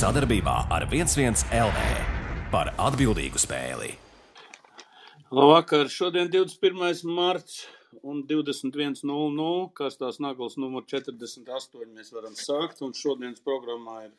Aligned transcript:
Sadarbībā 0.00 0.52
ar 0.72 0.86
11 0.88 1.50
LV 1.52 1.80
par 2.48 2.70
atbildīgu 2.80 3.36
spēli. 3.42 3.90
Labvakar, 5.28 5.90
šodien 5.92 6.30
21. 6.32 7.02
marts 7.04 7.58
un 8.00 8.22
21.00. 8.30 9.50
Kastās 9.76 10.16
naglas 10.24 10.56
numur 10.56 10.86
48 10.88 11.84
mēs 11.92 12.14
varam 12.16 12.32
sākt. 12.38 12.80
Un 12.86 12.96
šodienas 12.96 13.44
programmā 13.44 14.06
ir 14.06 14.14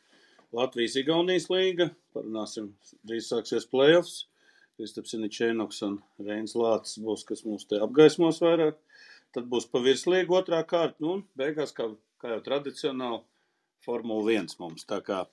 Latvijas-Igaunijas 0.60 1.50
līga. 1.50 1.90
Parunāsim, 2.14 2.76
drīz 3.02 3.32
sāksies 3.32 3.66
playoffs. 3.72 4.28
Kristaps 4.78 5.18
Iničēnoks 5.18 5.82
un 5.90 5.98
Reins 6.22 6.54
Lācis 6.62 7.02
būs, 7.02 7.26
kas 7.26 7.42
mums 7.48 7.66
te 7.66 7.82
apgaismos 7.82 8.44
vairāk. 8.46 8.78
Tad 9.34 9.50
būs 9.50 9.66
pa 9.72 9.82
virslīgu 9.82 10.44
otrā 10.44 10.62
kārta, 10.62 11.02
nu, 11.02 11.24
beigās, 11.42 11.74
kā, 11.74 11.90
kā 12.22 12.36
jau 12.36 12.44
tradicionāli, 12.52 13.24
Formula 13.86 14.34
1 14.34 14.58
mums. 14.62 14.86
Tā 14.90 15.02
kā 15.06 15.24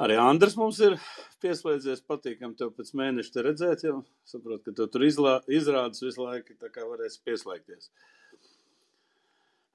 arī 0.00 0.18
Andrs 0.20 0.56
mums 0.60 0.80
ir 0.84 0.98
pieslēdzies, 1.42 2.04
patīkam 2.08 2.54
tev 2.58 2.74
pēc 2.76 2.92
mēneša 3.00 3.34
te 3.34 3.44
redzēt, 3.46 3.84
jau 3.88 4.00
saprot, 4.28 4.64
ka 4.66 4.74
tev 4.76 4.90
tur 4.92 5.06
izlā, 5.06 5.38
izrādes 5.48 6.04
visu 6.04 6.24
laiku, 6.24 6.58
tā 6.60 6.72
kā 6.72 6.84
varēsi 6.88 7.22
pieslēgties. 7.26 7.90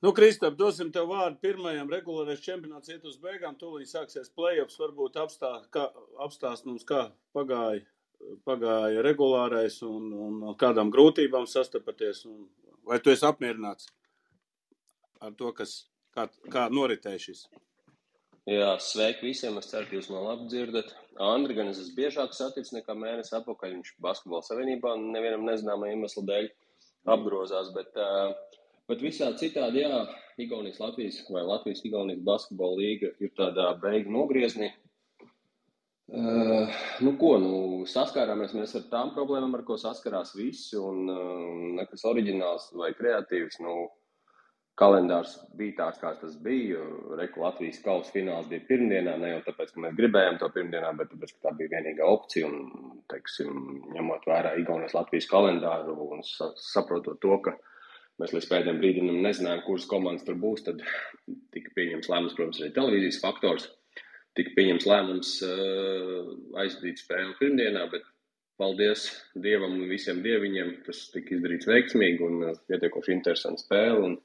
Nu, 0.04 0.12
Kristap, 0.14 0.54
dosim 0.60 0.92
tev 0.94 1.08
vārdu 1.10 1.40
pirmajam 1.42 1.90
regulārais 1.90 2.44
čempionāts 2.44 2.92
iet 2.94 3.08
uz 3.10 3.16
beigām, 3.18 3.56
tūlīt 3.58 3.90
sāksies 3.90 4.30
play-offs, 4.38 4.78
varbūt 4.78 5.18
apstā, 5.18 5.56
kā, 5.74 5.88
apstāst 6.22 6.68
mums, 6.70 6.86
kā 6.86 7.08
pagāja 7.34 7.82
pagāja 8.46 9.04
regulārais 9.06 9.80
un, 9.86 10.10
un 10.14 10.56
kādām 10.60 10.92
grūtībām 10.94 11.48
sastapaties? 11.50 12.24
Un, 12.30 12.46
vai 12.88 13.00
tu 13.02 13.14
esi 13.14 13.26
apmierināts 13.28 13.90
ar 15.24 15.34
to, 15.38 15.52
kas, 15.58 15.86
kā, 16.16 16.28
kā 16.52 16.66
noritēja 16.74 17.22
šis? 17.28 17.46
Jā, 18.46 18.76
sveiki 18.82 19.26
visiem. 19.26 19.58
Es 19.58 19.72
ceru, 19.72 19.88
ka 19.90 19.98
jūs 19.98 20.12
man 20.14 20.28
labi 20.28 20.50
dzirdat. 20.52 20.92
Andri 21.26 21.56
gan 21.58 21.72
es 21.72 21.80
esmu 21.82 21.96
biežāk 21.98 22.36
saticis 22.38 22.76
nekā 22.76 22.94
mēnesi 22.98 23.34
atpakaļ. 23.38 23.74
Viņš 23.80 23.96
basketbola 24.06 24.46
savienībā 24.46 24.94
nevienam 25.02 25.48
nezināmā 25.48 25.90
iemesla 25.94 26.26
dēļ 26.30 26.50
apgrozās. 27.16 27.72
Bet, 27.74 27.98
bet 28.92 29.02
visā 29.02 29.32
citādi, 29.40 29.82
jā, 29.82 30.04
Igaunijas 30.42 30.82
Latvijas 30.84 31.22
vai 31.32 31.46
Latvijas 31.48 31.82
Igaunijas 31.88 32.26
basketbola 32.28 32.82
līga 32.84 33.14
ir 33.24 33.34
tādā 33.40 33.72
beigu 33.82 34.14
nogriezni. 34.14 34.74
Uh, 36.06 36.70
nu, 37.02 37.16
ko, 37.18 37.32
nu, 37.42 37.54
saskārāmies 37.90 38.54
mēs 38.54 38.76
ar 38.78 38.84
tām 38.92 39.10
problēmām, 39.16 39.56
ar 39.58 39.64
ko 39.66 39.74
saskarās 39.82 40.36
visi, 40.38 40.78
un 40.78 41.10
uh, 41.10 41.56
nekas 41.80 42.06
oriģināls 42.06 42.68
vai 42.78 42.92
kreatīvs. 42.94 43.58
Nu, 43.66 43.88
kalendārs 44.80 45.36
bija 45.56 45.78
tāds, 45.80 46.00
kāds 46.02 46.22
tas 46.24 46.34
bija. 46.44 46.82
Reku 47.20 47.44
Latvijas 47.44 47.80
kausa 47.84 48.12
fināls 48.14 48.50
bija 48.52 48.66
pirmdienā, 48.68 49.16
ne 49.22 49.32
jau 49.32 49.44
tāpēc, 49.46 49.72
ka 49.74 49.84
mēs 49.86 49.96
gribējām 50.00 50.40
to 50.42 50.50
pirmdienā, 50.56 50.92
bet 51.00 51.12
tāpēc, 51.14 51.36
ka 51.36 51.48
tā 51.48 51.54
bija 51.60 51.74
vienīgā 51.78 52.10
opcija. 52.12 52.50
Un, 52.50 52.98
teiksim, 53.12 53.56
ņemot 53.96 54.28
vērā 54.28 54.56
Igaunijas 54.60 54.98
Latvijas 54.98 55.30
kalendāru 55.32 55.96
un 56.10 56.26
sa 56.28 56.50
saprotot 56.60 57.22
to, 57.24 57.40
ka 57.46 57.56
mēs 58.22 58.36
līdz 58.36 58.50
pēdējiem 58.52 58.82
brīdim 58.82 59.12
nezinājām, 59.24 59.64
kuras 59.68 59.88
komandas 59.92 60.26
tur 60.28 60.40
būs, 60.42 60.66
tad 60.68 60.84
tika 61.56 61.72
pieņems 61.78 62.12
lēmums, 62.12 62.36
protams, 62.38 62.62
arī 62.64 62.76
televīzijas 62.76 63.22
faktors 63.24 63.70
tika 64.36 64.52
pieņems 64.58 64.88
lēmums 64.90 65.32
uh, 65.48 66.34
aizdīt 66.64 67.00
spēli 67.00 67.36
pirmdienā, 67.40 67.86
bet 67.94 68.04
paldies 68.60 69.08
Dievam 69.36 69.78
un 69.80 69.90
visiem 69.92 70.22
dieviņiem. 70.24 70.72
Tas 70.88 71.06
tika 71.14 71.36
izdarīts 71.36 71.68
veiksmīgi 71.70 72.24
un 72.24 72.44
pietiekoši 72.70 73.14
interesanti 73.16 73.64
spēle 73.64 74.02
un 74.10 74.18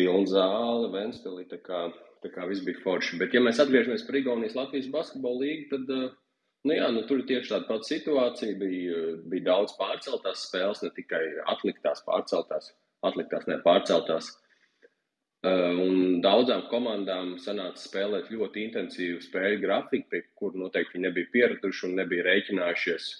pilna 0.00 0.30
zāle, 0.30 0.88
Ventspilī, 0.94 1.46
tā 1.50 1.60
kā, 1.64 1.84
tā 2.24 2.32
kā 2.32 2.48
viss 2.48 2.64
bija 2.64 2.80
forši. 2.84 3.20
Bet 3.20 3.36
ja 3.36 3.42
mēs 3.44 3.60
atgriežamies 3.62 4.06
par 4.06 4.18
Igaunijas 4.20 4.56
Latvijas 4.56 4.90
basketbolu 4.92 5.44
līgu, 5.44 5.66
tad, 5.74 5.94
uh, 5.94 6.12
nu 6.68 6.76
jā, 6.76 6.90
nu 6.94 7.04
tur 7.08 7.24
tieši 7.28 7.52
tāda 7.52 7.68
pati 7.68 7.94
situācija. 7.94 8.58
Bija, 8.60 9.00
bija 9.32 9.48
daudz 9.52 9.76
pārceltās 9.78 10.46
spēles, 10.48 10.84
ne 10.86 10.92
tikai 10.96 11.24
atliktās 11.52 12.04
pārceltās, 12.06 12.72
atliktās, 13.06 13.48
ne 13.50 13.60
pārceltās. 13.64 14.32
Uh, 15.40 15.72
un 15.80 16.18
daudzām 16.20 16.66
komandām 16.68 17.38
sanāca 17.40 17.80
spēlēt 17.80 18.28
ļoti 18.32 18.66
intensīvu 18.66 19.22
spēļu 19.24 19.62
grafiku, 19.62 20.10
pie 20.12 20.24
kur 20.36 20.56
noteikti 20.56 20.98
viņi 20.98 21.06
nebija 21.06 21.32
pieraduši 21.32 21.86
un 21.88 21.94
nebija 22.02 22.26
rēķinājušies. 22.28 23.12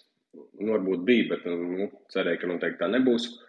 Nu, 0.61 0.75
varbūt 0.75 1.07
bija, 1.09 1.31
bet 1.33 1.47
nu, 1.49 1.89
cerēju, 2.13 2.43
ka 2.43 2.51
noteikti 2.51 2.79
tā 2.83 2.91
nebūs. 2.93 3.25
Uh, 3.31 3.47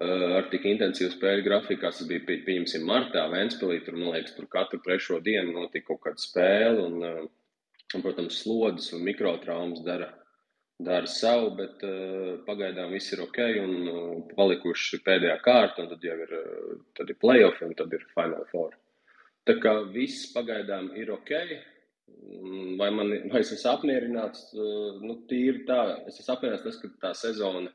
ar 0.00 0.48
tik 0.52 0.64
intensīvu 0.64 1.12
spēļu 1.12 1.44
grafiku, 1.44 1.82
kas 1.82 2.00
bija, 2.08 2.22
pie, 2.26 2.38
pieņemsim, 2.46 2.86
martā, 2.88 3.26
Ventspēlī, 3.32 3.82
tur, 3.84 3.98
man 4.00 4.14
liekas, 4.14 4.32
tur 4.36 4.48
katru 4.52 4.80
trešo 4.84 5.20
dienu 5.24 5.52
notika 5.56 5.90
kaut 5.90 6.00
kāda 6.06 6.22
spēle, 6.22 6.86
un, 6.86 7.04
uh, 7.04 7.88
un 7.96 8.04
protams, 8.04 8.40
slodzes 8.40 8.94
un 8.96 9.04
mikrotraumas 9.04 9.84
dara 9.84 10.14
dara 10.80 11.08
savu, 11.12 11.50
bet 11.58 11.82
uh, 11.84 12.38
pagaidām 12.46 12.94
viss 12.94 13.12
ir 13.12 13.20
ok 13.26 13.40
un 13.60 13.74
uh, 13.90 14.14
palikuši 14.32 15.02
pēdējā 15.04 15.34
kārta, 15.44 15.84
un 15.84 15.90
tad 15.90 16.06
jau 16.08 16.16
ir, 16.24 16.32
tad 16.96 17.12
ir 17.12 17.18
playoff 17.20 17.60
un 17.66 17.74
tad 17.76 17.92
ir 17.92 18.06
Final 18.14 18.46
Four. 18.52 18.72
Tā 19.44 19.58
kā 19.60 19.74
viss 19.92 20.30
pagaidām 20.32 20.94
ir 20.96 21.12
ok. 21.12 21.34
Vai, 22.80 22.88
man, 22.92 23.12
vai 23.32 23.40
es 23.40 23.52
esmu 23.54 23.70
apmierināts? 23.70 24.50
Nu, 25.00 25.14
tīri 25.30 25.62
tā, 25.68 25.78
es 26.08 26.18
esmu 26.20 26.34
apmierināts 26.34 26.66
tas, 26.66 26.80
ka 26.80 26.90
tā 27.04 27.12
sezona 27.16 27.70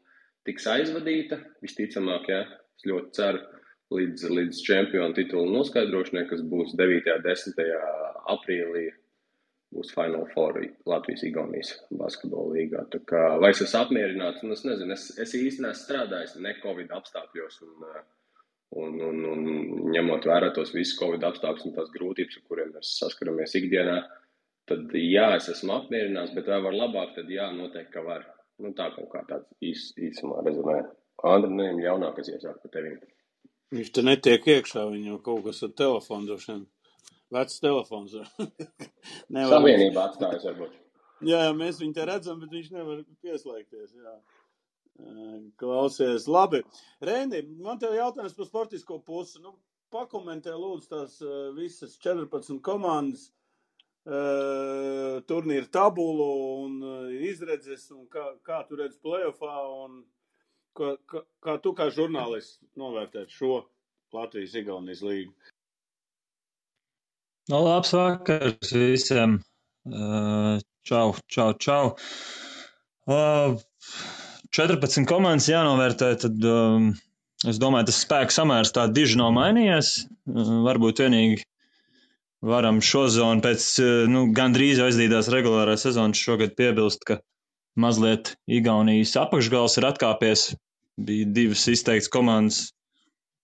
tiks 0.48 0.68
aizvadīta. 0.72 1.40
Visticamāk, 1.66 2.30
jā, 2.32 2.44
es 2.78 2.88
ļoti 2.90 3.16
ceru 3.18 3.44
līdz, 3.96 4.28
līdz 4.38 4.62
čempionu 4.66 5.18
titulu 5.18 5.52
noskaidrošanai, 5.54 6.28
kas 6.30 6.44
būs 6.46 6.76
9. 6.80 7.10
un 7.16 7.26
10. 7.26 7.66
aprīlī 8.36 8.88
būs 9.76 9.92
Final 9.96 10.26
Four 10.34 10.60
Latvijas-Igaunijas 10.88 11.72
basketbola 12.00 12.56
līgā. 12.56 12.86
Tā 12.94 13.02
kā, 13.10 13.24
vai 13.42 13.52
es 13.54 13.64
esmu 13.66 13.82
apmierināts? 13.82 14.44
Nu, 14.46 14.56
es 14.56 14.64
nezinu, 14.68 14.96
es, 14.96 15.10
es 15.22 15.36
īstenībā 15.38 15.74
strādājis 15.76 16.38
ne 16.44 16.54
Covid 16.62 16.94
apstākļos. 16.96 17.60
Un, 17.66 17.88
un, 18.86 19.02
un, 19.10 19.26
un 19.32 19.90
ņemot 19.96 20.28
vērā 20.30 20.52
tos 20.56 20.74
visus 20.76 20.98
Covid 21.00 21.26
apstākļus 21.28 21.68
un 21.70 21.76
tās 21.76 21.92
grūtības, 21.96 22.40
ar 22.40 22.48
kuriem 22.50 22.72
mēs 22.78 22.94
saskaramies 23.02 23.58
ikdienā, 23.60 24.00
tad 24.70 24.96
jā, 24.98 25.28
es 25.40 25.50
esmu 25.54 25.76
apmierināts, 25.80 26.34
bet 26.38 26.50
vai 26.52 26.62
var 26.66 26.78
labāk, 26.78 27.14
tad 27.18 27.30
jā, 27.32 27.50
noteikti, 27.56 27.94
ka 27.94 28.06
var. 28.06 28.26
Nu, 28.64 28.72
tā 28.76 28.88
kaut 28.96 29.10
kā 29.12 29.24
tāds 29.28 29.50
īs, 29.64 29.90
īsumā 30.00 30.44
rezumē. 30.46 30.78
Andra, 31.28 31.50
nu, 31.52 31.66
jaunākais 31.84 32.32
iesāk 32.32 32.62
par 32.62 32.72
tevi. 32.72 32.94
Viņš 33.76 33.92
te 33.96 34.04
netiek 34.06 34.48
iekšā, 34.56 34.86
viņam 34.92 35.20
kaut 35.26 35.44
kas 35.48 35.62
ar 35.66 35.74
telefonu 35.76 36.30
droši 36.30 36.52
vien. 36.52 36.64
Vecs 37.36 37.60
telefons. 37.64 38.16
nevar... 39.36 39.58
Savienība 39.58 40.06
atstājas 40.08 40.48
varbūt. 40.48 40.80
Jā, 41.26 41.42
jā, 41.48 41.54
mēs 41.58 41.80
viņu 41.82 41.96
te 41.98 42.08
redzam, 42.08 42.40
bet 42.44 42.54
viņš 42.56 42.72
nevar 42.76 43.04
pieslēgties. 43.26 43.96
Jā. 43.98 44.16
Klausies, 45.60 46.28
labi. 46.32 46.62
Reini, 47.04 47.42
man 47.64 47.80
te 47.82 47.90
jautājums 47.92 48.36
par 48.38 48.48
sportisko 48.48 49.02
pusi. 49.04 49.42
Nu, 49.44 49.58
pakomentē 49.92 50.54
lūdzu 50.56 50.92
tās 50.92 51.18
visas 51.58 51.98
14 52.04 52.62
komandas 52.64 53.28
uh, 53.28 53.45
turnīra 54.06 55.66
tabulu 55.74 56.28
un 56.66 56.74
uh, 56.86 57.14
izredzes 57.26 57.88
un 57.96 58.06
kā, 58.12 58.36
kā 58.46 58.62
tu 58.70 58.78
redz 58.78 59.00
playoffā 59.02 59.56
un 59.82 60.04
kā, 60.78 60.94
kā, 61.10 61.24
kā 61.42 61.58
tu 61.64 61.74
kā 61.74 61.90
žurnālists 61.90 62.60
novērtēt 62.78 63.34
šo 63.34 63.64
Latvijas-Igaunijas 64.14 65.02
līgu? 65.02 65.34
No, 67.50 67.60
nu, 67.60 67.66
labs 67.66 67.94
vakars 67.94 68.72
visiem. 68.74 69.40
Čau, 70.86 71.14
čau, 71.30 71.52
čau. 71.62 71.84
14 73.06 75.06
komandas 75.10 75.50
jānovērtē, 75.52 76.10
tad 76.24 76.48
um, 76.50 76.88
es 77.46 77.60
domāju, 77.62 77.92
tas 77.92 78.02
spēku 78.06 78.34
samērs 78.34 78.74
tā 78.74 78.88
diži 78.90 79.20
nav 79.22 79.34
mainījies. 79.38 79.92
Varbūt 80.66 81.04
vienīgi 81.06 81.46
varam 82.44 82.82
šo 82.84 83.06
zonu 83.12 83.44
pēc 83.46 83.68
nu, 84.12 84.26
gandrīz 84.36 84.82
aizdītās 84.84 85.30
regulārās 85.34 85.86
sezonas 85.86 86.22
šogad 86.22 86.56
piebilst, 86.58 87.06
ka 87.08 87.20
mazliet 87.80 88.36
Igaunijas 88.48 89.16
apakšgals 89.20 89.80
ir 89.80 89.90
atkāpies. 89.92 90.54
Bija 90.96 91.28
divas 91.28 91.66
izteikts 91.68 92.08
komandas, 92.08 92.70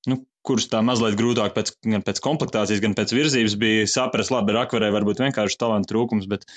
nu, 0.07 0.21
kurus 0.47 0.69
tā 0.71 0.79
mazliet 0.85 1.17
grūtāk 1.19 1.51
pēc, 1.57 1.73
gan 1.83 2.05
pēc 2.05 2.21
komplektācijas, 2.23 2.79
gan 2.83 2.95
pēc 2.95 3.11
virzības 3.11 3.57
bija 3.59 3.89
saprast, 3.91 4.31
labi, 4.31 4.55
rakvarē 4.55 4.87
varbūt 4.95 5.19
vienkārši 5.19 5.59
talantu 5.59 5.91
trūkums, 5.91 6.29
bet 6.31 6.47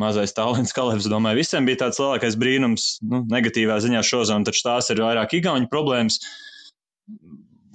mazais 0.00 0.32
talants 0.32 0.72
Kalevs, 0.72 1.10
domāju, 1.10 1.42
visiem 1.42 1.68
bija 1.68 1.82
tāds 1.84 2.00
lielākais 2.00 2.38
brīnums, 2.40 2.86
nu, 3.04 3.24
negatīvā 3.28 3.76
ziņā 3.84 4.00
šo 4.06 4.22
zonu, 4.30 4.48
taču 4.48 4.64
tās 4.64 4.88
ir 4.94 5.04
vairāk 5.04 5.36
igauņu 5.36 5.68
problēmas. 5.72 6.20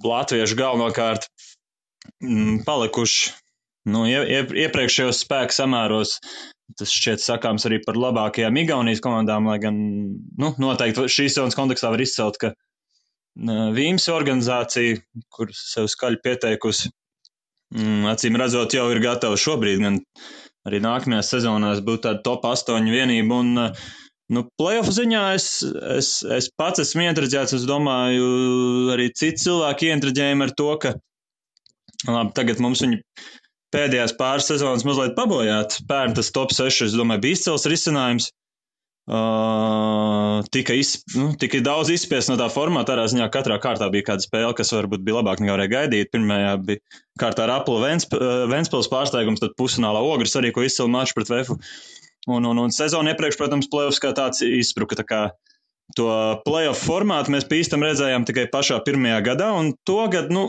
Latviešu 0.04 0.58
galvenokārt 0.60 1.30
m, 2.26 2.58
palikuši 2.66 3.36
nu, 3.90 4.04
ie, 4.10 4.44
iepriekšējos 4.66 5.24
spēku 5.26 5.56
samēros. 5.56 6.18
Tas 6.80 6.90
šķiet 6.90 7.22
sakāms 7.22 7.68
arī 7.68 7.82
par 7.84 8.00
labākajām 8.00 8.56
Igaunijas 8.62 9.04
komandām, 9.04 9.50
lai 9.52 9.60
gan 9.62 9.76
nu, 10.40 10.54
noteikti 10.64 11.10
šīs 11.12 11.36
zonas 11.38 11.58
kontekstā 11.60 11.92
var 11.94 12.02
izcelt, 12.02 12.40
ka 12.42 12.54
Vīms 13.34 14.06
organizācija, 14.14 15.00
kur 15.34 15.50
sev 15.58 15.88
skaļi 15.90 16.20
pieteikusi, 16.22 16.92
mm, 17.74 18.06
acīm 18.12 18.38
redzot, 18.38 18.76
jau 18.78 18.86
ir 18.94 19.02
gatava 19.02 19.40
šobrīd 19.40 19.82
gan 19.82 20.00
arī 20.70 20.80
nākamajās 20.84 21.34
sezonās 21.34 21.82
būt 21.86 22.06
tāda 22.06 22.22
top 22.26 22.46
8 22.46 22.90
vienība. 22.94 23.42
Un, 23.42 23.70
nu, 24.34 24.46
playoff 24.60 24.94
ziņā 24.94 25.24
es, 25.36 25.48
es, 25.98 26.12
es 26.24 26.50
pats 26.58 26.84
esmu 26.86 27.08
ietraģēts. 27.10 27.58
Es 27.58 27.66
domāju, 27.70 28.30
arī 28.94 29.10
citi 29.18 29.48
cilvēki 29.48 29.92
ietraģējumi 29.92 30.48
ar 30.48 30.54
to, 30.62 30.70
ka 30.86 30.94
labi, 32.08 32.36
tagad 32.38 32.62
mums 32.64 32.86
viņi 32.86 33.02
pēdējās 33.74 34.16
pāris 34.20 34.48
sezonas 34.52 34.86
mazliet 34.88 35.18
pabojāt. 35.18 35.82
Pērn 35.90 36.16
tas 36.18 36.32
top 36.36 36.54
6, 36.56 36.86
es 36.88 36.96
domāju, 36.98 37.26
bija 37.26 37.40
izcils 37.40 37.68
risinājums. 37.70 38.32
Uh, 39.04 40.40
tika, 40.56 40.72
iz, 40.80 40.94
nu, 41.20 41.34
tika 41.36 41.60
daudz 41.60 41.90
izspiest 41.92 42.30
no 42.32 42.38
tā 42.40 42.48
formāta. 42.54 42.94
Tādā 42.94 43.10
ziņā 43.12 43.28
katrā 43.34 43.58
kārtā 43.60 43.90
bija 43.92 44.14
kāda 44.14 44.24
spēle, 44.24 44.54
kas 44.56 44.72
varbūt 44.72 45.04
bija 45.04 45.18
labāka 45.18 45.44
nekā 45.44 45.58
varēja 45.58 45.74
gaidīt. 45.74 46.12
Pirmajā 46.14 46.54
bija 46.64 47.02
kārtā 47.20 47.44
ar 47.44 47.58
Apple 47.58 47.82
Vensp 47.84 48.16
Ventspils 48.52 48.88
pārsteigums, 48.94 49.44
tad 49.44 49.58
pusfinālā 49.60 50.00
ogres 50.08 50.38
arī, 50.40 50.54
ko 50.56 50.64
izcili 50.64 50.94
maču 50.94 51.18
pret 51.18 51.34
Vefu. 51.34 51.60
Un, 52.32 52.48
un, 52.48 52.62
un 52.64 52.72
sezonu 52.72 53.12
iepriekš, 53.12 53.36
protams, 53.42 53.68
playoffs 53.68 54.00
kā 54.00 54.14
tāds 54.16 54.40
izspruka. 54.48 54.96
Tā 55.02 55.04
kā 55.10 55.22
to 55.98 56.08
playoff 56.48 56.88
formātu 56.88 57.34
mēs 57.34 57.50
pīstam 57.50 57.84
redzējām 57.84 58.24
tikai 58.30 58.48
pašā 58.54 58.80
pirmajā 58.86 59.20
gadā, 59.26 59.52
un 59.60 59.74
to 59.84 60.00
gadu, 60.14 60.32
nu, 60.32 60.46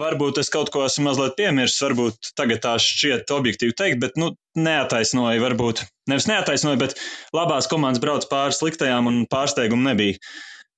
Varbūt 0.00 0.40
es 0.42 0.48
kaut 0.50 0.72
ko 0.74 0.82
esmu 0.88 1.04
mazliet 1.06 1.36
piemirsis, 1.38 1.78
varbūt 1.84 2.32
tagad 2.38 2.64
tā 2.64 2.72
šķiet 2.82 3.30
objektīvi 3.30 3.76
teikt, 3.78 4.00
bet 4.02 4.16
nu, 4.18 4.32
neataisnoja, 4.58 5.38
varbūt 5.42 5.84
nevis 6.10 6.26
neataisnoja, 6.26 6.80
bet 6.80 6.96
labās 7.36 7.68
komandas 7.70 8.02
brauc 8.02 8.26
pāri 8.30 8.56
sliktajām 8.56 9.06
un 9.06 9.20
pārsteigumu 9.30 9.86
nebija. 9.86 10.18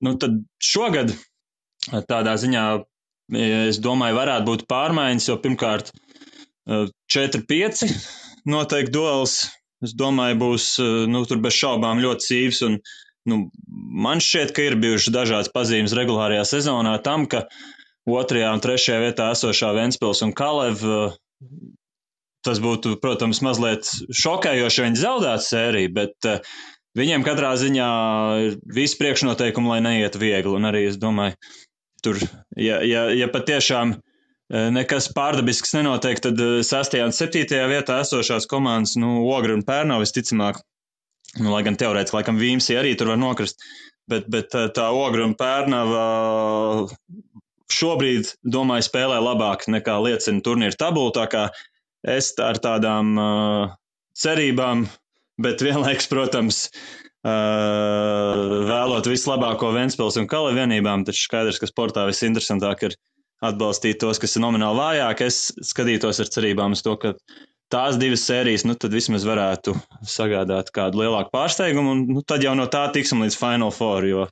Nu, 0.05 0.13
tad 0.21 0.37
šogad 0.61 1.15
tādā 2.05 2.35
ziņā 2.37 2.67
es 3.67 3.79
domāju, 3.81 4.19
varētu 4.19 4.47
būt 4.51 4.67
pārmaiņas, 4.69 5.29
jo 5.31 5.37
pirmkārt 5.41 5.89
4-5 6.67 7.87
noteikti 8.47 8.93
duels, 8.93 9.39
es 9.83 9.95
domāju, 9.97 10.37
būs 10.43 10.67
nu, 11.09 11.23
tur 11.25 11.41
bez 11.43 11.57
šaubām 11.57 12.03
ļoti 12.03 12.27
cīvs. 12.27 12.61
Un, 12.67 12.77
nu, 13.33 13.39
man 14.05 14.21
šķiet, 14.23 14.53
ka 14.53 14.67
ir 14.69 14.77
bijušas 14.83 15.15
dažādas 15.15 15.51
pazīmes 15.53 15.95
regulārajā 15.97 16.45
sezonā 16.53 16.93
tam, 17.05 17.25
ka 17.25 17.47
otrajā 18.07 18.53
un 18.55 18.63
trešajā 18.63 19.01
vietā 19.03 19.31
esošā 19.35 19.73
Ventspils 19.75 20.23
un 20.25 20.33
Kalev. 20.35 20.83
Eh, 20.83 21.17
tas 22.45 22.61
būtu, 22.63 22.95
protams, 23.03 23.41
mazliet 23.43 23.89
šokējoši, 24.15 24.79
ja 24.79 24.85
viņi 24.85 24.99
zaudētu 25.01 25.43
sēriju, 25.43 25.89
bet 25.91 26.27
uh, 26.29 26.37
viņiem 26.95 27.25
katrā 27.25 27.49
ziņā 27.59 27.87
ir 28.45 28.53
visi 28.71 28.95
priekšnoteikumi, 29.01 29.67
lai 29.67 29.79
neietu 29.83 30.21
viegli. 30.21 30.53
Un 30.55 30.69
arī 30.69 30.85
es 30.87 30.95
domāju, 31.01 31.35
tur, 32.05 32.21
ja, 32.55 32.77
ja, 32.87 33.03
ja 33.11 33.27
patiešām 33.33 33.97
uh, 33.97 34.69
nekas 34.71 35.09
pārdabisks 35.17 35.75
nenotiek, 35.75 36.21
tad 36.23 36.39
6. 36.39 36.95
un 37.03 37.11
7. 37.17 37.43
vietā 37.73 37.99
esošās 38.05 38.47
komandas, 38.47 38.95
nu, 39.01 39.17
Ogri 39.33 39.57
un 39.57 39.65
Pērnā 39.67 39.99
visticamāk, 40.05 40.61
nu, 41.41 41.51
lai 41.51 41.65
gan 41.67 41.75
teorētiski, 41.75 42.21
laikam, 42.21 42.39
Vīmsī 42.39 42.79
arī 42.79 42.95
tur 42.95 43.11
var 43.11 43.19
nokrist, 43.19 43.59
bet, 44.07 44.31
bet 44.31 44.55
tā 44.55 44.87
Ogri 44.95 45.25
un 45.27 45.35
Pērnava 45.35 46.07
šobrīd, 47.73 48.33
domāju, 48.47 48.87
spēlē 48.87 49.17
labāk 49.23 49.67
nekā 49.71 49.97
liecina 50.03 50.43
turnīra 50.43 50.77
tabula. 50.79 51.13
Tā 51.15 51.25
kā 51.31 51.43
es 52.07 52.31
ar 52.41 52.59
tādām 52.63 53.17
uh, 53.19 53.75
cerībām, 54.17 54.85
bet 55.41 55.63
vienlaikus, 55.65 56.09
protams, 56.11 56.61
uh, 57.27 58.63
vēlot 58.69 59.09
vislabāko 59.11 59.73
Vēnspils 59.75 60.19
un 60.21 60.29
Kala 60.31 60.55
vienībām, 60.57 61.05
taču 61.07 61.27
skaidrs, 61.27 61.59
ka 61.61 61.69
sportā 61.69 62.07
visinteresantāk 62.09 62.89
ir 62.89 62.97
atbalstīt 63.45 63.99
tos, 64.01 64.19
kas 64.21 64.35
ir 64.37 64.43
nomināli 64.45 64.79
vājāk. 64.79 65.21
Es 65.27 65.51
skatītos 65.69 66.21
ar 66.23 66.31
cerībām 66.33 66.73
uz 66.77 66.81
to, 66.85 66.95
ka 67.01 67.13
tās 67.73 67.99
divas 67.99 68.23
sērijas, 68.27 68.65
nu, 68.67 68.77
tad 68.79 68.95
vismaz 68.95 69.27
varētu 69.27 69.75
sagādāt 70.07 70.71
kādu 70.75 71.03
lielāku 71.03 71.33
pārsteigumu, 71.35 71.93
un 71.93 72.05
nu, 72.17 72.23
tad 72.25 72.45
jau 72.45 72.55
no 72.57 72.67
tā 72.71 72.87
tiksim 72.95 73.21
līdz 73.25 73.37
Final 73.39 73.73
Four, 73.75 74.07
jo 74.07 74.25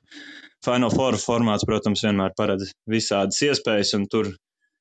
Final 0.64 0.90
Four 0.90 1.18
formāts, 1.20 1.66
protams, 1.68 2.02
vienmēr 2.04 2.32
paredz 2.38 2.72
visādas 2.90 3.38
iespējas, 3.44 3.92
un 3.98 4.06
tur, 4.10 4.32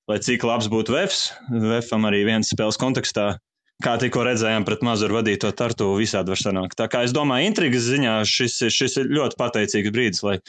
lai 0.10 0.20
cik 0.24 0.46
labs 0.48 0.70
būtu 0.72 0.96
Vefs, 0.96 1.28
Vefam 1.52 2.08
arī 2.10 2.24
viens 2.28 2.50
spēles 2.54 2.80
kontekstā, 2.82 3.36
kā 3.84 3.96
tikko 4.02 4.24
redzējām 4.26 4.66
pret 4.66 4.86
Mazuru 4.86 5.20
vadīto 5.20 5.52
tartu, 5.52 5.92
visādi 6.00 6.32
var 6.34 6.42
sanākt. 6.42 6.78
Tā 6.80 6.88
kā 6.92 7.04
es 7.06 7.14
domāju, 7.16 7.50
intrigas 7.52 7.90
ziņā 7.90 8.20
šis, 8.30 8.62
šis 8.72 9.02
ir 9.04 9.12
ļoti 9.18 9.40
pateicīgs 9.42 9.94
brīdis, 9.94 10.24
lai 10.26 10.40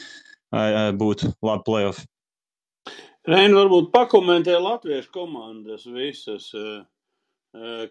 būtu 0.95 1.33
labi 1.43 1.67
playoff. 1.67 2.05
Reini, 3.27 3.57
varbūt 3.57 3.91
pakomentē 3.91 4.55
latviešu 4.63 5.11
komandas 5.11 5.83
visas, 5.91 6.47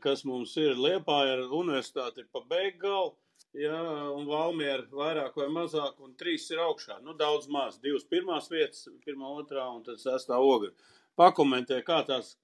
kas 0.00 0.24
mums 0.24 0.54
ir 0.56 0.78
Liepāja 0.80 1.36
ar 1.36 1.42
universitāti 1.52 2.24
pa 2.32 2.40
beiggalu 2.48 3.12
Jā, 3.56 3.76
un 4.12 4.26
Valmiera 4.28 4.84
vairāk 4.92 5.36
vai 5.40 5.46
mazāk, 5.52 5.96
un 6.04 6.12
trīs 6.20 6.44
ir 6.52 6.60
augšā. 6.60 6.98
Nu, 7.04 7.14
daudz 7.16 7.48
maz. 7.48 7.78
Divas 7.80 8.04
pirmās 8.04 8.50
vietas, 8.52 8.84
pirmā, 9.06 9.30
otrā 9.40 9.64
un 9.72 9.82
tad 9.86 10.00
sestā 10.02 10.36
ogra. 10.42 10.74
Pakomentē, 11.16 11.78
kā 11.86 12.02
tās 12.04 12.34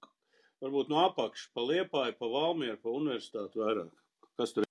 varbūt 0.65 0.89
no 0.89 1.03
apakšas, 1.05 1.51
pa 1.53 1.65
Liepāju, 1.69 2.17
pa 2.17 2.31
Valmieru, 2.33 2.79
pa 2.81 2.95
universitāti 2.97 3.61
vairāk. 3.61 3.91
Kas 4.41 4.55
tur 4.57 4.65
ir? 4.65 4.71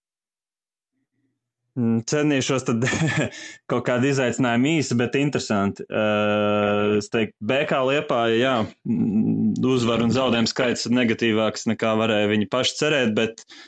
Mm, 1.78 2.00
cenīšos 2.10 2.66
tad 2.68 2.88
kaut 3.72 3.86
kādu 3.88 4.10
izaicinājumu 4.10 4.72
īsi, 4.80 4.98
bet 4.98 5.20
interesanti. 5.20 5.86
Uh, 5.86 6.98
es 6.98 7.12
teiktu, 7.14 7.38
BK 7.54 7.84
Liepāja, 7.92 8.40
jā, 8.40 8.56
mm, 8.90 9.62
uzvaru 9.76 10.10
un 10.10 10.16
zaudējumu 10.18 10.50
skaits 10.50 10.90
negatīvāks 10.90 11.70
nekā 11.70 11.94
varēja 12.02 12.34
viņi 12.34 12.50
paši 12.52 12.76
cerēt, 12.82 13.14
bet 13.20 13.46
uh, 13.46 13.62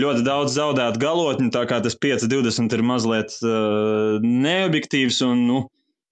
ļoti 0.00 0.24
daudz 0.26 0.54
zaudētu 0.56 1.00
galotņu, 1.02 1.50
tā 1.54 1.64
kā 1.70 1.80
tas 1.84 1.96
5-20 1.98 2.76
ir 2.76 2.84
mazliet 2.86 3.34
uh, 3.42 4.18
neobjektīvs 4.24 5.22
un 5.26 5.42
nu, 5.48 5.58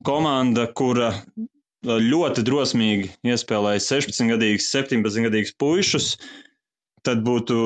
komanda, 0.06 0.66
kura 0.76 1.12
ļoti 1.86 2.42
drosmīgi 2.46 3.12
iespēlēja 3.26 3.82
16-gadīgus, 3.84 4.72
17-gadīgus 4.74 5.54
puišus. 5.60 6.16
Tad 7.06 7.20
būtu 7.22 7.56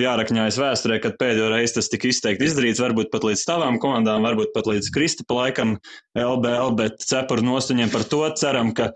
jārakņājas 0.00 0.56
vēsturē, 0.62 0.96
kad 1.04 1.18
pēdējo 1.20 1.50
reizi 1.52 1.76
tas 1.76 1.90
tika 1.92 2.08
izteikti 2.08 2.46
izdarīts. 2.48 2.80
Varbūt 2.80 3.10
pat 3.12 3.26
līdz 3.28 3.42
tavām 3.44 3.76
komandām, 3.82 4.24
varbūt 4.24 4.54
pat 4.54 4.70
līdz 4.70 4.88
Kristapa 4.94 5.36
laikam, 5.42 5.74
LBL, 6.16 6.72
bet 6.78 7.04
cepuru 7.04 7.44
nostuņiem 7.44 7.92
par 7.92 8.06
to 8.08 8.22
ceram, 8.40 8.72
ka 8.72 8.94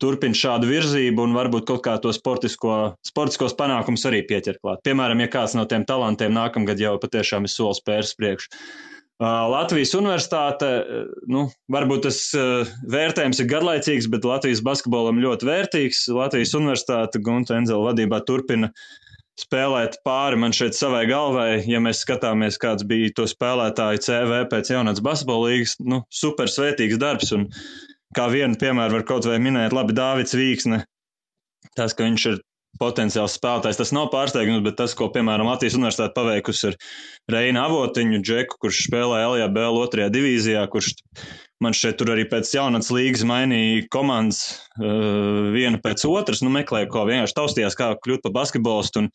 turpina 0.00 0.36
šādu 0.36 0.70
virzību 0.70 1.26
un 1.26 1.34
varbūt 1.36 1.66
kaut 1.68 1.82
kā 1.84 1.96
to 2.02 2.12
sportisko, 2.14 2.94
sportiskos 3.06 3.56
panākumus 3.58 4.06
arī 4.08 4.22
pieķer 4.28 4.60
klāt. 4.62 4.80
Piemēram, 4.86 5.20
ja 5.24 5.32
kāds 5.32 5.56
no 5.58 5.66
tiem 5.68 5.84
talantiem 5.88 6.32
nākamgad 6.36 6.80
jau 6.80 6.96
patiešām 7.02 7.48
ir 7.48 7.52
solis 7.52 7.82
pērs 7.84 8.14
priekš. 8.18 8.48
Latvijas 9.22 9.92
universitāte, 9.94 10.68
nu, 11.30 11.44
varbūt 11.70 12.08
tas 12.08 12.18
vērtējums 12.90 13.42
ir 13.44 13.50
garlaicīgs, 13.52 14.08
bet 14.10 14.26
Latvijas 14.26 14.64
basketbolam 14.66 15.20
ļoti 15.22 15.46
vērtīgs. 15.46 16.08
Latvijas 16.16 16.56
universitāte 16.58 17.20
Gunta 17.22 17.54
Enzela 17.60 17.92
vadībā 17.92 18.18
turpina 18.26 18.72
spēlēt 19.38 20.00
pāri 20.06 20.40
man 20.42 20.56
šeit 20.56 20.74
savai 20.74 21.04
galvai. 21.10 21.62
Ja 21.70 21.78
mēs 21.84 22.02
skatāmies, 22.02 22.58
kāds 22.62 22.82
bija 22.88 23.12
to 23.14 23.28
spēlētāju 23.30 24.02
CV 24.02 24.42
pēc 24.50 24.74
jaunatnes 24.74 25.04
basketbola 25.04 25.52
līgas, 25.52 25.78
nu, 25.86 26.02
super 26.10 26.50
svētīgs 26.50 26.98
darbs. 26.98 27.30
Un, 27.36 27.46
uh, 27.46 27.91
kā 28.16 28.28
vienu 28.32 28.58
piemēru 28.60 28.98
var 28.98 29.04
kaut 29.08 29.28
vai 29.28 29.38
minēt, 29.42 29.74
labi, 29.76 29.96
Dāvids 29.96 30.36
Vīksne. 30.36 30.82
Tas, 31.78 31.94
ka 31.96 32.06
viņš 32.06 32.26
ir 32.30 32.40
potenciāls 32.80 33.36
spēlētājs, 33.36 33.78
tas 33.78 33.92
nav 33.94 34.08
pārsteigums, 34.12 34.62
bet 34.64 34.78
tas, 34.80 34.94
ko, 34.96 35.08
piemēram, 35.12 35.48
Latvijas 35.50 35.76
Universitāte 35.78 36.14
paveikusi 36.16 36.70
ar 36.70 36.78
Reina 37.32 37.66
Avotiņu, 37.68 38.20
Džeku, 38.24 38.58
kurš 38.62 38.86
spēlē 38.88 39.20
LJBL 39.26 39.80
otrajā 39.82 40.08
divīzijā, 40.12 40.64
kurš 40.72 40.94
man 41.62 41.76
šeit 41.76 42.00
tur 42.00 42.14
arī 42.14 42.24
pēc 42.30 42.50
jaunatnes 42.56 42.90
līgas 42.94 43.26
mainīja 43.28 43.84
komandas 43.92 44.42
uh, 44.80 45.52
viena 45.54 45.78
pēc 45.82 46.06
otras, 46.08 46.42
nu 46.42 46.50
meklēja, 46.54 46.90
ko 46.90 47.04
vienkārši 47.10 47.38
taustījās, 47.38 47.78
kā 47.78 47.92
kļūt 48.02 48.24
par 48.24 48.36
basketbolistu, 48.40 49.04
un 49.04 49.12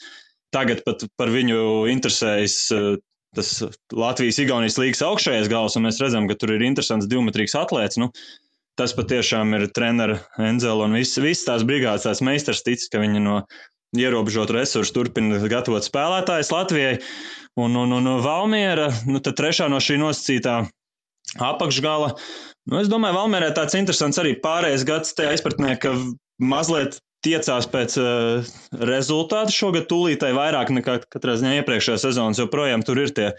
tagad 0.55 0.85
pat 0.85 1.03
par 1.19 1.33
viņu 1.33 1.89
interesējas 1.91 2.61
uh, 2.77 2.95
tas 3.35 3.51
Latvijas-Igaunijas 3.93 4.79
līgas 4.79 5.03
augšējais 5.05 5.49
gals, 5.51 5.75
un 5.77 5.85
mēs 5.85 5.99
redzam, 6.01 6.29
ka 6.29 6.37
tur 6.39 6.55
ir 6.55 6.63
interesants 6.65 7.09
divmetrīgs 7.09 7.57
atlēts. 7.59 7.99
Nu, 8.01 8.09
tas 8.77 8.93
patiešām 8.97 9.55
ir 9.57 9.67
treneris 9.73 10.23
Enzela 10.41 10.85
un 10.85 10.95
viss, 10.97 11.17
viss 11.21 11.47
tās 11.47 11.65
brigādes, 11.67 12.05
tās 12.05 12.21
meistars 12.25 12.63
tic, 12.65 12.83
ka 12.91 13.01
viņi 13.01 13.23
no 13.25 13.41
ierobežotu 13.97 14.57
resursu 14.57 14.93
turpina 14.95 15.39
gatavot 15.49 15.85
spēlētājus 15.85 16.53
Latvijai. 16.53 16.97
Un, 17.57 17.73
un, 17.73 17.95
un 17.97 18.09
Valmiera, 18.21 18.91
nu 19.09 19.17
tad 19.23 19.39
trešā 19.39 19.65
no 19.71 19.79
šī 19.81 19.97
nosacītā 19.97 20.59
apakšgala. 21.41 22.13
Nu, 22.69 22.79
es 22.83 22.89
domāju, 22.91 23.17
Valmierē 23.17 23.49
tāds 23.55 23.77
interesants 23.79 24.19
arī 24.21 24.35
pārējais 24.43 24.85
gads 24.87 25.15
tajā 25.17 25.33
izpratnē, 25.37 25.73
ka 25.81 25.95
mazliet 26.37 26.99
tiecās 27.25 27.65
pēc 27.71 27.95
uh, 27.97 28.49
rezultātu 28.85 29.55
šogad 29.55 29.87
tūlītai 29.89 30.33
vairāk 30.37 30.69
nekā 30.75 30.99
katrā 31.09 31.37
ziņā 31.39 31.57
iepriekšējā 31.61 31.97
sezonas, 32.03 32.41
jo 32.41 32.45
projām 32.51 32.85
tur 32.85 33.01
ir 33.01 33.13
tie 33.15 33.31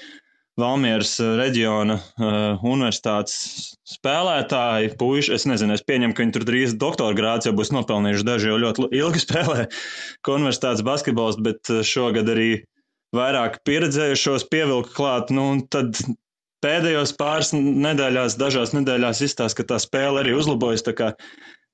Valmieras 0.58 1.12
reģiona 1.38 1.94
uh, 2.00 2.64
universitātes 2.66 3.76
spēlētāji, 3.86 4.90
puiši. 4.98 5.34
Es 5.36 5.44
nezinu, 5.46 5.76
es 5.76 5.84
pieņemu, 5.86 6.16
ka 6.16 6.24
viņi 6.24 6.34
tur 6.34 6.46
drīz 6.48 6.74
doktora 6.80 7.14
grāds 7.14 7.46
jau 7.46 7.52
būs 7.54 7.70
nopelnījuši. 7.76 8.26
Daži 8.26 8.50
jau 8.50 8.56
ļoti 8.64 8.88
ilgi 8.98 9.22
spēlē 9.26 9.68
universitātes 10.34 10.82
basketbols, 10.86 11.38
bet 11.46 11.70
šogad 11.86 12.30
arī 12.34 12.48
vairāk 13.14 13.60
pieredzējušos 13.68 14.48
pievilka 14.50 14.90
klāt. 14.96 15.30
Nu, 15.34 15.46
tad 15.70 16.00
pēdējos 16.66 17.14
pāris 17.20 17.52
nedēļās, 17.54 18.34
dažās 18.40 18.74
nedēļās 18.74 19.22
izstāsta, 19.28 19.60
ka 19.60 19.68
tā 19.74 19.78
spēle 19.82 20.24
arī 20.24 20.34
uzlabojas. 20.40 20.82
Tā 20.82 21.12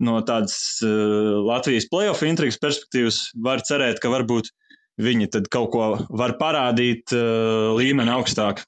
no 0.04 0.18
tādas 0.28 0.58
uh, 0.84 1.40
Latvijas 1.46 1.88
playoff 1.88 2.26
intrigas 2.26 2.60
perspektīvas 2.60 3.22
var 3.40 3.64
cerēt, 3.64 4.02
ka 4.04 4.12
varbūt 4.12 4.52
viņi 5.00 5.32
kaut 5.48 5.72
ko 5.72 5.90
var 6.12 6.36
parādīt 6.36 7.16
uh, 7.16 7.72
līmeni 7.80 8.12
augstāk 8.12 8.60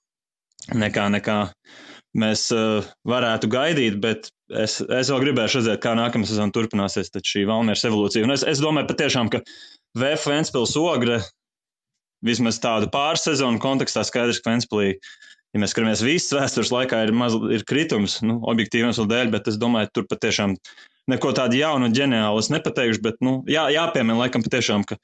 nekā, 0.75 1.07
nekā 1.15 1.39
mēs 2.17 2.49
uh, 2.55 2.87
varētu 3.09 3.51
gaidīt. 3.53 4.01
Bet 4.03 4.31
es, 4.51 4.79
es 4.81 5.13
vēl 5.13 5.23
gribēju 5.25 5.59
redzēt, 5.59 5.83
kā 5.85 5.95
nākamā 5.99 6.29
sezona 6.29 6.55
turpināsies 6.55 7.13
šī 7.17 7.47
Valmieras 7.49 7.87
evolūcija. 7.89 8.27
Un 8.27 8.37
es, 8.37 8.47
es 8.47 8.63
domāju 8.63 8.91
patiešām, 8.93 9.33
ka 9.33 9.43
VF 9.97 10.29
Ventspils 10.31 10.77
ogre 10.81 11.21
vismaz 12.27 12.59
tādu 12.63 12.89
pārsezonu 12.93 13.61
kontekstā 13.63 14.05
skaidrs, 14.07 14.41
ka 14.43 14.55
Ventspilī, 14.55 14.95
ja 15.55 15.63
mēs 15.63 15.75
skatāmies 15.75 16.05
visas 16.05 16.35
vēstures 16.37 16.73
laikā, 16.75 17.05
ir, 17.07 17.15
maz, 17.17 17.37
ir 17.53 17.65
kritums, 17.69 18.19
nu, 18.25 18.39
objektīvi 18.51 18.87
iemeslu 18.87 19.07
dēļ, 19.11 19.33
bet 19.35 19.51
es 19.53 19.59
domāju, 19.61 19.93
tur 19.95 20.09
patiešām 20.11 20.57
neko 21.13 21.33
tādu 21.37 21.61
jaunu 21.61 21.89
un 21.89 21.95
ģeniālu 21.97 22.41
es 22.43 22.51
nepateikšu, 22.53 23.03
bet 23.05 23.21
nu, 23.25 23.39
jā, 23.51 23.69
jāpiemina 23.75 24.19
laikam 24.25 24.45
patiešām, 24.47 24.87
ka 24.89 24.99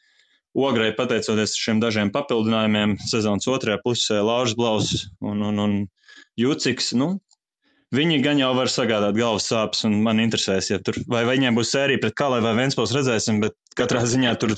Ograi 0.52 0.90
pateicoties 0.92 1.54
šiem 1.56 1.78
dažiem 1.80 2.11
papildinājumiem, 2.12 2.99
sezonas 3.09 3.49
otrajā 3.49 3.78
pusē 3.80 4.18
Lauris 4.21 4.52
Blaus 4.56 4.90
un, 5.25 5.40
un, 5.49 5.61
un 5.62 5.76
Juciks, 6.37 6.90
nu, 6.92 7.14
viņi 7.97 8.18
gan 8.25 8.40
jau 8.40 8.50
var 8.59 8.68
sagādāt 8.73 9.16
galvas 9.16 9.49
sāpes, 9.49 9.87
un 9.88 9.97
man 10.04 10.21
interesēs, 10.21 10.68
ja 10.68 10.78
tur, 10.85 10.99
vai 11.09 11.25
viņiem 11.28 11.56
būs 11.56 11.73
sērija 11.73 12.02
pret 12.02 12.16
Kalai 12.21 12.42
vai 12.44 12.52
Ventspils 12.61 12.92
redzēsim, 12.97 13.40
bet 13.40 13.56
katrā 13.78 14.04
ziņā 14.09 14.35
tur 14.40 14.52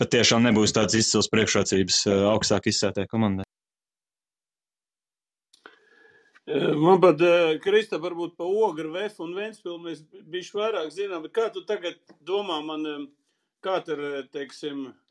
patiešām 0.00 0.44
nebūs 0.50 0.76
tāds 0.76 1.00
izcils 1.00 1.32
priekšrocības 1.32 2.02
eh, 2.12 2.20
augstāk 2.34 2.68
izsētē 2.68 3.08
komandai. 3.08 3.48
Eh, 6.44 6.70
man 6.76 7.00
pat, 7.00 7.24
eh, 7.24 7.56
Krista, 7.64 7.96
varbūt 8.04 8.36
pa 8.36 8.44
ogru, 8.44 8.92
vefu 9.00 9.24
un 9.24 9.36
Ventspilu 9.40 9.80
mēs 9.88 10.04
bišķi 10.04 10.60
vairāk 10.60 10.92
zinām, 10.92 11.24
bet 11.24 11.36
kā 11.40 11.48
tu 11.56 11.64
tagad 11.64 11.96
domā 12.20 12.60
man, 12.64 13.08
kā 13.64 13.80
tur, 13.84 14.10
teiksim, 14.28 14.90
Eh, 14.90 15.07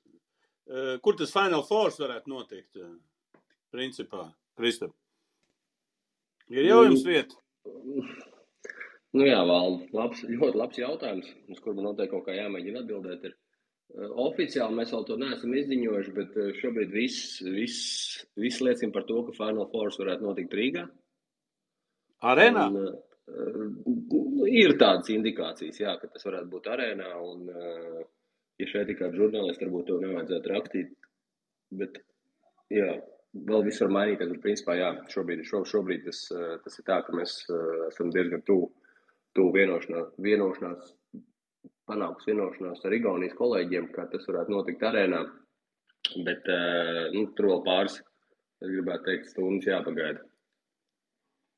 kur 1.04 1.16
tas 1.20 1.32
Final 1.32 1.64
Force 1.68 2.02
varētu 2.04 2.32
notikt? 2.32 2.76
Eh, 2.76 3.40
principā, 3.74 4.28
Kristap. 4.58 4.94
Ir 6.50 6.68
jau 6.70 6.84
jums 6.86 7.04
Nu, 7.04 7.12
vieta? 7.12 7.36
nu 9.18 9.26
jā, 9.28 9.40
Val, 9.48 9.82
labs, 9.94 10.24
ļoti 10.24 10.56
labs 10.60 10.80
jautājums, 10.80 11.28
uz 11.52 11.60
kuru 11.60 11.76
man 11.76 11.90
noteikti 11.92 12.14
kaut 12.16 12.26
kā 12.28 12.36
jāmēģina 12.38 12.84
atbildēt. 12.84 13.26
Ir. 13.30 13.36
Eh, 13.96 14.14
Oficiāli 14.28 14.76
mēs 14.80 14.92
vēl 14.96 15.06
to 15.08 15.18
neesam 15.20 15.56
izziņojuši, 15.56 16.14
bet 16.16 16.38
eh, 16.38 16.54
šobrīd 16.62 16.92
viss, 16.92 17.42
viss, 17.44 18.26
viss 18.36 18.64
liecina 18.64 18.92
par 18.96 19.08
to, 19.08 19.24
ka 19.28 19.36
Final 19.40 19.70
Force 19.72 20.00
varētu 20.02 20.28
notikt 20.28 20.56
Rīgā. 20.56 20.88
Arēnā? 22.28 22.68
Un, 22.72 22.78
uh, 22.88 24.48
ir 24.50 24.74
tādas 24.80 25.12
indikācijas, 25.14 25.78
jā, 25.84 25.92
ka 26.02 26.08
tas 26.10 26.26
varētu 26.26 26.50
būt 26.50 26.70
arēnā. 26.74 27.12
Un, 27.22 27.44
uh, 27.52 28.06
ja 28.62 28.72
šeit 28.72 28.90
ir 28.92 29.00
kāds 29.00 29.20
žurnālists, 29.20 29.64
varbūt 29.64 29.88
to 29.90 30.00
nevajadzētu 30.02 30.54
rakstīt. 30.54 30.96
Bet, 31.78 32.02
jā, 32.74 32.90
vēl 33.48 33.64
viss 33.68 33.84
var 33.84 33.94
mainīties. 33.96 34.34
Bet, 34.34 34.44
principā, 34.44 34.78
jā, 34.80 34.92
šobrīd, 35.14 35.46
šo, 35.48 35.64
šobrīd 35.68 36.06
tas, 36.08 36.26
uh, 36.34 36.58
tas 36.64 36.80
ir 36.80 36.88
tā, 36.90 37.02
ka 37.06 37.16
mēs 37.18 37.40
uh, 37.52 37.88
esam 37.92 38.14
diezgan 38.16 38.46
tuvu 38.48 38.72
tuvu 39.38 39.54
vienošanās, 39.54 40.14
vienošanās, 40.24 40.94
panāks 41.90 42.28
vienošanās 42.28 42.86
ar 42.86 42.96
Igaunijas 42.98 43.38
kolēģiem, 43.38 43.92
ka 43.94 44.08
tas 44.12 44.26
varētu 44.30 44.54
notikt 44.56 44.86
arēnā. 44.88 45.22
Bet 46.26 46.48
uh, 46.50 47.08
nu, 47.14 47.28
tur 47.38 47.52
vēl 47.52 47.62
pāris, 47.66 48.00
es 48.64 48.72
gribētu 48.72 49.10
teikt, 49.10 49.30
stundas 49.34 49.68
jāpagaida. 49.70 50.24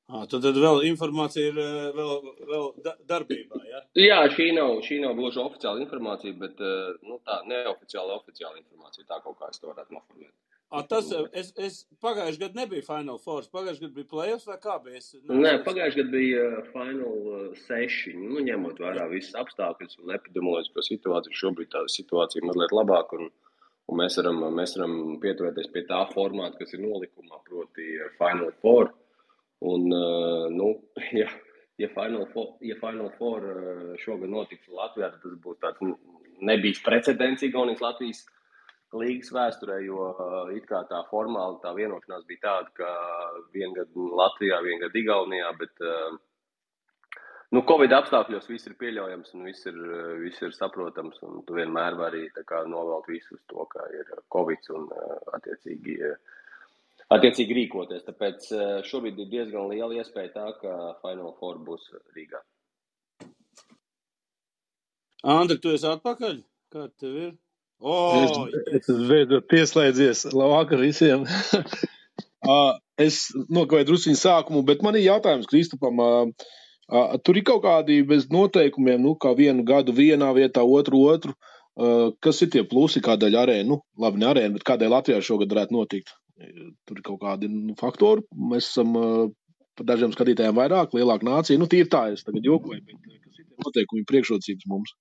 À, 0.09 0.23
tad, 0.25 0.41
tad 0.41 0.57
vēl 0.57 0.79
informācija 0.89 1.51
ir 1.51 1.57
vēl, 1.93 2.13
vēl 2.49 2.63
da- 2.85 2.95
darbībā. 3.11 3.59
Ja? 3.69 3.81
Jā, 4.01 4.19
šī 4.33 4.47
nav, 4.57 4.79
šī 4.85 4.97
nav 5.03 5.13
gluži 5.19 5.37
oficiāla 5.43 5.83
informācija, 5.83 6.33
bet 6.41 6.61
uh, 6.65 6.95
nu, 7.05 7.19
tā 7.27 7.35
neoficiāla, 7.45 8.15
oficiāla 8.17 8.57
informācija. 8.57 9.05
Tā 9.05 9.19
kaut 9.21 9.37
kā 9.37 9.51
es 9.53 9.61
to 9.61 9.69
varētu 9.69 9.93
noformulēt. 9.93 10.33
À, 10.69 10.83
tas, 10.85 11.07
es, 11.33 11.47
es 11.57 11.77
pagājušajā 12.01 12.41
gadā 12.43 12.59
nebija 12.59 12.85
Final 12.85 13.17
Force, 13.21 13.49
pagājušajā 13.53 13.87
gadā 13.87 13.95
bija 13.95 14.09
playoffs 14.11 14.47
vai 14.49 14.57
kā 14.61 14.75
bija? 14.85 14.99
Es, 15.01 15.11
Nē, 15.29 15.53
pagājušajā 15.65 15.97
gadā 16.03 16.13
bija 16.13 16.43
uh, 16.47 16.71
Final 16.73 17.29
uh, 17.29 17.43
6. 17.67 18.15
Nu, 18.21 18.41
ņemot 18.45 18.81
vērā 18.81 19.05
visas 19.13 19.37
apstākļus 19.41 19.97
un 20.03 20.13
epidemioloģisko 20.17 20.85
situāciju, 20.89 21.37
šobrīd 21.43 21.71
tā 21.73 21.83
situācija 21.89 22.41
ir 22.41 22.49
mazliet 22.49 22.73
labāka. 22.77 23.17
Un, 23.17 23.29
un 23.89 24.01
mēs, 24.01 24.17
varam, 24.21 24.41
mēs 24.57 24.73
varam 24.77 24.97
pieturēties 25.21 25.69
pie 25.73 25.85
tā 25.89 26.01
formāta, 26.13 26.57
kas 26.61 26.73
ir 26.77 26.81
nolikumā, 26.85 27.41
proti, 27.49 27.87
uh, 27.97 28.09
Final 28.21 28.53
Four. 28.61 28.93
Un, 29.59 29.91
uh, 29.91 30.47
nu, 30.51 30.89
ja, 31.21 31.27
ja 31.77 31.87
Final 31.89 32.25
Four, 32.33 32.57
ja 32.61 32.75
Final 32.79 33.11
Four 33.17 33.43
uh, 33.43 33.95
šogad 33.99 34.31
notiks 34.31 34.71
Latvijā, 34.71 35.11
tad 35.11 35.23
tas 35.23 35.39
būs 35.43 35.59
tāds 35.63 35.83
nu, 35.83 35.97
nebijis 36.47 36.79
precedents 36.85 37.43
Igaunijas 37.43 37.83
Latvijas 37.83 38.23
līgas 38.95 39.33
vēsturē, 39.35 39.81
jo 39.83 40.07
uh, 40.13 40.53
it 40.55 40.63
kā 40.69 40.85
tā 40.89 41.03
formāli 41.11 41.59
tā 41.65 41.75
vienošanās 41.75 42.23
bija 42.29 42.45
tāda, 42.47 42.71
ka 42.79 42.93
vienu 43.53 43.75
gadu 43.81 44.07
Latvijā, 44.21 44.63
vienu 44.63 44.85
gadu 44.85 45.03
Igaunijā, 45.03 45.51
bet 45.59 45.85
nu, 47.51 47.65
Covid 47.67 47.93
apstākļos 47.99 48.47
viss 48.47 48.71
ir 48.71 48.79
pieļaujams 48.79 49.35
un 49.35 49.45
viss 49.49 49.67
ir, 49.67 49.77
viss 50.23 50.41
ir 50.45 50.55
saprotams. 50.55 51.19
Un 51.27 51.43
tu 51.45 51.59
vienmēr 51.59 51.99
vari 51.99 52.29
novelt 52.71 53.11
visu 53.11 53.35
uz 53.35 53.43
to, 53.51 53.67
ka 53.73 53.85
ir 53.91 54.09
Covid 54.31 54.71
un 54.79 54.87
attiecīgi, 55.35 55.99
uh, 56.07 56.38
attiecīgi 57.13 57.57
rīkoties. 57.57 58.05
Tāpēc 58.07 58.47
uh, 58.53 58.63
šobrīd 58.87 59.19
ir 59.23 59.29
diezgan 59.33 59.69
liela 59.71 59.99
iespēja 59.99 60.33
tā, 60.35 60.47
ka 60.61 60.77
Final 61.03 61.35
Four 61.39 61.61
būs 61.65 61.89
Rīgā. 62.15 62.41
Andri, 65.27 65.59
tu 65.59 65.73
esi 65.75 65.87
atpakaļ? 65.89 66.41
Kā 66.71 66.87
tev 67.01 67.15
ir? 67.27 67.31
O, 67.79 67.95
Es, 68.75 68.87
beidzot 68.87 69.47
pieslēdzies. 69.51 70.27
Labvakar 70.35 70.83
visiem. 70.83 71.25
Es 72.99 73.17
nokavēju 73.51 73.87
drusku 73.87 74.13
sākumu, 74.17 74.63
bet 74.67 74.81
man 74.83 74.95
ir 74.95 75.05
jautājums 75.05 75.47
Kristupam. 75.47 75.99
Tur 77.23 77.37
ir 77.37 77.45
kaut 77.47 77.61
kādi 77.63 77.99
bez 78.07 78.25
noteikumiem, 78.33 79.03
nu, 79.03 79.13
kā 79.19 79.35
vienu 79.37 79.63
gadu 79.67 79.93
vienā 79.95 80.31
vietā, 80.35 80.63
otru 80.63 81.03
otru. 81.11 81.35
Kas 82.23 82.41
ir 82.43 82.49
tie 82.55 82.63
plusi, 82.67 83.03
kādēļ 83.05 83.37
arēna, 83.43 83.67
nu, 83.69 83.79
labi, 83.99 84.23
ne 84.23 84.31
arēna, 84.31 84.55
bet 84.55 84.65
kādēļ 84.71 84.95
Latvijā 84.95 85.21
šogad 85.23 85.53
varētu 85.53 85.77
notikt? 85.77 86.15
Tur 86.87 86.99
ir 86.99 87.03
kaut 87.05 87.19
kādi 87.23 87.49
nu, 87.51 87.75
faktori. 87.79 88.23
Mēs 88.51 88.69
esam 88.71 88.95
par 88.95 89.87
dažiem 89.91 90.13
skatītājiem 90.15 90.55
vairāk, 90.55 90.95
lielāka 90.95 91.27
nācija. 91.27 91.59
Nu, 91.59 91.67
tīri 91.71 91.89
tā, 91.91 92.05
es 92.15 92.23
tagad 92.27 92.47
jokoju, 92.47 92.81
bet 92.87 93.21
kas 93.25 93.39
ir 93.39 93.45
tie 93.49 93.63
noteikumi, 93.65 94.07
priekšrocības 94.07 94.67
mums? 94.71 94.95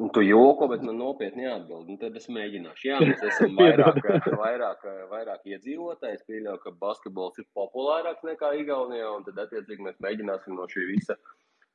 Un 0.00 0.08
tu 0.08 0.22
joko, 0.24 0.66
bet 0.72 0.80
man 0.84 0.96
nopietni 0.96 1.44
jāatbild. 1.44 1.90
Un 1.92 1.98
tad 2.00 2.14
es 2.16 2.24
mēģināšu. 2.32 2.86
Jā, 2.88 3.00
mēs 3.04 3.20
esam 3.28 3.52
vairāk, 3.60 3.98
vairāk, 4.40 4.86
vairāk 5.10 5.42
iedzīvotāji. 5.52 6.16
Es 6.16 6.24
pieļauju, 6.28 6.60
ka 6.64 6.72
basketbols 6.80 7.40
ir 7.42 7.48
populārāks 7.56 8.24
nekā 8.24 8.54
Igaunijā. 8.62 9.10
Un 9.18 9.26
tad, 9.28 9.40
attiecīgi, 9.44 9.84
mēs 9.84 9.98
mēģināsim 10.00 10.56
no 10.56 10.64
šī 10.72 10.86
visa, 10.94 11.18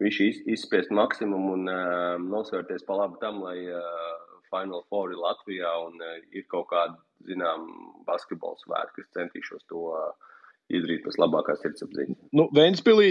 visa 0.01 0.25
iz- 0.31 0.41
izspiest 0.57 0.89
maksimumu 0.97 1.53
un 1.59 1.69
uh, 1.69 2.17
nosvērties 2.25 2.85
pa 2.89 2.97
labu 3.03 3.21
tam, 3.21 3.43
lai 3.45 3.59
uh, 3.69 4.17
Final 4.53 4.85
Four 4.89 5.13
ir 5.13 5.21
Latvijā 5.21 5.73
un 5.87 5.99
uh, 6.01 6.17
ir 6.31 6.47
kaut 6.51 6.69
kāda, 6.71 6.97
zinām, 7.27 7.67
basketbola 8.07 8.59
svētki, 8.61 9.03
kas 9.03 9.15
centīšos 9.17 9.65
to 9.71 9.83
uh, 9.91 10.33
izdarīt 10.73 11.03
pēc 11.05 11.17
labākās 11.21 11.61
sirdsapziņas. 11.63 12.17
Nu, 12.37 12.47
Vēnspīlī 12.55 13.09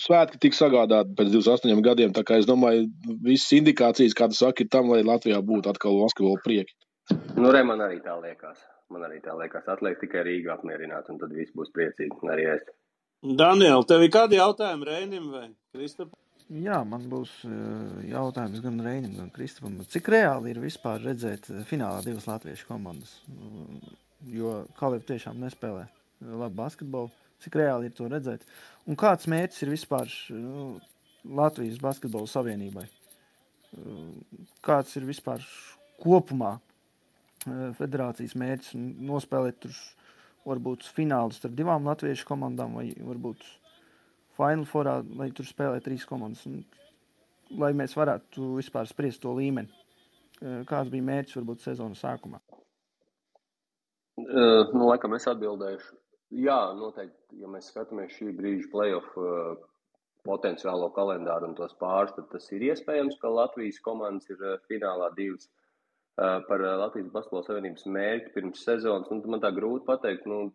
svētki 0.00 0.40
tika 0.46 0.58
sagādāti 0.58 1.16
pēc 1.18 1.32
28 1.34 1.84
gadiem. 1.84 2.14
Tā 2.16 2.24
kā 2.26 2.38
es 2.40 2.48
domāju, 2.48 2.86
visas 3.24 3.52
indikācijas, 3.58 4.16
kā 4.16 4.30
tu 4.32 4.38
saki, 4.38 4.64
ir 4.64 4.72
tam, 4.72 4.90
lai 4.92 5.02
Latvijā 5.04 5.40
būtu 5.44 5.72
atkal 5.72 6.00
basketbola 6.00 6.40
prieki. 6.44 6.76
Nu, 7.36 7.50
re, 7.52 7.60
man 7.66 7.84
arī 7.84 8.00
tā 8.04 8.16
liekas. 8.20 8.62
Man 8.92 9.04
arī 9.04 9.20
tā 9.24 9.36
liekas. 9.36 9.68
Atliek 9.68 10.00
tikai 10.00 10.24
Rīgā 10.24 10.56
apmierināt, 10.56 11.08
un 11.12 11.20
tad 11.20 11.32
viss 11.36 11.52
būs 11.56 11.72
priecīgi. 11.76 12.16
Arī 12.32 12.48
es. 12.56 12.68
Daniel, 13.24 13.84
tev 13.88 14.04
ir 14.04 14.12
kādi 14.12 14.40
jautājumi 14.40 14.88
Rēnim 14.88 15.32
vai 15.32 15.48
Kristapam? 15.72 16.23
Jā, 16.52 16.82
man 16.84 17.06
būs 17.08 17.30
eh, 17.48 18.08
jautājums 18.10 18.60
gan 18.60 18.76
Reinim, 18.84 19.14
gan 19.16 19.30
Kristupam. 19.32 19.78
Cik 19.88 20.10
reāli 20.12 20.52
ir 20.52 20.60
vispār 20.60 21.00
redzēt 21.00 21.48
eh, 21.48 21.62
finālā 21.64 22.02
divas 22.04 22.28
latviešu 22.28 22.68
komandas? 22.68 23.16
Mm, 23.32 24.00
Jo 24.32 24.52
Kalniņš 24.78 25.06
tiešām 25.08 25.40
nespēlē 25.40 25.86
eh, 25.86 25.94
labu 26.28 26.58
basketbolu. 26.60 27.08
Cik 27.44 27.56
reāli 27.60 27.88
ir 27.88 27.96
to 27.96 28.10
redzēt? 28.12 28.44
Un 28.88 28.96
kāds 29.00 29.28
mērķis 29.28 29.64
ir 29.64 29.72
vispār 29.72 30.12
nu, 30.36 30.68
Latvijas 31.24 31.80
Basketbola 31.80 32.28
Savienībai? 32.28 32.84
Kāds 34.64 34.94
ir 34.96 35.04
vispār 35.08 35.42
kopumā 36.00 36.54
federācijas 37.76 38.36
mērķis 38.38 38.76
nospēlēt 38.78 39.58
tur 39.64 39.74
varbūt 40.46 40.86
fināls 40.94 41.40
starp 41.40 41.56
divām 41.58 41.88
latviešu 41.90 42.28
komandām, 42.28 42.78
vai 42.78 42.92
varbūt 42.94 43.42
Final 44.34 44.66
Fourā, 44.68 44.98
lai 45.18 45.30
tur 45.34 45.46
spēlē 45.46 45.80
trīs 45.84 46.06
komandas. 46.08 46.44
Un, 46.50 46.62
lai 47.60 47.72
mēs 47.76 47.94
varētu 47.96 48.54
vispār 48.58 48.88
spriest 48.90 49.22
to 49.22 49.34
līmeni. 49.36 49.70
Kāds 50.68 50.90
bija 50.92 51.06
mērķis 51.06 51.38
varbūt 51.38 51.62
sezonas 51.64 52.02
sākumā? 52.02 52.40
Uh, 54.18 54.70
nu, 54.74 54.86
laikam 54.88 55.14
es 55.16 55.26
atbildēšu. 55.30 55.96
Jā, 56.44 56.58
noteikti, 56.78 57.38
ja 57.42 57.50
mēs 57.50 57.70
skatāmies 57.70 58.14
šī 58.16 58.32
brīža 58.34 58.68
playoff 58.72 59.18
uh, 59.20 59.54
potenciālo 60.26 60.88
kalendāru 60.94 61.50
un 61.50 61.56
tos 61.58 61.74
pāris, 61.80 62.14
tad 62.16 62.28
tas 62.32 62.46
ir 62.54 62.64
iespējams, 62.70 63.18
ka 63.22 63.30
Latvijas 63.30 63.80
komandas 63.84 64.30
ir 64.32 64.40
uh, 64.42 64.58
finālā 64.70 65.12
divas 65.18 65.50
par 66.14 66.62
Latvijas 66.62 67.08
Basketbola 67.10 67.42
Savienības 67.42 67.88
mērķi 67.90 68.28
pirms 68.36 68.60
sezonas. 68.62 69.08
Un 69.10 69.18
man 69.32 69.40
tā 69.42 69.48
grūti 69.50 69.82
pateikt, 69.88 70.28
nu, 70.30 70.52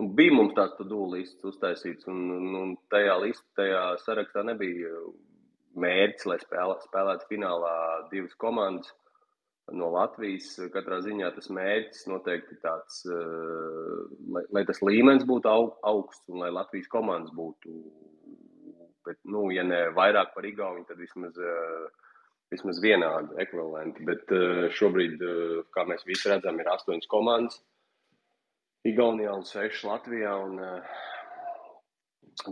nu 0.00 0.08
bija 0.16 0.32
mums 0.32 0.54
tāds 0.56 0.78
to-do 0.78 1.02
lists 1.12 1.44
uztaisīts, 1.44 2.08
un, 2.08 2.22
un, 2.36 2.54
un 2.62 2.72
tajā 2.92 3.18
listā, 3.20 3.44
tajā 3.60 3.82
sarakstā 4.04 4.44
nebija 4.48 4.94
mērķis, 5.80 6.26
lai 6.30 6.38
spēlē, 6.40 6.78
spēlētu 6.86 7.28
finālā 7.30 7.74
divas 8.10 8.34
komandas 8.40 8.90
no 9.76 9.90
Latvijas. 9.94 10.52
Katrā 10.74 11.00
ziņā 11.04 11.30
tas 11.36 11.50
mērķis 11.52 12.08
noteikti 12.10 12.58
tāds, 12.64 13.02
eh, 13.06 13.98
lai, 14.34 14.44
lai 14.56 14.64
tas 14.68 14.82
līmenis 14.82 15.26
būtu 15.28 15.52
augsts 15.52 16.32
un 16.32 16.42
lai 16.44 16.50
Latvijas 16.54 16.90
komandas 16.90 17.34
būtu, 17.36 17.76
bet, 19.06 19.20
nu, 19.24 19.48
ja 19.54 19.64
ne 19.66 19.88
vairāk 19.96 20.34
par 20.34 20.48
Igauni, 20.48 20.86
tad 20.88 20.98
vismaz, 20.98 21.36
eh, 21.38 22.08
vismaz 22.50 22.80
vienādi 22.82 23.36
ekvivalenti. 23.44 24.06
Bet 24.08 24.32
eh, 24.34 24.66
šobrīd, 24.74 25.22
kā 25.76 25.86
mēs 25.86 26.08
visi 26.08 26.32
redzam, 26.32 26.58
ir 26.58 26.72
astoņas 26.72 27.10
komandas. 27.10 27.62
Igaunijā 28.88 29.32
un 29.36 29.44
seši 29.44 29.86
Latvijā. 29.86 30.32
Un, 30.46 30.60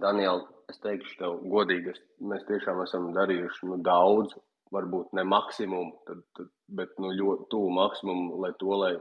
Daniel, 0.03 0.43
es 0.69 0.81
teikšu 0.85 1.15
tev 1.21 1.39
godīgi, 1.49 1.95
mēs 2.29 2.45
tiešām 2.49 2.83
esam 2.85 3.09
darījuši 3.17 3.71
nu, 3.71 3.79
daudz 3.85 4.35
varbūt 4.75 5.15
ne 5.17 5.25
maksimumu, 5.25 5.95
tad, 6.09 6.21
tad, 6.37 6.51
bet 6.81 6.93
nu, 7.01 7.15
ļoti 7.17 7.49
tuvu 7.55 7.71
maksimumu, 7.79 8.41
lai 8.43 8.51
to, 8.61 8.75
lai 8.77 8.93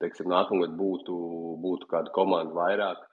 teiksim, 0.00 0.30
nākamgad 0.32 0.72
būtu, 0.78 1.18
būtu 1.60 1.90
kāda 1.90 2.12
komanda 2.16 2.56
vairāk, 2.56 3.04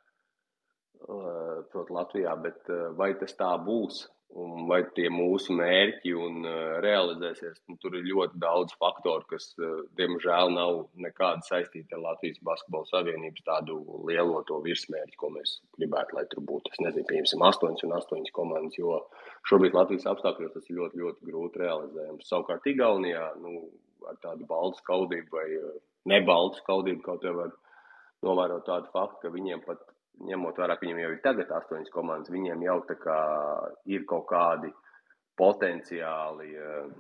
uh, 1.04 1.58
proti, 1.74 1.96
Latvijā. 1.98 2.38
Bet 2.46 2.72
uh, 2.72 2.88
vai 2.96 3.12
tas 3.20 3.36
tā 3.36 3.52
būs? 3.66 4.06
Un 4.40 4.66
vai 4.70 4.80
tie 4.96 5.10
mūsu 5.12 5.54
mērķi 5.58 6.14
un, 6.16 6.40
uh, 6.46 6.78
realizēsies. 6.84 7.60
Nu, 7.70 7.76
tur 7.82 7.98
ir 8.00 8.08
ļoti 8.08 8.40
daudz 8.42 8.76
faktoru, 8.80 9.26
kas, 9.30 9.50
uh, 9.60 9.82
diemžēl, 10.00 10.54
nav 10.56 10.86
nekādi 11.06 11.48
saistīti 11.48 11.98
ar 11.98 12.04
Latvijas 12.06 12.40
Basketbola 12.48 12.88
Savienības 12.90 13.46
tādu 13.48 13.80
lielo 14.08 14.42
to 14.48 14.62
virsmērķi, 14.64 15.20
ko 15.20 15.32
mēs 15.36 15.58
gribētu, 15.78 16.18
lai 16.18 16.26
tur 16.32 16.46
būtu. 16.48 16.72
Es 16.72 16.84
nezinu, 16.84 17.08
pieņemsim, 17.12 17.46
8 17.52 17.86
un 17.88 17.96
8 18.00 18.34
komandas, 18.38 18.80
jo 18.80 19.00
šobrīd 19.52 19.76
Latvijas 19.78 20.08
apstākļos 20.14 20.56
tas 20.56 20.70
ir 20.70 20.80
ļoti, 20.80 21.04
ļoti 21.04 21.32
grūti 21.32 21.64
realizējams. 21.66 22.30
Savukārt, 22.32 22.68
Igaunijā 22.72 23.28
nu, 23.44 23.68
ar 24.08 24.20
tādu 24.24 24.48
baltu 24.50 24.80
skaudību 24.82 25.36
vai 25.36 25.48
uh, 25.60 25.76
nebaltu 26.10 26.64
skaudību 26.64 27.04
kaut 27.06 27.26
kā 27.26 27.36
var 27.36 27.52
novērot 28.26 28.68
tādu 28.68 28.90
faktu, 28.94 29.26
ka 29.26 29.34
viņiem 29.34 29.64
pat 29.66 29.82
ņemot 30.28 30.60
vērā, 30.62 30.78
ka 30.78 30.86
viņiem 30.86 31.02
jau 31.04 31.14
ir 31.16 31.22
tagad 31.24 31.52
astoņas 31.58 31.94
komandas, 31.94 32.34
viņiem 32.34 32.66
jau 32.68 32.78
ir 33.96 34.06
kaut 34.10 34.28
kādi 34.30 34.72
potenciāli 35.40 36.52
uh, 36.58 36.92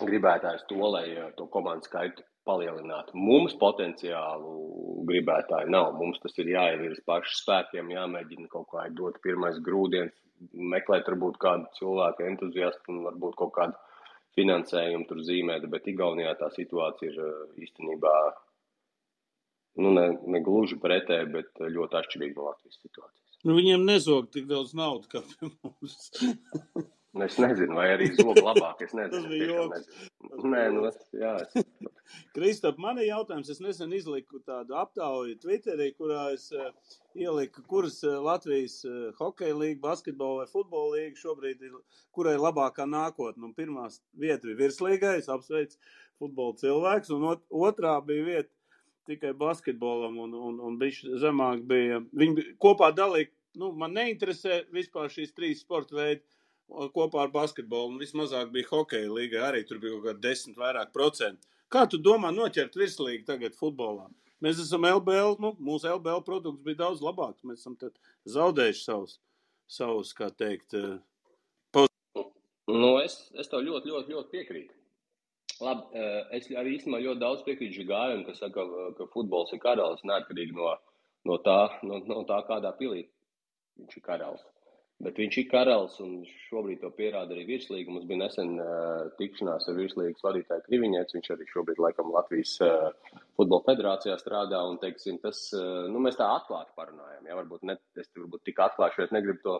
gribētājs 0.00 0.66
to, 0.70 0.80
lai 0.94 1.06
uh, 1.14 1.30
to 1.36 1.46
komandu 1.52 1.88
skaitu 1.88 2.24
palielinātu. 2.48 3.14
Mums 3.14 3.54
potenciālu 3.60 5.04
gribētāju 5.08 5.70
nav. 5.70 5.92
Mums 5.98 6.18
tas 6.22 6.34
ir 6.40 6.50
jāievirz 6.54 7.02
pašu 7.06 7.36
spēkiem, 7.42 7.92
jāmēģina 7.94 8.48
kaut 8.52 8.70
kā 8.72 8.88
dot 8.96 9.20
pirmais 9.24 9.60
grūdienis, 9.66 10.16
meklēt 10.74 11.08
varbūt 11.10 11.38
kādu 11.42 11.68
cilvēku 11.78 12.26
entuziastu 12.30 12.94
un 12.94 13.04
varbūt 13.06 13.36
kaut 13.42 13.54
kādu 13.58 13.78
finansējumu 14.38 15.08
tur 15.08 15.20
zīmēt, 15.26 15.66
bet 15.70 15.88
Igaunijā 15.90 16.36
tā 16.40 16.48
situācija 16.54 17.12
ir 17.12 17.20
uh, 17.26 17.42
īstenībā 17.60 18.14
nu, 19.80 19.94
ne, 19.96 20.06
ne 20.28 20.42
gluži 20.44 20.78
pretēji, 20.82 21.32
bet 21.34 21.64
ļoti 21.64 22.00
atšķirīgi 22.00 22.36
no 22.36 22.48
Latvijas 22.50 22.78
situācijas. 22.80 23.20
Nu, 23.40 23.56
viņiem 23.56 23.86
nezog 23.88 24.28
tik 24.34 24.48
daudz 24.50 24.74
naudas 24.76 25.08
kā 25.08 25.22
pie 25.24 25.48
mums. 25.48 25.94
es 27.26 27.38
nezinu, 27.40 27.76
vai 27.78 27.86
arī 27.94 28.10
zog 28.18 28.36
labāk. 28.36 28.82
Es 28.84 28.92
nezinu, 28.96 29.14
Tas 29.14 29.30
bija 29.30 29.46
joks. 29.48 29.86
Nē, 30.44 30.64
nu, 30.74 30.84
es, 30.90 30.98
jā. 31.16 31.32
Es... 31.46 31.88
Kristap, 32.36 32.76
man 32.82 33.00
ir 33.00 33.08
jautājums. 33.08 33.48
Es 33.54 33.62
nesen 33.64 33.94
izliku 33.96 34.42
tādu 34.44 34.76
aptauju 34.76 35.38
Twitterī, 35.40 35.88
kurā 35.96 36.26
es 36.34 36.50
uh, 36.52 36.68
ieliku, 37.16 37.64
kuras 37.70 37.96
uh, 38.04 38.18
Latvijas 38.28 38.80
uh, 38.84 39.08
hokeja 39.18 39.56
līga, 39.56 39.80
basketbola 39.88 40.44
vai 40.44 40.52
futbola 40.52 40.98
līga 40.98 41.16
šobrīd 41.22 41.64
ir, 41.70 41.80
kurai 42.12 42.36
labākā 42.36 42.84
nākotne. 42.84 43.48
Un 43.48 43.56
pirmā 43.56 43.88
vieta 44.12 44.50
bija 44.50 44.60
virslīgais, 44.66 45.32
apsveic 45.32 45.78
futbola 46.20 46.60
cilvēks, 46.60 47.12
un 47.16 47.30
ot 47.32 47.46
otrā 47.48 47.96
bija 48.04 48.28
vieta 48.28 48.52
tikai 49.10 49.34
basketbolam, 49.36 50.18
un, 50.24 50.34
un, 50.34 50.58
un 50.68 50.78
bija 50.80 51.20
zemāk. 51.22 51.64
Bija. 51.68 52.00
Viņi 52.16 52.46
kopā 52.62 52.90
dalīja, 52.96 53.30
nu, 53.60 53.72
man 53.76 53.94
neinteresē 53.98 54.64
vispār 54.74 55.10
šīs 55.12 55.34
trīs 55.36 55.64
sporta 55.64 55.98
veidi 55.98 56.24
kopā 56.94 57.24
ar 57.24 57.32
basketbolu, 57.34 57.94
un 57.94 58.00
vismazāk 58.00 58.50
bija 58.54 58.68
hokeja 58.70 59.10
līga, 59.10 59.42
arī 59.48 59.64
tur 59.66 59.80
bija 59.82 59.96
kaut 59.96 60.06
kādi 60.06 60.26
desmit 60.28 60.60
vairāk 60.60 60.92
procenti. 60.94 61.48
Kā 61.70 61.84
tu 61.90 61.98
domā 62.02 62.30
noķert 62.34 62.76
virslīgi 62.78 63.26
tagad 63.26 63.54
futbolā? 63.58 64.08
Mēs 64.40 64.62
esam 64.62 64.86
LBL, 64.88 65.36
nu, 65.42 65.52
mūsu 65.60 65.90
LBL 65.90 66.22
produkts 66.24 66.64
bija 66.64 66.80
daudz 66.86 67.02
labāks, 67.04 67.44
mēs 67.44 67.60
esam 67.60 67.76
zaudējuši 68.24 68.84
savus, 68.86 69.18
savus, 69.68 70.14
kā 70.16 70.30
teikt, 70.32 70.74
eh, 70.78 70.96
pozīcijas. 71.74 72.30
Nu, 72.70 72.94
es, 73.02 73.18
es 73.34 73.50
tev 73.50 73.66
ļoti, 73.66 73.92
ļoti, 73.92 74.14
ļoti 74.14 74.32
piekrītu. 74.36 74.79
Labi, 75.60 75.82
eh, 75.92 76.20
es 76.38 76.46
arī 76.56 76.76
īstenībā 76.78 77.02
ļoti 77.04 77.20
daudz 77.20 77.42
piekrītu 77.44 77.84
Gājam, 77.88 78.24
kas 78.28 78.40
saka, 78.40 78.64
ka 78.96 79.08
futbols 79.12 79.52
ir 79.52 79.60
karalis 79.60 80.06
neatkarīgi 80.08 80.56
no, 80.56 80.70
no, 81.28 81.36
tā, 81.44 81.58
no, 81.84 82.00
no 82.08 82.22
tā, 82.28 82.40
kādā 82.48 82.72
pilī 82.78 83.04
viņš 83.80 83.98
ir 83.98 84.06
karalis. 84.06 84.46
Bet 85.00 85.16
viņš 85.16 85.36
ir 85.40 85.46
karalis 85.48 85.94
un 86.04 86.18
šobrīd 86.28 86.82
to 86.82 86.90
pierāda 86.92 87.32
arī 87.32 87.46
virslīga. 87.48 87.88
Mums 87.88 88.04
bija 88.08 88.20
nesen 88.20 88.50
uh, 88.60 89.06
tikšanās 89.16 89.68
ar 89.70 89.78
virslīgas 89.78 90.24
vadītāju 90.26 90.66
Kriviņēts. 90.66 91.16
Viņš 91.16 91.30
arī 91.32 91.46
šobrīd 91.48 91.80
laikam 91.80 92.12
Latvijas 92.12 92.52
uh, 92.66 93.14
futbola 93.38 93.64
federācijā 93.70 94.18
strādā. 94.20 94.60
Un, 94.68 94.76
teiksim, 94.82 95.16
tas, 95.24 95.46
uh, 95.56 95.86
nu, 95.88 96.02
mēs 96.04 96.20
tā 96.20 96.28
atklāti 96.34 96.76
parunājam. 96.76 97.24
Ja? 97.30 97.38
Varbūt 97.40 97.64
ne, 97.70 97.78
es 97.96 98.12
varbūt 98.12 98.44
tik 98.50 98.60
atklāti 98.60 99.00
šeit 99.00 99.16
negribu 99.16 99.40
to 99.46 99.56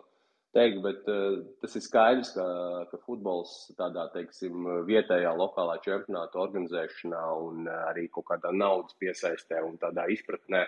teikt, 0.55 0.81
bet 0.83 1.09
uh, 1.11 1.39
tas 1.63 1.75
ir 1.77 1.83
skaidrs, 1.85 2.33
ka, 2.35 2.45
ka 2.91 2.99
futbols 3.05 3.71
tādā 3.79 4.07
teiksim, 4.15 4.67
vietējā, 4.87 5.31
lokālā 5.39 5.77
čempionāta 5.85 6.41
organizēšanā 6.43 7.23
un 7.47 7.67
uh, 7.67 7.83
arī 7.91 8.07
kaut 8.11 8.27
kādā 8.31 8.53
naudas 8.55 8.97
piesaistē 8.99 9.61
un 9.65 9.77
tādā 9.81 10.07
izpratnē 10.11 10.65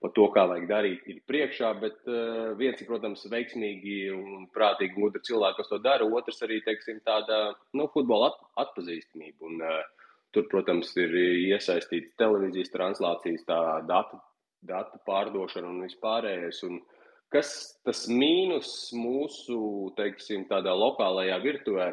par 0.00 0.14
to, 0.16 0.26
kā 0.32 0.46
vajag 0.48 0.66
darīt, 0.70 1.08
ir 1.12 1.20
priekšā. 1.28 1.72
Bet 1.82 1.98
uh, 2.08 2.52
viens 2.58 2.80
ir, 2.80 2.88
protams, 2.88 3.26
veiksmīgi 3.30 3.98
un 4.16 4.46
prātīgi 4.54 4.96
gudri 4.96 5.22
cilvēki, 5.28 5.60
kas 5.60 5.72
to 5.72 5.80
dara, 5.84 6.08
otrs 6.20 6.40
arī 6.46 6.62
teiksim, 6.66 7.02
tāda 7.06 7.50
nu, 7.76 7.86
futbola 7.94 8.32
at 8.32 8.40
atpazīstamība. 8.66 9.50
Un, 9.50 9.60
uh, 9.62 10.08
tur, 10.34 10.48
protams, 10.50 10.94
ir 10.98 11.14
iesaistīts 11.50 12.16
televīzijas 12.18 12.72
translācijas, 12.74 13.44
tā 13.46 13.60
datu, 13.86 14.18
datu 14.66 14.98
pārdošana 15.06 15.70
un 15.70 15.84
vispārējais. 15.84 16.64
Un, 16.70 16.80
uh, 16.80 16.96
Kas 17.30 17.50
tas 17.86 18.06
mīnus 18.10 18.90
mūsu, 18.96 19.58
teiksim, 19.98 20.48
tādā 20.50 20.72
lokālajā 20.74 21.36
virtuvē, 21.44 21.92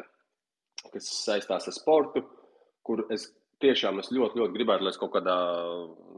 kas 0.92 1.10
saistās 1.24 1.68
ar 1.70 1.76
sportu, 1.76 2.24
kur 2.86 3.04
es 3.14 3.28
tiešām 3.62 4.00
es 4.02 4.10
ļoti, 4.14 4.38
ļoti 4.40 4.54
gribētu, 4.54 4.86
lai 4.86 4.94
es 4.94 4.98
kaut 4.98 5.12
kādā, 5.14 5.36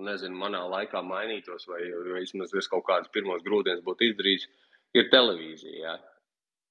nezinu, 0.08 0.38
manā 0.40 0.62
laikā 0.72 1.02
mainītos, 1.04 1.66
vai 1.68 1.82
vismaz 2.14 2.54
es 2.56 2.68
kaut 2.70 2.86
kādas 2.88 3.12
pirmos 3.12 3.44
grūdienas 3.44 3.84
būtu 3.84 4.10
izdarījis, 4.10 4.48
ir 4.96 5.12
televīzija. 5.12 5.78
Ja? 5.84 5.94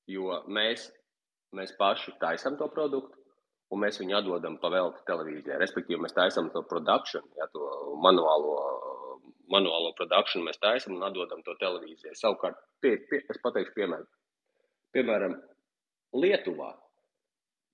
Jo 0.09 0.41
mēs, 0.49 0.89
mēs 1.53 1.73
paši 1.77 2.15
taisām 2.21 2.57
to 2.57 2.69
produktu, 2.73 3.17
un 3.69 3.83
mēs 3.83 3.99
viņu 4.01 4.17
atdodam 4.19 4.57
pa 4.61 4.71
velti 4.73 5.05
televīzijai. 5.05 5.59
Respektīvi, 5.61 6.01
mēs 6.01 6.17
taisām 6.17 6.49
to 6.53 6.63
produkciju, 6.69 7.21
ja, 7.37 7.49
to 7.53 7.65
manuālo 8.01 8.55
manuālo 9.53 9.93
produkciju 9.97 10.45
mēs 10.45 10.61
taisām 10.61 10.97
un 10.97 11.07
atdodam 11.07 11.41
to 11.45 11.55
televīzijai. 11.61 12.15
Savukārt, 12.17 12.59
pie, 12.83 12.97
pie, 13.09 13.23
es 13.29 13.41
pateikšu 13.43 13.75
piemēru. 13.77 14.07
Piemēram, 14.95 15.35
Lietuvā 16.17 16.71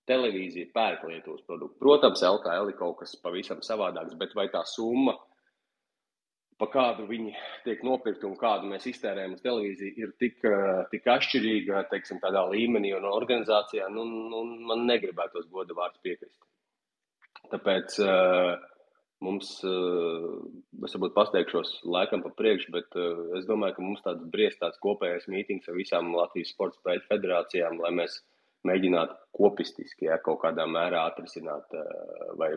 televīzija 0.10 0.72
pērk 0.76 1.06
Lietuvas 1.10 1.46
produktu. 1.48 1.80
Protams, 1.82 2.24
LKL 2.26 2.72
ir 2.72 2.78
kaut 2.80 3.00
kas 3.02 3.16
pavisam 3.22 3.64
savādāks, 3.66 4.18
bet 4.20 4.36
vai 4.38 4.48
tā 4.54 4.62
summa, 4.70 5.16
pa 6.60 6.68
kādu 6.72 7.08
viņi 7.10 7.34
tiek 7.66 7.82
nopirkti 7.84 8.28
un 8.28 8.38
kādu 8.40 8.70
mēs 8.70 8.86
iztērējam 8.92 9.36
uz 9.36 9.44
televīziju, 9.44 9.96
ir 10.04 10.14
tik, 10.22 10.38
tik 10.92 11.10
atšķirīga, 11.16 11.88
teiksim, 11.92 12.22
tādā 12.24 12.46
līmenī 12.52 12.94
un 12.96 13.08
organizācijā, 13.10 13.90
nu, 13.92 14.06
nu 14.06 14.44
man 14.70 14.86
negribētos 14.88 15.50
goda 15.52 15.76
vārds 15.76 16.00
piekrist. 16.06 16.40
Tāpēc 17.52 18.00
uh, 18.02 18.56
Mums, 19.24 19.50
es 19.64 20.96
varbūt 20.96 21.14
pasteikšos 21.16 21.70
laikam 21.88 22.22
pa 22.26 22.34
priekšu, 22.36 22.72
bet 22.76 22.98
es 23.40 23.46
domāju, 23.48 23.78
ka 23.78 23.86
mums 23.86 24.04
tāds 24.04 24.26
briest 24.34 24.60
tāds 24.60 24.82
kopējais 24.84 25.30
mītings 25.32 25.70
ar 25.72 25.78
visām 25.78 26.12
Latvijas 26.14 26.52
sporta 26.52 26.78
spēļu 26.82 27.06
federācijām, 27.08 27.80
lai 27.86 27.94
mēs 27.96 28.20
mēģinātu 28.68 29.16
kopistiski 29.38 30.10
ja, 30.10 30.18
kaut 30.26 30.42
kādā 30.44 30.66
mērā 30.68 31.06
atrisināt 31.10 31.74
vai 32.40 32.52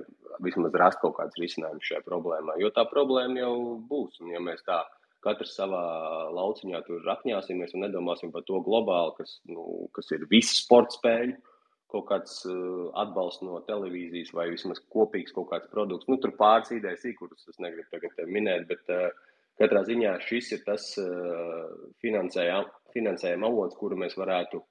vismaz 0.44 0.74
rast 0.82 1.02
kaut 1.02 1.16
kādus 1.18 1.38
risinājumus 1.40 1.90
šajā 1.90 2.04
problēmā. 2.06 2.56
Jo 2.62 2.72
tā 2.74 2.84
problēma 2.90 3.42
jau 3.42 3.54
būs. 3.90 4.18
Un 4.24 4.32
ja 4.34 4.42
mēs 4.42 4.64
tā 4.66 4.82
katrs 5.24 5.54
savā 5.58 5.82
lauciņā 6.34 6.80
tur 6.86 7.04
rakņāsimies 7.06 7.74
un 7.74 7.86
nedomāsim 7.86 8.32
par 8.34 8.44
to 8.48 8.60
globāli, 8.66 9.14
kas, 9.18 9.38
nu, 9.50 9.88
kas 9.94 10.10
ir 10.14 10.26
visi 10.30 10.60
sporta 10.62 10.96
spēļu 10.98 11.36
kaut 11.92 12.08
kāds 12.10 12.42
uh, 12.48 12.88
atbalsts 13.00 13.44
no 13.46 13.60
televīzijas 13.68 14.34
vai 14.36 14.48
vismaz 14.52 14.80
kopīgs 14.92 15.34
kaut 15.36 15.48
kāds 15.52 15.70
produkts. 15.72 16.08
Nu, 16.10 16.18
tur 16.20 16.34
pāris 16.36 16.72
idejas, 16.76 17.06
kuras 17.18 17.48
es 17.48 17.60
negribu 17.62 17.88
tagad 17.94 18.28
minēt, 18.28 18.66
bet 18.68 18.92
uh, 18.92 19.08
katrā 19.60 19.84
ziņā 19.88 20.18
šis 20.26 20.52
ir 20.56 20.66
tas 20.66 20.90
uh, 21.00 21.70
finansējuma 22.04 22.66
finansējuma 22.94 23.48
avots, 23.50 23.76
kuru 23.78 23.98
mēs 24.00 24.16
varētu 24.18 24.62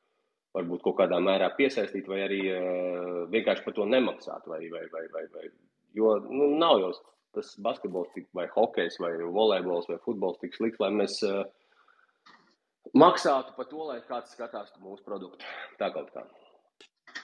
varbūt 0.57 0.83
kaut 0.85 0.97
kādā 1.01 1.19
mērā 1.21 1.51
piesaistīt, 1.57 2.07
vai 2.09 2.23
arī 2.25 2.39
uh, 2.53 3.25
vienkārši 3.33 3.65
par 3.65 3.75
to 3.77 3.85
nemaksāt. 3.89 4.47
Vai, 4.49 4.63
vai, 4.73 4.85
vai, 4.93 5.05
vai, 5.13 5.25
vai. 5.35 5.51
Jo 5.97 6.17
nu, 6.25 6.49
nav 6.57 6.81
jau 6.81 6.91
tas 7.37 7.53
basketbols, 7.61 8.09
vai 8.33 8.47
hokejs, 8.49 8.97
vai 9.03 9.13
volejbols, 9.21 9.89
vai 9.91 9.99
futbols 10.05 10.39
tik 10.41 10.57
slikts, 10.57 10.81
lai 10.81 10.89
mēs 10.95 11.19
uh, 11.27 11.43
maksātu 12.97 13.53
par 13.57 13.69
to, 13.69 13.85
lai 13.91 13.99
kāds 14.07 14.33
skatās 14.33 14.73
mūsu 14.81 15.05
produktu. 15.05 15.45
Tā 15.81 15.91
kaut 15.93 16.09
kā. 16.15 16.25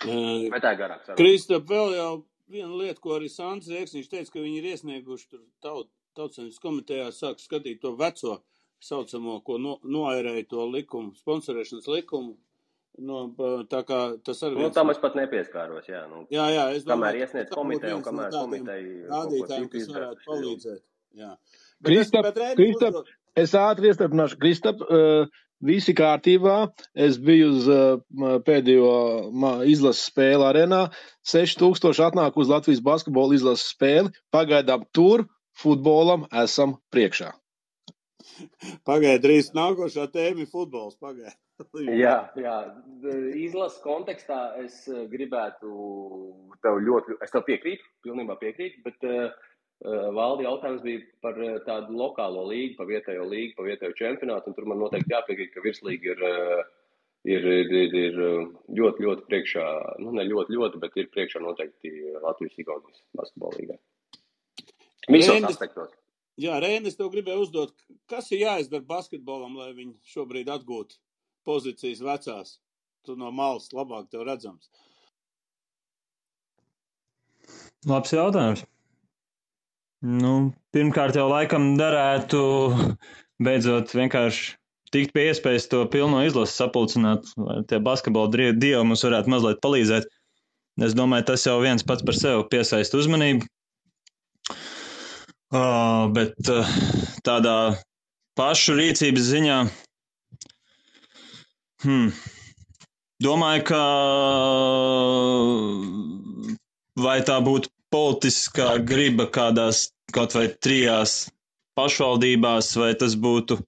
Vai 0.05 0.61
tā 0.63 0.73
ir 0.75 0.79
garāk? 0.79 1.11
Kristap, 1.17 1.67
vēl 1.69 1.97
jau 1.97 2.11
viena 2.53 2.71
lieta, 2.77 2.99
ko 3.03 3.17
arī 3.17 3.29
Sants 3.31 3.69
Rieksniņš 3.71 4.09
teica, 4.11 4.31
ka 4.35 4.41
viņi 4.43 4.59
ir 4.59 4.69
iesnieguši 4.73 5.29
tur 5.31 5.43
taut, 5.63 5.91
tautsaimnes 6.17 6.59
komitejā 6.63 7.09
sāk 7.15 7.41
skatīt 7.41 7.81
to 7.83 7.93
veco 7.99 8.39
saucamo, 8.83 9.39
ko 9.47 9.59
no, 9.61 9.77
noairēja 9.87 10.47
to 10.51 10.65
likumu, 10.69 11.13
sponsorēšanas 11.19 11.87
likumu. 11.91 12.35
No, 13.01 13.23
tā 13.71 13.79
kā 13.87 13.99
tas 14.21 14.43
arī. 14.45 14.59
Nu, 14.59 14.69
tam 14.73 14.91
es 14.93 14.99
pat 15.01 15.15
nepieskāros, 15.17 15.87
jā. 15.89 16.03
Nu, 16.11 16.27
jā, 16.29 16.43
jā, 16.53 16.65
es 16.77 16.83
domāju. 16.85 16.93
Kamēr 16.93 17.17
iesniedz 17.23 17.53
komiteja 17.55 17.95
un 17.97 18.03
kamēr 18.05 18.35
komiteja. 18.35 18.91
Rādītājiem, 19.09 19.69
kas 19.71 19.87
varētu 19.89 20.27
palīdzēt. 20.27 20.83
Jā. 21.17 21.31
Kristap, 21.87 22.29
Kristap, 22.59 22.99
es 23.39 23.55
ātri 23.57 23.89
iestarpināšu. 23.89 24.37
Kristap, 24.43 24.85
uh, 24.85 25.41
Visi 25.63 25.93
kārtībā. 25.95 26.55
Es 26.93 27.19
biju 27.21 27.51
uz 27.53 27.69
uh, 27.71 28.01
pēdējo 28.47 28.89
izlases 29.69 30.09
spēli 30.09 30.47
arēnā. 30.49 30.81
6000 31.29 32.03
atnāk 32.09 32.39
uz 32.39 32.51
Latvijas 32.51 32.83
basketbola 32.83 33.37
izlases 33.37 33.71
spēli. 33.71 34.11
Pagaidām 34.33 34.83
tur 34.95 35.27
futbolam 35.59 36.27
esam 36.43 36.77
priekšā. 36.93 37.31
Pagaidiet, 38.87 39.21
drīz 39.23 39.49
nākošā 39.55 40.09
tēma 40.11 40.43
ir 40.43 40.51
futbols. 40.51 40.97
Pagaidiet. 40.99 41.39
jā, 42.03 42.17
jā, 42.39 42.57
izlases 43.37 43.79
kontekstā 43.85 44.39
es 44.63 44.83
gribētu 45.11 45.71
tev 46.65 46.79
ļoti, 46.81 47.19
es 47.23 47.31
tev 47.31 47.45
piekrītu, 47.47 47.85
pilnībā 48.03 48.39
piekrītu, 48.41 48.81
bet 48.87 49.05
uh, 49.05 49.27
Eh, 49.27 49.31
valdi 49.83 50.45
jautājums 50.45 50.83
bija 50.83 51.01
par 51.23 51.39
eh, 51.43 51.57
tādu 51.67 51.97
lokālo 51.99 52.45
līgu, 52.47 52.77
par 52.77 52.87
vietējo 52.87 53.25
līgu, 53.27 53.55
par 53.57 53.67
vietējo 53.67 53.97
čempionātu. 53.99 54.53
Tur 54.55 54.69
man 54.71 54.79
noteikti 54.79 55.11
jāpiekrīt, 55.11 55.51
ka 55.53 55.63
virslīga 55.65 56.13
ir, 56.13 56.23
eh, 56.29 56.61
ir, 57.35 57.47
ir, 57.63 57.97
ir, 58.03 58.21
ļoti, 58.79 59.07
ļoti 59.07 59.27
priekšā, 59.27 59.65
nu 60.05 60.15
ne 60.15 60.27
ļoti, 60.29 60.55
ļoti, 60.55 60.79
bet 60.83 60.95
ir 61.01 61.11
priekšā 61.11 61.43
noteikti 61.43 61.91
Latvijas-Igaunijas 62.23 63.03
basketbola 63.19 63.59
līgā. 63.59 63.77
Visos 65.11 65.49
aspektos. 65.49 65.91
Jā, 66.39 66.55
Rēnis, 66.63 66.95
tev 66.97 67.11
gribēju 67.13 67.43
uzdot, 67.43 67.75
kas 68.09 68.31
ir 68.33 68.47
jāizdara 68.47 68.87
basketbolam, 68.87 69.59
lai 69.59 69.73
viņi 69.77 69.99
šobrīd 70.15 70.49
atgūtu 70.49 70.97
pozīcijas 71.45 72.01
vecās? 72.01 72.57
Tu 73.03 73.19
no 73.19 73.29
malas 73.35 73.67
labāk 73.75 74.07
tev 74.09 74.23
redzams. 74.25 74.71
Labs 77.83 78.15
jautājums. 78.15 78.63
Nu, 80.03 80.51
pirmkārt, 80.75 81.15
jau 81.15 81.29
laikam 81.31 81.77
darētu 81.79 82.39
beidzot 83.43 83.93
vienkārši 83.95 84.57
tikt 84.93 85.13
pie 85.15 85.29
iespējas 85.29 85.69
to 85.71 85.79
pilno 85.93 86.19
izlasi 86.27 86.57
sapulcināt, 86.59 87.29
lai 87.39 87.61
tie 87.69 87.79
basketbola 87.83 88.29
dievi 88.35 88.83
mums 88.83 89.05
varētu 89.07 89.31
mazliet 89.31 89.61
palīdzēt. 89.63 90.09
Es 90.83 90.95
domāju, 90.97 91.27
tas 91.29 91.45
jau 91.47 91.55
viens 91.63 91.85
pats 91.87 92.03
par 92.05 92.17
sevi 92.17 92.43
piesaista 92.51 92.99
uzmanību. 92.99 93.47
Uh, 95.53 96.09
bet 96.13 96.49
uh, 96.51 96.69
tādā 97.23 97.55
pašu 98.35 98.75
rīcības 98.75 99.27
ziņā, 99.29 99.57
hmm, 101.85 102.09
domāju, 103.23 103.67
ka 103.69 103.83
vai 107.05 107.19
tā 107.27 107.37
būtu 107.45 107.72
politiskā 107.93 108.75
griba 108.81 109.27
kādās 109.29 109.87
kaut 110.13 110.35
vai 110.37 110.47
trijās 110.65 111.27
pašvaldībās, 111.77 112.73
vai 112.77 112.93
tas 112.97 113.15
būtu 113.17 113.59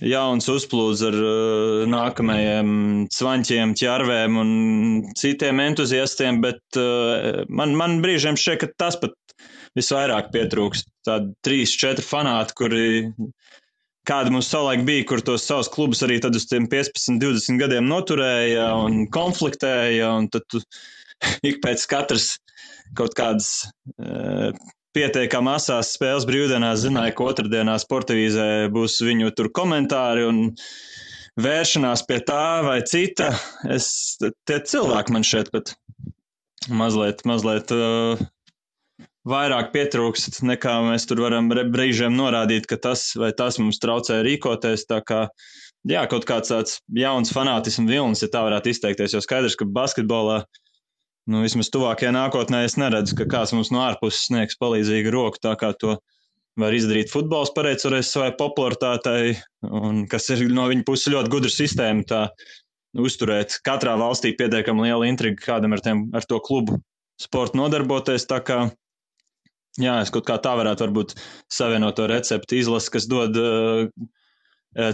jauns 0.00 0.48
uzplūds 0.48 1.02
ar 1.04 1.16
uh, 1.16 1.82
nākamajiem 1.90 2.70
cvaņķiem, 3.12 3.74
ķervēm 3.76 4.38
un 4.40 4.52
citiem 5.18 5.60
entuziastiem, 5.66 6.40
bet 6.44 6.80
uh, 6.80 7.42
man, 7.52 7.76
man 7.76 7.98
brīžiem 8.04 8.38
šķiet, 8.40 8.62
ka 8.62 8.70
tas 8.80 8.96
pat 9.02 9.14
visvairāk 9.78 10.32
pietrūkst. 10.34 10.88
Tādi 11.06 11.34
trīs, 11.44 11.74
četri 11.78 12.04
fanāti, 12.04 12.56
kuri 12.58 12.86
kāda 14.08 14.32
mums 14.32 14.48
savulaik 14.50 14.82
bija, 14.88 15.06
kur 15.10 15.22
tos 15.24 15.44
savus 15.46 15.68
klubus 15.70 16.02
arī 16.06 16.18
uz 16.24 16.48
tiem 16.48 16.66
15, 16.70 17.20
20 17.20 17.60
gadiem 17.60 17.86
noturēja 17.90 18.72
un 18.80 19.04
konfliktēja, 19.12 20.14
un 20.16 20.30
tad 20.32 20.48
tu 20.50 20.62
ik 21.50 21.60
pēc 21.64 21.84
katras 21.90 22.32
kaut 22.98 23.14
kādas 23.18 23.50
uh, 24.00 24.50
pietiekami 24.96 25.54
asās 25.54 25.94
spēles 25.94 26.26
brīvdienās 26.28 26.82
zināja, 26.84 27.14
ka 27.14 27.28
otrdienā 27.30 27.76
sportivīzē 27.82 28.70
būs 28.74 28.98
viņu 29.06 29.30
tur 29.38 29.50
komentāri 29.54 30.26
un 30.26 30.42
vēršanās 31.40 32.04
pie 32.08 32.18
tā 32.26 32.44
vai 32.66 32.80
cita. 32.86 33.30
Es, 33.70 34.18
tie 34.18 34.58
cilvēki 34.66 35.14
man 35.14 35.26
šeit 35.26 35.52
pat 35.54 35.74
mazliet, 36.68 37.22
mazliet 37.28 37.70
uh, 37.74 38.20
vairāk 39.30 39.70
pietrūkst, 39.74 40.42
nekā 40.48 40.80
mēs 40.88 41.06
tur 41.08 41.22
varam 41.24 41.50
brīžiem 41.50 42.16
norādīt, 42.16 42.66
ka 42.70 42.80
tas 42.80 43.12
vai 43.20 43.30
tas 43.36 43.60
mums 43.62 43.80
traucē 43.82 44.20
rīkoties. 44.26 44.88
Tā 44.90 45.00
kā 45.06 45.22
jā, 45.88 46.02
kaut 46.10 46.26
kāds 46.28 46.50
tāds 46.50 46.80
jauns 46.98 47.30
fanātismu 47.32 47.86
vilnis, 47.88 48.24
ja 48.26 48.32
tā 48.32 48.42
varētu 48.48 48.74
izteikties, 48.74 49.14
jo 49.14 49.22
skaidrs, 49.24 49.56
ka 49.56 49.70
basketbolā 49.70 50.42
uh, 50.42 50.60
nu, 51.30 51.42
vismaz 51.44 51.70
tuvākajā 51.72 52.12
nākotnē 52.16 52.64
es 52.66 52.76
neredzu, 52.80 53.16
ka 53.18 53.28
kāds 53.30 53.54
mums 53.56 53.70
no 53.74 53.84
ārpuses 53.84 54.26
sniegs 54.28 54.58
palīdzīgu 54.60 55.12
roku, 55.14 55.40
tā 55.42 55.54
kā 55.60 55.72
to 55.78 55.96
var 56.60 56.74
izdarīt 56.74 57.12
futbols, 57.12 57.52
pateicoties 57.54 58.10
savai 58.12 58.32
popularitātei, 58.38 59.36
un 59.64 60.04
kas 60.10 60.28
ir 60.34 60.48
no 60.52 60.66
viņa 60.70 60.84
puses 60.88 61.12
ļoti 61.14 61.32
gudra 61.32 61.52
sistēma. 61.54 62.06
Tā, 62.08 62.24
uzturēt 62.98 63.60
katrā 63.66 63.94
valstī 64.00 64.32
pietiekami 64.38 64.88
liela 64.88 65.06
intriga, 65.06 65.38
kādam 65.44 65.76
ar, 65.76 65.82
tiem, 65.84 66.08
ar 66.16 66.26
to 66.26 66.40
klubu 66.42 66.80
sportu 67.20 67.60
nodarboties. 67.60 68.26
Tā 68.30 68.40
kā 68.42 68.64
jā, 69.78 70.00
es 70.02 70.10
kaut 70.10 70.26
kā 70.28 70.40
tā 70.42 70.56
varētu 70.58 70.88
varbūt 70.88 71.14
savienot 71.52 71.98
to 71.98 72.08
recepti, 72.10 72.60
izlasi, 72.64 72.90
kas 72.96 73.06
dod 73.10 73.38
uh, 73.38 73.86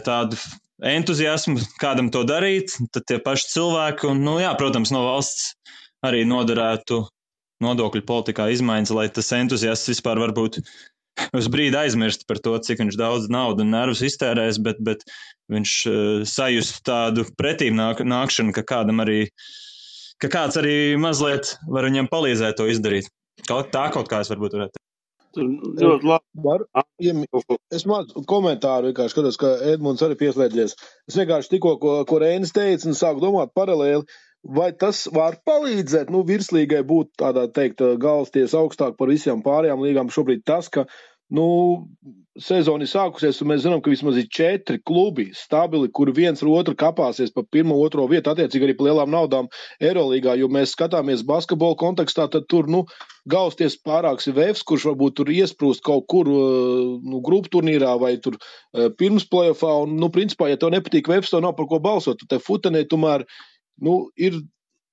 tādu 0.04 0.38
entuziasmu, 0.84 1.56
kādam 1.80 2.10
to 2.12 2.22
darīt, 2.28 2.76
tad 2.92 3.08
tie 3.08 3.16
paši 3.22 3.48
cilvēki, 3.54 4.10
un, 4.12 4.20
nu, 4.26 4.36
jā, 4.42 4.52
protams, 4.60 4.92
no 4.92 5.06
valsts 5.06 5.54
arī 6.08 6.24
noderētu 6.28 7.02
nodokļu 7.64 8.04
politikā 8.06 8.50
izmaiņas, 8.52 8.92
lai 8.96 9.06
tas 9.12 9.32
entuziasts 9.36 9.90
vispār 9.90 10.20
varbūt 10.20 10.60
uz 11.36 11.48
brīdi 11.52 11.78
aizmirst 11.80 12.26
par 12.28 12.40
to, 12.44 12.54
cik 12.60 12.82
viņš 12.82 12.98
daudz 13.00 13.28
naudas 13.32 13.64
un 13.64 13.72
nervus 13.72 14.04
iztērēs, 14.04 14.60
bet, 14.62 14.80
bet 14.84 15.04
viņš 15.52 15.76
uh, 15.88 16.24
sajust 16.28 16.82
tādu 16.86 17.26
pretīm 17.40 17.78
nāk, 17.78 18.02
nākšanu, 18.04 18.54
ka 18.56 18.66
kādam 18.66 19.00
arī, 19.04 19.26
ka 20.22 20.30
kāds 20.32 20.58
arī 20.60 20.96
mazliet 21.00 21.56
var 21.70 21.88
viņam 21.88 22.10
palīdzēt 22.12 22.58
to 22.60 22.68
izdarīt. 22.72 23.08
Kaut 23.48 23.72
tā 23.72 23.88
kaut 23.94 24.10
kā 24.12 24.22
es 24.24 24.32
varbūt 24.32 24.56
varētu. 24.56 24.82
Ļoti 25.36 26.08
labi. 26.08 27.44
Es 27.74 27.84
mācu 27.88 28.22
komentāru, 28.28 28.88
vienkārši 28.90 29.12
skatos, 29.12 29.36
ka 29.40 29.50
Edmunds 29.72 30.04
arī 30.04 30.16
pieslēdzies. 30.22 30.72
Es 31.10 31.18
vienkārši 31.18 31.52
tikko, 31.52 31.74
ko, 31.82 31.98
ko 32.08 32.20
Reinis 32.22 32.54
teica, 32.56 32.88
un 32.88 32.96
sāku 32.96 33.20
domāt 33.20 33.52
paralēli 33.56 34.06
vai 34.46 34.70
tas 34.78 35.06
var 35.12 35.40
palīdzēt 35.48 36.12
nu, 36.14 36.22
virslīgai 36.26 36.82
būt 36.86 37.16
tādā 37.22 37.46
teikt, 37.52 37.82
galvasties 38.02 38.54
augstāk 38.56 38.96
par 38.98 39.10
visām 39.12 39.42
pārējām 39.46 39.82
līgām 39.82 40.12
šobrīd 40.12 40.44
tas, 40.46 40.70
ka 40.72 40.86
nu, 41.34 41.46
sezona 42.38 42.84
ir 42.84 42.90
sākusies, 42.90 43.40
un 43.42 43.50
mēs 43.50 43.64
zinām, 43.64 43.80
ka 43.82 43.90
vismaz 43.90 44.18
ir 44.20 44.28
četri 44.30 44.78
klubi 44.86 45.30
stabili, 45.34 45.88
kur 45.90 46.12
viens 46.14 46.42
otru 46.44 46.76
kapāsies 46.78 47.32
pa 47.34 47.42
pirmo, 47.42 47.78
otro 47.82 48.06
vietu, 48.10 48.30
attiecīgi 48.30 48.68
arī 48.68 48.76
par 48.78 48.88
lielām 48.90 49.10
naudām 49.10 49.48
Eirolandā. 49.80 50.36
Jo 50.38 50.50
mēs 50.52 50.76
skatāmies 50.76 51.24
basketbola 51.26 51.78
kontekstā, 51.80 52.28
tad 52.30 52.46
tur 52.52 52.70
nu, 52.70 52.84
gausties 53.30 53.78
pārāks 53.82 54.28
ir 54.30 54.36
Vēfs, 54.38 54.62
kurš 54.68 54.86
varbūt 54.92 55.18
tur 55.18 55.32
iesprūst 55.32 55.82
kaut 55.86 56.06
kur 56.12 56.30
nu, 56.30 57.22
grupu 57.24 57.56
turnīrā 57.56 57.96
vai 57.98 58.16
tur 58.22 58.38
pirms 59.00 59.26
playoffā. 59.32 59.72
Un, 59.86 59.96
nu, 59.98 60.12
principā, 60.14 60.52
ja 60.52 60.60
tev 60.60 60.74
nepatīk 60.76 61.10
Vēfs, 61.10 61.34
tev 61.34 61.42
nav 61.42 61.56
par 61.58 61.70
ko 61.72 61.82
balsot. 61.82 62.22
Tad 62.28 62.44
futenē 62.44 62.84
tomēr 62.86 63.26
nu, 63.82 63.96
ir 64.16 64.38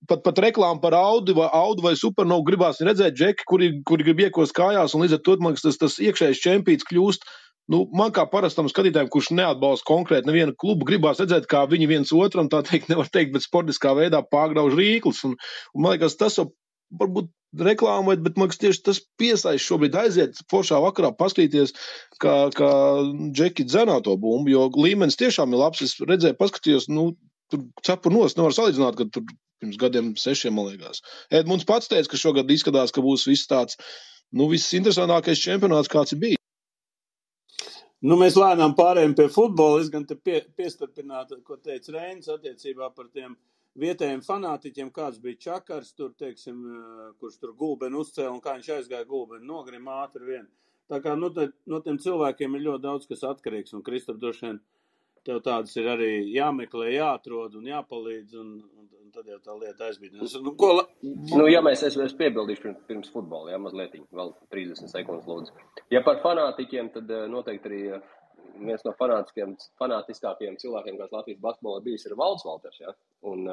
pat, 0.09 0.23
pat 0.25 0.41
reklāmu 0.43 0.81
par 0.83 0.95
Audi 0.97 1.35
vai, 1.37 1.47
Audi 1.55 1.85
vai 1.85 1.93
Supernovu 1.99 2.45
gribās 2.47 2.81
redzēt, 2.83 3.15
džeki, 3.19 3.47
kuri, 3.49 3.71
kuri 3.87 4.09
grib 4.09 4.25
iekos 4.25 4.53
kājās, 4.55 4.95
un 4.95 5.05
līdz 5.05 5.17
ar 5.17 5.23
to 5.25 5.37
man 5.43 5.57
tas, 5.59 5.79
tas 5.79 5.99
iekšējais 6.03 6.43
čempions 6.43 6.87
kļūst. 6.89 7.27
Nu, 7.71 7.85
man 7.95 8.11
kā 8.11 8.25
parastam 8.27 8.67
skatītājam, 8.67 9.07
kurš 9.11 9.29
neatbalsta 9.37 9.87
konkrēti 9.87 10.27
nevienu 10.27 10.51
klubu, 10.59 10.83
gribās 10.89 11.21
redzēt, 11.23 11.47
kā 11.47 11.61
viņi 11.71 11.87
viens 11.87 12.11
otram, 12.11 12.49
tā 12.51 12.59
teikt, 12.67 12.89
nevar 12.91 13.07
teikt, 13.07 13.31
bet 13.35 13.45
sportiskā 13.45 13.93
veidā 13.95 14.19
pārgrauž 14.35 14.75
rīklis. 14.75 15.23
Un, 15.29 15.37
un 15.71 15.85
man 15.85 15.95
liekas, 15.95 16.17
tas 16.19 16.35
jau 16.41 16.49
varbūt 16.99 17.31
reklāmot, 17.63 18.19
bet 18.25 18.35
man 18.35 18.49
liekas, 18.49 18.59
tieši 18.59 18.83
tas 18.89 18.99
piesaista 19.19 19.63
šobrīd 19.63 19.95
aiziet 19.95 20.43
foršā 20.51 20.81
vakarā, 20.83 21.13
paskatīties, 21.15 21.71
kā, 22.19 22.35
kā 22.57 22.73
džeki 23.31 23.63
dzenā 23.69 24.01
to 24.03 24.17
bumbu, 24.19 24.51
jo 24.51 24.67
līmenis 24.75 25.19
tiešām 25.23 25.55
ir 25.55 25.63
labs. 25.63 25.85
Es 25.87 25.95
redzēju, 26.03 26.35
paskatījos, 26.43 26.89
nu, 26.91 27.13
tur 27.53 27.63
cepur 27.85 28.15
nos, 28.15 28.37
nevar 28.39 28.55
salīdzināt, 28.57 28.99
ka 28.99 29.07
tur 29.13 29.25
pirms 29.63 29.79
gadiem, 29.79 30.13
sešiem, 30.19 30.57
man 30.57 30.71
liekas. 30.71 31.03
Edmunds 31.31 31.67
pats 31.69 31.91
teica, 31.91 32.09
ka 32.11 32.19
šogad 32.19 32.51
izskatās, 32.51 32.91
ka 32.91 33.03
būs 33.05 33.27
viss 33.29 33.49
tāds, 33.49 33.79
nu, 34.35 34.49
viss 34.51 34.73
interesantākais 34.75 35.41
čempionāts, 35.43 35.91
kāds 35.91 36.15
ir 36.15 36.23
bijis. 36.25 36.41
Nu, 38.03 38.17
mēs 38.19 38.35
lēnām 38.35 38.73
pārējām 38.75 39.13
pie 39.15 39.29
futbola. 39.31 39.79
Es 39.79 39.87
gan 39.91 40.03
te 40.03 40.17
pie, 40.19 40.41
piestarpinātu, 40.59 41.37
ko 41.47 41.55
teica 41.55 41.93
Reinis 41.95 42.27
attiecībā 42.33 42.89
par 42.91 43.07
tiem 43.15 43.37
vietējiem 43.79 44.19
fanātiķiem, 44.25 44.89
kāds 44.93 45.21
bija 45.23 45.39
Čakars, 45.45 45.93
tur, 45.95 46.11
teiksim, 46.19 46.59
kurš 47.21 47.39
tur 47.39 47.53
gulbeni 47.57 47.97
uzcēla 48.01 48.33
un 48.33 48.41
kā 48.43 48.57
viņš 48.57 48.69
aizgāja 48.75 49.07
gulbeni, 49.07 49.47
nogrima 49.47 50.01
ātri 50.03 50.27
vien. 50.27 50.49
Tā 50.91 50.99
kā 50.99 51.15
nu, 51.15 51.31
te, 51.33 51.47
no 51.71 51.79
tiem 51.85 51.95
cilvēkiem 52.03 52.57
ir 52.57 52.65
ļoti 52.67 52.83
daudz, 52.83 53.07
kas 53.09 53.23
atkarīgs, 53.31 53.73
un 53.73 53.85
Kristap 53.87 54.19
droši 54.19 54.49
vien 54.49 54.59
tev 55.27 55.41
tādas 55.45 55.75
ir 55.79 55.89
arī 55.91 56.11
jāmeklē, 56.33 56.89
jāatrod 56.97 57.57
un 57.59 57.69
jāpalīdz, 57.69 58.35
un, 58.39 58.49
un, 58.79 58.89
un 59.01 59.13
tad 59.15 59.29
jau 59.29 59.39
tā 59.43 59.55
lieta 59.59 59.87
aizbīdinās. 59.89 60.35
Nu, 60.43 60.55
ko 60.59 60.73
la... 60.77 60.87
nu, 61.03 61.45
ja 61.51 61.63
mēs, 61.65 61.85
es, 61.87 61.97
es 62.01 62.17
piebildīšu 62.19 62.65
pirms, 62.65 62.83
pirms 62.89 63.13
futbola, 63.13 63.53
jā, 63.53 63.61
mazliet, 63.61 63.95
vēl 64.15 64.33
30 64.53 64.91
sekundes 64.91 65.29
lūdzu. 65.29 65.55
Ja 65.93 66.03
par 66.05 66.21
fanātiķiem, 66.25 66.91
tad 66.97 67.15
noteikti 67.31 67.71
arī 67.71 67.81
viens 68.61 68.83
no 68.85 68.93
fanātiskākajiem 68.99 70.59
cilvēkiem, 70.61 70.99
kas 70.99 71.13
Latvijas 71.15 71.41
basketbolā 71.43 71.81
bijis, 71.85 72.05
ir 72.07 72.17
Valds 72.19 72.45
Valters, 72.45 72.79
jā. 72.83 72.93
Un, 73.29 73.47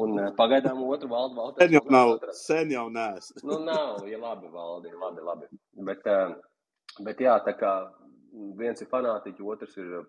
un 0.00 0.20
pagaidām 0.36 0.82
otru 0.86 1.10
valdu 1.10 1.38
Valters. 1.38 1.64
Sen 1.64 1.76
jau 1.78 1.84
nav, 1.94 2.14
sen 2.36 2.74
jau 2.74 2.86
nēs. 2.92 3.32
nu, 3.48 3.60
nav, 3.64 4.04
ja 4.10 4.20
labi 4.20 4.50
valdi, 4.52 4.92
labi, 5.00 5.26
labi. 5.26 5.50
Bet, 5.88 6.06
bet 7.06 7.22
jā, 7.24 7.38
tā 7.46 7.56
kā 7.58 7.74
viens 8.58 8.82
ir 8.82 8.90
fanātiķi, 8.90 9.46
otrs 9.54 9.78
ir 9.80 10.00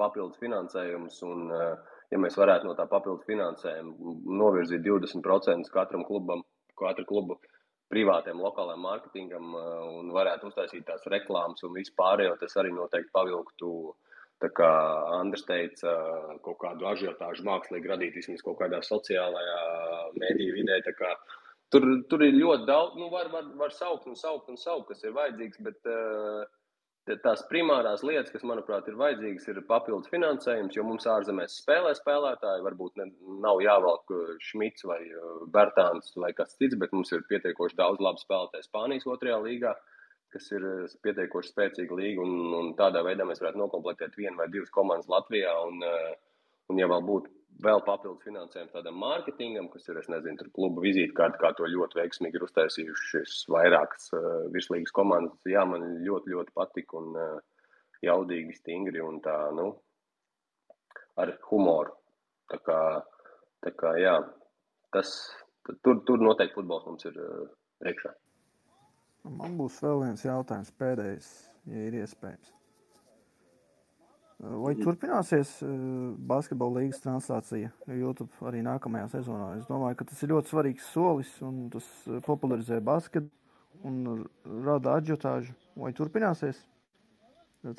papildus 0.00 0.40
finansējums. 0.42 1.18
Un, 1.26 1.50
eh, 1.52 1.98
ja 2.12 2.20
mēs 2.22 2.38
varētu 2.38 2.68
no 2.68 2.76
tā 2.78 2.86
papildus 2.90 3.26
finansējuma 3.28 4.16
novirzīt 4.42 4.84
20% 4.86 5.70
katram 5.74 6.04
klubam, 6.08 6.44
katru 6.78 7.06
klubu 7.08 7.38
privātiem 7.92 8.40
lokālajiem 8.42 8.82
mārketingam 8.86 9.54
eh, 9.60 9.70
un 10.00 10.10
varētu 10.16 10.50
uztaisīt 10.50 10.86
tās 10.88 11.06
reklāmas 11.12 11.64
un 11.66 11.76
vispārējo, 11.76 12.36
tas 12.40 12.58
arī 12.62 12.74
noteikti 12.74 13.14
pavilktu. 13.14 13.70
Tā 14.36 14.50
kā 14.52 14.68
Andris 15.16 15.46
teica, 15.48 15.94
kaut 16.44 16.58
kādu 16.60 16.84
ažiotāžu 16.90 17.46
mākslīgi 17.46 17.88
radīt 17.88 18.18
vismaz 18.18 18.42
kaut 18.44 18.58
kādā 18.60 18.82
sociālajā 18.84 19.60
mēdīju 20.12 20.58
vidē. 20.58 20.76
Tur, 21.72 21.86
tur 22.10 22.22
ir 22.22 22.36
ļoti 22.36 22.68
daudz, 22.68 22.98
nu, 23.00 23.08
var, 23.08 23.30
var, 23.32 23.48
var 23.56 23.72
saukt 23.72 24.04
un 24.10 24.18
saukt 24.20 24.52
un 24.52 24.60
saukt, 24.60 24.90
kas 24.90 25.06
ir 25.08 25.16
vajadzīgs, 25.16 25.62
bet 25.64 25.88
uh, 25.88 26.44
tās 27.22 27.42
primārās 27.50 28.02
lietas, 28.06 28.32
kas, 28.34 28.44
manuprāt, 28.46 28.88
ir 28.90 28.96
vajadzīgas, 28.98 29.46
ir 29.50 29.60
papildus 29.68 30.10
finansējums, 30.10 30.74
jo 30.76 30.84
mums 30.86 31.06
ārzemēs 31.10 31.58
spēlē 31.62 31.92
spēlētāji. 31.98 32.64
Varbūt 32.66 32.98
ne, 33.00 33.06
nav 33.44 33.62
jāvelk 33.62 34.14
uh, 34.14 34.32
Šmits 34.42 34.86
vai 34.88 34.98
uh, 35.06 35.44
Bērtāns 35.54 36.16
vai 36.18 36.32
kas 36.36 36.56
cits, 36.58 36.78
bet 36.80 36.94
mums 36.96 37.12
ir 37.14 37.26
pietiekoši 37.30 37.78
daudz 37.78 38.02
labu 38.02 38.22
spēlētāju 38.22 38.66
Spānijas 38.66 39.06
otrajā 39.06 39.38
līgā, 39.44 39.76
kas 40.34 40.50
ir 40.56 40.66
uh, 40.66 40.96
pietiekoši 41.06 41.54
spēcīga 41.54 42.00
līga. 42.00 42.26
Un, 42.26 42.54
un 42.58 42.74
tādā 42.80 43.04
veidā 43.06 43.28
mēs 43.28 43.42
varētu 43.44 43.62
nokomplektēt 43.62 44.18
vienu 44.18 44.40
vai 44.40 44.50
divas 44.50 44.74
komandas 44.74 45.10
Latvijā. 45.12 45.54
Un, 45.70 45.86
un 46.72 46.82
ja 46.82 46.90
vēl 46.90 47.06
būtu 47.06 47.30
vēl 47.64 47.82
papildus 47.86 48.24
finansējumu 48.26 48.72
tādam 48.72 48.98
mārketingam, 49.00 49.68
kas 49.72 49.88
ir, 49.88 49.98
es 50.00 50.08
nezinu, 50.12 50.38
tur 50.40 50.50
klubu 50.56 50.84
vizītkārti, 50.84 51.40
kā 51.40 51.52
to 51.56 51.68
ļoti 51.70 52.00
veiksmīgi 52.00 52.38
ir 52.38 52.46
uztaisījušas 52.46 53.36
vairākas 53.52 54.10
uh, 54.16 54.26
virslīgas 54.54 54.94
komandas. 54.96 55.38
Jā, 55.48 55.64
man 55.68 55.86
ļoti, 56.04 56.34
ļoti 56.34 56.54
patika 56.56 57.00
un 57.00 57.16
uh, 57.16 57.38
jaudīgi, 58.04 58.58
stingri 58.58 59.02
un 59.04 59.20
tā, 59.24 59.36
nu, 59.56 59.70
ar 61.20 61.32
humoru. 61.50 61.96
Tā 62.52 62.60
kā, 62.62 62.80
tā 63.64 63.72
kā 63.78 63.96
jā, 63.98 64.18
tas, 64.94 65.14
tur, 65.82 66.02
tur 66.06 66.22
noteikti 66.22 66.58
futbols 66.60 66.86
mums 66.86 67.08
ir 67.08 67.16
uh, 67.22 67.48
priekšā. 67.82 68.12
Man 69.26 69.56
būs 69.58 69.80
vēl 69.82 70.04
viens 70.04 70.22
jautājums 70.22 70.70
pēdējais, 70.78 71.32
ja 71.72 71.88
ir 71.88 71.98
iespējams. 72.04 72.55
Vai 74.36 74.74
turpināsies 74.76 75.50
eh, 75.64 75.68
basketbola 76.28 76.82
līnijas 76.82 77.00
translācija 77.00 77.70
YouTube 77.88 78.28
arī 78.44 78.60
nākamajā 78.66 79.08
sezonā? 79.14 79.54
Es 79.56 79.68
domāju, 79.70 79.96
ka 79.96 80.06
tas 80.10 80.20
ir 80.22 80.34
ļoti 80.34 80.52
svarīgs 80.52 80.90
solis 80.92 81.30
un 81.44 81.70
tas 81.72 81.86
eh, 82.04 82.18
popularizē 82.26 82.82
basketu 82.84 83.32
un 83.88 84.26
rada 84.66 84.98
aģiotāžu. 85.00 85.56
Vai 85.80 85.94
turpināsies 85.96 86.60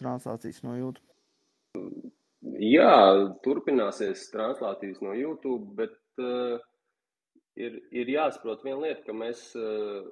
translācijas 0.02 0.64
no 0.66 0.74
YouTube? 0.80 1.06
Jā, 2.58 2.94
turpināsies 3.46 4.26
translācijas 4.34 4.98
no 5.06 5.14
YouTube, 5.18 5.76
bet 5.78 5.94
uh, 6.22 6.58
ir, 7.58 7.80
ir 7.94 8.12
jāsaprot 8.14 8.66
viena 8.66 8.82
lieta, 8.86 9.04
ka 9.06 9.14
mēs. 9.18 9.50
Uh, 9.58 10.10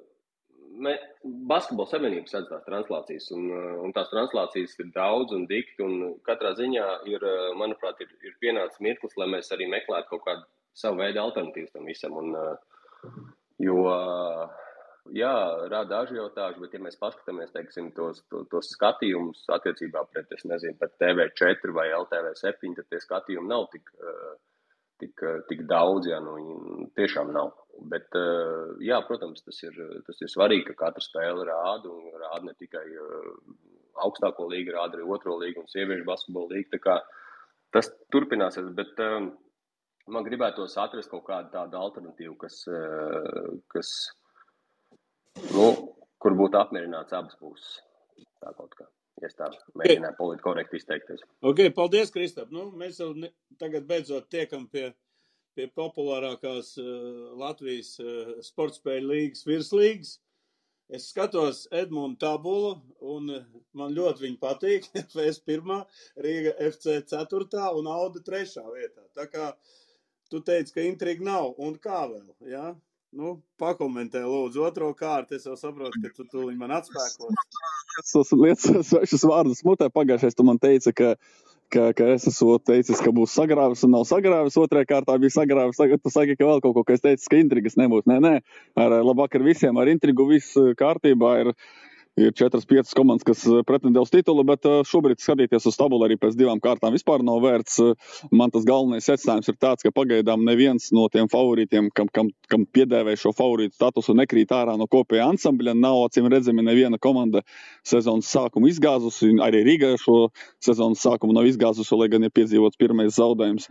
Basketbola 1.49 1.89
savienība 1.89 2.29
sadz 2.29 2.49
tās 2.49 2.65
translācijas, 2.65 3.29
un, 3.35 3.45
uh, 3.53 3.71
un 3.85 3.93
tās 3.95 4.09
translācijas 4.11 4.75
ir 4.81 4.91
daudz 4.95 5.35
un 5.37 5.45
dikti. 5.49 5.83
Un 5.85 6.17
katrā 6.27 6.53
ziņā 6.57 6.85
ir, 7.11 7.23
uh, 7.23 7.53
manuprāt, 7.59 8.01
ir, 8.03 8.11
ir 8.25 8.35
pienācis 8.43 8.83
mirklis, 8.83 9.15
lai 9.19 9.29
mēs 9.31 9.51
arī 9.55 9.69
meklētu 9.71 10.11
kaut 10.13 10.25
kādu 10.27 10.45
savu 10.75 10.99
veidu 11.03 11.21
alternatīvu 11.23 11.71
tam 11.73 11.89
visam. 11.89 12.17
Un, 12.19 12.35
uh, 12.35 13.17
jo, 13.63 13.77
jā, 15.15 15.35
rada 15.71 16.01
ažiotāžu, 16.03 16.63
bet 16.65 16.75
ja 16.75 16.81
mēs 16.83 16.99
paskatāmies, 17.01 17.53
teiksim, 17.55 17.91
tos, 17.95 18.23
tos, 18.31 18.47
tos 18.51 18.73
skatījumus 18.75 19.45
attiecībā 19.55 20.03
pret, 20.11 20.33
nezinu, 20.51 20.75
pret 20.81 20.97
TV4 21.01 21.75
vai 21.77 21.87
LTV7, 22.01 22.75
tad 22.81 22.91
tie 22.91 23.01
skatījumi 23.03 23.53
nav 23.53 23.69
tik. 23.73 23.93
Uh, 24.01 24.35
tik, 25.01 25.23
tik 25.49 25.63
daudz, 25.69 26.09
ja 26.09 26.19
nu 26.23 26.35
viņi 26.37 26.89
tiešām 26.97 27.31
nav. 27.35 27.53
Bet, 27.91 28.07
eh, 28.15 28.75
jā, 28.87 29.01
protams, 29.07 29.43
tas 29.43 29.61
ir, 29.67 29.75
tas 30.07 30.21
ir 30.23 30.31
svarīgi, 30.31 30.69
ka 30.69 30.77
katra 30.85 31.03
spēle 31.03 31.47
rāda 31.49 31.91
un 31.91 32.19
rāda 32.21 32.47
ne 32.47 32.55
tikai 32.59 32.85
eh, 32.85 33.31
augstāko 34.05 34.47
līgu, 34.51 34.75
rāda 34.75 34.97
arī 34.97 35.07
otro 35.17 35.35
līgu 35.41 35.63
un 35.63 35.71
sieviešu 35.71 36.07
basketbolu 36.07 36.55
līgu. 36.55 36.79
Tas 37.75 37.91
turpināsies, 38.13 38.69
bet 38.75 38.99
man 40.07 40.23
gribētos 40.23 40.77
atrast 40.79 41.11
kaut 41.11 41.25
kādu 41.27 41.51
tādu 41.51 41.79
alternatīvu, 41.81 42.37
kas, 42.39 42.61
kas 43.73 43.89
nu, 45.51 45.67
kur 46.23 46.37
būtu 46.39 46.61
apmierināts 46.61 47.15
abas 47.17 47.35
puses. 47.41 47.81
Tā 48.39 48.55
kaut 48.55 48.77
kā. 48.79 48.87
Ja 49.23 49.29
tā 49.31 49.47
mēģināja 49.79 50.15
politi 50.17 50.43
korekti 50.43 50.79
izteikties. 50.81 51.23
Ok, 51.45 51.61
paldies, 51.75 52.11
Kristap. 52.11 52.51
Nu, 52.51 52.67
mēs 52.75 52.99
jau 52.99 53.13
ne, 53.15 53.31
tagad 53.61 53.87
beidzot 53.87 54.27
tiekam 54.33 54.65
pie, 54.71 54.89
pie 55.55 55.69
populārākās 55.71 56.73
uh, 56.81 56.89
Latvijas 57.39 57.93
uh, 58.03 58.35
sportspēļu 58.43 59.11
līgas 59.13 59.45
virslīgas. 59.47 60.17
Es 60.93 61.07
skatos 61.09 61.63
Edmundu 61.73 62.19
tabulu, 62.21 62.75
un 63.01 63.31
man 63.73 63.95
ļoti 63.95 64.27
viņa 64.27 64.41
patīk. 64.41 64.89
FS 65.07 65.39
1, 65.47 65.79
Rīga 66.21 66.53
FC 66.67 66.99
4 67.09 67.71
un 67.79 67.89
Auda 67.89 68.21
3 68.27 68.67
vietā. 68.75 69.07
Tā 69.17 69.25
kā 69.31 69.47
tu 70.29 70.43
teici, 70.45 70.75
ka 70.75 70.85
intriga 70.85 71.25
nav, 71.25 71.55
un 71.57 71.79
kā 71.81 72.03
vēl, 72.11 72.27
jā? 72.51 72.67
Ja? 72.67 72.75
Nu, 73.15 73.37
pakomentē, 73.55 74.25
lūdzu, 74.27 74.59
otro 74.67 74.89
kārtu. 74.97 75.37
Es 75.37 75.45
jau 75.47 75.55
saprotu, 75.55 76.01
ka 76.03 76.09
tu 76.17 76.25
tūlīt 76.33 76.57
man 76.59 76.73
atspēkos. 76.75 77.37
Tas 77.95 78.33
lietas 78.35 78.89
svešas 78.89 79.23
vārdus 79.29 79.63
mutē. 79.63 79.87
Pagājušais 79.93 80.35
tu 80.35 80.43
man 80.43 80.59
teici, 80.59 80.91
ka, 80.91 81.13
ka, 81.71 81.85
ka 81.95 82.09
es 82.17 82.27
esmu 82.27 82.57
teicis, 82.59 82.99
ka 82.99 83.13
būs 83.15 83.37
sagrāvis 83.39 83.85
un 83.87 83.95
nav 83.95 84.03
sagrāvis. 84.09 84.59
Otrajā 84.59 84.89
kārtā 84.89 85.15
bija 85.23 85.37
sagrāvis. 85.37 85.79
Tagad 85.79 86.03
tu 86.03 86.11
saki, 86.11 86.35
ka 86.35 86.49
vēl 86.49 86.59
kaut 86.65 86.75
ko, 86.75 86.83
ka 86.83 86.97
es 86.97 87.05
teicu, 87.05 87.29
ka 87.31 87.39
intrigas 87.39 87.79
nebūs. 87.79 88.03
Nē, 88.11 88.19
nē, 88.25 88.33
ar, 88.83 88.97
labāk 89.07 89.39
ar 89.39 89.47
visiem, 89.47 89.79
ar 89.79 89.93
intrigu 89.95 90.27
viss 90.33 90.59
kārtībā 90.83 91.31
ir. 91.45 91.53
Ir 92.17 92.31
4-5 92.31 92.95
komandas, 92.95 93.25
kas 93.27 93.43
eh, 93.47 93.61
pretendē 93.67 93.99
uz 93.99 94.11
titulu, 94.13 94.45
bet 94.47 94.65
eh, 94.67 94.79
šobrīd 94.87 95.19
skatīties 95.19 95.67
uz 95.67 95.77
tabulu 95.79 96.07
arī 96.07 96.15
pēc 96.19 96.37
divām 96.39 96.61
kārtām 96.63 96.95
vispār 96.95 97.23
nav 97.27 97.41
vērts. 97.43 97.79
Eh, 97.83 98.29
man 98.31 98.53
tas 98.53 98.63
galvenais 98.67 99.07
secinājums 99.07 99.51
ir 99.51 99.57
tāds, 99.59 99.83
ka 99.83 99.91
pagaidām 99.95 100.45
neviens 100.47 100.91
no 100.95 101.09
tiem 101.11 101.27
favorītiem, 101.31 101.89
kam, 101.95 102.07
kam, 102.15 102.31
kam 102.51 102.63
piedēvē 102.71 103.17
šo 103.19 103.33
favorītu 103.35 103.75
statusu, 103.75 104.15
nekrīt 104.15 104.53
ārā 104.55 104.77
no 104.79 104.87
kopējā 104.91 105.27
ansambļa. 105.33 105.75
Nav 105.75 106.05
acīm 106.05 106.29
redzami 106.31 106.63
neviena 106.63 106.99
komanda 107.01 107.43
sezonas 107.85 108.31
sākumu 108.31 108.71
izgāzusi. 108.71 109.33
Arī 109.43 109.65
Riga 109.67 109.91
šo 109.99 110.29
sezonas 110.63 111.03
sākumu 111.03 111.35
nav 111.35 111.49
izgāzusi, 111.51 111.97
lai 111.99 112.07
gan 112.13 112.23
ir 112.23 112.33
piedzīvots 112.35 112.79
pirmais 112.79 113.19
zaudējums. 113.19 113.67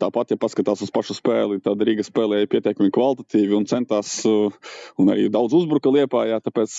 Tāpat, 0.00 0.32
ja 0.32 0.40
paskatās 0.40 0.80
uz 0.84 0.92
pašu 0.94 1.18
spēli, 1.18 1.60
tad 1.64 1.84
Riga 1.84 2.06
spēlēja 2.06 2.48
pietiekami 2.56 2.92
kvalitatīvi 2.94 3.56
un 3.58 3.68
centās, 3.68 4.14
un 4.24 5.12
arī 5.12 5.28
daudz 5.32 5.54
uzbruka 5.60 5.92
liepājā. 5.92 6.40
Tāpēc 6.42 6.78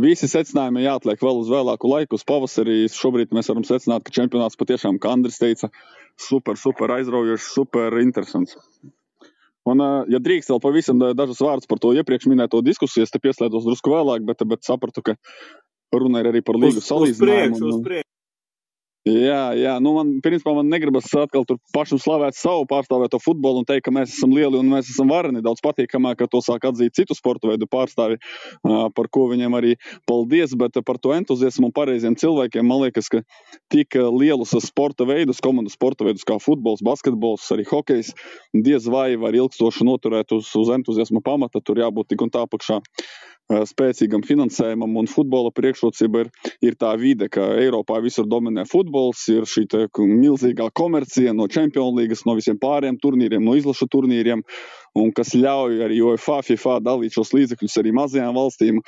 visi 0.00 0.30
secinājumi 0.30 0.45
secinājumi 0.46 0.84
jāatliek 0.84 1.22
vēl 1.22 1.40
uz 1.42 1.50
vēlāku 1.50 1.90
laiku, 1.90 2.18
uz 2.18 2.24
pavasarī. 2.26 2.86
Šobrīd 2.92 3.34
mēs 3.34 3.50
varam 3.50 3.66
secināt, 3.66 4.04
ka 4.06 4.14
čempionāts 4.14 4.58
patiešām, 4.58 5.00
kā 5.02 5.10
Andris 5.16 5.40
teica, 5.42 5.70
super, 6.20 6.56
super 6.56 6.94
aizraujošs, 6.94 7.50
super 7.56 7.98
interesants. 8.00 8.56
Un, 9.66 9.82
ja 10.06 10.20
drīkst 10.22 10.52
vēl 10.52 10.62
pavisam 10.62 11.02
dažus 11.18 11.42
vārdus 11.42 11.66
par 11.66 11.80
to 11.82 11.90
iepriekš 11.98 12.28
minēto 12.30 12.60
diskusiju, 12.62 13.02
es 13.02 13.10
te 13.10 13.18
pieslēdzos 13.18 13.66
drusku 13.66 13.90
vēlāk, 13.90 14.22
bet, 14.28 14.44
bet 14.46 14.62
sapratu, 14.62 15.02
ka 15.02 15.16
runa 15.96 16.22
ir 16.22 16.30
arī 16.30 16.44
par 16.46 16.60
līgu 16.62 16.78
salīdzinājumu. 16.78 17.56
Uz 17.56 17.58
priekšu, 17.58 17.72
uz 17.74 17.82
priekšu. 17.88 18.15
Jā, 19.06 19.52
jā. 19.54 19.76
Nu, 19.78 19.92
man, 19.94 20.08
principā, 20.18 20.50
man 20.56 20.66
negribas 20.66 21.06
atkal 21.14 21.44
tur 21.46 21.60
pašam 21.70 22.00
slavēt 22.02 22.34
savu 22.34 22.64
pārstāvēto 22.66 23.20
futbolu 23.22 23.60
un 23.62 23.66
teikt, 23.68 23.84
ka 23.86 23.92
mēs 23.94 24.16
esam 24.16 24.32
lieli 24.34 24.58
un 24.58 24.66
mēs 24.72 24.88
esam 24.90 25.12
vareni. 25.12 25.44
Daudz 25.46 25.62
patīkamāk, 25.62 26.18
ka 26.18 26.26
to 26.32 26.40
sāk 26.42 26.66
atzīt 26.66 26.96
citu 26.98 27.14
sporta 27.14 27.46
veidu 27.46 27.68
pārstāvi, 27.70 28.18
par 28.66 29.10
ko 29.14 29.28
viņiem 29.30 29.54
arī 29.60 29.76
paldies. 30.10 30.56
Bet 30.58 30.80
par 30.82 30.98
to 30.98 31.14
entuziasmu 31.14 31.70
un 31.70 31.76
pareiziem 31.76 32.18
cilvēkiem 32.18 32.66
man 32.66 32.82
liekas, 32.82 33.06
ka 33.12 33.22
tik 33.70 33.94
lielus 33.94 34.56
sporta 34.66 35.06
veidus, 35.06 35.38
komandu 35.38 35.70
sporta 35.70 36.08
veidus 36.08 36.26
kā 36.26 36.40
futbols, 36.42 36.82
basketbols, 36.82 37.46
arī 37.54 37.68
hokejs, 37.70 38.10
diez 38.58 38.90
vai 38.90 39.12
var 39.22 39.38
ilgstoši 39.38 39.86
noturēt 39.86 40.34
uz, 40.34 40.50
uz 40.58 40.74
entuziasma 40.80 41.22
pamata. 41.22 41.62
Tur 41.62 41.78
jābūt 41.78 42.10
tik 42.10 42.26
un 42.26 42.34
tā 42.34 42.42
apakšā 42.42 42.82
spēcīgam 43.50 44.24
finansējumam, 44.26 44.96
un 44.98 45.08
futbola 45.10 45.52
priekšrocība 45.54 46.24
ir, 46.24 46.30
ir 46.66 46.76
tā 46.78 46.92
vide, 46.98 47.28
ka 47.30 47.44
Eiropā 47.60 48.00
visur 48.02 48.26
dominē 48.26 48.66
futbols, 48.66 49.22
ir 49.30 49.46
šī 49.46 49.66
milzīgā 49.98 50.68
komercija 50.74 51.32
no 51.32 51.46
Champions 51.46 51.96
League, 51.96 52.16
no 52.26 52.34
visiem 52.34 52.58
pāriem 52.58 52.98
turnīriem, 52.98 53.44
no 53.44 53.54
izlašu 53.54 53.86
turnīriem, 53.92 54.42
un 54.98 55.12
kas 55.12 55.34
ļauj 55.34 55.84
arī 55.86 56.00
UEFA, 56.02 56.42
FIFA 56.42 56.80
dalīt 56.82 57.14
šos 57.14 57.32
līdzekļus 57.36 57.78
arī 57.82 57.94
mazajām 57.94 58.34
valstīm. 58.34 58.82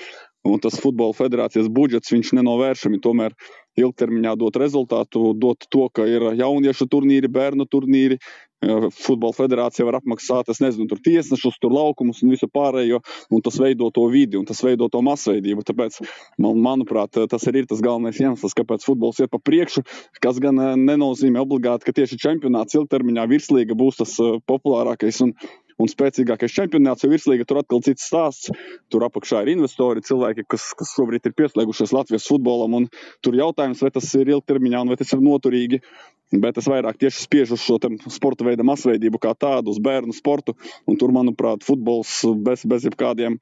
Un 0.46 0.60
tas 0.62 0.78
futbola 0.80 1.16
federācijas 1.16 1.66
budžets 1.72 2.12
viņš 2.14 2.34
nenovēršami 2.38 3.00
tomēr 3.02 3.34
ilgtermiņā 3.78 4.34
dot 4.38 4.58
rezultātu, 4.58 5.32
dot 5.38 5.66
to, 5.70 5.88
ka 5.94 6.06
ir 6.06 6.30
jauniešu 6.38 6.86
turnīri, 6.90 7.30
bērnu 7.30 7.66
turnīri, 7.70 8.18
Futbola 8.58 9.36
federācija 9.36 9.84
var 9.86 10.00
apmaksāt, 10.00 10.48
es 10.50 10.58
nezinu, 10.58 10.88
tur 10.90 10.98
tiesnešus, 11.04 11.60
tur 11.62 11.70
laukumus 11.70 12.24
un 12.24 12.32
visu 12.34 12.48
pārējo, 12.50 12.98
un 13.30 13.44
tas 13.46 13.54
veido 13.62 13.86
to 13.94 14.08
vidi, 14.10 14.34
un 14.40 14.48
tas 14.48 14.58
veido 14.66 14.88
to 14.90 14.98
masveidību. 15.06 15.62
Tāpēc, 15.68 16.00
man, 16.42 16.58
manuprāt, 16.64 17.20
tas 17.30 17.46
arī 17.46 17.62
ir 17.62 17.68
tas 17.70 17.82
galvenais 17.84 18.18
iemesls, 18.18 18.56
kāpēc 18.58 18.82
futbols 18.88 19.22
iet 19.22 19.30
pa 19.30 19.38
priekšu, 19.38 19.84
kas 20.24 20.42
gan 20.42 20.58
nenozīmē 20.82 21.38
obligāti, 21.44 21.86
ka 21.86 21.94
tieši 22.00 22.18
čempionāts 22.18 22.74
ilgtermiņā 22.80 23.28
virslīga 23.30 23.78
būs 23.78 24.02
tas 24.02 24.18
populārākais. 24.50 25.22
Un, 25.28 25.36
un 25.78 25.90
spēcīgākais 25.90 26.54
čempionāts, 26.54 27.04
jo 27.04 27.10
virslīga 27.12 27.46
tur 27.48 27.60
atkal 27.62 27.82
cits 27.86 28.06
stāsts. 28.10 28.52
Tur 28.92 29.06
apakšā 29.06 29.44
ir 29.44 29.52
investori, 29.54 30.02
cilvēki, 30.04 30.46
kas, 30.50 30.70
kas 30.78 30.92
šobrīd 30.96 31.28
ir 31.28 31.36
pieslēgušies 31.38 31.94
Latvijas 31.94 32.28
futbolam. 32.30 32.88
Tur 33.24 33.38
jautājums, 33.38 33.82
vai 33.84 33.92
tas 33.94 34.08
ir 34.18 34.32
ilgtermiņā 34.34 34.84
un 34.84 34.92
vai 34.92 34.98
tas 35.00 35.14
ir 35.14 35.22
noturīgi. 35.24 35.82
Bet 36.28 36.58
es 36.60 36.66
vairāk 36.68 36.98
tieši 37.00 37.22
spiežu 37.24 37.56
uz 37.56 37.62
šo 37.64 37.78
sporta 38.12 38.44
veidu 38.44 38.66
masveidību 38.68 39.20
kā 39.22 39.32
tādu, 39.32 39.72
uz 39.72 39.78
bērnu 39.80 40.12
sportu. 40.12 40.58
Un 40.84 40.98
tur, 41.00 41.14
manuprāt, 41.14 41.64
futbols 41.64 42.20
bez, 42.44 42.66
bez, 42.68 42.84
jebkādiem, 42.84 43.38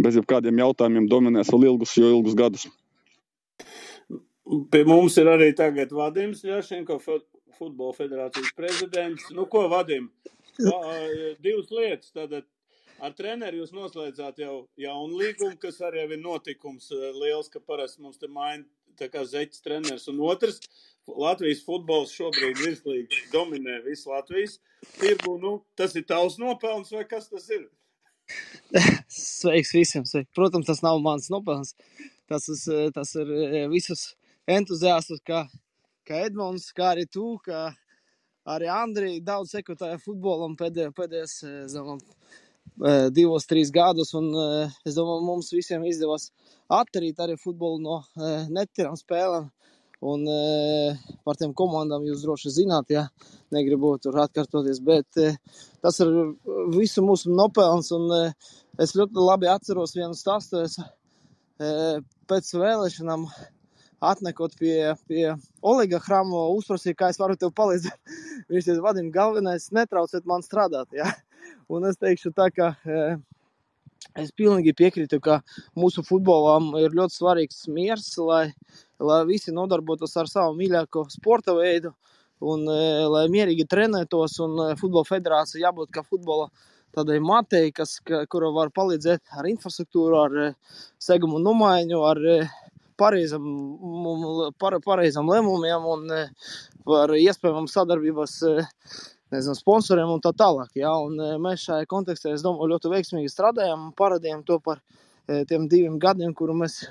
bez 0.00 0.18
jebkādiem 0.18 0.58
jautājumiem 0.64 1.06
dominēs 1.10 1.52
vēl 1.54 1.68
ilgus, 1.70 1.94
jo 2.00 2.10
ilgus 2.16 2.34
gadus. 2.38 2.66
Pie 4.72 4.82
mums 4.84 5.14
ir 5.20 5.30
arī 5.30 5.52
tagad 5.56 5.94
Vadims 5.94 6.42
Ļašenko, 6.44 6.98
futbola 7.54 7.94
federācijas 7.96 8.50
prezidents. 8.58 9.30
Nu, 9.32 9.46
ko 9.50 9.68
Vadim? 9.70 10.10
Divas 11.44 11.70
lietas. 11.74 12.12
Tātad 12.14 12.46
ar 13.02 13.14
treneri 13.18 13.60
jūs 13.60 13.74
noslēdzāt 13.74 14.40
jau 14.44 14.56
jaunu 14.80 15.20
līgumu, 15.20 15.58
kas 15.60 15.80
arī 15.84 16.06
ir 16.06 16.20
notikums 16.22 16.90
liels, 17.18 17.50
ka 17.52 17.60
parasti 17.60 18.04
mums 18.04 18.20
te 18.20 18.30
maina 18.30 18.64
tā 18.98 19.08
kā 19.10 19.24
zeķis 19.26 19.64
treneris. 19.64 20.08
Un 20.12 20.20
otrs, 20.24 20.60
Latvijas 21.04 21.64
futbols 21.66 22.14
šobrīd 22.16 22.60
virslīgi 22.62 23.24
dominē 23.32 23.80
visu 23.84 24.12
Latvijas 24.12 24.58
tirgu. 25.00 25.36
Nu, 25.42 25.58
tas 25.76 25.96
ir 25.98 26.06
tavs 26.08 26.38
nopelns 26.40 26.92
vai 26.94 27.04
kas 27.08 27.28
tas 27.32 27.48
ir? 27.52 27.66
Sveiks 29.12 29.74
visiem! 29.76 30.06
Sveik. 30.08 30.30
Protams, 30.36 30.70
tas 30.70 30.80
nav 30.84 31.00
mans 31.04 31.28
nopelns. 31.32 31.74
Tas, 32.30 32.46
tas 32.96 33.10
ir 33.20 33.34
visus 33.68 34.14
entuziastus, 34.48 35.20
kā, 35.26 35.44
kā 36.08 36.24
Edmunds, 36.24 36.70
kā 36.76 36.94
arī 36.94 37.04
tu, 37.10 37.34
kā 37.44 37.66
arī 38.44 38.70
Andrija 38.72 39.22
daudz 39.24 39.54
sekotēja 39.54 40.00
futbolam 40.02 40.56
pēdējos, 40.58 40.94
pēdējos 40.98 41.34
e, 41.44 42.94
divos, 43.14 43.48
trīs 43.50 43.72
gadus. 43.74 44.14
Un, 44.18 44.30
es 44.84 44.96
domāju, 44.98 45.24
mums 45.26 45.52
visiem 45.54 45.84
izdevās 45.88 46.30
atterīt 46.72 47.20
arī 47.20 47.38
futbolu 47.40 47.80
no 47.82 48.00
netīrām 48.52 48.98
spēlēm. 49.00 49.50
Un 50.04 50.26
par 51.24 51.38
tiem 51.40 51.54
komandām 51.56 52.02
jūs 52.04 52.26
droši 52.26 52.50
zināt, 52.52 52.90
ja 52.92 53.06
negribu 53.54 53.94
tur 54.04 54.18
atkārtoties, 54.20 54.82
bet 54.84 55.08
tas 55.80 56.00
ir 56.04 56.10
visu 56.74 57.00
mūsu 57.06 57.32
nopelns. 57.32 57.88
Un 57.96 58.12
es 58.76 58.92
ļoti 58.98 59.24
labi 59.24 59.48
atceros 59.48 59.96
vienu 59.96 60.12
stāstu. 60.18 60.66
Es 60.66 60.76
pēc 62.28 62.52
vēlēšanām 62.60 63.24
atnekot 64.10 64.56
pie, 64.60 64.94
pie 65.08 65.34
Olega 65.64 66.00
Hramo, 66.04 66.46
uzprasīju, 66.58 66.98
kā 66.98 67.10
es 67.12 67.20
varu 67.20 67.36
tev 67.40 67.54
palīdzēt. 67.56 68.16
Viņš 68.52 68.70
teica, 68.70 68.80
vadim, 68.84 69.12
galvenais 69.14 69.70
netraucēt 69.74 70.28
man 70.30 70.46
strādāt. 70.46 70.90
Ja? 71.00 71.10
Un 71.68 71.84
es 71.88 71.98
teikšu 72.00 72.30
tā, 72.36 72.46
ka 72.52 72.70
e, 72.88 73.16
Es 74.20 74.30
pilnīgi 74.36 74.74
piekrītu, 74.76 75.18
ka 75.24 75.40
mūsu 75.80 76.04
futbolam 76.06 76.74
ir 76.78 76.92
ļoti 76.94 77.16
svarīgs 77.16 77.64
miers, 77.72 78.10
lai, 78.20 78.44
lai 79.00 79.22
visi 79.26 79.54
nodarbotos 79.54 80.12
ar 80.20 80.28
savu 80.30 80.54
mīļāko 80.58 81.06
sporta 81.10 81.54
veidu 81.56 81.94
un 82.44 82.62
e, 82.68 82.76
lai 83.10 83.24
mierīgi 83.32 83.66
trenētos. 83.70 84.36
Un 84.44 84.60
e, 84.60 84.68
futbola 84.78 85.08
federācija 85.08 85.64
jābūt 85.64 85.90
kā 85.94 86.04
futbola 86.06 86.50
tādai 86.94 87.18
matei, 87.24 87.72
kas, 87.74 87.96
ka, 88.06 88.22
kura 88.30 88.52
var 88.54 88.70
palīdzēt 88.76 89.34
ar 89.40 89.48
infrastruktūru, 89.50 90.20
ar 90.20 90.84
segumu 91.02 91.40
nomaiņu, 91.42 92.04
ar 92.06 92.22
pareizam, 93.00 93.48
par, 94.60 94.78
pareizam 94.84 95.28
lēmumiem 95.30 95.90
un 95.94 96.14
par 96.84 97.14
iespējamām 97.18 97.66
sadarbības 97.70 98.38
nezinu, 99.34 99.56
sponsoriem 99.58 100.12
un 100.14 100.22
tā 100.22 100.32
tālāk. 100.36 100.72
Ja? 100.78 100.94
Un 101.02 101.18
e, 101.18 101.34
mēs 101.42 101.66
šajā 101.68 101.88
kontekstā, 101.90 102.34
es 102.34 102.44
domāju, 102.44 102.74
ļoti 102.74 102.92
veiksmīgi 102.92 103.32
strādājam 103.32 103.88
un 103.88 103.92
parādījām 103.98 104.44
to 104.48 104.58
par 104.64 104.80
e, 104.80 105.42
tiem 105.48 105.68
diviem 105.70 105.98
gadiem, 106.02 106.34
kuru 106.36 106.56
mēs 106.62 106.82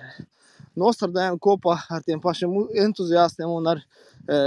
nostādījām 0.79 1.39
kopā 1.43 1.77
ar 1.93 2.05
tiem 2.05 2.21
pašiem 2.23 2.55
entuziastiem 2.85 3.51
un 3.51 3.73
ar 3.75 3.83
e, 3.83 4.39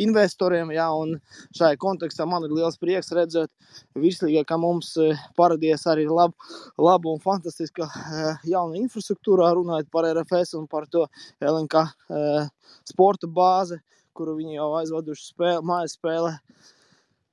investoriem. 0.00 0.72
Un 0.98 1.16
šajā 1.56 1.78
kontekstā 1.80 2.26
man 2.28 2.46
ir 2.46 2.54
liels 2.54 2.78
prieks 2.80 3.12
redzēt, 3.14 3.50
virslīgā, 3.98 4.44
ka 4.48 4.58
mums 4.60 4.94
e, 5.00 5.12
parādījās 5.38 5.86
arī 5.90 6.06
lab, 6.10 6.34
laba 6.78 7.12
un 7.12 7.22
fantastiska 7.22 7.88
e, 7.88 8.36
jauna 8.52 8.78
infrastruktūra, 8.82 9.52
runājot 9.58 9.90
par 9.94 10.08
RFS 10.10 10.54
un 10.58 10.68
par 10.70 10.86
to 10.90 11.06
LNK 11.42 11.84
e, 11.84 12.22
sporta 12.90 13.30
bāzi 13.30 13.80
kuru 14.14 14.36
viņi 14.38 14.58
jau 14.58 14.70
aizveduši 14.78 15.28
spēle, 15.32 15.62
mājas 15.66 15.96
spēlē. 15.98 16.36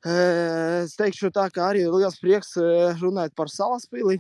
Es 0.02 0.96
teikšu 0.98 1.30
tā, 1.34 1.46
ka 1.54 1.68
arī 1.70 1.86
liels 1.86 2.18
prieks 2.22 2.56
runāt 3.02 3.36
par 3.38 3.52
salaspili. 3.54 4.18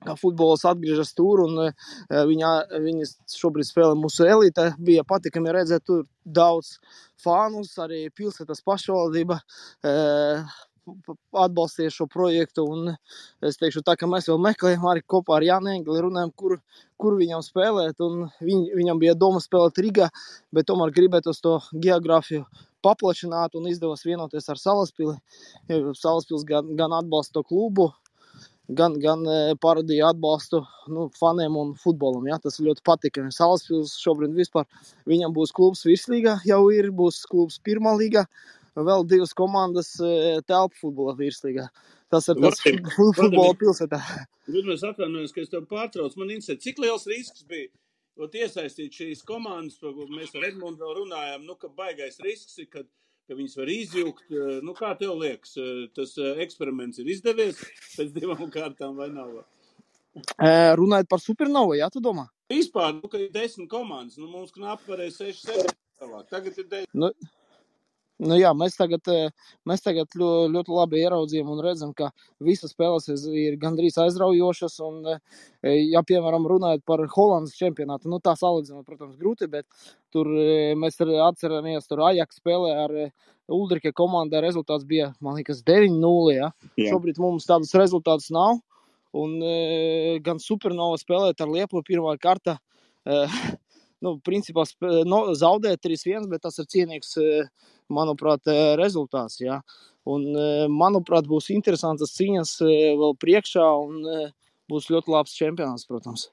Kā 0.00 0.14
futbols 0.16 0.64
atgriežas 0.64 1.12
tur, 1.12 1.42
un 1.44 1.58
viņa, 2.08 2.50
viņa 2.80 3.08
šobrīd 3.34 3.68
spēlē 3.68 3.98
mūsu 4.00 4.24
elite. 4.24 4.70
Bija 4.80 5.04
patīkami 5.04 5.52
redzēt, 5.52 5.84
tur 5.84 6.06
daudz 6.24 6.78
fānus, 7.20 7.74
arī 7.84 8.06
pilsētas 8.16 8.64
pašvaldība 8.64 9.40
atbalstīja 11.44 11.92
šo 11.92 12.06
projektu. 12.10 12.64
Es 13.44 13.58
teikšu, 13.60 13.82
tā, 13.86 13.96
ka 14.00 14.08
mēs 14.10 14.28
vēl 14.30 14.40
meklējam 14.42 14.88
arī 14.90 15.04
kopā 15.06 15.36
ar 15.36 15.46
Jānu 15.46 15.74
Engeli, 15.74 16.02
runājam, 16.06 16.32
kur, 16.36 16.56
kur 17.00 17.18
viņam 17.20 17.44
spēlēt. 17.44 18.00
Viņ, 18.40 18.66
viņam 18.78 19.02
bija 19.02 19.16
doma 19.18 19.42
spēlēt 19.42 19.80
Rīgā, 19.84 20.10
bet 20.54 20.68
tomēr 20.70 20.94
gribētos 20.96 21.42
to 21.44 21.58
geogrāfiju 21.76 22.46
paplašināt 22.84 23.56
un 23.58 23.68
izdevās 23.68 24.06
vienoties 24.08 24.48
ar 24.48 24.60
Salaspili. 24.60 25.18
Salaspils 25.68 26.46
gan, 26.48 26.72
gan 26.78 26.96
atbalsta 26.96 27.38
to 27.38 27.44
klubu, 27.52 27.90
gan, 28.76 28.96
gan 29.02 29.24
parādīja 29.62 30.10
atbalstu 30.14 30.62
nu, 30.92 31.08
faniem 31.18 31.56
un 31.60 31.74
futbolam. 31.78 32.26
Ja? 32.30 32.38
Tas 32.42 32.60
ļoti 32.62 32.84
patīkami. 32.86 33.34
Salaspils 33.34 33.96
šobrīd 34.02 34.36
vispār 34.36 34.66
viņam 35.10 35.34
būs 35.36 35.54
klubs 35.56 35.84
virslīgā, 35.88 36.38
jau 36.48 36.62
ir, 36.74 36.90
būs 36.94 37.22
klubs 37.30 37.60
pirmā 37.66 37.96
līgā, 37.98 38.24
vēl 38.78 39.06
divas 39.10 39.34
komandas 39.36 39.94
telpu 40.48 40.80
futbola 40.82 41.16
virslīgā. 41.18 41.68
Tas 42.10 42.26
ir 42.30 42.40
tas 42.42 42.58
futbola 43.18 43.54
pilsētā. 43.58 44.00
Gudmēs 44.50 44.82
atvainojos, 44.86 45.34
ka 45.34 45.44
es 45.44 45.52
tev 45.52 45.68
pārtraucu. 45.70 46.18
Man 46.18 46.32
interesē, 46.34 46.58
cik 46.58 46.80
liels 46.82 47.06
risks 47.10 47.46
bija 47.46 47.70
iesaistīt 48.20 48.96
šīs 48.96 49.22
komandas, 49.24 49.78
par 49.80 49.94
ko 49.96 50.06
mēs 50.10 50.34
ar 50.34 50.48
Edmundu 50.50 50.84
vēl 50.84 50.96
runājām, 51.04 51.46
nu, 51.46 51.54
ka 51.56 51.70
baigais 51.76 52.18
risks 52.24 52.58
ir, 52.58 52.68
kad 52.72 52.88
ka 53.30 53.38
viņas 53.38 53.56
var 53.60 53.70
izjūgt. 53.70 54.26
Nu, 54.66 54.74
kā 54.74 54.90
tev 54.98 55.14
liekas, 55.20 55.54
tas 55.94 56.16
eksperiments 56.42 56.98
ir 56.98 57.10
izdevies 57.14 57.62
pēc 57.96 58.12
divām 58.16 58.50
kārtām 58.52 58.98
vai 58.98 59.08
nav? 59.14 59.40
Runājot 60.80 61.10
par 61.10 61.22
supernovu, 61.22 61.78
jā, 61.78 61.86
tu 61.94 62.02
domā? 62.02 62.26
Vispār, 62.50 62.96
nu, 62.98 63.06
ka 63.06 63.20
ir 63.22 63.30
desmit 63.30 63.70
komandas, 63.70 64.18
nu, 64.18 64.26
mums 64.26 64.50
knapi 64.56 64.90
varēja 64.90 65.20
seši, 65.20 65.44
seši. 65.46 65.76
Tagad 66.32 66.56
ir 66.58 66.66
desmit. 66.66 66.96
Nu, 66.98 67.12
Nu, 68.20 68.36
jā, 68.36 68.50
mēs 68.52 68.74
tagad, 68.76 69.08
mēs 69.68 69.80
tagad 69.80 70.12
ļoti, 70.12 70.52
ļoti 70.52 70.74
labi 70.76 70.98
ieraudzījām 71.00 71.52
un 71.54 71.62
redzam, 71.64 71.94
ka 71.96 72.10
visas 72.44 72.74
spēles 72.74 73.08
ir 73.32 73.56
gandrīz 73.60 73.96
aizraujošas. 74.02 74.76
Un, 74.84 74.98
ja, 75.64 76.02
piemēram, 76.04 76.44
runājot 76.50 76.84
par 76.88 77.00
Holandas 77.14 77.56
čempionātu, 77.56 78.10
nu, 78.12 78.18
tā 78.20 78.34
salīdzinot, 78.36 78.84
protams, 78.84 79.16
grūti, 79.20 79.48
bet 79.48 79.64
tur 80.12 80.28
mēs 80.76 81.00
atceramies, 81.00 81.88
tur 81.88 82.04
Ajax 82.10 82.42
spēlē 82.42 82.74
ar 82.82 82.96
Uldrika 83.50 83.94
komandā 83.96 84.44
rezultāts 84.44 84.84
bija, 84.86 85.14
man 85.24 85.40
liekas, 85.40 85.64
9-0. 85.66 86.36
Ja? 86.36 86.52
Jā. 86.76 86.92
Šobrīd 86.92 87.18
mums 87.22 87.48
tādus 87.48 87.72
rezultātus 87.78 88.28
nav. 88.34 88.60
Un 89.16 89.40
gan 90.22 90.38
Supernova 90.38 91.00
spēlēt 91.00 91.40
ar 91.40 91.50
Liepu 91.50 91.82
pirmā 91.88 92.18
karta. 92.20 92.60
Nu, 94.00 94.14
principā 94.24 94.62
no, 95.04 95.34
zaudēt 95.36 95.82
3-1, 95.84 96.24
bet 96.32 96.40
tas 96.46 96.54
ir 96.56 96.64
cienīgs 96.72 97.10
manuprāt, 97.92 98.50
rezultāts. 98.80 99.40
Ja? 99.42 99.60
Un, 100.08 100.26
manuprāt, 100.72 101.28
būs 101.28 101.50
interesantas 101.54 102.14
cīņas 102.16 102.54
vēl 103.00 103.16
priekšā 103.20 103.66
un 103.84 104.30
būs 104.70 104.86
ļoti 104.92 105.10
labs 105.12 105.34
čempionāts, 105.34 105.86
protams. 105.88 106.28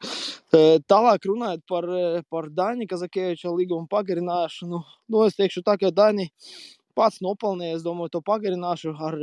Tālāk 0.88 1.26
runājot 1.28 1.64
par, 1.70 1.88
par 2.32 2.49
Daņu 2.53 2.88
Kazakēviča 2.89 3.51
līgumu 3.51 3.89
pagarināšanu, 3.91 4.82
nu, 4.86 5.24
es 5.26 5.38
teikšu 5.39 5.66
tā, 5.66 5.76
ka 5.82 5.91
Daņi 5.91 6.30
pats 6.97 7.20
nopelnīja, 7.26 7.78
es 7.78 7.86
domāju, 7.86 8.16
to 8.16 8.24
pagarināšu 8.26 8.93
ar, 9.10 9.20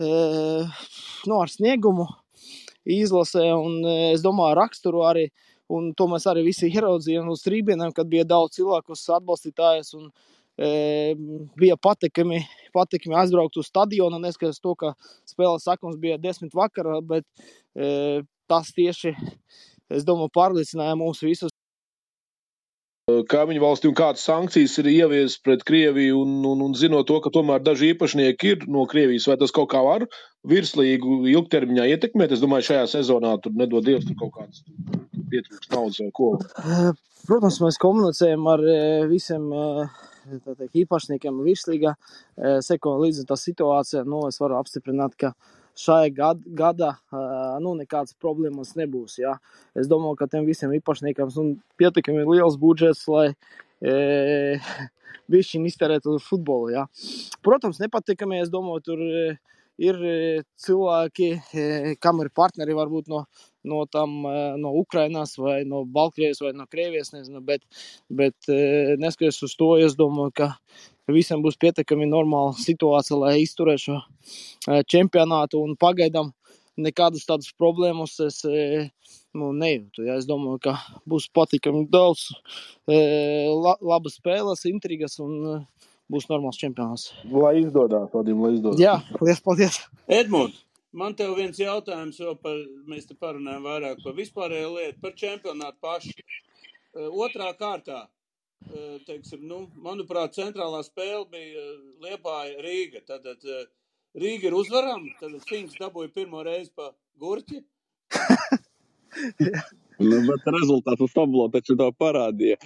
nu, 0.00 1.40
ar 1.40 1.52
sniegumu 1.52 2.06
izlasē 2.86 3.48
un, 3.56 3.80
es 4.14 4.24
domāju, 4.24 4.60
raksturu 4.60 5.04
arī. 5.08 5.28
Un 5.66 5.90
to 5.98 6.06
mēs 6.06 6.28
arī 6.30 6.44
visi 6.46 6.68
ieraudzījām 6.70 7.26
uz 7.32 7.40
trījiem, 7.42 7.88
kad 7.90 8.06
bija 8.06 8.22
daudz 8.28 8.54
cilvēku 8.54 8.94
atbalstītājus. 8.94 9.96
Un, 9.98 10.12
bija 10.56 11.76
patīkami, 11.82 12.40
patīkami 12.76 13.18
aizbraukt 13.20 13.58
uz 13.60 13.68
stadionu. 13.68 14.20
Neskatoties 14.22 14.62
to, 14.64 14.74
ka 14.78 14.94
spēles 15.28 15.66
sakums 15.68 15.98
bija 16.00 16.16
desmit 16.20 16.56
vakarā, 16.56 17.00
bet 17.04 17.26
tas 18.48 18.72
tieši, 18.76 19.12
es 19.92 20.06
domāju, 20.06 20.32
pārliecināja 20.34 20.96
mūs 20.98 21.22
visus. 21.26 21.52
Kaimiņu 23.06 23.60
valstīm 23.62 23.92
kādas 23.94 24.24
sankcijas 24.26 24.72
ir 24.80 24.88
ieviestas 24.90 25.38
pret 25.38 25.60
Krieviju, 25.62 26.24
un, 26.24 26.40
un, 26.42 26.64
un 26.64 26.72
zinot 26.74 27.06
to, 27.06 27.20
ka 27.22 27.30
tomēr 27.30 27.60
daži 27.62 27.92
īpašnieki 27.92 28.50
ir 28.50 28.64
no 28.66 28.82
Krievijas, 28.90 29.28
vai 29.30 29.36
tas 29.38 29.54
kaut 29.54 29.68
kā 29.70 29.78
var 29.86 30.08
virslīgu 30.50 31.20
ilgtermiņā 31.30 31.84
ietekmēt? 31.92 32.34
Es 32.34 32.42
domāju, 32.42 32.66
šajā 32.72 32.88
sezonā 32.96 33.36
tur 33.44 33.54
nedod 33.54 33.86
Dievs 33.86 34.08
tur 34.08 34.18
kaut 34.24 34.34
kāds 34.40 34.64
pietrūks 35.30 35.70
naudas 35.70 36.02
vai 36.02 36.10
ko. 36.18 36.32
Protams, 37.28 37.60
mēs 37.62 37.78
komunicējam 37.82 38.50
ar 38.50 38.66
visiem 39.12 39.46
teikt, 40.30 40.74
īpašniekiem 40.82 41.38
virslīgā 41.46 41.94
seko 42.64 42.96
līdzi 43.02 43.26
tā 43.28 43.38
situācija. 43.40 44.04
Nu, 44.08 44.24
es 44.30 44.40
varu 44.42 44.58
apstiprināt, 44.58 45.16
ka 45.20 45.32
šajā 45.76 46.12
gad, 46.16 46.42
gadā 46.58 46.94
nu, 47.62 47.74
nekādas 47.78 48.16
problēmas 48.22 48.74
nebūs. 48.78 49.18
Jā. 49.20 49.36
Es 49.76 49.88
domāju, 49.90 50.18
ka 50.20 50.28
tiem 50.32 50.48
visiem 50.48 50.72
īpašniekiem 50.78 51.32
nu, 51.36 51.56
pietiekami 51.80 52.24
liels 52.28 52.56
budžets, 52.60 53.04
lai 53.12 53.28
e, 53.80 54.58
viņi 55.32 55.66
iztērētu 55.72 56.18
futbolu. 56.24 56.72
Jā. 56.76 56.86
Protams, 57.44 57.80
nepatīkami. 57.82 58.40
Es 58.44 58.52
domāju, 58.52 58.86
tur 58.88 59.04
ir 59.78 59.98
cilvēki, 60.62 61.30
kam 62.00 62.22
ir 62.24 62.32
partneri 62.34 62.76
varbūt 62.76 63.12
no 63.12 63.26
no, 63.66 63.84
tam, 63.90 64.22
no 64.56 64.72
Ukrainas 64.78 65.36
vai 65.38 65.64
no 65.64 65.84
Baltkrievijas 65.84 66.40
vai 66.40 66.52
no 66.54 66.66
Krievijas. 66.70 67.12
Nezinu, 67.12 67.42
bet, 67.44 67.64
bet 68.08 68.50
neskatoties 69.02 69.42
uz 69.42 69.56
to, 69.58 69.72
es 69.82 69.96
domāju, 69.98 70.32
ka 70.40 70.50
visiem 71.12 71.42
būs 71.44 71.58
pietiekami 71.62 72.08
normāla 72.10 72.54
situācija, 72.58 73.18
lai 73.20 73.36
izturētu 73.42 73.84
šo 73.84 74.00
čempionātu. 74.92 75.62
Pagaidām 75.82 76.32
nekādas 76.76 77.26
tādas 77.28 77.52
problēmas 77.58 78.18
es 78.24 78.42
nu, 79.36 79.52
nejūtu. 79.52 80.06
Ja. 80.06 80.16
Es 80.20 80.28
domāju, 80.28 80.62
ka 80.68 80.76
būs 81.08 81.28
patīkami 81.34 81.86
daudz 81.92 82.30
la, 82.86 83.76
labas 83.80 84.18
spēles, 84.20 84.66
intrigas 84.70 85.18
un 85.22 85.66
būs 86.12 86.28
normāls 86.30 86.58
čempionāts. 86.60 87.10
Lai 87.30 87.56
izdodas, 87.60 88.10
Vadim, 88.14 88.42
lai 88.44 88.54
izdodas. 88.56 88.80
Jā, 88.82 88.98
liels 89.20 89.42
paldies! 89.44 89.80
Edmunds! 90.06 90.62
Man 90.96 91.12
te 91.12 91.26
viens 91.36 91.58
jautājums, 91.60 92.16
jo 92.22 92.32
par, 92.40 92.56
mēs 92.88 93.04
te 93.04 93.14
parunājam 93.20 93.66
vairāk 93.68 93.98
par 94.00 94.14
vispārējo 94.16 94.70
lietu, 94.78 95.00
par 95.02 95.12
čempionātu 95.18 95.76
pašu. 95.84 96.14
Otrā 97.10 97.50
kārtā, 97.58 97.98
teiksim, 99.04 99.42
nu, 99.44 99.66
manuprāt, 99.84 100.32
centrālā 100.38 100.80
spēle 100.86 101.26
bija 101.34 101.66
Liepāja 102.06 102.64
Rīga. 102.64 103.04
Tad 103.04 103.44
Rīga 104.16 104.48
ir 104.48 104.56
uzvarama, 104.56 105.12
tad 105.20 105.36
Finks 105.50 105.76
dabūja 105.76 106.14
pirmo 106.16 106.40
reizi 106.46 106.72
pa 106.72 106.94
gurķi. 107.20 107.60
Nu, 109.96 110.18
bet 110.28 110.44
rezultāts 110.52 111.00
uz 111.04 111.12
tablo 111.16 111.46
taču 111.52 111.76
to 111.78 111.88
parādīja. 111.96 112.58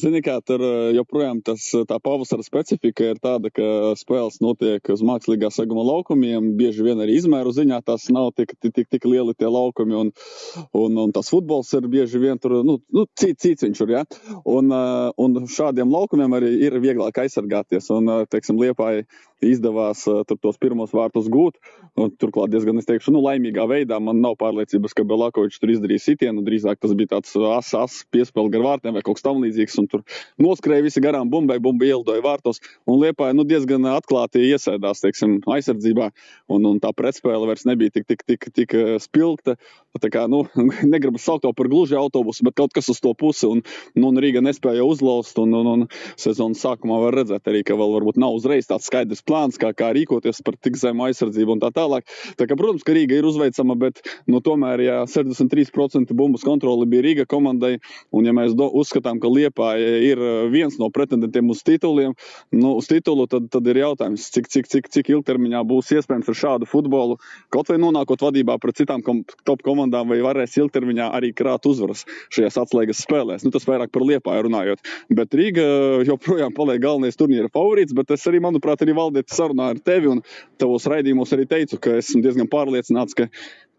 Zini, 0.00 0.22
kā 0.24 0.38
tur 0.46 0.62
joprojām 0.96 1.42
tas, 1.44 1.66
tā 1.88 1.98
pavasara 2.00 2.44
specifika 2.46 3.10
ir 3.12 3.20
tāda, 3.22 3.50
ka 3.52 3.66
spēles 4.00 4.40
notiek 4.44 4.92
uz 4.92 5.04
mākslīgā 5.04 5.50
seguma 5.52 5.84
laukumiem. 5.84 6.52
Bieži 6.56 6.86
vien 6.86 7.02
arī 7.02 7.18
izmēru 7.20 7.52
ziņā 7.56 7.82
tās 7.84 8.08
nav 8.14 8.32
tik, 8.38 8.54
tik, 8.64 8.86
tik, 8.88 9.04
lieli 9.04 9.36
tie 9.36 9.50
laukumi. 9.52 9.96
Un, 10.00 10.12
un, 10.76 11.00
un 11.04 11.12
tas 11.16 11.28
futbols 11.32 11.72
ir 11.76 11.88
bieži 11.92 12.22
vien 12.22 12.40
tur, 12.40 12.60
nu, 12.64 12.78
nu 12.94 13.06
cits, 13.20 13.42
cits 13.44 13.66
viņš 13.66 13.84
ir, 13.84 13.94
ja? 13.98 14.04
Un, 14.48 14.72
un 15.20 15.42
šādiem 15.50 15.92
laukumiem 15.92 16.38
arī 16.40 16.54
ir 16.68 16.80
vieglāk 16.80 17.20
aizsargāties. 17.24 17.90
Un, 17.92 18.14
teiksim, 18.32 18.60
Liepāji 18.60 19.04
izdevās 19.44 20.04
tur 20.04 20.38
tos 20.40 20.58
pirmos 20.60 20.92
vārtus 20.96 21.28
gūt. 21.32 21.56
Turklāt 22.20 22.52
diezgan, 22.52 22.80
es 22.80 22.88
teikšu, 22.88 23.12
nu, 23.14 23.22
laimīgā 23.24 23.64
veidā. 23.68 24.00
Man 24.02 24.20
nav 24.24 24.36
pārliecības, 24.40 24.94
ka 24.96 25.06
Belakovičs 25.08 25.60
tur 25.60 25.72
izdarīja 25.74 26.04
sitienu. 26.04 26.29
Drīzāk 26.38 26.78
tas 26.80 26.94
bija 26.94 27.16
tāds 27.16 27.34
asas 27.34 27.74
as, 27.80 27.96
piespēle 28.14 28.52
gar 28.54 28.62
vārtiem 28.66 28.94
vai 28.94 29.02
kaut 29.06 29.18
kas 29.18 29.26
tamlīdzīgs. 29.26 29.78
Tur 29.90 30.04
noskrēja 30.40 30.86
visi 30.86 31.02
garām 31.02 31.30
bumbai, 31.32 31.58
bumba 31.62 31.88
ielidoja 31.88 32.22
vārtos. 32.24 32.62
Un 32.86 33.00
Liepāja 33.02 33.34
nu, 33.34 33.44
diezgan 33.48 33.88
atklāti 33.90 34.44
iesēdās 34.52 35.02
teiksim, 35.02 35.40
aizsardzībā. 35.50 36.10
Un, 36.50 36.66
un 36.70 36.80
tā 36.82 36.92
pretspēle 36.96 37.48
vairs 37.50 37.66
nebija 37.68 37.96
tik, 37.96 38.06
tik, 38.10 38.24
tik, 38.28 38.48
tik 38.54 38.76
spilgta. 39.02 39.56
Tā 39.98 40.10
kā, 40.12 40.26
nu, 40.30 40.44
negribu 40.94 41.18
saukt 41.18 41.42
to 41.42 41.50
par 41.56 41.66
gluži 41.72 41.96
autobusu, 41.98 42.44
bet 42.46 42.54
kaut 42.60 42.74
kas 42.76 42.90
uz 42.92 43.00
to 43.02 43.10
pusi. 43.18 43.48
Un, 43.50 43.64
nu, 43.96 44.10
un 44.12 44.20
Rīga 44.22 44.42
nespēja 44.44 44.86
uzlauzt. 44.86 45.38
Un, 45.42 45.56
un, 45.56 45.70
un 45.74 45.86
sezonas 46.20 46.62
sākumā 46.62 47.00
var 47.02 47.18
redzēt 47.20 47.50
arī, 47.50 47.64
ka 47.66 47.78
vēl 47.78 47.98
nav 48.20 48.36
uzreiz 48.36 48.68
tāds 48.70 48.86
skaidrs 48.90 49.24
plāns, 49.26 49.58
kā, 49.60 49.72
kā 49.76 49.90
rīkoties 49.96 50.42
par 50.46 50.58
tik 50.60 50.78
zemu 50.78 51.08
aizsardzību 51.08 51.56
un 51.56 51.62
tā 51.62 51.72
tālāk. 51.74 52.06
Tā 52.38 52.46
kā, 52.46 52.56
protams, 52.58 52.84
ka 52.86 52.94
Rīga 52.94 53.18
ir 53.18 53.28
uzveicama, 53.28 53.76
bet 53.80 54.02
nu, 54.30 54.42
tomēr, 54.44 54.84
ja 54.84 54.98
63% 55.10 56.14
bumbas 56.20 56.44
kontroli 56.46 56.88
bija 56.90 57.06
Rīga 57.08 57.26
komandai, 57.30 57.78
un 58.12 58.28
ja 58.28 58.34
mēs 58.36 58.54
do, 58.58 58.68
uzskatām, 58.80 59.20
ka 59.22 59.32
Liepā 59.32 59.72
ir 59.80 60.20
viens 60.52 60.76
no 60.80 60.90
pretendentiem 60.92 61.50
uz 61.52 61.64
tituliem, 61.66 62.14
nu, 62.54 62.74
uz 62.76 62.88
titulu, 62.90 63.26
tad, 63.30 63.48
tad 63.52 63.66
ir 63.72 63.82
jautājums, 63.82 64.28
cik, 64.34 64.50
cik, 64.52 64.68
cik, 64.70 64.90
cik 64.92 65.12
ilgtermiņā 65.16 65.62
būs 65.68 65.92
iespējams 65.96 66.30
ar 66.30 66.38
šādu 66.42 66.68
futbolu, 66.70 67.18
kaut 67.54 67.70
vai 67.72 67.78
nonākot 67.82 68.22
vadībā 68.28 68.58
pret 68.62 68.80
citām 68.82 69.04
kom, 69.06 69.22
top 69.48 69.64
komandām, 69.66 70.10
vai 70.10 70.20
varēs 70.24 70.58
ilgtermiņā 70.60 71.10
arī 71.16 71.32
krāt 71.36 71.66
uzvaras 71.70 72.04
šajās 72.34 72.58
atslēgas 72.64 73.02
spēlēs. 73.06 73.46
Nu, 73.46 73.54
tas 73.54 73.66
vairāk 73.68 73.92
par 73.94 74.04
Liepāju 74.06 74.46
runājot. 74.48 74.84
Bet 75.16 75.34
Rīga 75.36 75.64
joprojām 76.08 76.54
paliek 76.56 76.82
galvenais 76.82 77.18
turnīra 77.18 77.50
favorīts, 77.52 77.96
bet 77.96 78.12
es 78.16 78.26
arī, 78.30 78.42
manuprāt, 78.44 78.84
arī 78.84 78.96
valdīt 78.96 79.32
sarunā 79.34 79.72
ar 79.74 79.82
tevi 79.84 80.10
un 80.14 80.22
tavos 80.60 80.88
raidījumos 80.90 81.34
arī 81.36 81.48
teicu, 81.50 81.80
ka 81.82 81.98
esmu 82.00 82.22
diezgan 82.24 82.50
pārliecināts, 82.50 83.16
ka 83.18 83.28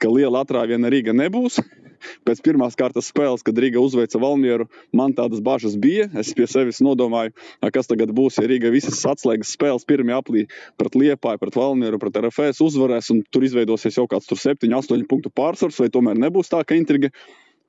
ka 0.01 0.09
liela 0.11 0.41
atrāviena 0.43 0.89
Rīga 0.91 1.13
nebūs. 1.15 1.61
Pēc 2.25 2.41
pirmās 2.41 2.77
kārtas 2.77 3.11
spēles, 3.11 3.43
kad 3.45 3.59
Rīga 3.61 3.81
uzveica 3.81 4.19
Valmieru, 4.21 4.65
man 4.97 5.13
tādas 5.17 5.43
bažas 5.45 5.75
bija. 5.77 6.07
Es 6.17 6.33
pie 6.37 6.47
sevis 6.49 6.81
nodomāju, 6.81 7.35
kas 7.75 7.89
tagad 7.91 8.13
būs, 8.17 8.39
ja 8.41 8.49
Rīga 8.49 8.73
visas 8.73 9.03
atslēgas 9.05 9.53
spēles 9.53 9.85
pirmie 9.89 10.15
aplī 10.17 10.47
pret 10.81 10.97
Liepāju, 10.97 11.41
pret 11.43 11.59
Valmieru, 11.59 12.01
pret 12.01 12.17
RFS 12.23 12.63
uzvarēs, 12.65 13.11
un 13.13 13.21
tur 13.29 13.45
izveidosies 13.45 14.01
jau 14.01 14.07
kāds 14.09 14.31
7, 14.31 14.65
8 14.65 15.07
punktu 15.09 15.33
pārsvars, 15.37 15.77
vai 15.83 15.91
tomēr 15.93 16.17
nebūs 16.25 16.49
tā, 16.49 16.63
ka 16.65 16.77
intriga 16.79 17.13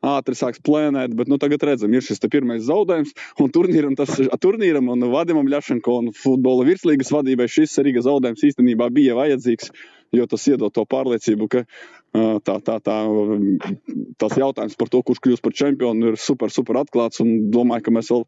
ātri 0.03 0.37
sāks 0.37 0.61
plēnēt, 0.67 1.15
bet 1.19 1.31
nu, 1.31 1.39
tagad 1.41 1.63
redzam, 1.67 1.95
ir 1.95 2.05
šis 2.05 2.23
pirmais 2.27 2.65
zaudējums. 2.67 3.15
Un 3.43 3.51
turnīram, 3.55 3.97
tas, 3.99 4.19
turnīram 4.43 4.91
un 4.93 5.09
Vadimam 5.13 5.49
Ļašanko 5.51 5.99
un 6.03 6.13
futbola 6.17 6.67
virslīgas 6.69 7.13
vadībai 7.15 7.49
šis 7.51 7.79
Rīgas 7.87 8.09
zaudējums 8.09 8.47
īstenībā 8.51 8.91
bija 8.95 9.17
vajadzīgs, 9.19 9.71
jo 10.13 10.27
tas 10.29 10.47
iedod 10.51 10.75
to 10.75 10.85
pārliecību, 10.89 11.49
ka 11.53 11.65
tā, 12.45 12.57
tā, 12.67 12.79
tā, 12.85 12.97
tas 14.21 14.39
jautājums 14.39 14.77
par 14.79 14.91
to, 14.93 15.03
kurš 15.07 15.23
kļūs 15.25 15.45
par 15.45 15.55
čempionu, 15.57 16.13
ir 16.13 16.21
super, 16.21 16.53
super 16.53 16.83
atklāts. 16.83 17.23
Un 17.25 17.53
domāju, 17.55 17.87
ka 17.87 17.95
mēs 17.95 18.11
vēl 18.13 18.27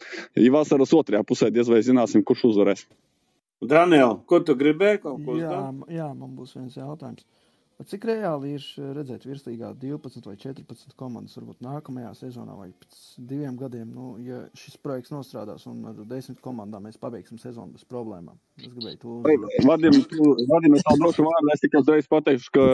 vasaras 0.54 0.94
otrajā 0.96 1.24
pusē 1.26 1.50
diez 1.52 1.68
vai 1.70 1.82
zināsim, 1.84 2.24
kurš 2.24 2.48
uzvarēs. 2.52 2.86
Daniel, 3.64 4.18
ko 4.28 4.42
tu 4.44 4.56
gribēji 4.60 5.00
jā, 5.40 5.60
jā, 5.88 6.08
man 6.12 6.34
būs 6.36 6.56
viens 6.58 6.74
jautājums. 6.76 7.24
Cik 7.82 8.04
reāli 8.06 8.52
ir 8.54 8.64
redzēt 8.94 9.24
virslīgā 9.26 9.72
12 9.82 10.28
vai 10.28 10.36
14 10.38 10.94
komandas, 10.94 11.34
varbūt 11.34 11.64
nākamajā 11.64 12.12
sezonā 12.20 12.54
vai 12.54 12.68
pēc 12.70 12.98
diviem 13.18 13.56
gadiem, 13.58 13.88
nu, 13.90 14.12
ja 14.22 14.44
šis 14.54 14.76
projekts 14.78 15.10
nostrādās 15.10 15.66
un 15.66 15.80
ar 15.90 15.98
desmit 16.06 16.38
komandām 16.44 16.86
mēs 16.86 17.00
pabeigsim 17.02 17.40
sezonu 17.42 17.74
bez 17.74 17.82
problēmām? 17.90 18.38
Es 18.62 18.68
gribēju 18.70 19.00
to 19.02 19.16
uzzināt. 19.16 19.56
Vadim, 19.66 19.98
vadim 20.52 20.76
es 20.78 20.86
vēl 20.86 21.02
došu 21.02 21.26
vārdu, 21.26 21.50
es 21.50 21.64
tikai 21.64 21.80
uzreiz 21.82 22.06
pateikšu, 22.12 22.52
ka 22.54 22.66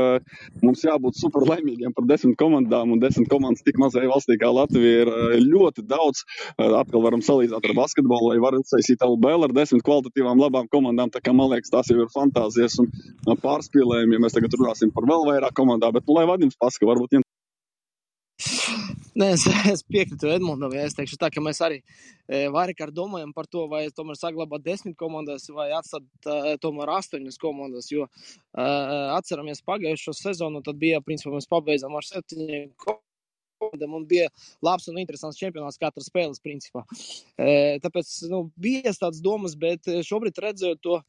mums 0.61 0.84
jābūt 0.84 1.16
super 1.16 1.48
laimīgiem 1.48 1.96
par 1.96 2.05
desmit 2.11 2.36
komandām, 2.42 2.92
un 2.92 3.01
desmit 3.01 3.32
komandas 3.32 3.64
tik 3.64 3.80
mazai 3.80 4.05
valstī 4.11 4.36
kā 4.42 4.53
Latvija 4.53 5.07
ir 5.07 5.12
eh, 5.14 5.38
ļoti 5.40 5.86
daudz. 5.88 6.26
Eh, 6.59 6.76
atkal 6.76 7.07
varam 7.07 7.24
salīdzināt 7.24 7.70
ar 7.70 7.76
basketbolu, 7.80 8.34
vai 8.34 8.44
var 8.44 8.61
uztaisīt 8.61 9.01
LBL 9.09 9.48
ar 9.48 9.57
desmit 9.57 9.86
kvalitatīvām 9.88 10.44
labām 10.44 10.68
komandām, 10.68 11.09
tā 11.09 11.24
kā 11.24 11.32
man 11.32 11.55
liekas, 11.55 11.72
tās 11.72 11.88
jau 11.88 12.03
ir 12.05 12.12
fantāzijas 12.12 12.76
un 12.84 12.92
pārspīlējumi, 13.40 14.18
ja 14.18 14.24
mēs 14.26 14.36
tagad 14.36 14.61
runāsim 14.61 14.89
runāsim 14.91 14.95
par 14.95 15.07
vēl 15.09 15.26
vairāk 15.26 15.55
komandām, 15.55 15.93
bet 15.93 16.07
nu, 16.07 16.14
lai 16.14 16.26
Vadims 16.26 16.57
pasaka, 16.59 16.86
varbūt 16.86 17.14
viņam. 17.14 17.24
Nē, 19.20 19.34
es, 19.34 19.45
es 19.68 19.82
piekrītu 19.82 20.30
Edmundam. 20.30 20.72
Ja 20.72 20.86
es 20.86 20.95
teikšu, 20.95 21.18
tā, 21.18 21.30
ka 21.30 21.41
mēs 21.41 21.61
arī 21.61 21.82
e, 22.28 22.49
vairāk 22.49 22.93
domājam 22.95 23.32
par 23.34 23.47
to, 23.47 23.66
vai 23.68 23.91
tomēr 23.91 24.16
saglabāt 24.16 24.62
desmit 24.64 24.97
komandas 24.97 25.49
vai 25.51 25.70
atstāt 25.72 26.05
uh, 26.26 26.57
tomēr 26.62 26.88
astoņas 26.95 27.38
komandas. 27.38 27.91
Jo 27.91 28.07
uh, 28.07 29.16
atceramies 29.18 29.62
pagājušo 29.66 30.14
sezonu, 30.14 30.62
tad 30.62 30.78
bija, 30.78 31.03
principā, 31.03 31.34
mēs 31.34 31.51
pabeidzām 31.51 31.97
ar 31.99 32.07
septiņiem 32.07 32.70
komandām 32.78 33.09
un 33.61 34.06
bija 34.08 34.28
labs 34.64 34.88
un 34.88 34.98
interesants 35.00 35.38
čempionāts 35.38 35.78
katra 35.80 36.02
spēles 36.04 36.40
principā. 36.42 36.84
Tāpēc 37.36 38.12
nu, 38.32 38.42
bija 38.61 38.92
tādas 38.92 39.20
domas, 39.24 39.56
bet 39.58 39.86
šobrīd 40.06 40.40
redzot 40.42 40.80
to 40.84 41.00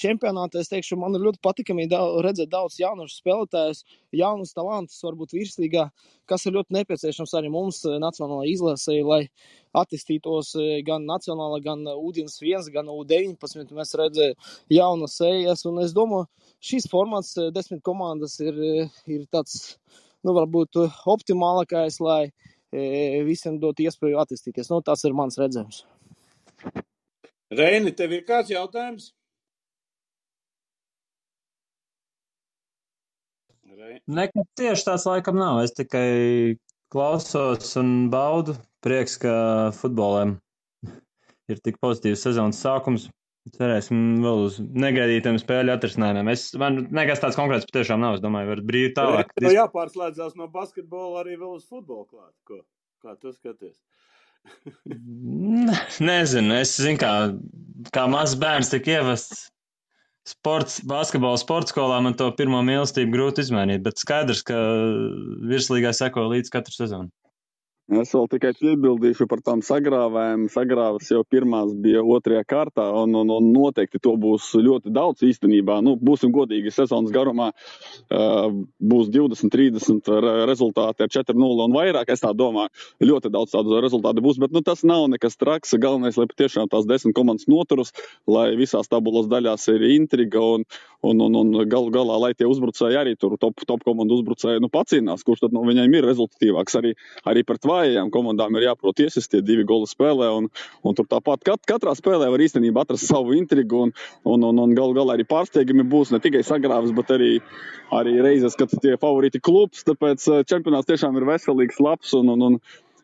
čempionātu, 0.00 0.60
es 0.60 0.70
teikšu, 0.72 0.98
man 1.00 1.16
ir 1.16 1.24
ļoti 1.26 1.42
patīkami 1.44 1.88
redzēt 2.24 2.52
daudz 2.52 2.78
jaunu 2.80 3.08
spēlētājus, 3.10 3.84
jaunus 4.16 4.54
talantus, 4.56 5.00
varbūt 5.06 5.34
virslīgā, 5.36 5.88
kas 6.30 6.46
ir 6.46 6.54
ļoti 6.58 6.76
nepieciešams 6.76 7.34
arī 7.38 7.50
mums 7.52 7.82
nacionālajai 7.84 8.52
izlasē, 8.54 8.98
lai 9.06 9.22
attīstītos 9.76 10.52
gan 10.86 11.06
nacionāla, 11.06 11.60
gan 11.62 11.84
U21, 11.86 12.70
gan 12.74 12.90
U19. 12.90 13.74
Mēs 13.76 13.94
redzējām 13.98 14.36
jaunas 14.70 15.16
sejas, 15.20 15.64
un 15.68 15.80
es 15.84 15.94
domāju, 15.96 16.28
šīs 16.64 16.88
formāts, 16.90 17.34
desmit 17.54 17.82
komandas, 17.86 18.38
ir, 18.42 18.56
ir 19.10 19.26
tāds 19.32 19.76
nu, 20.26 20.34
varbūt 20.36 20.80
eh, 20.82 20.98
optimālākais, 21.14 22.00
lai 22.04 22.22
e, 22.28 23.22
visiem 23.26 23.58
dot 23.62 23.80
iespēju 23.82 24.20
attīstīties. 24.22 24.70
Nu, 24.72 24.80
tas 24.84 25.04
ir 25.08 25.16
mans 25.16 25.38
redzējums. 25.40 25.84
Reini, 27.50 27.94
tev 27.96 28.14
ir 28.14 28.26
kāds 28.28 28.52
jautājums? 28.52 29.10
Nekas 34.10 34.46
tieši 34.58 34.84
tāds 34.86 35.06
laikam 35.08 35.38
nav. 35.40 35.62
Es 35.64 35.72
tikai 35.74 36.58
klausos 36.92 37.72
un 37.80 38.10
baudu. 38.12 38.56
Prieks, 38.84 39.16
ka 39.20 39.32
futboliem 39.76 40.36
ir 41.52 41.58
tik 41.64 41.80
pozitīvs 41.82 42.22
sezonas 42.26 42.60
sākums. 42.62 43.08
Cerēsim 43.48 44.20
vēl 44.20 44.42
uz 44.46 44.58
negaidītiem 44.60 45.38
spēļu 45.40 45.72
atrisinājumiem. 45.72 46.28
Es, 46.32 46.50
man 46.60 46.82
nekas 46.92 47.22
tāds 47.22 47.38
konkrēts 47.38 47.64
patiešām 47.70 48.02
nav. 48.02 48.18
Es 48.18 48.24
domāju, 48.24 48.50
var 48.52 48.60
brīvi 48.68 48.90
tālāk. 48.98 49.32
Tev 49.40 49.54
jāpārslēdzās 49.54 50.36
no 50.36 50.48
basketbola 50.52 51.22
arī 51.22 51.38
vēl 51.40 51.56
uz 51.56 51.64
futbolu 51.64 52.04
klāt. 52.04 52.34
Ko? 52.44 52.60
Kā 53.00 53.16
tu 53.16 53.32
skaties? 53.32 53.78
Nezinu, 56.10 56.52
es 56.60 56.76
zinu, 56.76 57.00
kā, 57.00 57.14
kā 57.96 58.04
mazs 58.12 58.36
bērns 58.40 58.70
tika 58.72 58.98
ievests 58.98 59.48
sports, 60.28 60.80
basketbola 60.84 61.40
sporta 61.40 61.72
skolā. 61.72 62.00
Man 62.04 62.16
to 62.20 62.28
pirmo 62.36 62.60
mīlestību 62.66 63.16
grūti 63.16 63.44
izmainīt, 63.46 63.82
bet 63.86 64.00
skaidrs, 64.00 64.44
ka 64.46 64.58
virslīgā 65.48 65.94
seko 65.96 66.28
līdz 66.34 66.52
katru 66.52 66.76
sezonu. 66.76 67.10
Es 67.90 68.12
vēl 68.14 68.28
tikai 68.30 68.52
piebildīšu 68.54 69.26
par 69.26 69.40
tām 69.42 69.64
sagrāvēm. 69.66 70.44
Sagrāvas 70.52 71.08
jau 71.10 71.24
pirmās 71.26 71.72
bija 71.74 72.04
otrajā 72.06 72.44
kārtā, 72.46 72.84
un, 73.00 73.16
un, 73.18 73.32
un 73.34 73.48
noteikti 73.50 73.98
to 73.98 74.12
būs 74.20 74.52
ļoti 74.62 74.92
daudz 74.94 75.24
īstenībā. 75.26 75.80
Nu, 75.82 75.96
būsim 75.98 76.30
godīgi, 76.30 76.70
sezonas 76.70 77.10
garumā 77.10 77.48
uh, 77.50 78.46
būs 78.78 79.10
20, 79.10 79.50
30 79.50 80.12
rezultāti 80.46 81.02
ar 81.02 81.10
4-0 81.16 81.64
un 81.66 81.74
vairāk. 81.74 82.12
Es 82.14 82.22
tā 82.22 82.30
domāju, 82.30 82.70
ļoti 83.10 83.32
daudz 83.34 83.56
tādu 83.56 83.82
rezultātu 83.82 84.22
būs, 84.22 84.38
bet 84.38 84.54
nu, 84.54 84.62
tas 84.62 84.86
nav 84.86 85.08
nekas 85.10 85.34
traks. 85.40 85.74
Galvenais, 85.82 86.20
lai 86.20 86.28
patiešām 86.30 86.70
tās 86.70 86.86
desmit 86.86 87.18
komandas 87.18 87.50
noturas, 87.50 87.90
lai 88.30 88.52
visās 88.60 88.86
tabulas 88.92 89.26
daļās 89.32 89.66
ir 89.74 89.88
intriga 89.96 90.44
un, 90.54 90.68
un, 91.04 91.20
un, 91.26 91.38
un 91.42 91.68
galu 91.68 91.92
galā, 91.94 92.16
lai 92.22 92.32
tie 92.38 92.48
uzbrucēji 92.48 93.00
arī 93.00 93.16
tur 93.20 93.36
top, 93.40 93.60
top 93.66 93.84
komandu 93.86 94.20
uzbrucēji 94.20 94.62
nu, 94.64 94.72
pacīnās, 94.72 95.26
kurš 95.26 95.46
tad 95.46 95.56
no 95.56 95.64
nu, 95.64 95.70
viņiem 95.72 95.98
ir 95.98 96.08
rezultatīvāks 96.08 96.80
arī, 96.80 96.94
arī 97.28 97.44
pret 97.46 97.66
vāju 97.68 97.80
vājajām 97.80 98.10
komandām 98.12 98.56
ir 98.56 98.68
jāprot 98.68 99.00
iesaistīties 99.02 99.46
divi 99.46 99.64
goli 99.68 99.88
spēlē. 99.88 100.30
Un, 100.38 100.48
un 100.84 100.96
tur 100.96 101.08
tāpat 101.10 101.42
kat, 101.46 101.62
katrā 101.68 101.94
spēlē 101.96 102.30
var 102.30 102.42
īstenībā 102.44 102.84
atrast 102.84 103.08
savu 103.08 103.34
intrigu. 103.36 103.86
Un, 103.86 103.94
un, 104.24 104.44
un, 104.50 104.62
un 104.64 104.76
galu 104.76 104.96
galā 104.96 105.16
arī 105.16 105.26
pārsteigumi 105.28 105.86
būs 105.90 106.12
ne 106.14 106.20
tikai 106.22 106.42
sagrāvis, 106.46 106.94
bet 106.96 107.12
arī, 107.16 107.32
arī 107.96 108.18
reizes, 108.24 108.56
kad 108.58 108.72
tie 108.82 108.96
favorīti 109.00 109.42
klubs. 109.42 109.84
Tāpēc 109.88 110.28
eh, 110.28 110.44
čempionāts 110.50 110.90
tiešām 110.90 111.18
ir 111.18 111.28
veselīgs, 111.28 111.80
labs. 111.82 112.14
Un, 112.18 112.32
un, 112.34 112.46
un, 112.48 112.60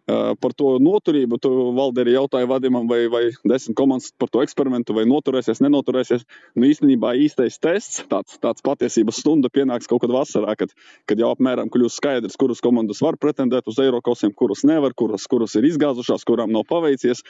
par 0.06 0.54
to 0.54 0.76
noturību. 0.82 1.38
Tu 1.42 1.50
valdi 1.76 2.02
arī 2.02 2.14
jautāji 2.14 2.48
vadījumam, 2.50 2.86
vai, 2.90 3.00
vai 3.10 3.22
desmit 3.48 3.76
komandas 3.78 4.12
par 4.18 4.30
to 4.32 4.42
eksperimentu, 4.44 4.94
vai 4.96 5.06
noturēsies, 5.10 5.62
nenoturēsies. 5.64 6.26
Nu, 6.54 6.68
īstenībā 6.70 7.14
īstais 7.24 7.58
tests, 7.62 8.04
tāds, 8.10 8.38
tāds 8.42 8.64
patiesības 8.66 9.20
stunda 9.22 9.50
pienāks 9.52 9.90
kaut 9.90 10.04
kad 10.04 10.14
vasarā, 10.14 10.54
kad, 10.58 10.74
kad 11.10 11.22
jau 11.22 11.32
apmēram 11.34 11.70
kļūs 11.72 11.98
skaidrs, 11.98 12.38
kuras 12.38 12.62
komandas 12.64 13.02
var 13.02 13.18
pretendēt 13.20 13.66
uz 13.70 13.82
Eirokosiem, 13.82 14.34
kuras 14.36 14.62
nevar, 14.68 14.94
kuras, 14.94 15.26
kuras 15.30 15.58
ir 15.58 15.66
izgāzušās, 15.72 16.26
kurām 16.28 16.54
nav 16.54 16.68
paveicies 16.70 17.24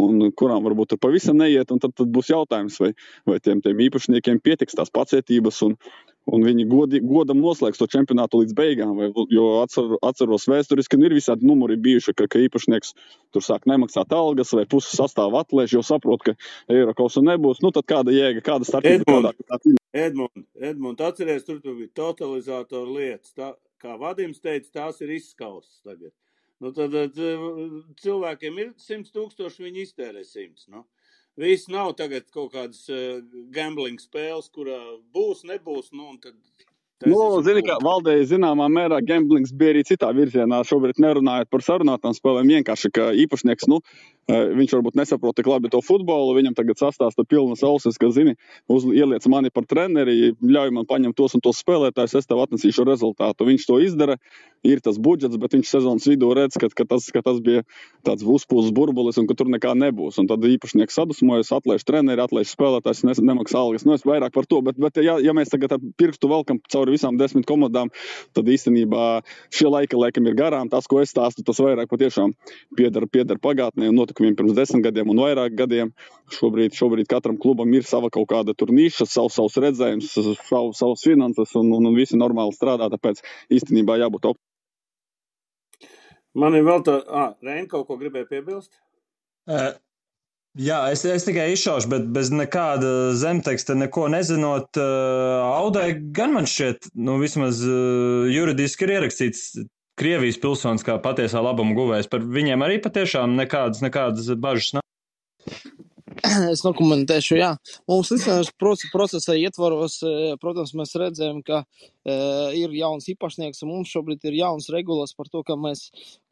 un 0.00 0.30
kurām 0.32 0.64
varbūt 0.64 0.94
tur 0.94 1.02
pavisam 1.02 1.36
neiet. 1.36 1.68
Tad, 1.68 1.92
tad 1.92 2.08
būs 2.12 2.32
jautājums, 2.32 2.78
vai, 2.80 2.94
vai 3.28 3.38
tiem, 3.44 3.60
tiem 3.64 3.84
īpašniekiem 3.88 4.40
pietiks 4.40 4.78
tās 4.78 4.92
pacietības 4.94 5.60
un, 5.68 5.76
un 6.30 6.44
viņi 6.46 6.66
godi, 6.70 7.00
godam 7.02 7.40
noslēgs 7.42 7.80
to 7.80 7.88
čempionātu 7.90 8.42
līdz 8.42 8.54
beigām. 8.58 8.94
Vai, 8.98 9.08
jo 9.32 9.46
atcer, 9.62 9.96
atceros 10.04 10.46
vēsturiski, 10.50 10.94
ka 10.94 11.08
ir 11.08 11.16
visādi 11.16 11.48
numuri 11.48 11.78
bijuši, 11.82 12.14
ka, 12.18 12.28
ka 12.30 12.42
īpašnieks 12.44 12.94
tur 13.34 13.44
sāk 13.44 13.66
nemaksāt 13.70 14.14
algas 14.14 14.54
vai 14.54 14.66
puses 14.70 14.94
sastāvu 14.98 15.40
atlēš, 15.40 15.76
jo 15.76 15.84
saprot, 15.86 16.22
ka 16.26 16.36
Eiropas 16.72 17.18
nebūs. 17.18 17.62
Nu, 17.64 17.72
tad 17.74 17.88
kāda 17.90 18.14
jēga, 18.14 18.44
kāda 18.46 18.68
starpība? 18.68 19.34
Edmund, 19.92 20.46
Edmund, 20.56 21.02
atceries, 21.04 21.44
tur, 21.48 21.60
tur 21.64 21.76
bija 21.80 21.92
totalizātora 21.98 22.88
lietas. 22.88 23.34
Tā, 23.36 23.52
kā 23.82 23.98
Vadims 24.00 24.40
teica, 24.40 24.70
tās 24.78 25.02
ir 25.02 25.12
izskaustas 25.18 25.82
tagad. 25.84 26.14
Nu, 26.62 26.70
tad 26.70 26.94
cilvēkiem 27.98 28.58
ir 28.62 28.68
100 28.78 29.10
tūkstoši, 29.10 29.64
viņi 29.66 29.82
iztērē 29.88 30.22
100. 30.22 30.68
Nu. 30.70 30.84
Viss 31.40 31.70
nav 31.72 31.94
tagad 31.96 32.26
kaut 32.32 32.52
kādas 32.52 32.84
uh, 32.92 33.22
gambling 33.54 34.00
spēles, 34.00 34.50
kurā 34.52 34.78
būs, 35.14 35.46
nebūs. 35.48 35.88
Nu, 35.96 36.12
tad 36.20 36.36
Nu, 37.02 37.18
zini, 37.42 37.62
ka 37.66 37.80
valdēja 37.82 38.28
zināmā 38.36 38.68
mērā 38.70 39.00
gamblings 39.02 39.50
bija 39.58 39.74
arī 39.74 39.82
citā 39.86 40.12
virzienā. 40.14 40.60
Šobrīd 40.66 41.00
nerunājot 41.02 41.50
par 41.50 41.64
sarunātām 41.66 42.14
spēlēm, 42.14 42.52
vienkārši, 42.56 42.90
ka 42.94 43.08
īpašnieks, 43.24 43.66
nu, 43.72 43.80
Viņš 44.30 44.76
varbūt 44.76 44.94
nesaprot 44.94 45.34
tik 45.34 45.48
labi 45.50 45.70
to 45.72 45.80
futbolu. 45.82 46.36
Viņam 46.36 46.54
tagad 46.54 46.78
sastāsta 46.78 47.24
pilnas 47.26 47.64
ausis, 47.66 47.98
ka, 47.98 48.12
zini, 48.14 48.36
uz, 48.70 48.86
ieliec 48.86 49.26
mani 49.26 49.50
par 49.50 49.66
treneri, 49.66 50.32
ļauj 50.38 50.70
man 50.76 50.86
paņemt 50.86 51.16
tos 51.18 51.34
un 51.34 51.42
tos 51.42 51.58
spēlētājus, 51.58 52.14
es 52.20 52.30
tev 52.30 52.44
atnesīšu 52.44 52.86
rezultātu. 52.86 53.48
Viņš 53.48 53.66
to 53.66 53.80
izdara, 53.82 54.16
ir 54.62 54.78
tas 54.84 55.00
budžets, 55.02 55.38
bet 55.42 55.56
viņš 55.56 55.72
sezonas 55.74 56.06
vidū 56.06 56.30
redz, 56.38 56.54
ka, 56.60 56.70
ka, 56.70 56.86
tas, 56.86 57.08
ka 57.10 57.24
tas 57.26 57.40
bija 57.42 57.64
tāds 58.06 58.22
uzpūles 58.22 58.70
burbulis 58.74 59.18
un 59.18 59.26
ka 59.26 59.34
tur 59.38 59.50
nekā 59.50 59.74
nebūs. 59.78 60.20
Un 60.22 60.30
tad 60.30 60.46
īpašnieks 60.46 61.00
sadusmojas, 61.00 61.50
atlaiž 61.58 61.82
treneri, 61.88 62.22
atlaiž 62.22 62.54
spēlētājus, 62.54 63.02
ne, 63.08 63.18
nemaksā 63.32 63.58
algas. 63.58 63.86
Nu, 63.88 63.96
es 63.98 64.06
vairāk 64.06 64.36
par 64.38 64.46
to, 64.46 64.62
bet, 64.62 64.78
bet 64.78 65.02
ja, 65.02 65.18
ja 65.18 65.34
mēs 65.34 65.50
tagad 65.50 65.74
ar 65.74 65.82
pirkstu 65.98 66.30
velkam 66.30 66.62
cauri 66.70 66.94
visām 66.94 67.18
desmit 67.18 67.48
komandām, 67.50 67.90
tad 68.38 68.46
īstenībā 68.54 69.08
šie 69.50 69.66
laika 69.66 69.98
laikam 69.98 70.30
ir 70.30 70.38
garām. 70.38 70.70
Tas, 70.70 70.86
ko 70.86 71.02
es 71.02 71.10
stāstu, 71.10 71.42
tas 71.46 71.58
vairāk 71.62 71.90
patiešām 71.90 72.36
pieder, 72.78 73.10
pieder 73.10 73.42
pagātnē 73.42 73.90
un 73.90 73.98
notikumiem 74.12 74.36
pirms 74.36 74.54
desmit 74.54 74.84
gadiem 74.84 75.10
un 75.10 75.18
vairāk 75.18 75.56
gadiem. 75.56 75.92
Šobrīd, 76.32 76.74
šobrīd 76.76 77.08
katram 77.08 77.38
klubam 77.40 77.72
ir 77.72 77.84
sava 77.84 78.10
kaut 78.10 78.28
kāda 78.28 78.52
niša, 78.54 79.06
savs, 79.06 79.34
savs 79.34 79.56
redzējums, 79.56 80.12
sav, 80.48 80.72
savs 80.74 81.02
finanses 81.02 81.54
un, 81.56 81.72
un, 81.72 81.86
un 81.86 81.94
visi 81.96 82.16
normāli 82.16 82.52
strādā. 82.52 82.88
Tāpēc 82.92 83.22
īstenībā 83.50 83.98
jābūt 83.98 84.32
optimistam. 84.32 84.48
Man 86.34 86.54
ir 86.56 86.64
vēl 86.64 86.80
tā, 86.80 87.02
ah, 87.12 87.34
Reina 87.44 87.68
kaut 87.68 87.86
ko 87.88 87.98
gribēja 88.00 88.24
piebilst? 88.30 88.72
Uh, 89.44 89.74
jā, 90.56 90.78
es, 90.94 91.04
es 91.04 91.26
tikai 91.26 91.50
izšaušu, 91.52 91.90
bet 91.92 92.06
bez 92.08 92.30
nekāda 92.32 93.12
zemteksta, 93.20 93.76
neko 93.76 94.06
nezinot, 94.08 94.70
uh, 94.80 95.42
Audai 95.60 95.90
gan 96.16 96.32
man 96.32 96.48
šķiet, 96.48 96.88
nu 97.04 97.18
vismaz 97.20 97.60
uh, 97.66 98.30
juridiski 98.32 98.88
ir 98.88 98.94
ierakstīts 98.96 99.44
Krievijas 100.02 100.40
pilsonis 100.42 100.82
kā 100.82 100.96
patiesā 100.98 101.38
labuma 101.44 101.76
guvējs. 101.78 102.10
Par 102.10 102.24
viņiem 102.26 102.64
arī 102.66 102.80
patiešām 102.82 103.36
nekādas, 103.38 103.84
nekādas 103.84 104.32
bažas 104.42 104.72
nav. 104.74 104.82
Es 106.52 106.62
nokomentēšu, 106.64 107.36
jā. 107.38 107.50
Mums 107.90 108.10
licences 108.12 108.50
procesa 108.92 109.36
ietvaros, 109.38 110.00
protams, 110.42 110.72
mēs 110.78 110.94
redzējām, 110.98 111.38
ka 111.46 111.60
e, 111.62 112.16
ir 112.58 112.74
jauns 112.76 113.06
īpašnieks, 113.12 113.62
un 113.62 113.72
mums 113.72 113.92
šobrīd 113.94 114.26
ir 114.30 114.40
jauns 114.40 114.68
regulas 114.74 115.14
par 115.18 115.30
to, 115.32 115.44
ka 115.46 115.56
mēs 115.58 115.84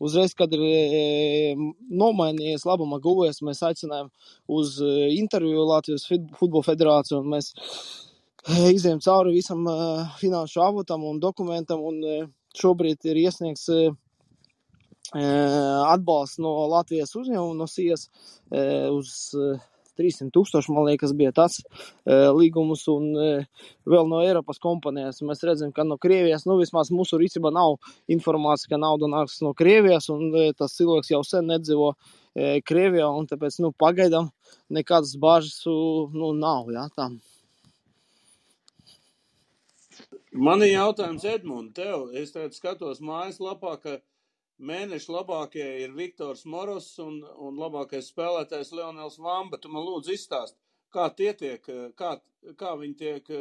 uzreiz, 0.03 0.35
kad 0.39 0.53
ir 0.57 0.67
e, 0.67 1.55
nomainījies 2.03 2.67
labuma 2.69 2.99
guvējs, 3.03 3.43
mēs 3.47 3.63
aicinājām 3.71 4.11
uz 4.59 4.77
interviju 5.15 5.69
Latvijas 5.71 6.09
futbola 6.11 6.67
federāciju, 6.67 7.23
un 7.23 7.33
mēs 7.37 7.55
izējām 8.75 9.03
cauri 9.05 9.39
visam 9.39 9.67
finanšu 10.19 10.63
avotam 10.67 11.07
un 11.07 11.23
dokumentam, 11.23 11.87
un 11.87 12.31
šobrīd 12.59 13.05
ir 13.11 13.21
iesniegts 13.27 13.69
atbalsts 15.11 16.39
no 16.43 16.53
Latvijas 16.71 17.17
uzņēmuma, 17.19 17.57
no 17.59 17.67
SIAS 17.67 18.07
uz 18.95 19.15
300 20.01 20.31
tūkstoši, 20.35 20.73
man 20.73 20.87
liekas, 20.89 21.13
bija 21.17 21.33
tas 21.37 21.59
līgums, 22.07 22.87
un 22.93 23.11
vēl 23.91 24.09
no 24.11 24.21
Eiropas 24.25 24.61
kompanijas 24.63 25.21
mēs 25.27 25.43
redzam, 25.47 25.75
ka 25.77 25.85
no 25.85 25.99
Krievijas, 26.01 26.47
nu 26.49 26.57
vismaz 26.61 26.93
mūsu 26.95 27.19
rīcībā 27.21 27.53
nav 27.55 27.77
informācija, 28.13 28.73
ka 28.75 28.81
nauda 28.81 29.11
nāks 29.11 29.41
no 29.45 29.53
Krievijas, 29.57 30.09
un 30.15 30.31
tas 30.57 30.77
cilvēks 30.79 31.13
jau 31.13 31.25
sen 31.27 31.51
nedzīvo 31.51 31.93
Krievijā, 32.71 33.11
un 33.11 33.27
tāpēc, 33.29 33.59
nu, 33.65 33.75
pagaidām 33.75 34.31
nekādas 34.71 35.17
bāžas, 35.21 35.59
nu, 35.67 36.33
nav, 36.39 36.71
jā, 36.73 36.87
tā. 36.97 37.11
Man 40.33 40.63
ir 40.63 40.75
jautājums, 40.77 41.25
Edmund, 41.27 41.73
tev. 41.75 42.11
Es 42.15 42.35
skatos 42.57 43.01
mājaslapā, 43.03 43.75
ka 43.83 43.97
mēneša 44.63 45.15
labākie 45.17 45.67
ir 45.85 45.97
Viktors 45.97 46.45
Moros 46.47 46.93
un, 47.03 47.21
un 47.39 47.59
labākais 47.59 48.13
spēlētājs 48.13 48.71
Leonels 48.77 49.19
Vamba. 49.19 49.59
Tu 49.59 49.73
man 49.73 49.83
lūdzu 49.87 50.15
izstāst, 50.15 50.55
kā 50.95 51.09
tie 51.17 51.33
tiek, 51.35 51.67
kā, 51.99 52.15
kā 52.57 52.77
viņi 52.79 52.97
tiek 53.03 53.35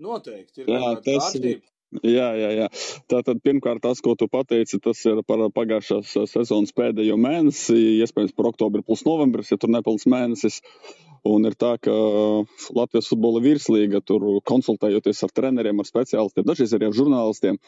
noteikti. 0.00 0.64
Ir 0.64 0.72
Jā, 0.72 0.96
tas 1.04 1.28
kārtība? 1.28 1.68
Jā, 2.00 2.30
jā, 2.40 2.50
jā. 2.56 2.66
Tātad, 3.12 3.42
pirmkārt, 3.44 3.82
tas, 3.84 4.00
ko 4.00 4.14
tu 4.16 4.24
pateici, 4.32 4.80
tas 4.80 4.96
ir 5.04 5.20
par 5.28 5.42
pagājušās 5.52 6.14
sezonas 6.32 6.72
pēdējo 6.72 7.18
mēnesi, 7.20 7.76
iespējams, 8.00 8.32
par 8.38 8.48
oktobri 8.48 8.80
plus 8.86 9.04
novembris, 9.04 9.52
ja 9.52 9.58
tur 9.60 9.74
nepilns 9.74 10.08
mēnesis. 10.08 10.62
Un 11.22 11.46
ir 11.46 11.54
tā, 11.54 11.76
ka 11.78 11.92
Latvijas 12.74 13.06
futbola 13.12 13.38
virslīga, 13.44 14.00
tur 14.02 14.24
konsultējoties 14.48 15.22
ar 15.22 15.30
treneriem, 15.30 15.78
ar 15.78 15.86
speciālistiem, 15.86 16.46
dažreiz 16.48 16.74
arī 16.74 16.88
ar 16.88 16.96
žurnālistiem, 16.96 17.58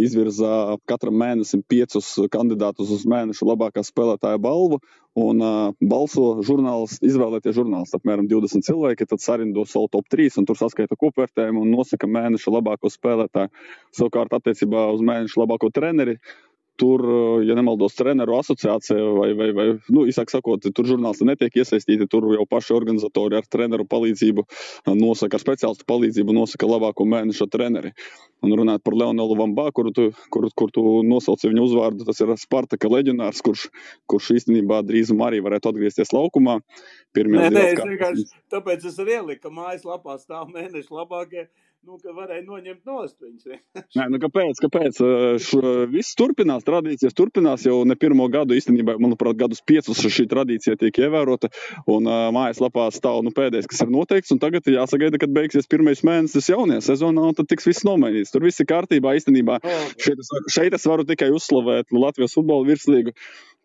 izvirza 0.00 0.78
katram 0.88 1.18
mēnesim 1.20 1.60
piecus 1.68 2.14
kandidātus 2.32 2.92
uz 2.96 3.04
mēneša 3.04 3.50
labākā 3.50 3.84
spēlētāja 3.84 4.40
balvu. 4.40 4.80
Un 5.14 5.38
uh, 5.46 5.74
balso 5.78 6.40
žurnālisti, 6.42 7.04
izvēlēties 7.06 7.54
žurnālisti, 7.54 8.00
apmēram 8.00 8.26
20 8.26 8.66
cilvēki, 8.66 9.06
tad 9.06 9.22
sarindo 9.22 9.62
savu 9.70 9.86
top 9.92 10.08
3 10.10 10.40
un 10.40 10.48
tur 10.48 10.58
saskaita 10.58 10.98
kopvērtējumu 10.98 11.62
un 11.62 11.70
nosaka 11.70 12.08
mēneša 12.10 12.50
labāko 12.56 12.90
spēlētāju. 12.90 13.52
Savukārt, 13.94 14.34
attiecībā 14.34 14.88
uz 14.96 15.04
mēneša 15.06 15.38
labāko 15.44 15.70
treneri, 15.70 16.16
Tur, 16.80 17.04
eh, 17.06 17.46
ja 17.46 17.54
nemaldos, 17.54 17.94
treneru 17.94 18.34
asociācija 18.40 18.98
vai, 19.14 19.28
vai, 19.38 19.48
vai 19.54 19.66
nu, 19.94 20.04
īsāk 20.10 20.32
sakot, 20.32 20.64
tur 20.74 20.88
žurnālisti 20.88 21.26
netiek 21.28 21.60
iesaistīti. 21.62 22.08
Tur 22.10 22.26
jau 22.34 22.46
paši 22.50 22.74
organizatori 22.74 23.38
ar 23.38 23.46
treneru 23.46 23.86
palīdzību 23.86 24.42
eh, 24.42 24.92
nosaka, 24.98 25.38
ar 25.38 25.44
speciālistu 25.44 25.86
palīdzību 25.90 26.34
nosaka 26.34 26.68
labāko 26.68 27.06
mēneša 27.06 27.46
treneri. 27.52 27.94
Un 28.44 28.56
runāt 28.58 28.82
par 28.84 28.96
Leonelu 28.98 29.38
Vambā, 29.38 29.68
kuru 29.76 29.92
tu, 29.94 30.08
kur, 30.34 30.48
kur 30.58 30.72
tu 30.74 30.82
nosauci 31.06 31.48
viņu 31.48 31.68
uzvārdu, 31.68 32.08
tas 32.08 32.18
ir 32.20 32.34
Spartaka 32.42 32.90
leģionārs, 32.90 33.40
kurš, 33.46 33.68
kurš 34.10 34.32
īstenībā 34.40 34.82
drīzumā 34.84 35.30
arī 35.30 35.40
varētu 35.46 35.70
atgriezties 35.70 36.12
laukumā. 36.12 36.58
Pirmie 37.14 37.38
nē, 37.38 37.52
nē, 37.54 37.64
es 37.70 37.84
vienkārši 37.86 38.26
tāpēc 38.52 38.88
es 38.90 38.98
arī 39.02 39.20
ieliku, 39.20 39.46
ka 39.46 39.54
mājaslapā 39.54 40.18
stāv 40.18 40.50
mēneša 40.56 40.98
labākie 40.98 41.46
nu, 41.86 41.98
ka 42.02 42.14
varēja 42.16 42.44
noņemt 42.48 42.88
nost 42.88 43.16
viņus. 43.22 43.60
Nē, 43.98 44.08
nu 44.12 44.20
kāpēc? 44.22 44.60
kāpēc? 44.64 45.00
Šo, 45.44 45.62
viss 45.92 46.16
turpinās, 46.18 46.66
tradīcijas 46.66 47.16
turpinās 47.16 47.66
jau 47.68 47.80
ne 47.88 47.96
pirmo 48.00 48.26
gadu. 48.32 48.56
Īstenībā, 48.58 48.96
manuprāt, 49.02 49.38
gadus 49.40 49.62
piecus 49.64 50.02
šī 50.02 50.26
tradīcija 50.30 50.78
tiek 50.80 51.02
ievērota. 51.06 51.52
Un 51.90 52.08
uh, 52.10 52.28
mājaslapā 52.34 52.88
stāv 52.94 53.22
nu, 53.26 53.34
pēdējais, 53.36 53.70
kas 53.70 53.84
ir 53.84 53.92
noteikts. 53.94 54.34
Tagad 54.42 54.66
jāsagaida, 54.68 55.20
kad 55.22 55.32
beigsies 55.34 55.70
pirmais 55.70 56.02
mēnesis 56.06 56.50
jaunajā 56.50 56.82
sezonā, 56.90 57.28
un 57.30 57.38
tad 57.38 57.48
tiks 57.52 57.68
viss 57.70 57.86
nomainīts. 57.86 58.34
Tur 58.34 58.44
viss 58.44 58.60
ir 58.60 58.68
kārtībā. 58.70 59.14
Īstenībā 59.20 59.60
šeit 60.02 60.24
šeit 60.64 60.76
es 60.76 60.86
varu 60.88 61.04
tikai 61.06 61.30
uzslavēt 61.34 61.92
Latvijas 61.94 62.34
futbola 62.36 62.66
virslīgu 62.68 63.14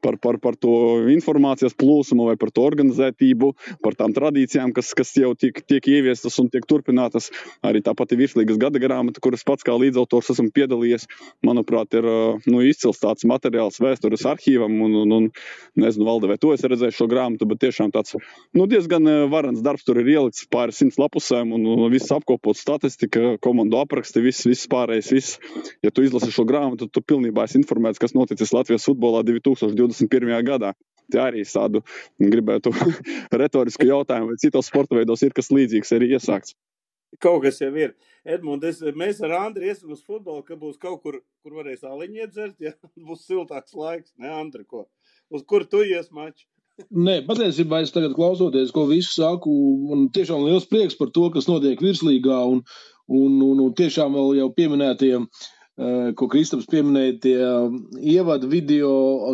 par, 0.03 0.17
par, 0.21 0.39
par 0.41 0.57
to 0.59 0.73
informācijas 1.13 1.75
plūsmu 1.79 2.29
vai 2.29 2.35
par 2.39 2.51
to 2.55 2.63
organizētību, 2.67 3.51
par 3.83 3.97
tām 3.99 4.13
tradīcijām, 4.15 4.73
kas, 4.75 4.91
kas 4.97 5.13
jau 5.17 5.33
tiek, 5.39 5.61
tiek 5.67 5.85
ieviestas 5.91 6.39
un 6.41 6.49
tiek 6.51 6.65
turpinātas. 6.69 7.29
Arī 7.65 7.83
tā 7.85 7.93
pati 7.97 8.17
virslīgas 8.19 8.59
gada 8.61 8.81
grāmata, 8.81 9.21
kuras 9.23 9.45
pats 9.47 9.65
kā 9.67 9.75
līdzautors 9.77 10.31
esmu 10.35 10.49
piedalījies, 10.55 11.07
manuprāt, 11.45 11.93
ir 11.99 12.07
nu, 12.49 12.61
izcils 12.65 13.01
tāds 13.01 13.27
materiāls 13.29 13.79
vēstures 13.83 14.25
arhīvam. 14.29 14.79
Un, 14.85 14.95
un, 15.03 15.15
un 15.17 15.29
nezinu, 15.79 16.07
Valde, 16.09 16.29
vai 16.31 16.39
to 16.41 16.53
es 16.55 16.63
redzēju 16.65 16.95
šo 16.95 17.09
grāmatu, 17.11 17.47
bet 17.49 17.61
tiešām 17.65 17.91
tāds 17.93 18.15
nu, 18.55 18.65
diezgan 18.69 19.05
varens 19.31 19.61
darbs 19.65 19.85
tur 19.85 19.99
ir 20.01 20.09
ielikts 20.15 20.47
pāri 20.51 20.75
simts 20.75 20.99
lapusēm 21.01 21.51
un, 21.55 21.65
un 21.69 21.85
viss 21.91 22.11
apkopot 22.13 22.57
statistika, 22.57 23.35
komandu 23.43 23.79
apraksti, 23.81 24.23
viss, 24.23 24.47
viss 24.47 24.69
pārējais. 24.71 25.11
Viss. 25.13 25.37
Ja 25.85 25.91
tu 25.93 26.03
izlasi 26.05 26.31
šo 26.33 26.45
grāmatu, 26.49 26.87
tad 26.87 26.95
tu 26.95 27.03
pilnībā 27.05 27.45
esi 27.47 27.59
informēts, 27.61 28.01
kas 28.01 28.15
noticis 28.17 28.53
Latvijas 28.55 28.87
futbolā 28.89 29.23
2020. 29.27 29.88
21. 29.89 30.37
gadā. 30.47 30.73
Tā 31.09 31.25
arī 31.31 31.43
tādu 31.49 31.81
gribētu 32.21 32.73
retorisku 33.41 33.87
jautājumu, 33.89 34.33
vai 34.33 34.41
citos 34.41 34.69
sporta 34.69 34.97
veidos 34.97 35.23
ir 35.25 35.33
kas 35.35 35.49
līdzīgs 35.53 35.95
arī 35.97 36.13
iesākts. 36.13 36.53
Kaut 37.17 37.41
kas 37.41 37.57
jau 37.57 37.71
ir. 37.73 37.95
Edmunds, 38.21 38.83
mēs 38.93 39.17
ar 39.25 39.33
Andru 39.39 39.65
iesim 39.65 39.89
uz 39.95 40.03
futbolu, 40.05 40.43
ka 40.45 40.53
būs 40.59 40.77
kaut 40.77 41.01
kur, 41.01 41.17
kur 41.41 41.55
varēs 41.57 41.81
aliņu 41.87 42.21
iedzert, 42.21 42.55
ja 42.61 42.75
būs 43.09 43.25
siltāks 43.25 43.73
laiks. 43.73 44.13
Ne, 44.21 44.29
Andri, 44.29 44.67
ko? 44.69 44.85
Uz 45.33 45.45
kur 45.49 45.65
tu 45.65 45.81
ies 45.81 46.11
maču? 46.13 46.45
Nē, 46.95 47.17
patiesībā 47.27 47.81
es 47.83 47.91
tagad 47.91 48.13
klausoties, 48.15 48.69
ko 48.71 48.85
visu 48.87 49.17
saku, 49.17 49.51
man 49.89 50.05
tiešām 50.15 50.45
liels 50.45 50.69
prieks 50.69 50.95
par 50.95 51.09
to, 51.11 51.25
kas 51.33 51.49
notiek 51.49 51.81
virslīgā 51.83 52.37
un, 52.53 52.61
un, 53.11 53.33
un, 53.43 53.65
un 53.65 53.73
tiešām 53.75 54.15
vēl 54.15 54.37
jau 54.37 54.47
pieminētiem 54.55 55.25
uh, 55.25 55.49
ko 56.19 56.27
Kristaps 56.27 56.67
pieminēja, 56.67 57.13
tie 57.23 57.35
um, 57.39 57.77
ievada 58.03 58.47
video, 58.51 58.89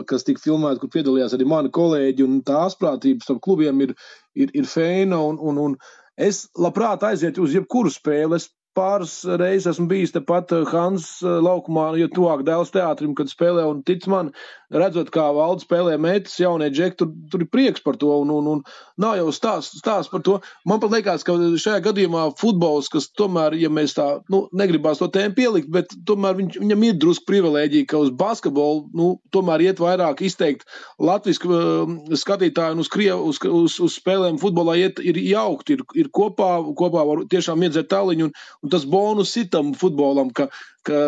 kas 0.10 0.26
tika 0.28 0.44
filmēti, 0.44 0.82
kur 0.84 0.92
piedalījās 0.94 1.34
arī 1.34 1.48
mani 1.50 1.72
kolēģi, 1.74 2.26
un 2.26 2.42
tā 2.46 2.60
asprātība 2.68 3.26
starp 3.26 3.42
klubiem 3.46 3.82
ir, 3.82 3.96
ir, 4.38 4.52
ir 4.54 4.68
feina, 4.70 5.18
un, 5.26 5.40
un, 5.42 5.62
un 5.64 5.78
es 6.22 6.44
labprāt 6.62 7.06
aizietu 7.08 7.48
uz 7.48 7.56
jebkuru 7.58 7.90
spēli. 7.94 8.38
Es 8.38 8.52
pāris 8.76 9.14
reizes 9.40 9.76
esmu 9.76 9.88
bijis 9.92 10.14
tepat 10.16 10.52
eh, 10.56 10.66
Hans 10.72 11.08
eh, 11.24 11.40
laukumā, 11.44 11.92
jo 12.00 12.10
tuvāk 12.12 12.44
Dēls 12.48 12.74
teātrim, 12.76 13.16
kad 13.18 13.32
spēlē, 13.32 13.66
un 13.70 13.82
tic 13.88 14.06
man, 14.12 14.32
redzot, 14.74 15.12
kā 15.14 15.26
valda 15.36 15.64
spēlē 15.64 15.96
metas, 16.02 16.36
jaunie 16.42 16.70
džekti, 16.74 17.04
tur, 17.04 17.12
tur 17.32 17.46
ir 17.46 17.50
prieks 17.52 17.84
par 17.86 18.00
to, 18.02 18.12
un, 18.24 18.32
un, 18.34 18.50
un 18.56 18.62
nav 19.02 19.18
jau 19.20 19.30
stāsts 19.36 19.80
stāst 19.82 20.12
par 20.12 20.24
to. 20.26 20.38
Man 20.68 20.82
pat 20.84 20.94
liekas, 20.96 21.26
ka 21.28 21.36
šajā 21.36 21.84
gadījumā 21.86 22.28
futbols, 22.40 22.90
kas 22.92 23.08
tomēr, 23.18 23.56
ja 23.60 23.72
mēs 23.74 23.96
tā, 23.98 24.08
nu, 24.34 24.46
negribās 24.56 25.02
to 25.02 25.10
tēmu 25.14 25.38
pielikt, 25.38 25.72
bet 25.74 25.94
tomēr 26.08 26.38
viņš, 26.40 26.60
viņam 26.64 26.86
ir 26.88 26.98
drusku 27.02 27.30
privilēģija, 27.30 27.90
ka 27.92 28.02
uz 28.06 28.12
basketbolu, 28.18 28.86
nu, 28.98 29.10
tomēr 29.36 29.68
iet 29.68 29.82
vairāk 29.84 30.24
izteikt 30.26 30.66
latvisku 31.02 31.52
uh, 31.52 31.96
skatītāju 32.18 32.78
un 32.78 32.84
uz, 32.84 32.92
Krievu, 32.92 33.32
uz, 33.32 33.42
uz, 33.46 33.78
uz 33.84 34.00
spēlēm 34.00 34.40
futbolā 34.42 34.78
iet, 34.82 35.02
ir 35.04 35.20
jaukt, 35.22 35.72
ir, 35.74 35.84
ir 35.98 36.12
kopā, 36.16 36.52
kopā 36.78 37.06
var 37.08 37.24
tiešām 37.32 37.64
iedzert 37.68 37.92
tāliņu, 37.94 38.30
un, 38.30 38.36
un 38.66 38.74
tas 38.74 38.86
bonus 38.90 39.36
ir 39.38 39.50
tam 39.54 39.74
futbolam, 39.78 40.32
ka, 40.34 40.50
ka 40.88 41.02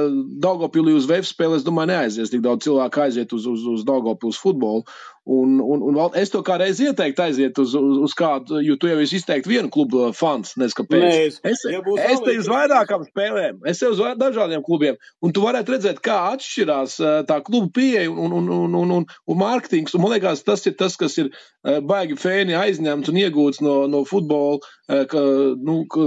Daugopilī 0.44 0.94
uz 0.98 1.10
VF 1.10 1.28
spēlēs, 1.30 1.66
domāju, 1.66 1.92
neaizies 1.94 2.34
tik 2.34 2.44
daudz 2.46 2.68
cilvēku 2.68 3.04
aiziet 3.08 3.34
uz, 3.34 3.50
uz, 3.50 3.66
uz 3.74 3.86
Daugopils 3.88 4.40
futbolu. 4.42 4.86
Un, 5.28 5.58
un, 5.60 5.82
un 5.84 5.98
es 6.16 6.30
to 6.32 6.40
kā 6.48 6.56
reiz 6.62 6.80
ieteiktu 6.80 7.20
aiziet 7.26 7.58
uz, 7.60 7.74
uz, 7.76 7.98
uz 8.06 8.14
kādu, 8.16 8.62
jo 8.64 8.78
tu 8.80 8.88
jau 8.88 8.96
esi 9.04 9.18
izteikti 9.20 9.50
vienu 9.52 9.68
klubu 9.74 10.06
fans, 10.16 10.54
nezinu, 10.56 10.78
kāpēc. 10.80 11.02
Nē, 11.04 11.10
es- 11.28 11.40
es, 11.44 11.64
ja 11.68 11.82
es 12.14 12.22
te 12.24 12.36
uz 12.40 12.48
vairākām 12.48 13.04
spēlēm, 13.10 13.58
es 13.68 13.82
te 13.84 13.90
uz 13.92 14.00
dažādiem 14.22 14.64
klubiem, 14.64 14.96
un 15.22 15.36
tu 15.36 15.44
varētu 15.44 15.76
redzēt, 15.76 16.00
kā 16.06 16.16
atšķirās 16.38 16.96
eh, 17.04 17.18
tā 17.28 17.42
kluba 17.44 17.68
pieeja 17.76 18.08
un, 18.08 18.32
un, 18.40 18.48
un, 18.48 18.80
un, 18.86 18.96
un, 19.02 19.06
un 19.28 19.40
mārketings. 19.44 19.98
Un 20.00 20.06
man 20.06 20.16
liekas, 20.16 20.46
tas 20.48 20.64
ir 20.70 20.78
tas, 20.80 20.96
kas 20.96 21.18
ir 21.20 21.28
eh, 21.34 21.82
baigi 21.84 22.16
fēni 22.16 22.56
aizņemts 22.56 23.12
un 23.12 23.20
iegūts 23.26 23.60
no, 23.68 23.76
no 23.92 24.06
futbola, 24.08 24.64
ka, 24.88 25.20
nu, 25.68 25.82
ka 25.92 26.06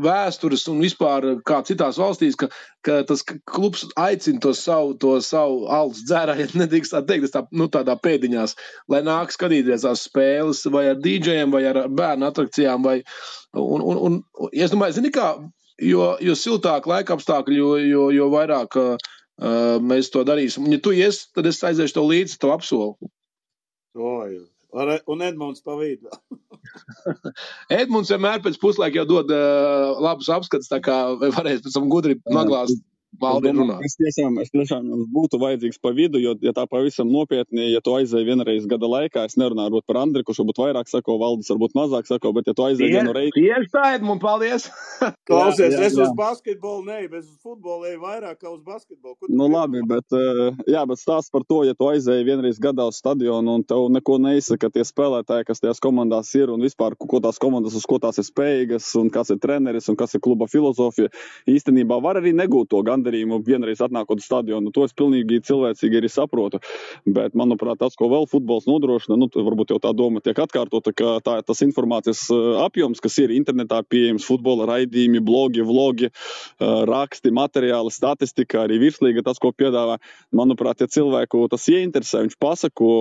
vēstures 0.00 0.64
un 0.72 0.80
vispār 0.80 1.26
kā 1.44 1.58
citās 1.68 1.98
valstīs, 2.00 2.38
ka, 2.40 2.48
ka 2.86 3.00
tas 3.08 3.22
klubs 3.48 3.84
aicina 4.00 4.40
to 4.42 4.52
savu, 4.56 4.94
to 5.00 5.14
savu 5.24 5.66
alus 5.72 6.02
dzērāju, 6.08 6.48
nedrīkst 6.62 6.94
tā 6.94 7.02
teikt, 7.08 7.30
tā, 7.34 7.44
nu, 7.54 7.68
tādā 7.72 7.96
pēdiņās, 8.02 8.56
lai 8.92 9.02
nāk 9.06 9.34
skatīties 9.34 9.86
tās 9.86 10.04
spēles 10.08 10.64
vai 10.74 10.88
ar 10.92 11.00
dīdžejiem 11.02 11.54
vai 11.54 11.64
ar 11.70 11.84
bērnu 11.88 12.28
atrakcijām. 12.28 12.86
Vai, 12.86 13.00
un, 13.54 13.80
un, 13.80 13.98
un, 14.08 14.20
un, 14.20 14.52
es 14.52 14.74
domāju, 14.74 14.98
zini 14.98 15.12
kā, 15.14 15.32
jo, 15.82 16.12
jo 16.20 16.38
siltāk 16.38 16.88
laika 16.90 17.16
apstākļi, 17.16 17.58
jo, 17.58 17.74
jo, 17.86 18.06
jo 18.14 18.30
vairāk 18.32 18.78
uh, 18.80 19.10
mēs 19.82 20.12
to 20.14 20.24
darīsim. 20.28 20.66
Un, 20.66 20.76
ja 20.76 20.82
tu 20.82 20.94
ies, 20.96 21.24
tad 21.36 21.48
es 21.50 21.62
aiziešu 21.64 22.00
to 22.00 22.08
līdzi, 22.08 22.40
to 22.42 22.52
apsolu. 22.54 23.12
Oi, 23.98 24.42
ar- 24.74 25.02
Un 25.12 25.22
Edmunds 25.26 25.62
pa 25.64 25.76
vidu. 25.80 26.08
Edmunds 27.82 28.10
vienmēr 28.12 28.40
pēc 28.44 28.58
puslaika 28.62 29.00
jau 29.02 29.06
dod 29.16 29.32
uh, 29.34 29.98
labus 30.02 30.30
apskatus, 30.32 30.70
tā 30.70 30.78
kā 30.84 30.96
varēs 31.20 31.62
pēc 31.64 31.76
tam 31.76 31.88
gudri 31.92 32.18
naglās 32.32 32.72
Es 33.12 33.20
valdiem 33.20 33.58
domāju. 33.60 33.84
Es 33.84 33.96
tiešām, 34.00 34.38
es 34.40 34.50
tiešām 34.52 34.86
jums 34.88 35.08
būtu 35.12 35.38
vajadzīgs 35.42 35.80
pa 35.84 35.92
vidu, 35.96 36.20
jo, 36.22 36.32
ja 36.40 36.54
tā 36.56 36.64
pavisam 36.70 37.10
nopietni, 37.12 37.68
ja 37.74 37.82
tu 37.84 37.92
aizēji 37.98 38.24
vienreiz 38.24 38.64
gada 38.70 38.88
laikā, 38.88 39.26
es 39.28 39.36
nerunāju 39.40 39.82
par 39.86 40.00
Andriu, 40.00 40.24
kurš 40.24 40.40
varbūt 40.42 40.60
vairāk 40.62 40.88
sako, 40.88 41.18
Valdis 41.20 41.52
varbūt 41.52 41.76
mazāk 41.76 42.08
sako, 42.08 42.32
bet 42.38 42.48
ja 42.48 42.54
tu 42.56 42.64
aizēji 42.64 42.96
vienu 42.96 43.12
reizi, 43.12 43.34
Tieši 43.36 43.70
tā, 43.74 43.84
Edmunds, 43.98 44.22
paldies! 44.22 44.68
Klausies, 45.28 45.76
jā, 45.76 45.82
es 45.90 45.98
jā. 45.98 46.06
uz 46.06 46.14
basketbolu, 46.16 46.86
ne, 46.88 46.98
bet 47.12 47.26
uz 47.26 47.36
futbolu 47.44 47.90
eju 47.90 48.00
vairāk 48.02 48.38
kā 48.40 48.48
uz 48.48 48.62
basketbolu. 48.64 49.16
Tu 49.20 49.32
Nu, 49.32 49.48
labi, 49.52 49.82
bet, 49.88 50.16
jā, 50.70 50.82
bet 50.88 51.00
stāsts 51.00 51.32
par 51.32 51.44
to, 51.48 51.62
ja 51.68 51.76
tu 51.76 51.90
aizēji 51.92 52.26
vienreiz 52.26 52.60
gadā 52.62 52.86
uz 52.88 53.00
stadionu 53.02 53.58
un 53.58 53.66
tev 53.66 53.88
neko 53.92 54.18
neizsaka 54.22 54.70
tie 54.72 54.86
spēlētāji, 54.88 55.46
kas 55.48 55.62
tajās 55.62 55.82
komandās 55.84 56.32
ir 56.38 56.52
un 56.54 56.64
vispār, 56.64 56.96
ko 56.96 57.20
tās 57.24 57.40
komandas, 57.42 57.76
uz 57.76 57.86
ko 57.88 58.00
tās 58.02 58.20
ir 58.22 58.28
spējīgas 58.28 58.88
un 59.00 59.12
kas 59.12 59.34
ir 59.34 59.40
treneris 59.42 59.90
un 59.92 59.98
kas 60.00 60.16
ir 60.16 60.22
kluba 60.24 60.48
filozofija, 60.50 61.12
īstenībā 61.50 61.98
var 62.04 62.20
arī 62.22 62.34
negūt 62.36 62.70
to 62.72 62.82
gandarījumu 63.02 63.42
vienreiz 63.46 63.82
atnākot 63.82 64.22
uz 64.22 64.26
stadionu. 64.26 64.72
To 64.72 64.86
es 64.86 64.94
pilnīgi 64.96 65.42
cilvēcīgi 65.46 66.00
arī 66.00 66.10
saprotu. 66.12 66.60
Bet, 67.06 67.34
manuprāt, 67.38 67.80
tas, 67.82 67.96
ko 67.98 68.08
vēl 68.12 68.28
futbols 68.30 68.68
nodrošina, 68.70 69.18
nu, 69.18 69.28
varbūt 69.32 69.74
jau 69.74 69.80
tā 69.82 69.92
doma 69.96 70.22
tiek 70.22 70.38
atkārtota, 70.38 70.94
ka 70.94 71.18
tā 71.24 71.38
ir 71.40 71.46
tas 71.48 71.62
informācijas 71.64 72.24
apjoms, 72.62 73.02
kas 73.02 73.18
ir 73.22 73.34
internetā 73.34 73.82
pieejams, 73.82 74.26
futbola 74.26 74.68
raidījumi, 74.70 75.22
blogi, 75.24 75.64
vlogi, 75.66 76.12
raksti, 76.60 77.32
materiāli, 77.34 77.92
statistika, 77.92 78.64
arī 78.66 78.78
virslīga, 78.82 79.24
tas, 79.26 79.40
ko 79.42 79.52
piedāvā. 79.56 79.98
Manuprāt, 80.36 80.84
ja 80.84 80.90
cilvēku 80.90 81.44
tas 81.52 81.66
ieinteresē, 81.72 82.24
viņš 82.26 82.38
pasako, 82.42 82.92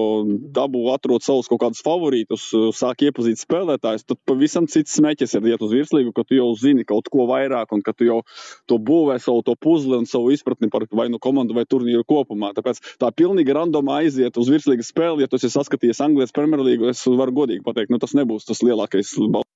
dabū 0.55 0.87
atrod 0.95 1.25
savus 1.25 1.49
kaut 1.51 1.61
kādus 1.65 1.83
favorītus, 1.85 2.49
sāk 2.77 3.05
iepazīt 3.07 3.41
spēlētājus, 3.41 4.07
tad 4.07 4.19
pavisam 4.27 4.67
cits 4.71 4.97
smēķis 4.97 5.37
ir 5.37 5.51
iet 5.51 5.63
uz 5.65 5.75
virslīgu, 5.75 6.13
ka 6.15 6.25
tu 6.27 6.37
jau 6.37 6.49
zini 6.57 6.85
kaut 6.87 7.09
ko 7.11 7.27
vairāk 7.29 7.73
un 7.75 7.83
ka 7.85 7.93
tu 7.95 8.07
jau 8.07 8.21
to 8.69 8.79
būvē 8.81 9.17
savu 9.21 9.43
to 9.45 9.55
puzli 9.59 9.90
un 9.99 10.07
savu 10.09 10.31
izpratni 10.35 10.71
par 10.71 10.87
vai 10.91 11.09
nu 11.11 11.19
komandu 11.19 11.57
vai 11.57 11.65
turnīru 11.65 12.05
kopumā. 12.07 12.53
Tāpēc 12.57 12.81
tā 13.01 13.11
pilnīgi 13.11 13.55
randomā 13.57 14.01
aiziet 14.05 14.37
uz 14.37 14.51
virslīgas 14.51 14.93
spēli, 14.93 15.25
ja 15.25 15.31
tu 15.31 15.39
esi 15.39 15.51
saskatījies 15.51 16.03
Anglijas 16.05 16.35
Premjerlīgu, 16.35 16.91
es 16.93 17.03
varu 17.07 17.35
godīgi 17.43 17.65
pateikt, 17.67 17.93
nu 17.93 17.99
tas 18.01 18.15
nebūs 18.17 18.47
tas 18.47 18.63
lielākais 18.65 19.15
balss. 19.27 19.49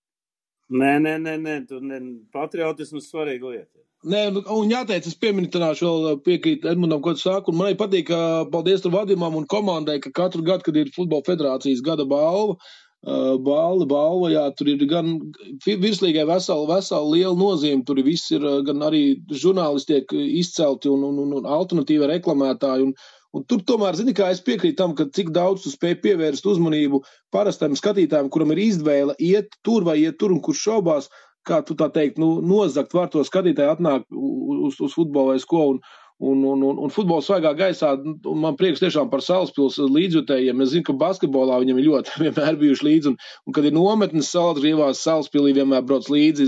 Nē, 0.66 0.96
nē, 0.98 1.18
nē, 1.22 1.36
nē, 1.38 1.56
tu 1.70 1.80
ne, 1.80 2.00
patriotisms 2.34 3.12
svarīga 3.12 3.52
lieta. 3.52 3.86
Nē, 4.06 4.22
nu, 4.34 4.42
un 4.54 4.70
jāteic, 4.70 5.06
es 5.10 5.18
pieminēšu 5.18 5.86
vēl 5.86 6.18
piekrīt 6.26 6.66
Edmundam, 6.70 7.02
ko 7.06 7.14
tu 7.18 7.24
sāki, 7.24 7.54
man 7.54 7.70
arī 7.70 7.78
patīk, 7.78 8.08
ka 8.10 8.20
paldies 8.54 8.84
tur 8.84 8.94
vadījumam 8.94 9.38
un 9.40 9.48
komandai, 9.50 10.00
ka 10.02 10.12
katru 10.14 10.44
gadu, 10.46 10.66
kad 10.66 10.78
ir 10.78 10.92
futbola 10.94 11.26
federācijas 11.26 11.82
gada 11.86 12.06
balva, 12.10 12.58
balva, 13.06 13.86
balva, 13.86 14.30
jā, 14.34 14.46
tur 14.58 14.72
ir 14.72 14.86
gan 14.90 15.20
virslīgai 15.66 16.26
vesela, 16.26 16.66
vesela 16.70 17.06
liela 17.06 17.36
nozīme, 17.38 17.84
tur 17.86 18.02
viss 18.06 18.32
ir 18.34 18.46
uh, 18.46 18.62
gan 18.66 18.82
arī 18.86 19.20
žurnālisti 19.30 19.94
tiek 19.94 20.16
izcelti 20.42 20.90
un, 20.90 21.04
un, 21.06 21.20
un, 21.22 21.36
un 21.40 21.46
alternatīva 21.58 22.10
reklamētāji, 22.10 22.88
un, 22.88 22.96
un 23.38 23.46
tur 23.46 23.62
tomēr, 23.68 23.98
zini, 24.00 24.16
kā 24.18 24.32
es 24.34 24.42
piekrītu 24.42 24.80
tam, 24.82 24.96
ka 24.98 25.06
cik 25.14 25.30
daudz 25.36 25.66
tu 25.66 25.74
spēj 25.74 26.00
pievērst 26.02 26.50
uzmanību 26.50 27.04
parastam 27.36 27.78
skatītājam, 27.78 28.32
kuram 28.34 28.56
ir 28.56 28.64
izvēle 28.66 29.18
iet 29.22 29.54
tur 29.62 29.86
vai 29.86 30.00
iet 30.02 30.18
tur, 30.18 30.34
un 30.34 30.42
kurš 30.42 30.66
šaubās, 30.66 31.12
kā 31.46 31.62
tu 31.62 31.78
tā 31.78 31.92
teikt, 31.94 32.18
nu, 32.22 32.40
nozagt 32.42 32.96
var 32.98 33.12
to 33.14 33.22
skatītāju 33.26 33.76
atnāk 33.76 34.10
uz, 34.10 34.80
uz 34.82 34.98
futbolu 34.98 35.36
vai 35.36 35.46
ko. 35.46 35.68
Un, 35.76 35.84
Un, 36.24 36.44
un, 36.48 36.62
un, 36.64 36.78
un 36.80 36.92
futbola 36.96 37.20
svaigā 37.20 37.50
gaisā, 37.60 37.90
un 38.00 38.38
man 38.40 38.56
prieks 38.56 38.80
tiešām 38.80 39.10
par 39.12 39.20
Salaspils 39.20 39.76
līdzjutējiem. 39.84 40.62
Es 40.64 40.70
zinu, 40.72 40.86
ka 40.88 40.94
basketbolā 41.02 41.58
viņam 41.60 41.82
ir 41.82 41.90
ļoti 41.90 42.14
vienmēr 42.24 42.56
bijuši 42.62 42.86
līdzi, 42.88 43.12
un, 43.12 43.18
un 43.44 43.56
kad 43.58 43.68
ir 43.68 43.76
nometnes 43.76 44.30
Salaspilās, 44.32 45.02
Salaspilī 45.04 45.52
vienmēr 45.58 45.84
brauc 45.84 46.08
līdzi 46.08 46.48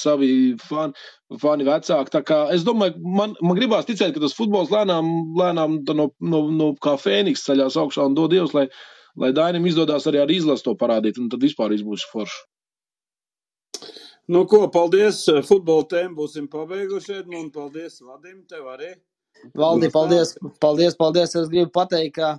savi 0.00 0.30
fani, 0.66 0.98
fani 1.44 1.68
vecāki. 1.68 2.10
Tā 2.16 2.24
kā 2.26 2.40
es 2.56 2.66
domāju, 2.66 2.98
man, 3.20 3.36
man 3.38 3.60
gribās 3.60 3.86
ticēt, 3.86 4.16
ka 4.16 4.24
tas 4.24 4.34
futbols 4.34 4.74
lēnām, 4.74 5.12
lēnām 5.38 5.78
no, 5.94 6.08
no, 6.18 6.42
no 6.50 6.72
kā 6.82 6.96
fēniks 6.98 7.46
ceļās 7.46 7.78
augšā 7.84 8.08
un 8.10 8.18
dod 8.18 8.34
Dievs, 8.34 8.56
lai, 8.58 8.66
lai 9.14 9.30
Dainam 9.36 9.70
izdodas 9.70 10.10
arī 10.10 10.24
ar 10.24 10.34
izlasu 10.34 10.72
to 10.72 10.74
parādīt, 10.82 11.22
un 11.22 11.30
tad 11.30 11.46
vispār 11.46 11.78
būs 11.86 12.10
forši. 12.10 12.42
Nu, 14.26 14.46
ko, 14.48 14.62
paldies. 14.72 15.18
Futbola 15.44 15.84
tēmu 15.88 16.16
būsim 16.22 16.46
pabeiguši. 16.48 17.18
Un 17.36 17.50
paldies, 17.52 17.98
Vadim, 18.00 18.38
tev 18.48 18.70
arī. 18.72 18.94
Valdi, 19.58 19.90
paldies, 19.92 20.32
paldies, 20.62 20.96
paldies. 20.96 21.34
Es 21.36 21.50
gribu 21.52 21.68
pateikt, 21.74 22.16
ka 22.16 22.30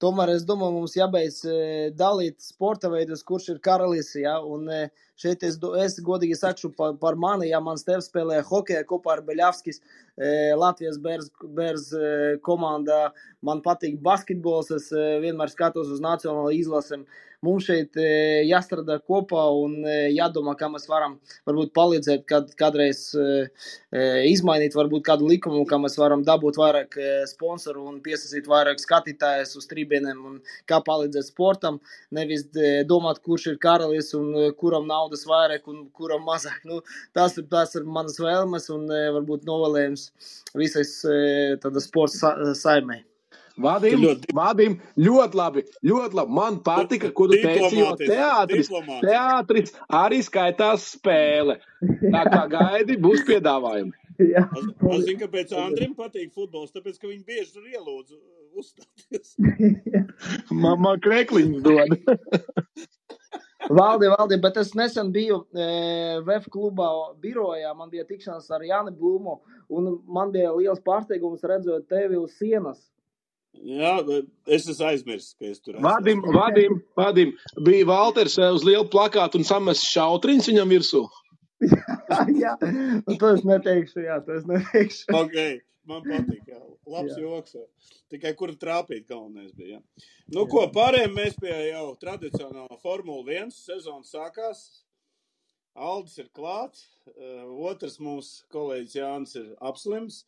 tomēr 0.00 0.32
es 0.32 0.46
domāju, 0.48 0.78
mums 0.78 0.96
jābeidz 0.96 1.42
eh, 1.44 1.90
dalīt 1.92 2.40
sporta 2.40 2.88
veidus, 2.88 3.26
kurš 3.28 3.50
ir 3.52 3.60
karalis. 3.60 4.14
Ja? 4.16 4.38
Un 4.40 4.70
eh, 4.72 4.88
šeit 5.18 5.44
es, 5.46 5.58
es 5.82 5.98
godīgi 6.04 6.36
sakšu 6.38 6.72
par, 6.78 6.96
par 7.02 7.18
mani, 7.18 7.50
ja 7.50 7.60
mans 7.64 7.86
tevs 7.86 8.08
spēlē 8.10 8.40
hokeja 8.46 8.84
kopā 8.88 9.16
ar 9.16 9.24
Beļavskis, 9.26 9.80
eh, 10.18 10.52
Latvijas 10.58 10.98
bērns, 11.02 11.32
bērns 11.58 11.88
eh, 11.94 12.34
komandā. 12.44 13.08
Man 13.44 13.62
patīk 13.62 13.98
basketbols, 14.02 14.70
es 14.74 14.90
eh, 14.92 15.16
vienmēr 15.22 15.50
skatos 15.52 15.90
uz 15.94 16.04
nacionālo 16.04 16.52
izlasēm. 16.54 17.06
Mums 17.46 17.68
šeit 17.68 17.94
jāstrādā 18.42 18.96
kopā 19.06 19.44
un 19.54 19.76
jādomā, 20.10 20.56
kā 20.58 20.66
mēs 20.72 20.88
varam 20.90 21.12
varbūt 21.46 21.70
palīdzēt, 21.70 22.24
kad, 22.26 22.48
kādreiz 22.58 23.12
izmainīt 24.26 24.74
varbūt 24.74 25.04
kādu 25.06 25.28
likumu, 25.30 25.62
kā 25.70 25.78
mēs 25.78 25.94
varam 26.00 26.24
dabūt 26.26 26.58
vairāk 26.58 26.98
sponsoru 27.30 27.84
un 27.92 28.00
piesaistīt 28.02 28.50
vairāk 28.50 28.82
skatītājus 28.82 29.54
uz 29.60 29.70
trībiem 29.70 30.10
un 30.18 30.40
kā 30.66 30.80
palīdzēt 30.82 31.30
sportam. 31.30 31.78
Nevis 32.10 32.42
domāt, 32.90 33.22
kurš 33.22 33.52
ir 33.52 33.62
karalis 33.62 34.10
un 34.18 34.34
kuram 34.58 34.90
naudas 35.08 35.24
vairāk 35.26 35.68
un 35.68 35.88
kuram 35.96 36.24
mazāk. 36.28 36.60
Nu, 36.68 36.80
tas, 37.16 37.36
ir, 37.38 37.46
tas 37.50 37.74
ir 37.78 37.84
manas 37.84 38.18
vēlmes 38.20 38.68
un 38.74 38.88
eh, 38.92 39.08
varbūt 39.16 39.46
novēlējums 39.48 40.08
visai 40.58 40.84
tāda 41.62 41.80
sporta 41.80 42.16
sa 42.18 42.54
saimē. 42.54 43.02
Vadim, 43.58 43.98
ļoti- 44.04 44.30
vadim, 44.38 44.76
ļoti 45.02 45.34
labi, 45.34 45.64
ļoti 45.82 46.14
labi. 46.14 46.30
Man 46.36 46.60
patika, 46.62 47.10
ko 47.10 47.26
tu 47.26 47.40
teici, 47.42 47.80
jo 47.80 47.96
teātris, 47.98 48.68
teātris 49.02 49.72
arī 49.90 50.20
skaitās 50.22 50.84
spēle. 50.94 51.56
Tā 51.82 52.22
kā 52.30 52.44
gaidi, 52.52 52.96
būs 53.02 53.24
piedāvājumi. 53.26 53.90
Jā, 54.18 54.44
Es, 54.58 54.64
es 54.98 55.04
zinu, 55.06 55.18
kāpēc 55.24 55.52
Andrim 55.54 55.92
patīk 55.94 56.32
futbols, 56.34 56.70
tāpēc, 56.74 56.96
ka 56.98 57.06
viņi 57.06 57.24
bieži 57.26 57.52
tur 57.54 57.66
ielūdz 57.70 58.14
uh, 58.14 58.22
uzstāties. 58.58 59.34
Man 60.62 60.98
krekliņš 61.02 61.60
dod. 61.62 61.98
Valdi, 63.68 64.08
valdi, 64.08 64.38
bet 64.40 64.56
es 64.60 64.72
nesen 64.78 65.10
biju 65.12 65.42
e, 65.52 65.64
VF 66.24 66.48
klubā 66.52 66.88
birojā, 67.20 67.74
man 67.76 67.90
bija 67.92 68.06
tikšanās 68.08 68.48
ar 68.54 68.64
Jāni 68.64 68.94
Blūmu, 68.96 69.38
un 69.68 69.90
man 70.08 70.32
bija 70.32 70.54
liels 70.56 70.80
pārsteigums 70.84 71.44
redzot 71.44 71.88
tevi 71.90 72.16
uz 72.16 72.38
sienas. 72.40 72.80
Jā, 73.58 73.96
es 74.46 74.68
esmu 74.70 74.86
aizmirsis, 74.86 75.34
ka 75.34 75.48
es 75.48 75.60
tur 75.60 75.76
esmu. 75.76 75.84
Vadim, 75.84 76.20
vadim, 76.34 76.80
vadim. 76.96 77.32
Bija 77.66 77.88
Valters 77.88 78.36
eh, 78.38 78.50
uz 78.54 78.64
lielu 78.66 78.86
plakātu 78.92 79.40
un 79.40 79.48
samest 79.48 79.86
šautriņš 79.88 80.50
viņam 80.52 80.74
virsū. 80.74 81.02
jā, 82.42 82.54
un 82.62 83.18
to 83.18 83.32
es 83.34 83.42
neteikšu, 83.48 84.04
jā, 84.06 84.20
to 84.24 84.36
es 84.38 84.46
neteikšu. 84.48 85.08
Ok, 85.18 85.38
man 85.88 86.02
patīk, 86.06 86.44
jā. 86.52 86.58
Labs 86.88 87.14
Jā. 87.16 87.22
joks. 87.24 87.54
jā. 87.56 87.64
Tikai 88.12 88.34
kur 88.38 88.52
trāpīt 88.60 89.06
galvenais 89.10 89.52
bija. 89.56 89.78
Jā. 89.78 90.06
Nu, 90.34 90.44
ko 90.50 90.66
pārējiem 90.74 91.14
mēs 91.16 91.38
pie 91.40 91.54
jau 91.70 91.86
tradicionālā 92.00 92.78
Formula 92.82 93.24
1 93.40 93.52
sezonas 93.56 94.12
sākās. 94.14 94.62
Aldis 95.78 96.16
ir 96.18 96.28
klāts, 96.34 96.86
eh, 97.12 97.44
otrs 97.70 97.98
mūsu 98.02 98.44
kolēģis 98.50 98.96
Jānis 98.98 99.36
ir 99.38 99.52
apslims. 99.62 100.24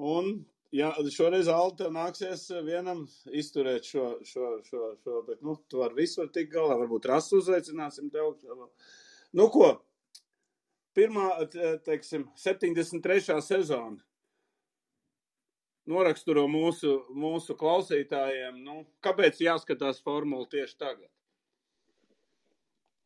Un 0.00 0.46
jā, 0.72 0.88
šoreiz 1.12 1.50
tev 1.78 1.90
nāksies 1.92 2.46
vienam 2.64 3.04
izturēt 3.28 3.84
šo, 3.84 4.06
šo, 4.24 4.54
šo, 4.64 4.86
šo 5.04 5.20
bet, 5.26 5.42
nu, 5.42 5.58
tu 5.68 5.82
ar 5.84 5.92
visu 5.94 6.22
var 6.22 6.30
tikt 6.32 6.54
galā. 6.54 6.78
Varbūt 6.80 7.10
rasu 7.12 7.42
uzaicināsim 7.42 8.10
tev. 8.10 8.38
Nu, 9.34 9.48
ko? 9.50 9.74
Pirmā, 10.94 11.28
te- 11.50 11.76
teiksim, 11.84 12.28
73. 12.38 13.40
sezona 13.42 13.98
noraksturo 15.90 16.46
mūsu, 16.50 16.96
mūsu 17.12 17.56
klausītājiem, 17.60 18.60
nu, 18.64 18.82
kāpēc 19.04 19.40
jāskatās 19.44 20.00
formula 20.04 20.48
tieši 20.50 20.78
tagad? 20.80 21.10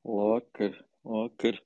Vakar, 0.09 0.79
vakar. 1.05 1.61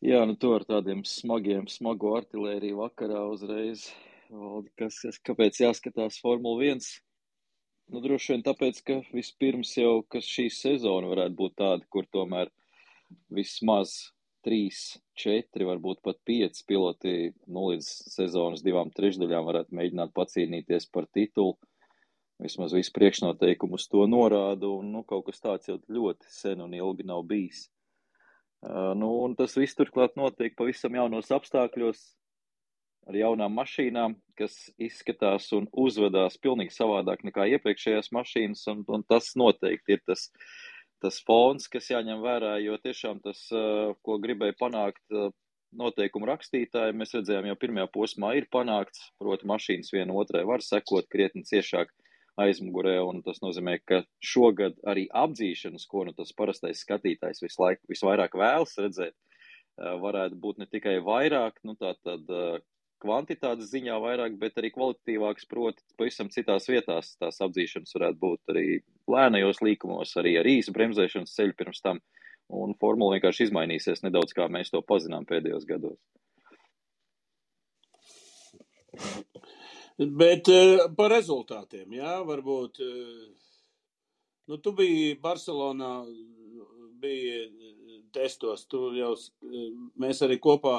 Jā, 0.00 0.22
nu 0.24 0.36
to 0.40 0.54
ar 0.56 0.64
tādiem 0.64 1.02
smagiem, 1.04 1.66
smagu 1.68 2.14
artilēriju 2.16 2.80
vakarā 2.80 3.26
uzreiz. 3.30 3.90
Valdi, 4.30 4.70
Kas, 4.78 5.00
kas, 5.02 5.18
kāpēc 5.26 5.58
jāskatās 5.60 6.20
Formula 6.22 6.62
1? 6.70 6.84
Nu, 7.90 8.00
droši 8.04 8.32
vien 8.32 8.44
tāpēc, 8.46 8.78
ka 8.86 8.98
vispirms 9.10 9.72
jau, 9.74 10.04
šī 10.14 10.46
sezona 10.54 11.10
varētu 11.10 11.36
būt 11.40 11.56
tāda, 11.58 11.86
kur 11.90 12.06
tomēr 12.14 12.52
vismaz 13.34 13.96
trīs, 14.46 15.00
četri, 15.20 15.66
varbūt 15.68 16.00
pat 16.06 16.20
pieci 16.26 16.64
piloti 16.68 17.32
nu, 17.46 17.66
līdz 17.70 17.88
sezonas 18.14 18.64
divām 18.64 18.92
trešdaļām 18.96 19.48
varētu 19.48 19.76
mēģināt 19.76 20.14
pacīnīties 20.16 20.88
par 20.94 21.08
titulu. 21.12 21.58
Vismaz 22.40 22.72
visu 22.72 22.92
priekšnoteikumu 22.96 23.76
uz 23.76 23.84
to 23.92 24.06
norāda, 24.08 24.70
un 24.72 24.94
nu, 24.94 25.04
kaut 25.04 25.26
kas 25.26 25.42
tāds 25.44 25.68
jau 25.68 25.76
ļoti 25.92 26.30
sen 26.32 26.64
un 26.64 26.72
ilgi 26.76 27.04
nav 27.08 27.26
bijis. 27.28 27.66
Uh, 28.60 28.92
nu, 28.96 29.10
un 29.24 29.36
tas 29.36 29.56
viss 29.56 29.76
turklāt 29.76 30.16
notiek 30.20 30.56
pavisam 30.56 30.96
jaunos 30.96 31.28
apstākļos, 31.32 32.00
ar 33.08 33.16
jaunām 33.16 33.54
mašīnām, 33.56 34.16
kas 34.38 34.56
izskatās 34.80 35.48
un 35.56 35.68
uzvedās 35.84 36.36
pilnīgi 36.42 36.74
savādāk 36.74 37.24
nekā 37.28 37.46
iepriekšējās 37.56 38.12
mašīnas, 38.16 38.66
un, 38.72 38.84
un 38.88 39.04
tas 39.08 39.32
noteikti 39.40 39.96
ir 39.96 40.04
tas, 40.06 40.28
tas 41.02 41.20
fons, 41.26 41.68
kas 41.72 41.90
jāņem 41.90 42.20
vērā, 42.24 42.56
jo 42.64 42.76
tiešām 42.82 43.22
tas, 43.24 43.46
uh, 43.54 43.94
ko 44.06 44.18
gribēja 44.22 44.56
panākt 44.60 45.02
uh, 45.14 45.30
noteikumu 45.76 46.28
rakstītāji, 46.30 46.96
mēs 46.98 47.14
redzējām 47.16 47.48
jau 47.50 47.56
pirmajā 47.62 47.88
posmā 47.94 48.34
ir 48.38 48.48
panākts, 48.52 49.10
proti 49.22 49.48
mašīnas 49.50 49.92
viena 49.94 50.16
otrai 50.18 50.44
var 50.48 50.64
sekot 50.66 51.08
krietni 51.12 51.44
ciešāk 51.46 51.92
aizmugurē, 52.40 52.96
un 53.04 53.20
tas 53.26 53.40
nozīmē, 53.44 53.78
ka 53.86 54.02
šogad 54.24 54.78
arī 54.88 55.06
apdzīšanas, 55.22 55.86
ko 55.90 56.06
nu 56.08 56.14
tas 56.16 56.32
parastais 56.36 56.82
skatītājs 56.84 57.42
visu 57.44 57.62
laiku, 57.62 57.84
visvairāk 57.90 58.36
vēlas 58.38 58.76
redzēt, 58.80 59.14
uh, 59.14 59.96
varētu 60.02 60.40
būt 60.42 60.62
ne 60.62 60.68
tikai 60.70 60.98
vairāk, 61.06 61.62
nu 61.64 61.76
tā 61.80 61.94
tad 62.04 62.28
kvantitātes 63.00 63.72
ziņā 63.72 63.96
vairāk, 64.02 64.36
bet 64.40 64.58
arī 64.60 64.70
kvalitatīvāks, 64.74 65.48
proti, 65.50 65.84
pavisam 65.98 66.30
citās 66.32 66.68
vietās 66.70 67.14
tās 67.20 67.40
apdzīšanas 67.46 67.96
varētu 67.96 68.20
būt 68.22 68.54
arī 68.54 68.66
lēnajos 69.10 69.62
līkumos, 69.64 70.14
arī 70.20 70.36
ar 70.40 70.48
īsu 70.50 70.74
bremzēšanas 70.76 71.34
ceļu 71.36 71.56
pirms 71.58 71.84
tam, 71.84 72.00
un 72.50 72.74
formula 72.80 73.16
vienkārši 73.16 73.48
izmainīsies 73.48 74.04
nedaudz, 74.06 74.34
kā 74.36 74.48
mēs 74.52 74.72
to 74.74 74.82
pazinām 74.86 75.26
pēdējos 75.28 75.68
gados. 75.68 75.98
Bet 80.00 80.48
uh, 80.48 80.86
par 80.96 81.12
rezultātiem, 81.12 81.98
jā, 81.98 82.14
varbūt. 82.24 82.80
Uh, 82.80 83.26
nu, 84.48 84.56
tu 84.64 84.72
biji 84.76 85.18
Barcelonā, 85.20 85.90
biji 87.00 87.34
eh, 87.44 87.98
testos, 88.14 88.64
tu 88.70 88.94
jau, 88.96 89.12
uh, 89.12 89.66
mēs 90.00 90.22
arī 90.24 90.40
kopā, 90.40 90.78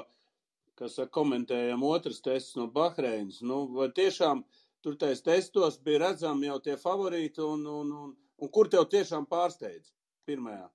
kas 0.81 0.97
saka, 0.97 1.13
komentējam 1.19 1.83
otrs 1.85 2.23
tests 2.25 2.57
no 2.57 2.65
Bahreinas. 2.73 3.41
Nu, 3.45 3.63
vai 3.75 3.91
tiešām 3.93 4.41
tur 4.81 4.97
tais 4.97 5.21
testos 5.21 5.77
bija 5.85 6.07
redzami 6.07 6.49
jau 6.49 6.57
tie 6.65 6.77
favorīti 6.81 7.43
un, 7.45 7.67
un, 7.69 7.93
un, 8.03 8.11
un 8.41 8.51
kur 8.55 8.69
tev 8.71 8.87
tiešām 8.89 9.29
pārsteidz 9.29 9.93
pirmajā 10.25 10.65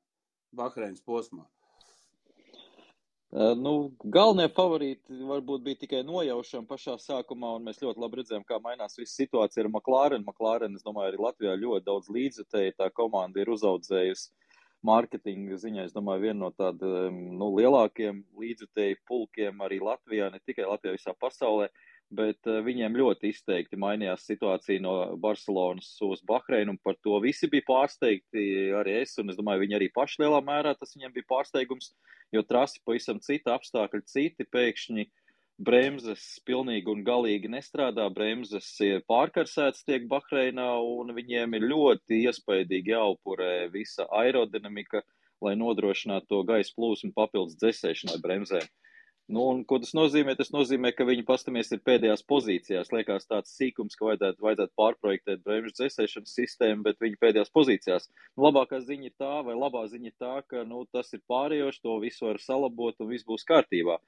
Bahreinas 0.54 1.02
posmā? 1.02 1.42
Uh, 3.36 3.50
nu, 3.58 3.72
galvenie 4.14 4.46
favorīti 4.54 5.18
varbūt 5.26 5.64
bija 5.64 5.80
tikai 5.80 6.04
nojaušana 6.06 6.70
pašā 6.70 6.94
sākumā, 7.02 7.56
un 7.58 7.66
mēs 7.66 7.82
ļoti 7.82 8.00
labi 8.00 8.20
redzējām, 8.20 8.44
kā 8.46 8.60
mainās 8.62 8.94
viss 9.00 9.18
situācija 9.18 9.64
ar 9.64 9.68
McLaren. 9.72 10.22
McLaren, 10.22 10.78
es 10.78 10.86
domāju, 10.86 11.10
arī 11.10 11.20
Latvijā 11.24 11.56
ļoti 11.58 11.84
daudz 11.88 12.12
līdzjutēju. 12.14 12.76
Tā 12.78 12.88
komanda 12.94 13.42
ir 13.42 13.50
uzaudzējusi 13.52 14.30
mārketinga 14.86 15.58
ziņā, 15.60 15.88
es 15.88 15.94
domāju, 15.94 16.28
viena 16.28 16.38
no 16.44 16.52
tādiem 16.54 17.18
nu, 17.38 17.50
lielākiem 17.58 18.22
līdzjutēju 18.38 19.02
pulkiem 19.08 19.60
arī 19.66 19.80
Latvijā, 19.82 20.30
ne 20.32 20.40
tikai 20.44 20.68
Latvijā, 20.68 20.96
visā 20.96 21.14
pasaulē. 21.18 21.68
Bet 22.16 22.46
uh, 22.46 22.60
viņiem 22.62 22.94
ļoti 22.94 23.32
izteikti 23.34 23.78
mainījās 23.82 24.28
situācija 24.28 24.78
no 24.84 24.92
Barcelonas 25.18 25.88
uz 26.06 26.20
Bahreinu, 26.28 26.76
un 26.76 26.78
par 26.78 26.94
to 27.02 27.18
visi 27.24 27.50
bija 27.50 27.66
pārsteigti. 27.66 28.44
Arī 28.78 29.00
es, 29.00 29.16
un 29.18 29.34
es 29.34 29.40
domāju, 29.40 29.64
viņi 29.64 29.78
arī 29.80 29.88
paši 29.90 30.22
lielā 30.22 30.38
mērā 30.46 30.76
tas 30.78 30.94
viņiem 30.94 31.16
bija 31.16 31.26
pārsteigums, 31.34 31.90
jo 32.30 32.44
trasi 32.46 32.78
pavisam 32.86 33.18
cita 33.24 33.56
apstākļi, 33.58 34.04
citi 34.06 34.46
pēkšņi 34.54 35.08
bremzes 35.58 36.22
pilnīgi 36.48 36.90
un 36.92 37.02
galīgi 37.04 37.50
nestrādā, 37.52 38.06
bremzes 38.12 38.68
ir 38.84 39.02
pārkarsētas 39.08 39.84
tiek 39.88 40.08
Bahreinā, 40.10 40.68
un 40.84 41.14
viņiem 41.16 41.56
ir 41.56 41.68
ļoti 41.72 42.22
iespaidīgi 42.28 42.92
jāupurē 42.92 43.68
visa 43.72 44.08
aerodinamika, 44.22 45.02
lai 45.44 45.54
nodrošinātu 45.56 46.28
to 46.32 46.42
gaisa 46.48 46.74
plūsmu 46.76 47.12
papildus 47.16 47.56
dzēsēšanai 47.60 48.20
bremzēm. 48.22 48.68
Nu, 49.26 49.42
un, 49.50 49.64
ko 49.66 49.80
tas 49.82 49.90
nozīmē? 49.96 50.36
Tas 50.38 50.52
nozīmē, 50.54 50.92
ka 50.94 51.04
viņi 51.08 51.24
pastamies 51.26 51.72
ir 51.74 51.80
pēdējās 51.88 52.20
pozīcijās. 52.30 52.92
Liekas 52.94 53.26
tāds 53.26 53.56
sīkums, 53.58 53.96
ka 53.98 54.06
vajadzētu, 54.06 54.44
vajadzētu 54.44 54.72
pārprojektēt 54.78 55.42
bremžu 55.42 55.74
dzēsēšanas 55.80 56.36
sistēmu, 56.38 56.84
bet 56.86 57.02
viņi 57.02 57.18
pēdējās 57.24 57.50
pozīcijās. 57.56 58.06
Nu, 58.36 58.44
labākā 58.46 58.78
ziņa 58.86 59.10
ir 59.10 59.16
tā, 59.18 59.32
vai 59.48 59.56
labā 59.58 59.82
ziņa 59.90 60.12
ir 60.12 60.14
tā, 60.22 60.36
ka 60.46 60.62
nu, 60.68 60.84
tas 60.94 61.10
ir 61.16 61.24
pārējoši, 61.32 61.82
to 61.82 61.98
visu 62.04 62.28
var 62.28 62.38
salabot 62.44 63.02
un 63.02 63.10
viss 63.10 63.26
būs 63.26 63.42
kārtībā. 63.50 63.98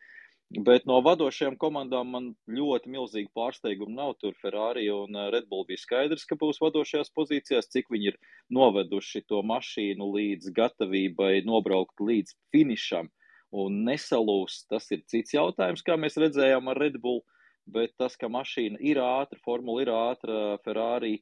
Bet 0.49 0.86
no 0.88 1.03
vadošajām 1.05 1.59
komandām 1.61 2.14
man 2.14 2.28
ļoti 2.49 2.88
milzīgi 2.88 3.28
pārsteigumi 3.36 3.92
nav. 3.92 4.14
Tur 4.22 4.32
Ferrari 4.40 4.86
un 4.88 5.12
uh, 5.12 5.26
Red 5.34 5.44
Bull 5.51 5.66
bija 5.68 5.82
skaidrs, 5.82 6.24
ka 6.24 6.38
būs 6.40 6.61
vadošajās 6.62 7.12
pozīcijās, 7.12 7.68
cik 7.68 7.90
viņi 7.92 8.09
ir 8.14 8.16
noveduši 8.57 9.26
to 9.28 9.42
mašīnu 9.44 10.07
līdz 10.14 10.55
gatavībai 10.57 11.42
nobraukt 11.44 12.01
līdz 12.01 12.32
finišam 12.55 13.11
un 13.53 13.76
nesalūst. 13.84 14.64
Tas 14.72 14.88
ir 14.96 15.05
cits 15.05 15.36
jautājums, 15.36 15.84
kā 15.84 15.99
mēs 16.01 16.16
redzējām 16.16 16.72
ar 16.72 16.80
Red 16.80 16.96
Bull, 17.05 17.20
bet 17.68 17.92
tas, 18.01 18.16
ka 18.16 18.32
mašīna 18.32 18.80
ir 18.80 19.03
ātra, 19.05 19.36
formula 19.44 19.84
ir 19.84 19.92
ātra, 19.92 20.57
Ferrari, 20.64 21.18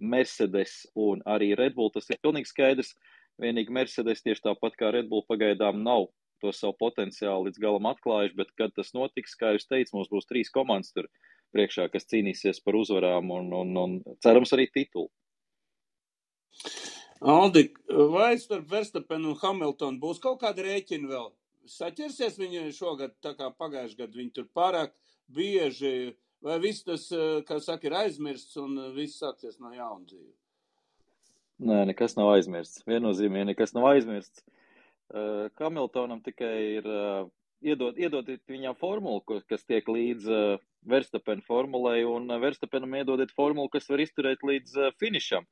Mercedes 0.00 0.86
un 0.96 1.20
arī 1.28 1.52
Red 1.60 1.76
Bull, 1.76 1.92
tas 1.92 2.08
ir 2.08 2.24
pilnīgi 2.24 2.54
skaidrs. 2.54 2.96
Vienīgi 3.40 3.72
Mercedes 3.72 4.24
tieši 4.24 4.48
tāpat 4.48 4.80
kā 4.80 4.94
Red 4.96 5.12
Bull 5.12 5.28
pagaidām 5.28 5.84
nav 5.84 6.08
to 6.42 6.52
savu 6.54 6.74
potenciālu 6.80 7.48
līdz 7.48 7.60
galam 7.62 7.86
atklājuši, 7.92 8.36
bet 8.38 8.50
kad 8.58 8.74
tas 8.76 8.92
notiks, 8.96 9.36
kā 9.38 9.54
jūs 9.54 9.68
teicat, 9.70 9.92
mums 9.94 10.10
būs 10.12 10.28
trīs 10.28 10.50
komandas 10.52 10.92
tur 10.94 11.08
priekšā, 11.54 11.88
kas 11.92 12.08
cīnīsies 12.10 12.62
par 12.64 12.78
uzvarām 12.80 13.30
un, 13.34 13.52
un, 13.60 13.76
un 13.78 13.94
cerams 14.24 14.54
arī 14.56 14.66
titulu. 14.72 15.10
Aldi, 17.22 17.68
vai 18.10 18.34
starp 18.40 18.66
Verstapenu 18.72 19.30
un 19.32 19.38
Hamiltonu 19.38 20.02
būs 20.02 20.18
kaut 20.22 20.40
kāda 20.42 20.64
rēķina 20.66 21.10
vēl? 21.12 21.30
Saķersies 21.70 22.40
viņi 22.40 22.72
šogad, 22.74 23.14
tā 23.22 23.36
kā 23.38 23.52
pagājušajā 23.54 24.00
gadā 24.00 24.18
viņi 24.18 24.32
tur 24.34 24.48
pārāk 24.50 24.96
bieži, 25.30 26.16
vai 26.42 26.58
viss 26.62 26.82
tas, 26.82 27.06
kā 27.46 27.60
saka, 27.62 27.86
ir 27.86 27.94
aizmirsts 28.00 28.58
un 28.58 28.74
viss 28.96 29.22
sāksies 29.22 29.60
no 29.62 29.70
jauna 29.70 30.02
dzīve? 30.08 30.32
Nē, 31.62 31.84
nekas 31.92 32.16
nav 32.18 32.32
aizmirsts. 32.32 32.82
Viennozīmīgi 32.90 33.52
nekas 33.52 33.76
nav 33.76 33.86
aizmirsts. 33.92 34.42
Uh, 34.42 34.61
Hamiltonam 35.60 36.22
tikai 36.24 36.56
ir 36.78 36.86
uh, 36.88 37.30
iedot, 37.62 37.98
iedot 37.98 38.28
viņam 38.48 38.76
formulu, 38.78 39.22
kas 39.48 39.64
tiek 39.68 39.88
līdz 39.88 40.28
uh, 40.28 40.62
Verstapena 40.88 41.44
formulai, 41.46 42.02
un 42.08 42.30
uh, 42.30 42.40
Verstapenam 42.42 42.94
iedodiet 42.98 43.34
formulu, 43.36 43.70
kas 43.72 43.88
var 43.90 44.02
izturēt 44.02 44.42
līdz 44.46 44.78
uh, 44.78 44.94
finišam. 45.00 45.46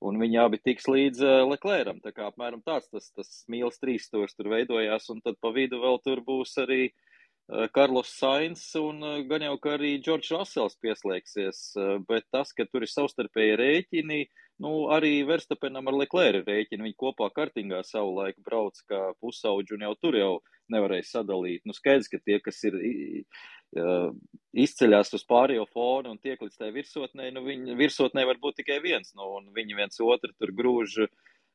un 0.00 0.18
viņi 0.20 0.38
abi 0.38 0.60
tiks 0.62 0.86
līdz 0.86 1.22
uh, 1.26 1.42
Leclēram. 1.50 1.98
Tā 2.04 2.12
kā 2.14 2.28
apmēram 2.30 2.62
tāds 2.62 2.86
tas, 2.92 3.10
tas 3.16 3.44
mīls 3.50 3.80
trīs 3.82 4.06
stūrs 4.06 4.36
tur 4.38 4.50
veidojās, 4.52 5.08
un 5.10 5.22
tad 5.24 5.38
pa 5.42 5.50
vidu 5.54 5.80
vēl 5.82 5.98
tur 6.04 6.22
būs 6.26 6.54
arī 6.62 6.82
uh, 6.92 7.66
Karlos 7.74 8.12
Sainz, 8.14 8.62
un 8.78 9.02
uh, 9.02 9.16
gan 9.26 9.42
jau, 9.48 9.56
ka 9.58 9.74
arī 9.78 9.96
Džordžs 9.98 10.34
Rasels 10.36 10.78
pieslēgsies, 10.84 11.62
uh, 11.80 11.96
bet 12.06 12.28
tas, 12.30 12.54
ka 12.54 12.68
tur 12.70 12.86
ir 12.86 12.92
savstarpēji 12.92 13.58
rēķini, 13.58 14.20
nu, 14.62 14.72
arī 14.94 15.22
Verstapenam 15.28 15.90
ar 15.90 15.96
Leclēru 16.02 16.42
rēķini, 16.46 16.88
viņi 16.88 16.98
kopā 16.98 17.30
kartingā 17.34 17.82
savu 17.86 18.16
laiku 18.18 18.42
brauc 18.46 18.80
kā 18.90 19.08
pusauģi, 19.22 19.76
un 19.76 19.86
jau 19.86 19.94
tur 20.02 20.18
jau 20.18 20.32
nevarēja 20.72 21.06
sadalīt. 21.12 21.64
Nu, 21.66 21.76
skaidrs, 21.76 22.10
ka 22.12 22.20
tie, 22.24 22.40
kas 22.44 22.58
ir 22.68 22.76
uh, 22.78 24.10
izceļās 24.52 25.14
uz 25.16 25.24
pārējo 25.28 25.64
fonu 25.72 26.12
un 26.14 26.20
tiek 26.22 26.40
līdz 26.42 26.58
tai 26.60 26.72
virsotnē, 26.74 27.30
nu, 27.34 27.44
viņi 27.46 27.78
virsotnē 27.78 28.26
var 28.28 28.40
būt 28.42 28.60
tikai 28.62 28.80
viens, 28.84 29.14
nu, 29.16 29.30
un 29.38 29.50
viņi 29.56 29.78
viens 29.78 30.04
otru 30.04 30.34
tur 30.36 30.54
grūž 30.56 31.04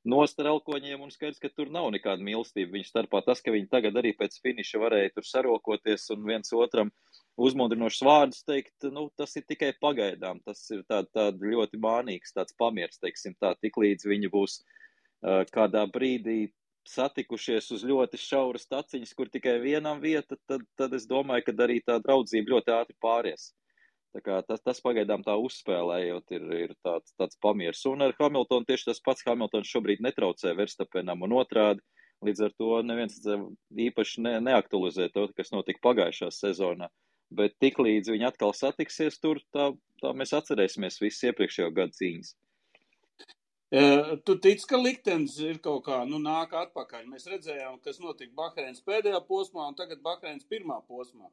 nost 0.09 0.39
ar 0.41 0.49
elkoņiem, 0.51 1.01
un 1.03 1.11
skaidrs, 1.13 1.39
ka 1.39 1.51
tur 1.51 1.69
nav 1.71 1.89
nekāda 1.95 2.23
mīlestība 2.23 2.75
viņu 2.75 2.89
starpā. 2.89 3.23
Tas, 3.25 3.41
ka 3.43 3.53
viņi 3.55 3.69
tagad 3.71 3.95
arī 3.99 4.11
pēc 4.17 4.35
finiša 4.43 4.81
varēja 4.81 5.13
tur 5.15 5.27
sarokoties 5.27 6.09
un 6.15 6.25
viens 6.27 6.51
otram 6.55 6.91
uzmundrinošs 7.39 8.01
vārdus 8.05 8.43
teikt, 8.45 8.75
nu, 8.93 9.07
tas 9.17 9.35
ir 9.39 9.45
tikai 9.49 9.71
pagaidām. 9.81 10.41
Tas 10.45 10.63
ir 10.73 10.83
tād, 10.89 11.09
tād 11.15 11.41
ļoti 11.41 11.79
mānīgs, 11.81 12.35
tāds 12.35 12.55
pamiers, 12.59 13.01
teiksim 13.01 13.37
tā, 13.41 13.55
tik 13.61 13.79
līdz 13.81 14.07
viņi 14.09 14.29
būs 14.33 14.59
uh, 14.61 15.41
kādā 15.53 15.85
brīdī 15.89 16.53
satikušies 16.89 17.69
uz 17.71 17.83
ļoti 17.87 18.19
šauras 18.19 18.67
taciņas, 18.67 19.13
kur 19.15 19.29
tikai 19.31 19.57
vienam 19.63 20.01
vieta, 20.03 20.35
tad, 20.49 20.65
tad 20.77 20.93
es 20.93 21.07
domāju, 21.07 21.47
ka 21.47 21.55
arī 21.65 21.79
tā 21.85 21.99
draudzība 22.03 22.57
ļoti 22.57 22.73
ātri 22.75 22.97
pāries. 23.01 23.51
Tā 24.13 24.21
kā 24.21 24.41
tas, 24.45 24.61
tas 24.61 24.81
pagaidām 24.83 25.23
tā 25.25 25.33
uzspēlējot, 25.41 26.35
ir, 26.37 26.43
ir 26.67 26.73
tāds, 26.85 27.15
tāds 27.17 27.39
pamiers. 27.41 27.81
Un 27.89 28.05
ar 28.05 28.13
Hamiltonu 28.19 28.67
tieši 28.67 28.91
tas 28.91 29.01
pats 29.01 29.25
Hamiltons 29.25 29.71
šobrīd 29.71 30.03
netraucē 30.05 30.53
Verstapenam 30.59 31.25
un 31.25 31.39
otrādi. 31.39 31.81
Līdz 32.23 32.43
ar 32.45 32.53
to 32.59 32.75
neviens 32.85 33.17
īpaši 33.87 34.21
ne, 34.23 34.35
neaktualizē 34.45 35.09
to, 35.15 35.25
kas 35.35 35.49
notika 35.55 35.81
pagājušā 35.83 36.29
sezonā. 36.31 36.91
Bet 37.33 37.57
tik 37.61 37.79
līdz 37.81 38.13
viņi 38.13 38.27
atkal 38.29 38.53
satiksies 38.57 39.19
tur, 39.21 39.41
tā, 39.55 39.71
tā 40.01 40.13
mēs 40.17 40.33
atcerēsimies 40.37 41.01
visas 41.01 41.29
iepriekšējo 41.31 41.71
gadu 41.75 41.97
cīņas. 41.99 42.33
Tu 44.25 44.35
tici, 44.37 44.67
ka 44.69 44.77
liktenis 44.77 45.39
ir 45.41 45.57
kaut 45.63 45.87
kā, 45.87 46.03
nu, 46.05 46.19
nāk 46.21 46.51
atpakaļ. 46.53 47.07
Mēs 47.09 47.25
redzējām, 47.31 47.79
kas 47.81 47.97
notika 48.03 48.35
Bahreinas 48.37 48.83
pēdējā 48.85 49.23
posmā 49.25 49.65
un 49.71 49.77
tagad 49.79 50.03
Bahreinas 50.05 50.45
pirmā 50.45 50.77
posmā. 50.85 51.31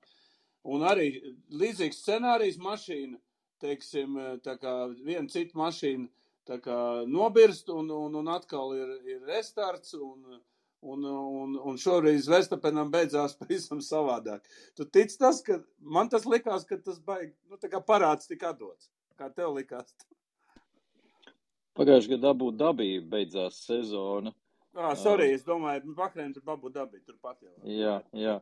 Un 0.64 0.86
arī 0.88 1.10
līdzīgs 1.52 2.00
scenārijs 2.00 2.56
mašīna, 2.60 3.20
teiksim, 3.60 4.16
tā 4.44 4.56
kā 4.60 4.72
viena 5.04 5.28
cita 5.28 5.58
mašīna, 5.60 6.08
tā 6.48 6.56
kā 6.64 6.78
nobirst 7.08 7.68
un, 7.74 7.92
un, 7.92 8.16
un 8.22 8.32
atkal 8.32 8.72
ir, 8.78 8.96
ir 9.04 9.20
restarts 9.28 9.92
un, 10.00 10.40
un, 10.80 11.04
un, 11.04 11.56
un 11.70 11.78
šoreiz 11.80 12.28
Vestapenam 12.30 12.90
beidzās 12.92 13.36
pavisam 13.38 13.82
savādāk. 13.84 14.46
Tu 14.76 14.86
tici 14.88 15.18
tas, 15.20 15.42
ka 15.44 15.60
man 15.80 16.08
tas 16.12 16.26
likās, 16.28 16.64
ka 16.68 16.80
tas 16.80 17.00
baigi, 17.04 17.34
nu, 17.50 17.60
tā 17.60 17.70
kā 17.72 17.82
parāds 17.84 18.30
tika 18.30 18.54
atdots. 18.54 18.90
Kā 19.20 19.28
tev 19.34 19.52
likās? 19.58 19.92
Pagājušajā 21.76 22.16
gadā 22.16 22.32
Abu 22.34 22.50
Dabī 22.52 22.94
beidzās 23.04 23.60
sezona. 23.66 24.32
Ah, 24.74 24.94
sorry, 24.94 25.32
es 25.34 25.44
domāju, 25.44 25.94
Bahreinam 25.96 26.34
tur 26.34 26.52
Abu 26.54 26.70
Dabī 26.72 27.02
turpat 27.04 27.40
jau. 27.42 27.54
Jā, 27.66 28.00
jā. 28.16 28.38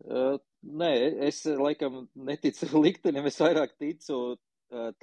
Uh, 0.00 0.38
nē, 0.64 0.92
es 1.28 1.42
laikam 1.44 2.06
neticu 2.16 2.68
liktenim, 2.84 3.26
es 3.30 3.40
vairāk 3.40 3.76
ticu 3.78 4.38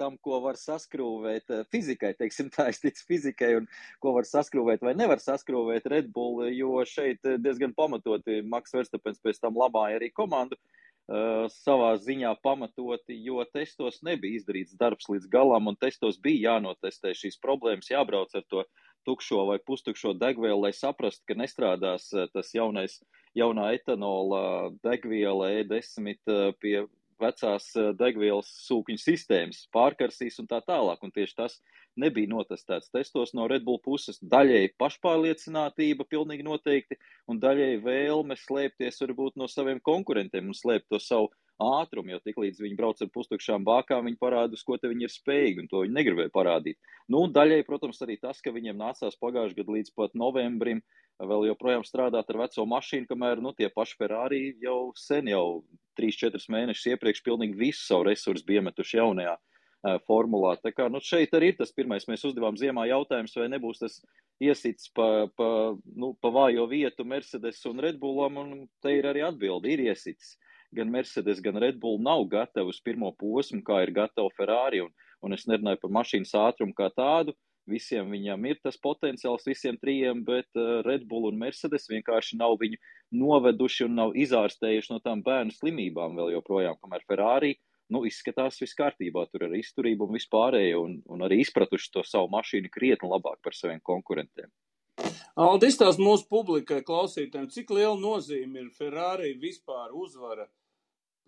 tam, 0.00 0.16
ko 0.24 0.40
var 0.44 0.56
saskrūvēt 0.60 1.52
uh, 1.52 1.62
fizikai, 1.72 2.14
teiksim 2.18 2.48
tā, 2.54 2.68
es 2.72 2.80
ticu 2.82 3.04
fizikai 3.10 3.52
un 3.60 3.68
ko 4.02 4.14
var 4.16 4.28
saskrūvēt 4.28 4.84
vai 4.86 4.94
nevar 4.96 5.20
saskrūvēt 5.22 5.88
Red 5.92 6.10
Bull, 6.14 6.46
jo 6.56 6.80
šeit 6.88 7.24
diezgan 7.44 7.74
pamatoti 7.76 8.42
Maks 8.42 8.76
Verstapens 8.76 9.20
pēc 9.24 9.40
tam 9.42 9.58
labāja 9.60 10.00
arī 10.00 10.12
komandu. 10.14 10.58
Savā 11.08 11.94
ziņā 12.04 12.34
pamatoti, 12.44 13.14
jo 13.24 13.40
testos 13.48 14.02
nebija 14.04 14.36
izdarīts 14.36 14.76
darbs 14.76 15.08
līdz 15.08 15.30
galam, 15.32 15.70
un 15.70 15.78
testos 15.80 16.18
bija 16.20 16.50
jānotestē 16.50 17.14
šīs 17.16 17.40
problēmas, 17.40 17.88
jābrauc 17.88 18.34
ar 18.36 18.44
to 18.52 18.66
tukšo 19.08 19.46
vai 19.48 19.56
pustukšo 19.64 20.12
degvielu, 20.20 20.60
lai 20.66 20.74
saprastu, 20.76 21.24
ka 21.24 21.38
nestrādās 21.38 22.10
tas 22.34 22.52
jaunais, 22.52 22.98
jaunā 23.32 23.70
etanola 23.78 24.68
degviela 24.84 25.48
E10 25.62 26.12
uh, 26.28 26.52
pie 26.60 26.82
vecās 27.22 27.66
degvielas 27.98 28.50
sūkņu 28.66 28.98
sistēmas, 29.02 29.64
pārkarsīs 29.74 30.38
un 30.42 30.48
tā 30.50 30.60
tālāk. 30.66 31.02
Un 31.02 31.14
tieši 31.14 31.36
tas 31.38 31.58
nebija 31.98 32.30
notestēts 32.30 32.92
testos 32.94 33.34
no 33.34 33.48
Red 33.50 33.66
Bull 33.66 33.80
puses. 33.82 34.20
Daļēji 34.22 34.74
pašpārliecinātība, 34.80 36.06
pilnīgi 36.10 36.46
noteikti, 36.46 36.98
un 37.28 37.40
daļēji 37.42 37.82
vēlme 37.84 38.38
slēpties 38.38 39.02
varbūt 39.04 39.38
no 39.40 39.50
saviem 39.50 39.82
konkurentiem 39.84 40.50
un 40.50 40.56
slēpt 40.56 40.88
to 40.92 41.02
savu 41.02 41.32
ātrumu, 41.62 42.12
jo 42.14 42.20
tiklīdz 42.22 42.62
viņi 42.62 42.78
brauc 42.78 43.00
ar 43.02 43.10
pustukšām 43.14 43.64
bākām, 43.66 44.06
viņi 44.06 44.20
parāda, 44.20 44.54
uz 44.54 44.62
ko 44.66 44.78
viņi 44.78 45.08
ir 45.08 45.12
spējīgi, 45.12 45.64
un 45.64 45.70
to 45.70 45.82
viņi 45.82 45.96
negribēja 45.96 46.32
parādīt. 46.34 46.78
Nu, 47.10 47.24
un 47.26 47.34
daļēji, 47.34 47.66
protams, 47.66 48.00
arī 48.06 48.18
tas, 48.22 48.40
ka 48.44 48.54
viņiem 48.54 48.78
nācās 48.78 49.18
pagājušajā 49.18 49.58
gadā 49.58 49.76
līdz 49.78 49.94
pat 49.98 50.14
novembrim 50.14 50.82
vēl 51.18 51.48
joprojām 51.50 51.82
strādāt 51.86 52.30
ar 52.30 52.40
veco 52.44 52.66
mašīnu, 52.70 53.08
kamēr, 53.10 53.42
nu, 53.42 53.52
tie 53.58 53.68
paši 53.74 53.98
Ferrari 53.98 54.42
jau 54.62 54.92
sen, 54.94 55.30
jau 55.32 55.64
3-4 55.98 56.46
mēnešus 56.54 56.92
iepriekš 56.94 57.24
pilnīgi 57.26 57.58
visu 57.58 57.82
savu 57.82 58.06
resursu 58.12 58.46
bija 58.46 58.62
iemetuši 58.62 59.00
jaunajā 59.00 59.34
formulā. 60.06 60.56
Tā 60.62 60.72
kā 60.74 60.88
nu, 60.90 61.00
šeit 61.02 61.34
arī 61.34 61.52
ir 61.52 61.58
tas 61.58 61.72
pirmais. 61.74 62.06
Mēs 62.10 62.24
uzdevām 62.26 62.58
ziemā 62.58 62.88
jautājums, 62.90 63.36
vai 63.38 63.48
nebūs 63.50 63.82
tas 63.82 64.00
iesits 64.42 64.90
pa, 64.94 65.28
pa, 65.38 65.48
nu, 65.94 66.12
pa 66.20 66.32
vājo 66.34 66.66
vietu 66.70 67.06
Mercedes 67.06 67.64
un 67.70 67.82
Redbullam, 67.82 68.38
un 68.42 68.66
te 68.82 68.94
ir 68.98 69.06
arī 69.10 69.22
atbildi, 69.26 69.74
ir 69.74 69.84
iesits. 69.90 70.36
Gan 70.76 70.90
Mercedes, 70.92 71.42
gan 71.44 71.56
Redbull 71.62 72.00
nav 72.04 72.26
gatavi 72.28 72.74
uz 72.74 72.80
pirmo 72.84 73.12
posmu, 73.16 73.62
kā 73.64 73.82
ir 73.86 73.94
gatava 73.96 74.32
Ferrari, 74.36 74.82
un, 74.84 74.90
un 75.24 75.36
es 75.36 75.46
nerunāju 75.48 75.80
par 75.84 75.94
mašīnas 76.00 76.34
ātrumu 76.36 76.76
kā 76.76 76.90
tādu. 76.92 77.34
Visiem 77.68 78.08
viņam 78.08 78.44
ir 78.48 78.60
tas 78.64 78.78
potenciāls, 78.80 79.44
visiem 79.44 79.76
trijiem, 79.80 80.22
bet 80.24 80.48
uh, 80.56 80.80
Red 80.86 81.04
Bull 81.08 81.28
un 81.28 81.40
Mercedes 81.40 81.88
vienkārši 81.90 82.38
nav 82.40 82.56
viņu 82.60 82.80
noveduši 83.20 83.84
un 83.84 83.98
nav 84.00 84.14
izārstējuši 84.16 84.94
no 84.94 85.00
tām 85.04 85.24
bērnu 85.24 85.52
slimībām 85.56 86.16
vēl 86.16 86.32
joprojām, 86.38 86.78
kamēr 86.80 87.04
Ferrari 87.08 87.56
nu, 87.92 88.04
izskatās 88.08 88.60
viss 88.60 88.76
kārtībā, 88.78 89.24
tur 89.32 89.46
ir 89.48 89.58
izturība 89.58 90.06
un 90.06 90.16
vispārējo, 90.16 90.84
un, 90.84 90.96
un 91.08 91.24
arī 91.24 91.40
izpratuši 91.44 91.92
to 91.94 92.04
savu 92.06 92.30
mašīnu 92.34 92.72
krietni 92.72 93.10
labāk 93.10 93.40
par 93.44 93.56
saviem 93.56 93.80
konkurentiem. 93.84 94.50
Aldis, 95.38 95.78
tās 95.78 96.00
mūsu 96.02 96.26
publikai 96.30 96.80
klausītājiem, 96.86 97.46
cik 97.54 97.70
liela 97.70 97.96
nozīme 98.00 98.64
ir 98.64 98.72
Ferrari 98.74 99.36
vispār 99.38 99.94
uzvara, 99.94 100.48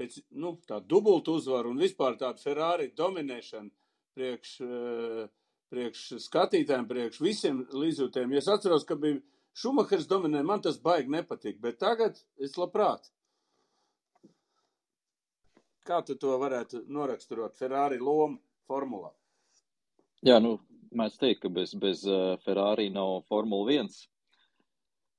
pēc, 0.00 0.16
nu, 0.40 0.54
tā 0.68 0.80
dubultu 0.80 1.36
uzvara 1.36 1.68
un 1.68 1.80
vispār 1.80 2.16
tāda 2.20 2.40
Ferrari 2.40 2.88
dominēšana 2.96 3.68
priekš, 4.16 4.54
eh, 4.64 5.28
priekš 5.72 6.06
skatītājiem, 6.24 6.88
priekš 6.88 7.20
visiem 7.20 7.62
līdzjūtiem. 7.68 8.32
Ja 8.32 8.42
es 8.42 8.48
atceros, 8.48 8.86
ka 8.88 8.96
bija 8.96 9.20
Šumahers 9.60 10.06
dominē, 10.08 10.42
man 10.46 10.62
tas 10.62 10.78
baigi 10.78 11.10
nepatīk, 11.12 11.58
bet 11.60 11.80
tagad 11.82 12.18
es 12.38 12.56
labprāt. 12.56 13.10
Kā 15.86 16.04
tu 16.06 16.14
to 16.14 16.36
varētu 16.38 16.84
noraksturot 16.86 17.56
Ferrari 17.58 17.98
lomu 17.98 18.38
formulā? 18.68 19.10
Jā, 20.22 20.38
nu, 20.38 20.58
mēs 20.94 21.16
teikt, 21.18 21.42
ka 21.42 21.48
bez, 21.48 21.74
bez 21.74 22.04
uh, 22.06 22.36
Ferrari 22.44 22.90
nav 22.94 23.24
Formula 23.28 23.72
1. 23.72 23.88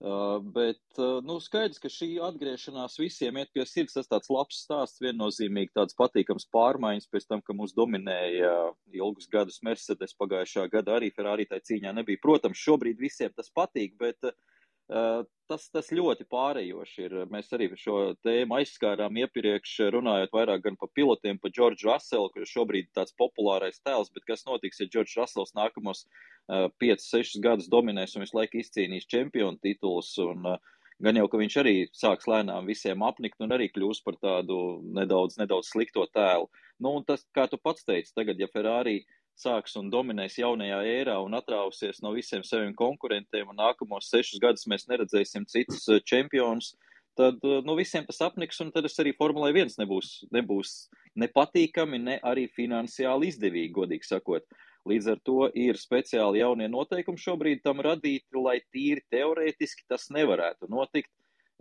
Uh, 0.02 0.40
bet, 0.42 0.82
uh, 0.98 1.20
nu, 1.22 1.36
skaidrs, 1.38 1.78
ka 1.78 1.90
šī 1.94 2.16
atgriešanās 2.26 2.96
visiem 2.98 3.36
iet 3.38 3.52
pie 3.54 3.62
sirds, 3.70 3.94
tas 3.94 4.10
tāds 4.10 4.32
labs 4.34 4.64
stāsts, 4.64 5.02
viennozīmīgi 5.04 5.76
tāds 5.78 5.94
patīkams 6.00 6.48
pārmaiņas 6.56 7.06
pēc 7.14 7.28
tam, 7.30 7.44
ka 7.46 7.54
mūs 7.54 7.76
dominēja 7.78 8.50
ilgus 8.98 9.30
gadus 9.30 9.62
Mercedes 9.62 10.18
pagājušā 10.18 10.66
gada 10.74 10.98
arī 10.98 11.12
Ferrari 11.14 11.46
tai 11.46 11.62
cīņā 11.70 11.94
nebija. 12.00 12.24
Protams, 12.24 12.64
šobrīd 12.66 12.98
visiem 12.98 13.30
tas 13.38 13.54
patīk, 13.54 13.94
bet 14.02 14.18
uh, 14.26 14.34
Eh, 14.34 14.61
tas, 14.92 15.68
tas 15.72 15.92
ļoti 15.94 16.26
pārējoši 16.32 17.06
ir. 17.06 17.16
Mēs 17.32 17.52
arī 17.56 17.70
šo 17.80 18.14
tēmu 18.26 18.58
aizskārām 18.60 19.18
iepriekš, 19.24 19.78
runājot 19.96 20.34
vairāk 20.36 20.66
gan 20.66 20.78
par 20.80 20.92
pilotiem, 20.96 21.40
par 21.42 21.54
Džordžu 21.54 21.90
Russellu, 21.90 22.32
kurš 22.34 22.56
šobrīd 22.58 22.90
ir 22.90 22.98
tāds 22.98 23.16
populārais 23.20 23.80
tēls, 23.86 24.12
bet 24.16 24.28
kas 24.28 24.44
notiks, 24.50 24.82
ja 24.82 24.90
Džordžs 24.90 25.18
Russells 25.20 25.56
nākamos 25.58 26.04
uh, 26.06 26.68
5-6 26.84 27.40
gadus 27.44 27.72
dominēs 27.72 28.18
un 28.18 28.26
visu 28.26 28.38
laiku 28.38 28.60
izcīnīs 28.62 29.08
čempionu 29.12 29.62
titulus. 29.64 30.12
Un, 30.24 30.44
uh, 30.56 30.60
gan 31.02 31.18
jau, 31.18 31.30
ka 31.32 31.40
viņš 31.42 31.58
arī 31.64 31.76
sāks 31.98 32.28
lēnām 32.30 32.68
visiem 32.70 33.08
apnikt 33.08 33.42
un 33.42 33.56
arī 33.56 33.72
kļūs 33.72 34.04
par 34.06 34.20
tādu 34.22 34.60
nedaudz, 34.98 35.40
nedaudz 35.42 35.72
slikto 35.72 36.06
tēlu. 36.14 36.52
Nu, 36.82 36.98
un 37.00 37.08
tas, 37.08 37.24
kā 37.36 37.48
tu 37.48 37.62
pats 37.62 37.86
teici, 37.88 38.14
tagad, 38.18 38.40
ja 38.42 38.50
Ferrari 38.52 39.00
uh, 39.02 39.18
sāks 39.42 39.76
un 39.80 39.90
dominēs 39.94 40.38
jaunajā 40.40 40.80
ērā 40.94 41.18
un 41.26 41.36
atrausies 41.38 42.02
no 42.06 42.14
visiem 42.16 42.46
saviem 42.48 42.74
konkurentiem, 42.78 43.50
un 43.52 43.60
nākamos 43.60 44.10
sešus 44.12 44.42
gadus 44.42 44.68
mēs 44.70 44.88
neredzēsim 44.92 45.48
citus 45.50 45.88
eh, 45.90 46.02
čempionus, 46.06 46.74
tad 47.20 47.42
eh, 47.48 47.62
nu, 47.68 47.76
visiem 47.80 48.06
tas 48.08 48.22
apniks, 48.28 48.60
un 48.64 48.72
tad 48.76 48.88
es 48.90 49.00
arī 49.02 49.16
Formulē 49.18 49.52
1 49.54 49.80
nebūs, 49.82 50.12
nebūs 50.34 50.76
nepatīkami, 51.22 52.02
ne 52.10 52.20
arī 52.24 52.48
finansiāli 52.56 53.32
izdevīgi, 53.32 53.74
godīgi 53.80 54.12
sakot. 54.14 54.46
Līdz 54.90 55.12
ar 55.14 55.20
to 55.22 55.42
ir 55.54 55.78
speciāli 55.78 56.42
jaunie 56.42 56.70
noteikumi 56.72 57.22
šobrīd 57.22 57.62
tam 57.66 57.84
radīti, 57.86 58.26
lai 58.34 58.58
tīri 58.74 59.04
teorētiski 59.14 59.86
tas 59.90 60.08
nevarētu 60.14 60.72
notikt. 60.74 61.12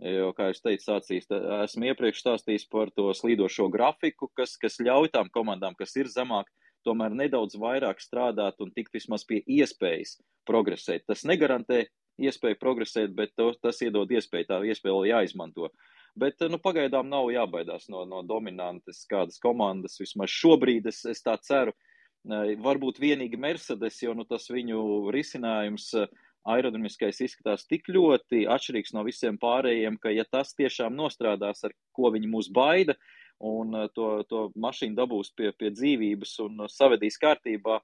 Jo, 0.01 0.31
kā 0.33 0.47
es 0.49 0.63
teicu, 0.65 0.81
sācīs, 0.81 1.27
esmu 1.29 1.91
iepriekš 1.91 2.23
stāstījis 2.23 2.63
par 2.71 2.89
to 2.97 3.11
slīdošo 3.13 3.67
grafiku, 3.69 4.31
kas, 4.33 4.55
kas 4.57 4.79
ļauj 4.81 5.11
tām 5.13 5.29
komandām, 5.29 5.75
kas 5.77 5.93
ir 6.01 6.09
zemāk, 6.09 6.49
tomēr 6.87 7.15
nedaudz 7.17 7.57
vairāk 7.59 8.01
strādāt 8.03 8.61
un 8.63 8.73
tikt 8.75 8.93
vismaz 8.97 9.25
pie 9.27 9.41
iespējas 9.45 10.17
progresēt. 10.47 11.05
Tas 11.07 11.25
negarantē 11.27 11.85
iespēju 12.21 12.59
progresēt, 12.61 13.15
bet 13.17 13.33
to, 13.37 13.51
tas 13.61 13.81
iedod 13.81 14.11
iespēju, 14.11 14.49
tā 14.49 14.59
iespēja 14.67 14.97
vēl 14.97 15.09
jāizmanto. 15.13 15.71
Bet 16.19 16.43
nu, 16.51 16.59
pagaidām 16.59 17.07
nav 17.09 17.29
jābaidās 17.31 17.87
no, 17.89 18.03
no 18.05 18.19
dominantes 18.27 19.05
kādas 19.09 19.39
komandas. 19.39 19.95
Vismaz 20.01 20.33
šobrīd 20.33 20.89
es, 20.91 21.05
es 21.07 21.23
tā 21.23 21.37
ceru. 21.39 21.71
Uh, 21.71 21.87
Varbūt 22.21 22.99
vienīgi 23.01 23.37
Mercedes, 23.37 23.97
jo 24.03 24.13
nu, 24.13 24.27
tas 24.29 24.45
viņu 24.53 25.09
risinājums 25.13 25.89
aerodinamiskais 26.45 27.17
izskatās 27.25 27.65
tik 27.65 27.89
ļoti 27.89 28.45
atšķirīgs 28.49 28.93
no 28.93 29.03
visiem 29.05 29.39
pārējiem, 29.41 29.97
ka 29.97 30.13
ja 30.13 30.25
tas 30.29 30.53
tiešām 30.53 30.93
nostrādās, 30.93 31.63
ar 31.65 31.73
ko 31.97 32.11
viņi 32.13 32.29
mūs 32.29 32.51
baida, 32.53 32.95
un 33.41 33.73
to, 33.95 34.09
to 34.29 34.43
mašīnu 34.61 34.97
dabūs 34.97 35.31
pie, 35.37 35.51
pie 35.57 35.71
dzīvības 35.73 36.35
un 36.45 36.65
savedīs 36.71 37.19
kārtībā, 37.21 37.79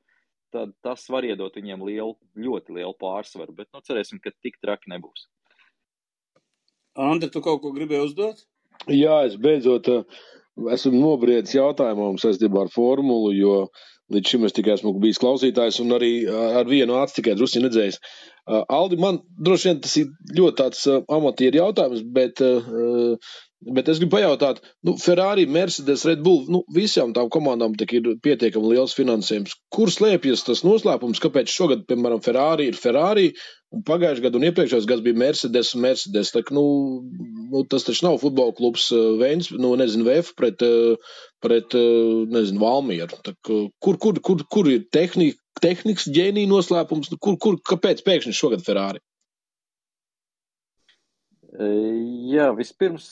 tad 0.53 0.71
tas 0.85 1.03
var 1.11 1.27
iedot 1.27 1.55
viņiem 1.57 1.83
lielu, 1.87 2.13
ļoti 2.37 2.77
lielu 2.77 2.95
pārsvaru. 3.01 3.55
Bet 3.57 3.69
nu, 3.73 3.83
cerēsim, 3.85 4.21
ka 4.23 4.31
tik 4.43 4.59
traki 4.63 4.93
nebūs. 4.93 5.27
Andri, 6.97 7.29
tu 7.33 7.43
kaut 7.45 7.61
ko 7.61 7.73
gribēji 7.75 8.09
uzdot? 8.09 8.45
Jā, 8.89 9.23
es 9.27 9.35
beidzot 9.41 9.89
esmu 10.73 10.97
nobriedis 10.97 11.53
jautājumam 11.57 12.17
saistībā 12.21 12.63
ar 12.65 12.73
formulu, 12.73 13.33
jo 13.35 13.57
Līdz 14.07 14.29
šim 14.31 14.45
es 14.47 14.53
tikai 14.55 14.71
esmu 14.77 14.93
bijis 15.03 15.19
klausītājs 15.19 15.81
un 15.83 15.91
arī 15.97 16.11
ar 16.31 16.67
vienu 16.69 16.95
acu 16.95 17.17
tikai 17.17 17.33
drusku 17.35 17.59
redzējis. 17.65 17.97
Aldi, 18.47 18.99
man 19.03 19.19
droši 19.43 19.67
vien 19.67 19.81
tas 19.83 19.95
ir 19.99 20.13
ļoti 20.37 20.57
tāds 20.61 20.85
amatieru 21.11 21.59
jautājums, 21.59 22.05
bet, 22.15 22.39
bet 23.77 23.89
es 23.91 24.01
gribu 24.01 24.15
pajautāt, 24.15 24.61
nu, 24.85 24.95
Ferrari, 25.01 25.47
Mercedes, 25.49 26.05
Red 26.07 26.23
Bull, 26.25 26.45
nu, 26.51 26.63
visām 26.75 27.13
tām 27.15 27.31
komandām 27.33 27.75
ir 27.87 28.09
pietiekami 28.23 28.73
liels 28.73 28.95
finansējums. 28.97 29.55
Kur 29.73 29.91
slēpjas 29.93 30.45
tas 30.47 30.63
noslēpums, 30.67 31.21
kāpēc 31.23 31.53
šogad, 31.53 31.87
piemēram, 31.89 32.23
Ferrari 32.25 32.69
ir 32.71 32.77
Ferrari, 32.79 33.31
Un 33.75 33.81
pagājušajā 33.83 34.23
gadā 34.23 34.39
un 34.39 34.45
iepriekšējos 34.47 34.85
gados 34.87 35.03
bija 35.03 35.19
Mercedes 35.19 35.73
un 35.75 35.81
Mercedes. 35.83 36.29
Tā, 36.31 36.41
nu, 36.55 36.63
nu, 37.51 37.63
tas 37.67 37.83
taču 37.83 38.05
nav 38.05 38.19
futbola 38.21 38.55
klubs 38.55 38.85
Vēns, 39.19 39.49
nu, 39.51 39.73
nezinu, 39.79 40.05
VF 40.07 40.31
pret, 40.39 40.63
pret 41.43 41.75
nezinu, 42.31 42.61
Valmieru. 42.63 43.19
Tā, 43.25 43.35
kur, 43.43 43.99
kur, 43.99 44.21
kur, 44.23 44.45
kur 44.53 44.71
ir 44.71 44.85
tehnika, 44.95 45.35
tehnikas 45.59 46.07
ģēnija 46.15 46.47
noslēpums? 46.53 47.11
Kur, 47.19 47.35
kur, 47.43 47.59
kāpēc 47.73 48.05
pēkšņi 48.07 48.37
šogad 48.39 48.63
Ferrari? 48.63 49.03
Jā, 51.47 52.49
vispirms 52.51 53.05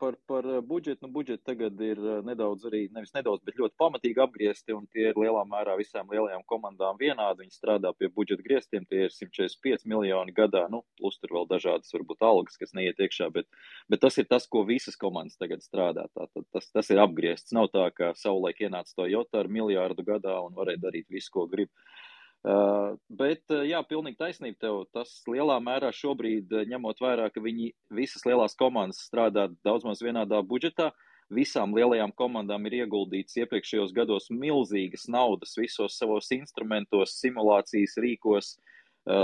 par, 0.00 0.14
par 0.26 0.46
budžetu. 0.64 1.04
Nu, 1.04 1.10
budžeti 1.12 1.44
tagad 1.44 1.80
ir 1.84 1.98
nedaudz 2.24 2.64
arī, 2.64 2.86
nevis 2.94 3.12
nedaudz, 3.12 3.42
bet 3.44 3.58
ļoti 3.60 3.76
pamatīgi 3.76 4.22
apgriezti, 4.24 4.72
un 4.72 4.86
tie 4.88 5.10
ir 5.10 5.20
lielā 5.20 5.42
mērā 5.44 5.74
visām 5.76 6.08
lielajām 6.08 6.46
komandām 6.48 6.96
vienādi. 6.96 7.44
Viņi 7.44 7.52
strādā 7.52 7.92
pie 7.92 8.08
budžeta 8.08 8.46
grieztiem, 8.46 8.86
tie 8.88 9.04
ir 9.04 9.12
145 9.12 9.84
miljoni 9.90 10.32
gadā, 10.32 10.64
nu, 10.72 10.80
plus 10.96 11.20
tur 11.20 11.36
vēl 11.36 11.50
dažādas, 11.50 11.92
varbūt, 11.92 12.24
algas, 12.24 12.56
kas 12.56 12.72
neiet 12.72 13.04
iekšā, 13.04 13.28
bet, 13.34 13.50
bet 13.92 14.00
tas 14.06 14.16
ir 14.16 14.30
tas, 14.32 14.48
ko 14.48 14.64
visas 14.64 14.96
komandas 14.96 15.36
tagad 15.36 15.60
strādā. 15.60 16.08
Tātad 16.16 16.48
tas, 16.56 16.70
tas 16.72 16.88
ir 16.94 17.04
apgriezts. 17.04 17.52
Nav 17.52 17.68
tā, 17.74 17.90
ka 17.92 18.14
savulaik 18.16 18.64
ienāca 18.64 18.96
to 18.96 19.10
jota 19.12 19.44
ar 19.44 19.52
miljārdu 19.52 20.08
gadā 20.08 20.40
un 20.40 20.56
varēja 20.56 20.86
darīt 20.88 21.12
visu, 21.12 21.34
ko 21.36 21.44
grib. 21.52 21.68
Uh, 21.68 22.03
Uh, 22.44 22.98
bet, 23.08 23.40
uh, 23.48 23.62
jā, 23.64 23.78
pilnīgi 23.88 24.18
taisnība 24.20 24.58
tev. 24.60 24.82
Tas 24.92 25.14
lielā 25.30 25.56
mērā 25.64 25.88
šobrīd, 25.96 26.52
uh, 26.52 26.66
ņemot 26.68 27.00
vērā, 27.00 27.30
ka 27.32 27.40
viņi 27.40 27.70
visas 27.96 28.26
lielās 28.28 28.56
komandas 28.60 29.00
strādā 29.06 29.46
daudz 29.64 29.86
maz 29.88 30.02
vienādā 30.04 30.42
budžetā, 30.44 30.90
visām 31.32 31.72
lielajām 31.72 32.12
komandām 32.12 32.68
ir 32.68 32.82
ieguldīts 32.82 33.40
iepriekšējos 33.40 33.96
gados 33.96 34.28
milzīgas 34.28 35.08
naudas 35.08 35.56
visos 35.56 35.96
savos 35.96 36.28
instrumentos, 36.36 37.16
simulācijas 37.22 37.96
rīkos, 38.04 38.52
uh, 38.58 38.73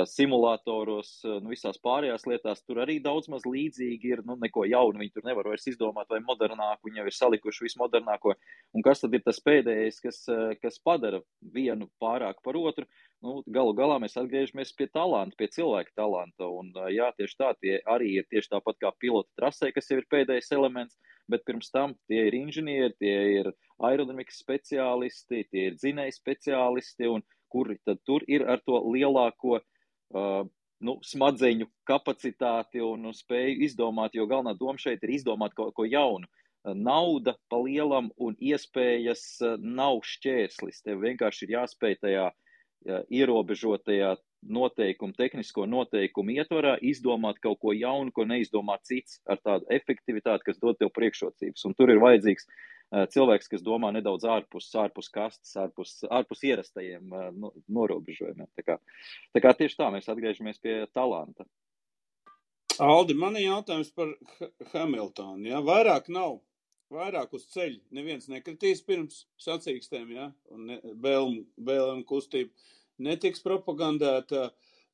simulātoros, 0.09 1.13
uh, 1.25 1.39
nu, 1.41 1.53
visās 1.55 1.81
pārējās 1.81 2.27
lietās. 2.29 2.63
Tur 2.67 2.83
arī 2.85 2.99
daudz 3.03 3.31
maz 3.33 3.47
līdzīgi 3.49 4.15
ir, 4.15 4.25
nu, 4.29 4.37
neko 4.41 4.67
jaunu 4.69 5.01
viņi 5.01 5.15
tur 5.15 5.29
nevar 5.29 5.49
vairs 5.53 5.69
izdomāt 5.71 6.11
vai 6.13 6.21
modernāku, 6.25 6.89
viņi 6.89 7.03
jau 7.03 7.07
ir 7.09 7.17
salikuši 7.17 7.67
vismodernāko. 7.69 8.35
Un 8.77 8.85
kas 8.87 9.05
tad 9.05 9.17
ir 9.17 9.25
tas 9.25 9.41
pēdējais, 9.45 10.03
kas, 10.05 10.25
uh, 10.33 10.51
kas 10.61 10.81
padara 10.85 11.23
vienu 11.41 11.89
pārāk 12.03 12.43
par 12.45 12.61
otru? 12.61 12.89
nu, 13.25 13.41
galu 13.53 13.73
galā 13.77 13.99
mēs 14.03 14.17
atgriežamies 14.21 14.73
pie 14.77 14.89
talanta, 14.93 15.37
pie 15.39 15.49
cilvēka 15.53 15.93
talanta. 15.99 16.49
Un, 16.49 16.73
jā, 16.93 17.11
tieši 17.19 17.37
tā, 17.41 17.53
tie 17.61 17.79
arī 17.95 18.15
ir 18.21 18.29
tieši 18.33 18.55
tāpat 18.55 18.81
kā 18.83 18.93
pilota 19.03 19.29
trasē, 19.39 19.71
kas 19.77 19.91
jau 19.91 20.01
ir 20.01 20.09
pēdējais 20.13 20.53
elements, 20.57 20.99
bet 21.31 21.45
pirms 21.49 21.71
tam 21.75 21.95
tie 22.11 22.27
ir 22.29 22.37
inženieri, 22.39 22.95
tie 22.99 23.17
ir 23.41 23.53
aerodinamikas 23.87 24.41
speciālisti, 24.43 25.45
tie 25.53 25.69
ir 25.71 25.77
dzinēji 25.79 26.17
speciālisti, 26.17 27.11
un 27.13 27.25
kuri 27.51 27.77
tad 27.87 28.01
tur 28.07 28.25
ir 28.31 28.47
ar 28.49 28.63
to 28.67 28.79
lielāko 28.87 29.59
uh, 30.15 30.43
nu, 30.81 30.97
smadzeņu 31.05 31.69
kapacitāti 31.89 32.83
un, 32.85 33.09
un 33.11 33.17
spēju 33.17 33.61
izdomāt, 33.67 34.17
jo 34.17 34.27
galvenā 34.31 34.57
doma 34.59 34.81
šeit 34.81 35.05
ir 35.05 35.17
izdomāt 35.19 35.57
kaut 35.57 35.75
ko 35.77 35.87
jaunu. 35.89 36.29
Nauda 36.77 37.39
pa 37.49 37.57
lielam 37.57 38.11
un 38.21 38.35
iespējas 38.37 39.23
nav 39.61 40.03
šķērslis. 40.05 40.83
Tev 40.85 41.01
vienkārši 41.07 41.47
ir 41.47 41.55
jāspēj 41.55 41.97
tajā 42.03 42.27
uh, 42.33 43.01
ierobežotajā 43.09 44.17
noteikumu, 44.41 45.17
tehnisko 45.17 45.67
noteikumu 45.69 46.37
ietvarā 46.37 46.75
izdomāt 46.85 47.41
kaut 47.45 47.61
ko 47.61 47.73
jaunu, 47.77 48.13
ko 48.13 48.25
neizdomā 48.29 48.79
cits 48.85 49.21
ar 49.29 49.41
tādu 49.45 49.69
efektivitāti, 49.73 50.49
kas 50.49 50.61
dod 50.61 50.81
tev 50.81 50.93
priekšrocības. 50.97 51.65
Un 51.69 51.77
tur 51.77 51.93
ir 51.93 52.01
vajadzīgs 52.01 52.49
uh, 52.49 52.61
cilvēks, 52.91 53.49
kas 53.53 53.63
domā 53.63 53.93
nedaudz 53.95 54.27
ārpus, 54.27 54.67
ārpus 54.75 55.11
kastes, 55.15 55.55
ārpus, 55.61 56.01
ārpus 56.11 56.45
ierastajiem 56.49 57.13
uh, 57.15 57.29
no, 57.31 57.53
norobežojumiem. 57.71 58.49
Tā 58.59 58.67
kā, 58.67 58.79
tā 59.35 59.43
kā 59.45 59.55
tieši 59.57 59.79
tā 59.79 59.91
mēs 59.95 60.11
atgriežamies 60.11 60.59
pie 60.63 60.83
talanta. 60.95 61.47
Aldi, 62.81 63.15
man 63.15 63.37
ir 63.37 63.51
jautājums 63.51 63.91
par 63.95 64.15
Hamiltonu. 64.73 65.45
Ja? 65.51 65.61
Vairāk 65.65 66.09
nav 66.11 66.41
vairāk 66.91 67.35
uz 67.37 67.45
ceļa. 67.53 67.79
Neviens 67.95 68.31
nekritīs 68.33 68.83
pirms 68.87 69.25
sacīkstēm, 69.45 70.11
ja? 70.17 70.31
un 70.51 70.75
bēlēm 71.03 72.03
kustība 72.09 72.51
netiks 73.05 73.45
propagandēta. 73.45 74.49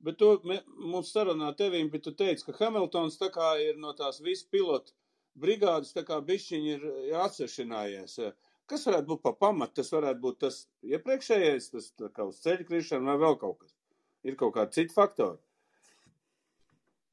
Bet 0.04 0.18
to 0.20 0.34
me, 0.44 0.58
mums 0.76 1.14
sarunā 1.14 1.54
tevīm, 1.56 1.88
bet 1.92 2.04
tu 2.04 2.12
teici, 2.12 2.44
ka 2.44 2.56
Hamiltons 2.58 3.16
tā 3.20 3.30
kā 3.32 3.54
ir 3.62 3.78
no 3.80 3.94
tās 3.96 4.20
visu 4.20 4.44
pilotu 4.52 4.92
brigādes, 5.40 5.94
tā 5.96 6.04
kā 6.06 6.18
bišķiņi 6.24 6.74
ir, 6.74 6.84
atsešanājies. 7.22 8.18
Kas 8.66 8.86
varētu 8.88 9.12
būt 9.12 9.22
pa 9.22 9.32
pamatu? 9.46 9.78
Tas 9.78 9.92
varētu 9.94 10.22
būt 10.22 10.38
tas 10.42 10.60
iepriekšējais, 10.86 11.72
tas 11.74 11.90
tā 11.98 12.10
kā 12.14 12.26
uz 12.26 12.40
ceļa 12.42 12.66
krišana 12.66 13.12
vai 13.12 13.18
vēl 13.22 13.36
kaut 13.42 13.60
kas. 13.60 13.76
Ir 14.26 14.38
kaut 14.40 14.56
kādi 14.56 14.80
citi 14.80 14.94
faktori. 14.94 15.38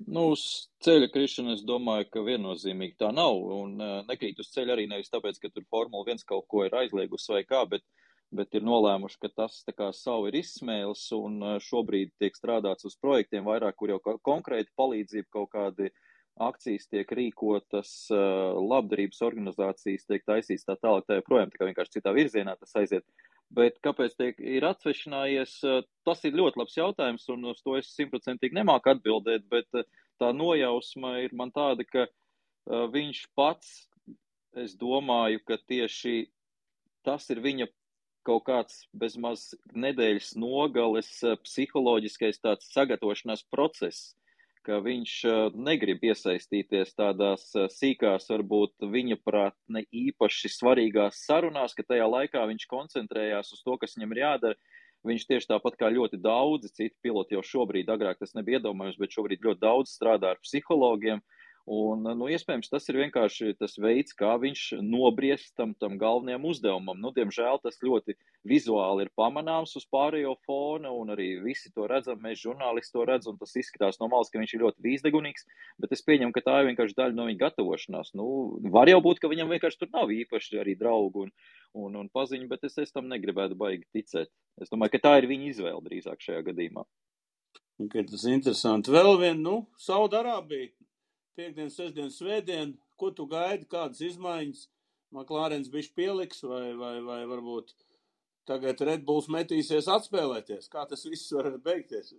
Nu, 0.03 0.31
uz 0.33 0.43
ceļa 0.83 1.07
krišana 1.13 1.53
es 1.55 1.61
domāju, 1.67 2.07
ka 2.11 2.23
viennozīmīgi 2.25 2.97
tā 2.99 3.11
nav. 3.15 3.37
Un 3.55 3.75
uh, 3.79 3.99
nekrīt 4.07 4.41
uz 4.41 4.49
ceļa 4.55 4.75
arī 4.75 4.87
nevis 4.89 5.11
tāpēc, 5.13 5.37
ka 5.39 5.51
tur 5.53 5.67
Formula 5.69 6.15
1 6.15 6.25
kaut 6.27 6.47
ko 6.51 6.65
ir 6.65 6.75
aizliegusi 6.75 7.35
vai 7.35 7.43
kā, 7.47 7.61
bet, 7.69 7.85
bet 8.33 8.57
ir 8.57 8.65
nolēmuši, 8.67 9.19
ka 9.21 9.31
tas 9.43 9.61
tā 9.67 9.75
kā 9.77 9.91
savu 9.95 10.31
ir 10.31 10.39
izsmēlis 10.41 11.05
un 11.19 11.37
uh, 11.43 11.53
šobrīd 11.63 12.15
tiek 12.19 12.35
strādāts 12.35 12.89
uz 12.89 12.97
projektiem 12.99 13.45
vairāk, 13.47 13.77
kur 13.79 13.93
jau 13.93 14.01
konkrēti 14.25 14.73
palīdzība 14.79 15.29
kaut 15.37 15.53
kādi 15.53 15.93
akcijas 16.41 16.87
tiek 16.89 17.11
rīkotas, 17.13 17.91
uh, 18.13 18.55
labdarības 18.57 19.21
organizācijas 19.25 20.07
tiek 20.09 20.25
taisīts 20.25 20.65
tā 20.67 20.77
tālāk, 20.81 21.05
tā 21.07 21.19
joprojām, 21.19 21.51
tā 21.51 21.61
kā 21.61 21.69
vienkārši 21.69 21.99
citā 21.99 22.13
virzienā 22.15 22.55
tas 22.59 22.73
aiziet. 22.79 23.05
Bet 23.53 23.77
kāpēc 23.85 24.15
tiek 24.17 24.39
ir 24.41 24.65
atsvešinājies, 24.65 25.59
tas 26.07 26.23
ir 26.25 26.33
ļoti 26.39 26.57
labs 26.57 26.77
jautājums, 26.77 27.27
un 27.29 27.51
uz 27.51 27.59
to 27.61 27.75
es 27.77 27.91
simtprocentīgi 27.93 28.57
nemāku 28.57 28.89
atbildēt, 28.95 29.45
bet 29.51 29.67
tā 30.17 30.31
nojausma 30.33 31.19
ir 31.21 31.35
man 31.37 31.51
tāda, 31.53 31.85
ka 31.85 32.07
viņš 32.65 33.19
pats, 33.37 33.83
es 34.57 34.73
domāju, 34.79 35.43
ka 35.45 35.59
tieši 35.61 36.31
tas 37.05 37.29
ir 37.29 37.43
viņa 37.43 37.69
kaut 38.25 38.45
kāds 38.47 38.83
bezmaz 38.95 39.51
nedēļas 39.75 40.33
nogales 40.39 41.11
psiholoģiskais 41.43 42.39
tāds 42.41 42.71
sagatavošanās 42.73 43.43
process, 43.51 44.15
ka 44.65 44.79
viņš 44.83 45.13
negrib 45.59 46.03
iesaistīties 46.07 46.95
tādās 46.97 47.49
sīkās, 47.75 48.29
varbūt 48.31 48.87
viņa 48.93 49.19
prāt 49.25 49.57
ne 49.67 49.83
īpaši 49.91 50.51
svarīgās 50.53 51.23
sarunās, 51.27 51.75
ka 51.75 51.85
tajā 51.87 52.07
laikā 52.09 52.45
viņš 52.49 52.67
koncentrējās 52.71 53.53
uz 53.55 53.61
to, 53.65 53.77
kas 53.81 53.97
viņam 53.97 54.15
ir 54.15 54.23
jādara. 54.23 54.59
Viņš 55.03 55.25
tieši 55.27 55.49
tāpat 55.49 55.75
kā 55.79 55.89
ļoti 55.91 56.17
daudzi 56.23 56.69
citi 56.71 56.95
piloti 57.03 57.35
jau 57.35 57.43
šobrīd, 57.43 57.89
agrāk 57.91 58.21
tas 58.21 58.31
nebija 58.37 58.61
iedomājams, 58.61 58.99
bet 59.01 59.11
šobrīd 59.11 59.43
ļoti 59.43 59.59
daudz 59.59 59.97
strādā 59.97 60.31
ar 60.31 60.39
psihologiem. 60.39 61.19
Un, 61.63 62.01
nu, 62.03 62.25
iespējams, 62.27 62.67
tas 62.67 62.89
ir 62.91 62.97
vienkārši 62.99 63.53
tas 63.55 63.77
veids, 63.79 64.11
kā 64.19 64.33
viņš 64.35 64.81
nobriest 64.83 65.53
tam, 65.55 65.71
tam 65.79 65.93
galvenajam 65.95 66.43
uzdevumam. 66.49 66.97
Nu, 66.99 67.13
diemžēl 67.15 67.61
tas 67.63 67.79
ļoti 67.79 68.17
vizuāli 68.43 69.05
ir 69.05 69.11
pamanāms 69.15 69.77
uz 69.79 69.85
pārējo 69.87 70.33
fona, 70.43 70.91
un 70.91 71.13
arī 71.15 71.29
visi 71.39 71.71
to 71.71 71.87
redzam, 71.87 72.19
mēs 72.19 72.41
žurnālisti 72.43 72.97
to 72.97 73.07
redzam, 73.07 73.37
un 73.37 73.39
tas 73.39 73.55
izskatās 73.55 74.01
no 74.01 74.11
malas, 74.11 74.27
ka 74.33 74.43
viņš 74.43 74.57
ir 74.57 74.65
ļoti 74.65 74.83
vīzdegunīgs, 74.89 75.47
bet 75.79 75.95
es 75.95 76.03
pieņemu, 76.03 76.35
ka 76.35 76.43
tā 76.43 76.59
ir 76.59 76.69
vienkārši 76.73 76.99
daļa 76.99 77.19
no 77.21 77.29
viņa 77.31 77.43
gatavošanās. 77.45 78.11
Nu, 78.19 78.27
var 78.75 78.91
jau 78.91 78.99
būt, 79.07 79.23
ka 79.23 79.31
viņam 79.31 79.55
vienkārši 79.55 79.85
tur 79.85 79.93
nav 79.95 80.11
īpaši 80.11 80.59
arī 80.59 80.75
draugu 80.75 81.29
un, 81.29 81.35
un, 81.79 81.95
un 81.95 82.11
paziņu, 82.11 82.51
bet 82.51 82.67
es, 82.67 82.75
es 82.75 82.91
tam 82.91 83.07
negribētu 83.07 83.55
baigi 83.55 83.87
ticēt. 83.95 84.35
Es 84.59 84.67
domāju, 84.67 84.97
ka 84.97 85.05
tā 85.07 85.17
ir 85.23 85.31
viņa 85.31 85.53
izvēle 85.55 85.83
drīzāk 85.87 86.19
šajā 86.27 86.43
gadījumā. 86.51 86.83
Okay, 87.87 88.03
tas 88.03 88.27
ir 88.27 88.35
interesanti. 88.35 88.91
Vēl 88.93 89.15
viena, 89.17 89.39
nu, 89.39 89.61
Saudarābija 89.81 90.73
piekdien, 91.37 91.71
sestdien, 91.73 92.11
svētdien, 92.13 92.75
ko 92.99 93.11
tu 93.15 93.25
gaidi, 93.29 93.67
kādas 93.69 94.01
izmaiņas 94.05 94.67
Maklārens 95.13 95.69
bišķi 95.69 95.93
pieliks, 95.97 96.41
vai, 96.49 96.73
vai, 96.77 96.95
vai 97.05 97.19
varbūt 97.29 97.73
tagad 98.49 98.81
Red 98.81 99.03
Bulls 99.05 99.29
metīsies 99.31 99.89
atspēlēties? 99.91 100.69
Kā 100.73 100.87
tas 100.89 101.05
viss 101.05 101.31
var 101.35 101.51
beigties? 101.63 102.15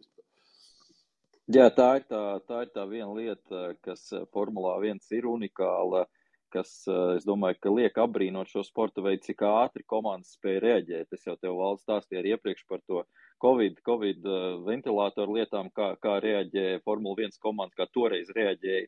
Jā, 1.50 1.66
tā 1.74 1.88
ir 1.98 2.06
tā, 2.08 2.20
tā 2.48 2.62
ir 2.64 2.70
tā 2.72 2.84
viena 2.88 3.10
lieta, 3.12 3.64
kas 3.84 4.06
Formulā 4.32 4.78
1 4.80 5.02
ir 5.18 5.26
unikāla, 5.28 6.06
kas, 6.54 6.70
es 7.18 7.26
domāju, 7.26 7.58
ka 7.60 7.72
liek 7.74 7.98
apbrīnot 8.00 8.48
šo 8.48 8.62
sporta 8.64 9.02
veidu, 9.04 9.24
cik 9.26 9.42
ātri 9.48 9.84
komandas 9.90 10.36
spēja 10.38 10.62
reaģēt. 10.64 11.12
Es 11.12 11.26
jau 11.26 11.34
tev 11.36 11.58
valsts 11.58 11.84
stāstīju 11.88 12.36
iepriekš 12.36 12.64
par 12.70 12.80
to 12.86 13.02
Covid, 13.44 13.80
COVID 13.84 14.28
ventilātoru 14.64 15.36
lietām, 15.36 15.68
kā, 15.76 15.92
kā 16.00 16.16
reaģēja 16.24 16.80
Formula 16.84 17.26
1 17.26 17.36
komanda, 17.44 17.76
kā 17.76 17.88
toreiz 17.92 18.30
reaģēja 18.32 18.86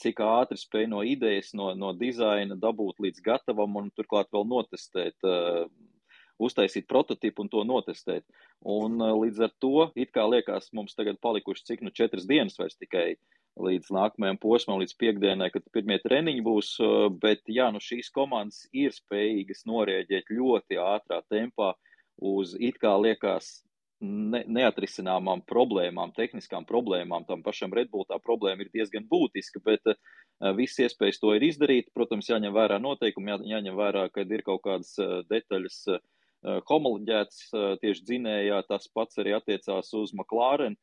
cik 0.00 0.22
ātri 0.22 0.58
spēj 0.58 0.86
no 0.90 1.02
idejas, 1.06 1.52
no, 1.54 1.72
no 1.74 1.92
dizaina 1.96 2.56
dabūt 2.58 3.00
līdz 3.02 3.22
gatavam 3.24 3.78
un 3.80 3.90
turklāt 3.94 4.30
vēl 4.32 4.46
notestēt, 4.46 5.16
uztaisīt 6.38 6.86
prototipu 6.86 7.42
un 7.42 7.50
to 7.50 7.64
notestēt. 7.66 8.24
Un 8.62 9.00
līdz 9.00 9.42
ar 9.48 9.54
to, 9.62 9.88
it 9.96 10.12
kā 10.14 10.26
liekas, 10.28 10.70
mums 10.76 10.94
tagad 10.94 11.18
palikuši 11.22 11.66
cik 11.72 11.82
nu 11.82 11.90
četras 11.90 12.28
dienas 12.28 12.58
vairs 12.60 12.78
tikai 12.78 13.16
līdz 13.56 13.88
nākamajam 13.96 14.38
posmam, 14.38 14.80
līdz 14.82 14.94
piekdienai, 15.00 15.48
kad 15.50 15.64
pirmie 15.72 15.96
treniņi 16.02 16.42
būs, 16.44 16.74
bet 17.22 17.46
jā, 17.48 17.70
nu 17.72 17.80
šīs 17.80 18.12
komandas 18.12 18.66
ir 18.76 18.92
spējīgas 18.92 19.64
norēģēt 19.68 20.34
ļoti 20.36 20.78
ātrā 20.82 21.22
tempā 21.32 21.72
uz 22.20 22.52
it 22.60 22.76
kā 22.80 22.92
liekas 23.00 23.64
ne, 24.00 24.42
neatrisināmām 24.48 25.42
problēmām, 25.48 26.12
tehniskām 26.16 26.66
problēmām. 26.68 27.26
Tam 27.28 27.42
pašam 27.46 27.74
Redbull 27.74 28.06
tā 28.08 28.18
problēma 28.22 28.64
ir 28.64 28.72
diezgan 28.74 29.06
būtiska, 29.08 29.62
bet 29.64 29.92
uh, 29.92 29.96
viss 30.56 30.80
iespējas 30.82 31.20
to 31.22 31.32
ir 31.36 31.46
izdarīt. 31.46 31.92
Protams, 31.96 32.28
jāņem 32.30 32.54
vērā 32.56 32.80
noteikumi, 32.82 33.32
jā, 33.32 33.38
jāņem 33.56 33.78
vērā, 33.78 34.06
ka 34.12 34.26
ir 34.26 34.44
kaut 34.46 34.64
kādas 34.66 34.92
uh, 35.00 35.20
detaļas 35.30 35.78
uh, 35.94 36.02
homoloģētas 36.68 37.38
tieši 37.82 38.04
dzinējā. 38.06 38.60
Tas 38.68 38.84
pats 38.94 39.18
arī 39.18 39.32
attiecās 39.34 39.88
uz 39.98 40.12
McLaren. 40.14 40.76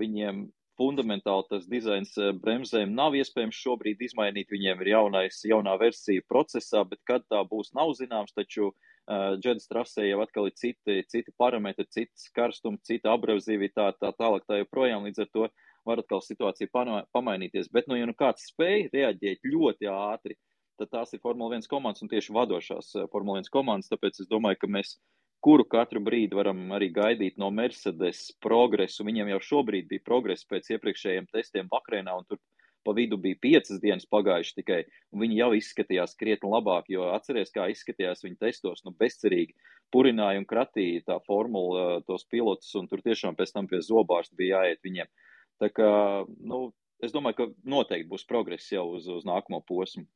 Viņiem 0.00 0.40
fundamentāli 0.80 1.44
tas 1.52 1.68
dizains 1.70 2.16
bremzēm 2.40 2.96
nav 2.96 3.14
iespējams 3.14 3.60
šobrīd 3.62 4.02
izmainīt. 4.02 4.48
Viņiem 4.50 4.82
ir 4.82 4.90
jaunais, 4.96 5.38
jaunā 5.46 5.76
versija 5.78 6.24
procesā, 6.26 6.82
bet 6.88 6.98
kad 7.06 7.22
tā 7.30 7.44
būs, 7.46 7.70
nav 7.78 7.92
zināms. 8.00 8.34
Taču 8.34 8.72
uh, 8.72 8.97
džedas 9.08 9.68
trasē 9.70 10.04
jau 10.08 10.20
atkal 10.24 10.50
ir 10.50 10.56
citi, 10.58 10.98
citi 11.08 11.32
parametri, 11.40 11.86
cits 11.92 12.28
karstums, 12.36 12.82
cita 12.84 13.14
abrevzīvitāte, 13.14 13.98
tā 14.02 14.12
tālāk 14.18 14.44
tā 14.48 14.60
joprojām. 14.60 15.06
Līdz 15.08 15.24
ar 15.24 15.30
to 15.32 15.48
var 15.88 16.02
atkal 16.02 16.20
situācija 16.24 16.68
pamainīties. 17.16 17.70
Bet, 17.72 17.88
nu, 17.88 17.96
ja 17.96 18.08
nu 18.08 18.16
kāds 18.18 18.50
spēj 18.50 18.90
reaģēt 18.92 19.48
ļoti 19.48 19.88
ātri, 19.92 20.36
tad 20.78 20.92
tās 20.92 21.14
ir 21.14 21.22
Formula 21.24 21.56
1 21.56 21.70
komandas 21.70 22.04
un 22.04 22.10
tieši 22.12 22.34
vadošās 22.36 22.92
Formula 23.12 23.40
1 23.40 23.48
komandas. 23.54 23.90
Tāpēc 23.92 24.20
es 24.22 24.28
domāju, 24.30 24.60
ka 24.60 24.70
mēs 24.76 24.98
kuru 25.44 25.64
katru 25.70 26.02
brīdi 26.04 26.36
varam 26.36 26.60
arī 26.74 26.90
gaidīt 26.94 27.38
no 27.40 27.50
Mercedes 27.54 28.28
progresu. 28.44 29.06
Viņiem 29.06 29.32
jau 29.34 29.40
šobrīd 29.52 29.88
bija 29.90 30.04
progress 30.04 30.46
pēc 30.50 30.74
iepriekšējiem 30.76 31.30
testiem 31.32 31.70
Bakrēnā, 31.72 32.16
un 32.18 32.28
tur 32.28 32.42
pa 32.86 32.94
vidu 32.96 33.18
bija 33.20 33.38
piecas 33.42 33.80
dienas 33.82 34.06
pagājuši 34.10 34.54
tikai, 34.60 34.80
un 35.12 35.22
viņi 35.24 35.40
jau 35.40 35.50
izskatījās 35.58 36.16
krietni 36.18 36.50
labāk, 36.52 36.88
jo 36.92 37.08
atceries, 37.14 37.52
kā 37.54 37.68
izskatījās 37.72 38.24
viņa 38.24 38.40
testos, 38.46 38.84
nu, 38.86 38.94
bezcerīgi 38.98 39.56
purināja 39.94 40.42
un 40.42 40.46
kratīja 40.48 41.06
tā 41.08 41.18
formula 41.26 42.02
tos 42.06 42.26
pilotus, 42.30 42.70
un 42.78 42.88
tur 42.90 43.02
tiešām 43.04 43.38
pēc 43.38 43.54
tam 43.54 43.68
pie 43.70 43.80
zobārsta 43.84 44.38
bija 44.38 44.62
jāiet 44.62 44.84
viņiem. 44.84 45.10
Tā 45.58 45.72
kā, 45.74 45.90
nu, 46.38 46.68
es 47.02 47.14
domāju, 47.14 47.38
ka 47.40 47.48
noteikti 47.76 48.10
būs 48.10 48.26
progress 48.28 48.70
jau 48.72 48.86
uz, 48.94 49.08
uz 49.10 49.26
nākamo 49.28 49.62
posmu. 49.66 50.06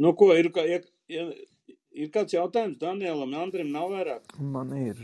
Nu, 0.00 0.14
ko 0.18 0.32
ir, 0.34 0.48
ja, 0.68 0.80
ja, 1.12 1.26
ir 1.92 2.12
kāds 2.12 2.34
jautājums 2.34 2.80
Danielam, 2.80 3.34
Andrim 3.38 3.70
nav 3.72 3.92
vairāk? 3.92 4.32
Man 4.40 4.72
ir, 4.76 4.98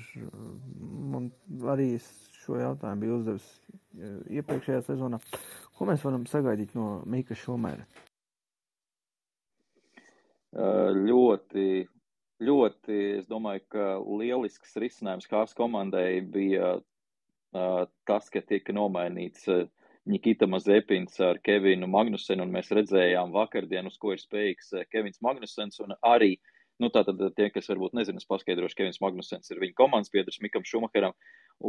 man 1.12 1.30
arī 1.74 1.94
šo 2.42 2.56
jautājumu 2.60 3.04
bija 3.04 3.18
uzdevis 3.18 3.48
iepriekšējā 4.38 4.82
sezonā. 4.86 5.20
Ko 5.78 5.86
mēs 5.86 6.02
varam 6.02 6.26
sagaidīt 6.26 6.74
no 6.74 6.98
Mika 7.06 7.36
Šumēra? 7.38 7.84
Ļoti, 10.98 11.66
ļoti, 12.42 12.98
es 13.20 13.28
domāju, 13.30 13.62
ka 13.70 13.88
lielisks 14.02 14.74
risinājums 14.82 15.30
Hārs 15.30 15.54
komandai 15.54 16.18
bija 16.24 16.78
tas, 17.52 18.26
ka 18.32 18.42
tika 18.42 18.74
nomainīts 18.74 19.46
Nikita 20.08 20.48
Mazepins 20.50 21.20
ar 21.22 21.38
Kevinu 21.44 21.86
Magnusenu, 21.90 22.42
un 22.42 22.52
mēs 22.52 22.72
redzējām 22.74 23.30
vakardien, 23.36 23.86
uz 23.86 23.98
ko 24.00 24.16
ir 24.16 24.22
spējīgs 24.24 24.72
Kevins 24.90 25.22
Magnusens, 25.22 25.78
un 25.84 25.94
arī 26.02 26.34
Nu, 26.78 26.92
tātad 26.94 27.18
tie, 27.34 27.48
kas 27.50 27.66
varbūt 27.66 27.96
nezina, 27.98 28.20
es 28.22 28.28
paskaidrošu, 28.30 28.76
Kevins 28.78 29.00
Magnusens 29.02 29.50
ir 29.50 29.58
viņa 29.58 29.74
komandas 29.80 30.12
biedrs 30.14 30.38
Mikam 30.38 30.62
Šumacheram, 30.66 31.14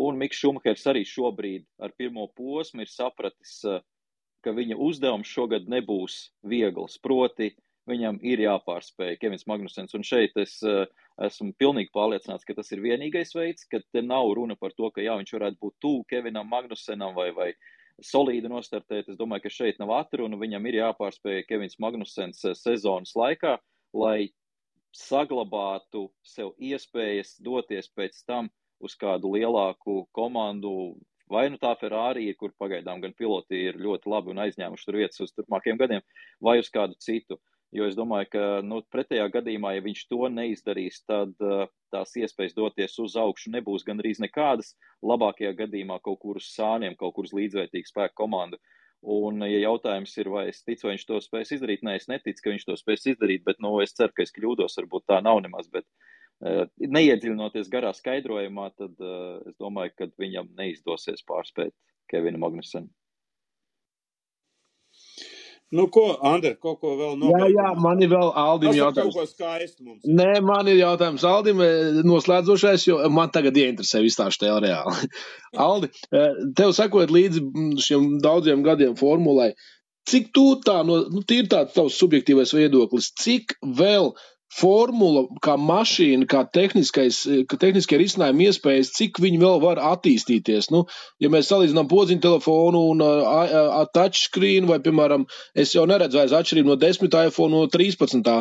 un 0.05 0.19
Miks 0.21 0.37
Šumachers 0.37 0.85
arī 0.91 1.01
šobrīd 1.09 1.65
ar 1.81 1.95
pirmo 1.97 2.27
posmu 2.37 2.85
ir 2.85 2.91
sapratis, 2.93 3.55
ka 4.45 4.53
viņa 4.55 4.77
uzdevums 4.79 5.29
šogad 5.29 5.67
nebūs 5.71 6.29
viegls, 6.47 6.97
proti 7.03 7.53
viņam 7.89 8.19
ir 8.25 8.43
jāpārspēj 8.43 9.17
Kevins 9.21 9.47
Magnusens. 9.49 9.95
Un 9.97 10.05
šeit 10.05 10.37
es 10.39 10.59
uh, 10.67 10.85
esmu 11.25 11.53
pilnīgi 11.59 11.91
pārliecināts, 11.95 12.45
ka 12.47 12.55
tas 12.57 12.69
ir 12.75 12.83
vienīgais 12.83 13.33
veids, 13.35 13.65
ka 13.69 13.81
te 13.93 14.03
nav 14.05 14.29
runa 14.37 14.55
par 14.59 14.75
to, 14.77 14.91
ka 14.93 15.03
jā, 15.03 15.17
viņš 15.19 15.35
varētu 15.35 15.61
būt 15.65 15.75
tuvu 15.83 16.05
Kevinam 16.11 16.49
Magnusenam 16.51 17.15
vai, 17.17 17.31
vai 17.35 17.49
solīdi 18.05 18.51
nostartēt. 18.51 19.09
Es 19.09 19.19
domāju, 19.19 19.47
ka 19.47 19.53
šeit 19.53 19.79
nav 19.81 19.93
atruna. 19.97 20.39
Viņam 20.39 20.69
ir 20.69 20.79
jāpārspēj 20.83 21.45
Kevins 21.49 21.79
Magnusens 21.81 22.45
sezonas 22.61 23.15
laikā, 23.17 23.57
lai 23.97 24.29
saglabātu 24.95 26.07
sev 26.25 26.55
iespējas 26.57 27.35
doties 27.43 27.89
pēc 27.93 28.23
tam 28.25 28.49
uz 28.79 28.95
kādu 28.97 29.33
lielāku 29.35 30.05
komandu, 30.15 30.95
vai 31.29 31.45
nu 31.53 31.59
tā 31.61 31.75
Ferrari, 31.79 32.27
kur 32.37 32.53
pagaidām 32.57 33.01
gan 33.03 33.13
piloti 33.17 33.61
ir 33.69 33.79
ļoti 33.79 34.09
labi 34.09 34.33
un 34.33 34.41
aizņēmuši 34.45 34.87
tur 34.87 34.97
vietas 34.99 35.21
uz 35.25 35.33
turpmākiem 35.35 35.79
gadiem, 35.79 36.03
vai 36.41 36.59
uz 36.63 36.71
kādu 36.73 36.97
citu. 37.03 37.39
Jo 37.75 37.85
es 37.85 37.93
domāju, 37.93 38.31
ka 38.33 38.43
nu, 38.65 38.79
pretējā 38.89 39.27
gadījumā, 39.29 39.75
ja 39.75 39.83
viņš 39.85 40.07
to 40.09 40.25
neizdarīs, 40.33 41.03
tad 41.05 41.35
uh, 41.45 41.67
tās 41.93 42.15
iespējas 42.17 42.55
doties 42.57 42.97
uz 43.03 43.13
augšu 43.21 43.53
nebūs 43.53 43.85
gandrīz 43.85 44.17
nekādas. 44.23 44.73
Labākajā 45.05 45.53
gadījumā 45.59 45.99
kaut 46.01 46.17
kur 46.23 46.41
uz 46.41 46.49
sāniem, 46.49 46.97
kaut 46.97 47.13
kur 47.13 47.29
uz 47.29 47.35
līdzvērtīgu 47.37 47.91
spēku 47.91 48.17
komandu. 48.23 48.57
Un, 49.05 49.45
ja 49.45 49.61
jautājums 49.61 50.17
ir, 50.17 50.31
vai 50.33 50.47
es 50.49 50.63
ticu, 50.65 50.87
vai 50.87 50.95
viņš 50.95 51.05
to 51.07 51.21
spēs 51.23 51.53
izdarīt, 51.55 51.85
nē, 51.85 51.99
es 52.01 52.09
neticu, 52.09 52.41
ka 52.41 52.55
viņš 52.55 52.65
to 52.67 52.75
spēs 52.81 53.05
izdarīt, 53.13 53.45
bet, 53.45 53.61
nu, 53.63 53.77
es 53.85 53.93
ceru, 53.95 54.11
ka 54.17 54.25
es 54.25 54.33
kļūdos, 54.35 54.75
varbūt 54.81 55.05
tā 55.13 55.21
nav 55.23 55.39
nemaz, 55.45 55.69
bet 55.71 55.85
uh, 55.85 56.18
neiedziļinoties 56.39 57.67
garā 57.71 57.91
skaidrojumā, 57.95 58.69
tad 58.79 58.95
uh, 59.03 59.41
es 59.49 59.57
domāju, 59.59 59.95
ka 59.97 60.07
viņam 60.21 60.53
neizdosies 60.59 61.25
pārspēt 61.27 61.75
Kevinu 62.11 62.39
Magnusenu. 62.41 62.89
Nu, 65.71 65.85
ko, 65.93 66.15
Andri, 66.25 66.55
kaut 66.57 66.79
ko 66.81 66.95
vēl 66.97 67.11
nobeigumā? 67.19 67.47
Jā, 67.51 67.67
jā, 67.67 67.71
man 67.83 67.99
ir 68.01 68.09
vēl 68.09 68.31
Aldim 68.41 68.71
Tas 68.71 68.77
jautājums. 68.79 69.13
kaut 69.13 69.27
ko 69.29 69.29
skaistu 69.29 69.83
mums. 69.85 70.07
Nē, 70.17 70.39
man 70.41 70.69
ir 70.71 70.79
jautājums 70.79 71.25
Aldim, 71.29 71.61
eh, 71.61 71.99
noslēdzošais, 72.09 72.87
jo 72.87 72.97
man 73.13 73.29
tagad 73.35 73.57
ieinteresē 73.59 74.01
viss 74.01 74.17
tā 74.17 74.31
štēl 74.33 74.63
reāli. 74.65 75.09
Aldi, 75.67 75.91
eh, 76.09 76.39
tev 76.57 76.73
sekojot 76.73 77.13
līdzi 77.13 77.43
mm, 77.45 77.75
šiem 77.85 78.09
daudziem 78.23 78.65
gadiem 78.65 78.97
formulai, 78.97 79.51
cik 80.09 80.33
tu 80.33 80.47
tā, 80.65 80.79
no, 80.87 81.03
nu, 81.13 81.21
tīri 81.21 81.51
tāds 81.53 81.77
tavs 81.77 82.01
subjektīvais 82.01 82.55
viedoklis, 82.57 83.11
cik 83.21 83.53
vēl 83.61 84.15
formula, 84.53 85.25
kā 85.45 85.55
mašīna, 85.61 86.25
kā 86.29 86.41
kā 86.49 87.57
tehniskie 87.61 87.99
risinājumi 88.01 88.47
iespējas, 88.49 88.91
cik 88.97 89.19
viņi 89.21 89.41
vēl 89.41 89.59
var 89.61 89.81
attīstīties. 89.91 90.71
Nu, 90.73 90.85
ja 91.21 91.29
mēs 91.31 91.51
salīdzinām 91.51 91.89
podziņu 91.91 92.23
telefonu 92.25 92.81
un 92.93 93.03
uh, 93.05 93.83
touchscreen, 93.93 94.67
vai, 94.69 94.79
piemēram, 94.85 95.27
es 95.53 95.75
jau 95.77 95.85
neredzu 95.89 96.21
vairs 96.21 96.35
atšķirību 96.39 96.73
no 96.73 96.79
10. 96.81 97.19
iPhone 97.29 97.55
no 97.55 97.67
13. 97.69 98.33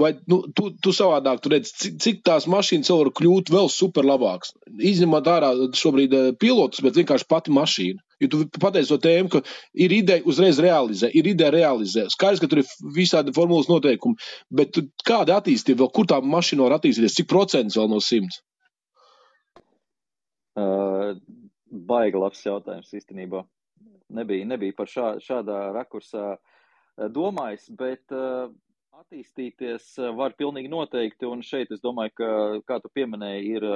vai 0.00 0.12
nu, 0.30 0.42
tu, 0.56 0.70
tu 0.82 0.92
savādāk, 0.92 1.40
tu 1.40 1.52
redz, 1.54 1.72
cik, 1.80 1.98
cik 2.02 2.24
tās 2.26 2.48
mašīnas 2.50 2.90
vēl 2.92 3.04
var 3.04 3.12
kļūt 3.20 3.52
vēl 3.54 3.70
super 3.72 4.06
labāks. 4.08 4.52
Izņemot 4.92 5.30
ārā 5.30 5.54
šobrīd 5.78 6.36
pilotus, 6.42 6.84
bet 6.84 7.00
vienkārši 7.00 7.30
pati 7.30 7.54
mašīna. 7.54 8.02
Jo 8.22 8.30
tu 8.30 8.40
pateici 8.60 8.90
to 8.92 8.98
tēmu, 9.02 9.30
ka 9.32 9.40
ir 9.74 9.94
ideja 9.96 10.24
uzreiz 10.28 10.60
realizē, 10.62 11.10
ir 11.10 11.28
ideja 11.30 11.50
realizē. 11.54 12.06
Skaidrs, 12.12 12.42
ka 12.42 12.50
tur 12.50 12.62
ir 12.62 12.72
visādi 12.96 13.34
formulas 13.36 13.70
noteikumi, 13.70 14.18
bet 14.54 14.78
kāda 15.06 15.40
attīstība 15.40 15.84
vēl, 15.84 15.92
kur 15.96 16.10
tā 16.10 16.20
mašīna 16.22 16.66
var 16.66 16.78
attīstīties, 16.78 17.16
cik 17.18 17.30
procents 17.30 17.78
vēl 17.78 17.90
no 17.90 18.00
simts? 18.04 18.42
Uh, 20.54 21.16
baigi 21.88 22.20
labs 22.20 22.44
jautājums 22.46 22.92
īstenībā. 22.94 23.42
Nebija, 24.14 24.46
nebija 24.46 24.76
par 24.76 24.90
šā, 24.90 25.16
šādā 25.24 25.72
rakursā 25.74 26.36
domājis, 27.10 27.66
bet 27.74 28.14
uh, 28.14 28.52
attīstīties 29.00 29.96
var 30.14 30.36
pilnīgi 30.38 30.70
noteikti. 30.70 31.26
Un 31.26 31.42
šeit 31.42 31.72
es 31.74 31.82
domāju, 31.82 32.14
ka, 32.20 32.30
kā 32.68 32.78
tu 32.82 32.92
pieminēji, 32.94 33.56
ir 33.58 33.66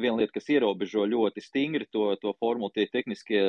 viena 0.00 0.18
lieta, 0.18 0.34
kas 0.36 0.50
ierobežo 0.50 1.06
ļoti 1.10 1.42
stingri 1.44 1.86
to, 1.92 2.08
to 2.22 2.34
formulu, 2.40 2.72
tie 2.74 2.86
tehniskie 2.90 3.42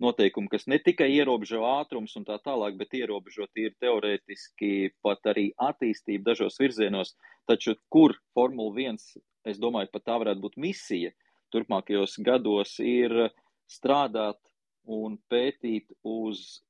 noteikumi, 0.00 0.48
kas 0.52 0.66
ne 0.70 0.78
tikai 0.80 1.10
ierobežo 1.12 1.60
ātrums 1.68 2.14
un 2.16 2.24
tā 2.28 2.38
tālāk, 2.44 2.78
bet 2.80 2.94
ierobežo 2.96 3.48
tīri 3.52 3.74
teorētiski 3.82 4.92
pat 5.04 5.26
arī 5.32 5.50
attīstību 5.60 6.24
dažos 6.30 6.56
virzienos. 6.60 7.14
Taču 7.50 7.76
kur 7.92 8.16
Formula 8.36 8.72
1, 8.90 9.00
es 9.50 9.60
domāju, 9.60 9.90
pat 9.92 10.06
tā 10.08 10.16
varētu 10.22 10.44
būt 10.46 10.56
misija 10.60 11.12
turpmākajos 11.52 12.16
gados, 12.24 12.78
ir 12.78 13.12
strādāt 13.70 14.38
un 14.86 15.18
pētīt 15.30 15.90
uz 16.06 16.62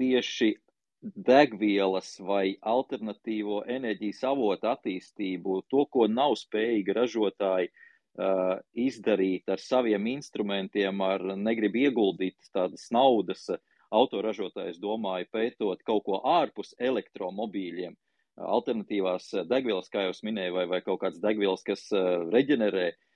tieši 0.00 0.56
degvielas 1.02 2.14
vai 2.22 2.56
alternatīvo 2.62 3.62
enerģijas 3.66 4.22
avotu 4.30 4.70
attīstību, 4.70 5.62
to, 5.70 5.84
ko 5.90 6.06
nav 6.06 6.36
spējīgi 6.38 6.94
ražotāji 6.98 7.70
uh, 7.72 8.60
izdarīt 8.78 9.50
ar 9.50 9.62
saviem 9.62 10.06
instrumentiem, 10.14 11.02
ar 11.02 11.24
negribu 11.36 11.82
ieguldīt 11.82 12.38
tādas 12.54 12.88
naudas 12.94 13.48
autoražotājs 13.92 14.78
domāju 14.80 15.28
pētot 15.34 15.82
kaut 15.84 16.06
ko 16.06 16.22
ārpus 16.24 16.72
elektromobīļiem, 16.78 17.96
alternatīvās 18.40 19.32
degvielas, 19.50 19.90
kā 19.92 20.06
jau 20.06 20.14
minēju, 20.24 20.54
vai, 20.60 20.66
vai 20.70 20.80
kaut 20.86 21.02
kādas 21.02 21.20
degvielas, 21.20 21.66
kas 21.66 21.88
uh, 21.92 22.22
reģenerē, 22.30 22.92
uh, 22.92 23.11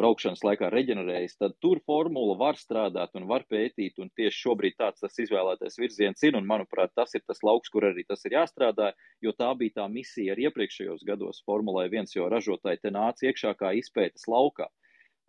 braukšanas 0.00 0.42
laikā 0.46 0.68
reģenerējas, 0.72 1.36
tad 1.40 1.56
tur 1.64 1.80
formula 1.86 2.36
var 2.38 2.58
strādāt 2.60 3.16
un 3.18 3.26
var 3.30 3.44
pētīt, 3.50 3.98
un 4.02 4.10
tieši 4.16 4.44
šobrīd 4.44 4.76
tāds 4.78 5.02
tas 5.02 5.18
izvēlētais 5.24 5.78
virziens 5.80 6.22
ir, 6.26 6.36
un 6.38 6.46
manuprāt, 6.46 6.92
tas 6.94 7.14
ir 7.18 7.24
tas 7.26 7.42
lauks, 7.46 7.72
kur 7.72 7.88
arī 7.90 8.04
tas 8.08 8.22
ir 8.28 8.36
jāstrādā, 8.38 8.92
jo 9.24 9.34
tā 9.36 9.50
bija 9.58 9.80
tā 9.80 9.88
misija 9.90 10.36
arī 10.36 10.48
iepriekšējos 10.48 11.06
gados 11.08 11.42
Formulai 11.46 11.88
1, 11.88 12.12
jo 12.16 12.28
ražotāji 12.30 12.84
te 12.84 12.94
nāca 12.94 13.26
iekšā 13.30 13.56
kā 13.58 13.74
izpētes 13.80 14.28
laukā. 14.30 14.70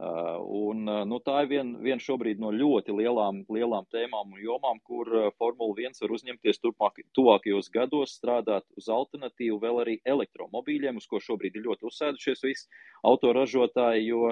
Uh, 0.02 0.40
un, 0.50 0.88
uh, 0.90 1.04
nu, 1.06 1.20
tā 1.22 1.44
ir 1.44 1.50
viena 1.52 1.78
vien 1.86 2.00
šobrīd 2.02 2.40
no 2.42 2.50
ļoti 2.50 2.94
lielām, 2.98 3.44
lielām 3.54 3.86
tēmām 3.94 4.32
un 4.34 4.40
jomām, 4.42 4.80
kur 4.82 5.06
uh, 5.14 5.28
Formula 5.38 5.76
1 5.78 6.00
var 6.02 6.14
uzņemties 6.16 6.58
turpmāk, 6.64 7.04
tuvākajos 7.14 7.70
gados 7.70 8.16
strādāt 8.18 8.66
uz 8.82 8.88
alternatīvu 8.90 9.60
vēl 9.62 9.84
arī 9.84 9.96
elektromobīļiem, 10.10 10.98
uz 10.98 11.06
ko 11.12 11.22
šobrīd 11.22 11.60
ir 11.60 11.68
ļoti 11.68 11.86
uzsēdušies 11.92 12.42
visi 12.48 12.82
autoražotāji, 13.12 14.08
jo, 14.08 14.32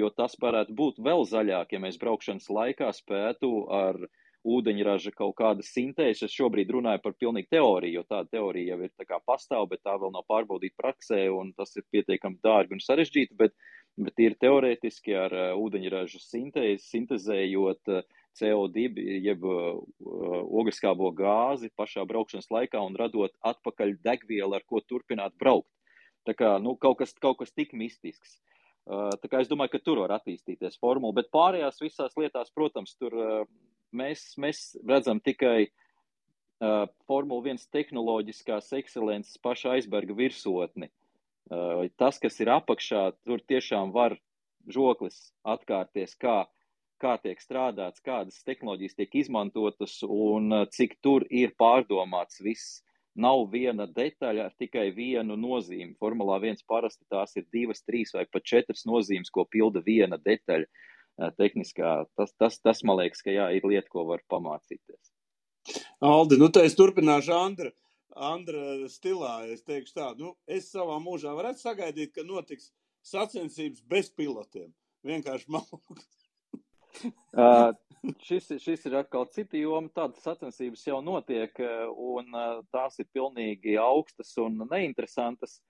jo 0.00 0.10
tas 0.16 0.38
varētu 0.40 0.72
būt 0.80 1.02
vēl 1.04 1.28
zaļāk, 1.28 1.76
ja 1.76 1.82
mēs 1.84 2.00
braukšanas 2.00 2.48
laikā 2.48 2.88
spētu 2.96 3.52
ar 3.82 4.00
ūdeņraža 4.48 5.12
kaut 5.12 5.36
kādas 5.38 5.74
sintēzes. 5.76 6.24
Es 6.30 6.38
šobrīd 6.40 6.72
runāju 6.72 7.04
par 7.04 7.18
pilnīgu 7.20 7.52
teoriju, 7.52 8.00
jo 8.00 8.06
tāda 8.08 8.38
teorija 8.38 8.72
jau 8.72 8.88
ir 8.88 8.96
tā 8.96 9.04
kā 9.12 9.20
pastāv, 9.28 9.68
bet 9.74 9.84
tā 9.84 9.92
vēl 10.00 10.16
nav 10.16 10.24
pārbaudīta 10.32 10.80
praksē, 10.80 11.26
un 11.36 11.52
tas 11.52 11.76
ir 11.76 11.84
pietiekami 11.92 12.40
dārgi 12.42 12.78
un 12.78 12.82
sarežģīti. 12.82 13.38
Bet, 13.38 13.52
uh, 13.52 13.81
bet 14.00 14.20
ir 14.22 14.36
teorētiski 14.40 15.14
ar 15.18 15.34
uh, 15.36 15.46
ūdeņraža 15.60 16.20
sintēzi, 16.22 16.84
sintezējot 16.86 17.92
uh, 17.92 18.06
CO2, 18.38 18.86
jeb 19.20 19.44
uh, 19.44 19.82
ogliskābo 20.62 21.10
gāzi 21.16 21.72
pašā 21.76 22.04
braukšanas 22.08 22.48
laikā 22.52 22.80
un 22.80 22.96
radot 22.96 23.34
atpakaļ 23.44 23.98
degvielu, 24.04 24.56
ar 24.56 24.64
ko 24.66 24.80
turpināt 24.80 25.36
braukt. 25.40 25.68
Tā 26.26 26.36
kā 26.38 26.54
nu, 26.62 26.76
kaut, 26.80 27.00
kas, 27.02 27.12
kaut 27.20 27.40
kas 27.40 27.50
tik 27.52 27.74
mistisks. 27.74 28.38
Tā 28.86 29.28
kā 29.30 29.40
es 29.42 29.48
domāju, 29.50 29.72
ka 29.74 29.80
tur 29.82 30.00
var 30.02 30.12
attīstīties 30.16 30.78
formula, 30.82 31.14
bet 31.18 31.30
pārējās 31.34 31.80
visās 31.82 32.14
lietās, 32.18 32.50
protams, 32.54 32.94
tur 32.98 33.14
mēs, 33.94 34.22
mēs 34.38 34.60
redzam 34.86 35.18
tikai 35.22 35.66
Formula 37.10 37.42
1 37.50 37.66
tehnoloģiskās 37.74 38.70
ekscelences 38.78 39.38
paša 39.42 39.74
aizberga 39.76 40.14
virsotni. 40.14 40.92
Tas, 41.98 42.18
kas 42.22 42.38
ir 42.40 42.52
apakšā, 42.54 43.10
tur 43.26 43.42
tiešām 43.48 43.92
var 43.92 44.16
žoklis 44.70 45.32
atkārties, 45.42 46.14
kā, 46.16 46.46
kā 47.02 47.16
tiek 47.22 47.40
strādāts, 47.42 48.02
kādas 48.04 48.44
tehnoloģijas 48.46 48.96
tiek 49.00 49.16
izmantotas 49.24 49.98
un 50.06 50.66
cik 50.70 50.96
tur 51.02 51.26
ir 51.30 51.54
pārdomāts 51.58 52.40
viss. 52.44 52.80
Nav 53.12 53.50
viena 53.52 53.84
detaļa 53.84 54.46
ar 54.48 54.54
tikai 54.56 54.86
vienu 54.96 55.34
nozīmi. 55.36 55.98
Formulā 56.00 56.38
viens 56.40 56.62
parasti 56.64 57.04
tās 57.12 57.36
ir 57.36 57.44
divas, 57.52 57.82
trīs 57.84 58.14
vai 58.16 58.24
pat 58.24 58.46
četras 58.48 58.86
nozīmes, 58.88 59.28
ko 59.28 59.44
pilda 59.44 59.82
viena 59.84 60.16
detaļa 60.16 60.64
tehniskā. 61.36 62.06
Tas, 62.16 62.32
tas, 62.40 62.56
tas 62.64 62.80
man 62.88 63.02
liekas, 63.02 63.20
ka 63.20 63.34
jā, 63.34 63.50
ir 63.52 63.68
lieta, 63.68 63.84
ko 63.92 64.06
var 64.08 64.24
pamācīties. 64.32 65.12
Aldi, 66.00 66.38
nu 66.40 66.48
tā 66.48 66.64
es 66.64 66.78
turpināšu 66.78 67.34
Andra. 67.36 67.70
Andra 68.16 68.88
stilā. 68.92 69.42
Es 69.52 69.64
teikšu 69.66 69.96
tā, 69.96 70.08
nu, 70.18 70.34
es 70.46 70.70
savā 70.72 70.98
mūžā 71.02 71.32
varētu 71.36 71.62
sagaidīt, 71.62 72.14
ka 72.16 72.26
notiks 72.26 72.70
sacensības 73.06 73.82
bez 73.88 74.10
pilotiem. 74.14 74.72
Vienkārši 75.06 75.50
malūks. 75.50 76.08
uh, 77.42 77.72
šis, 78.22 78.50
šis 78.62 78.86
ir 78.88 78.98
atkal 79.00 79.26
cita 79.32 79.58
joma. 79.58 79.90
Tādas 79.94 80.22
sacensības 80.24 80.86
jau 80.86 81.00
notiek, 81.04 81.56
un 81.92 82.30
uh, 82.36 82.60
tās 82.74 83.00
ir 83.02 83.08
pilnīgi 83.14 83.78
augstas 83.80 84.34
un 84.42 84.62
neinteresantas. 84.68 85.60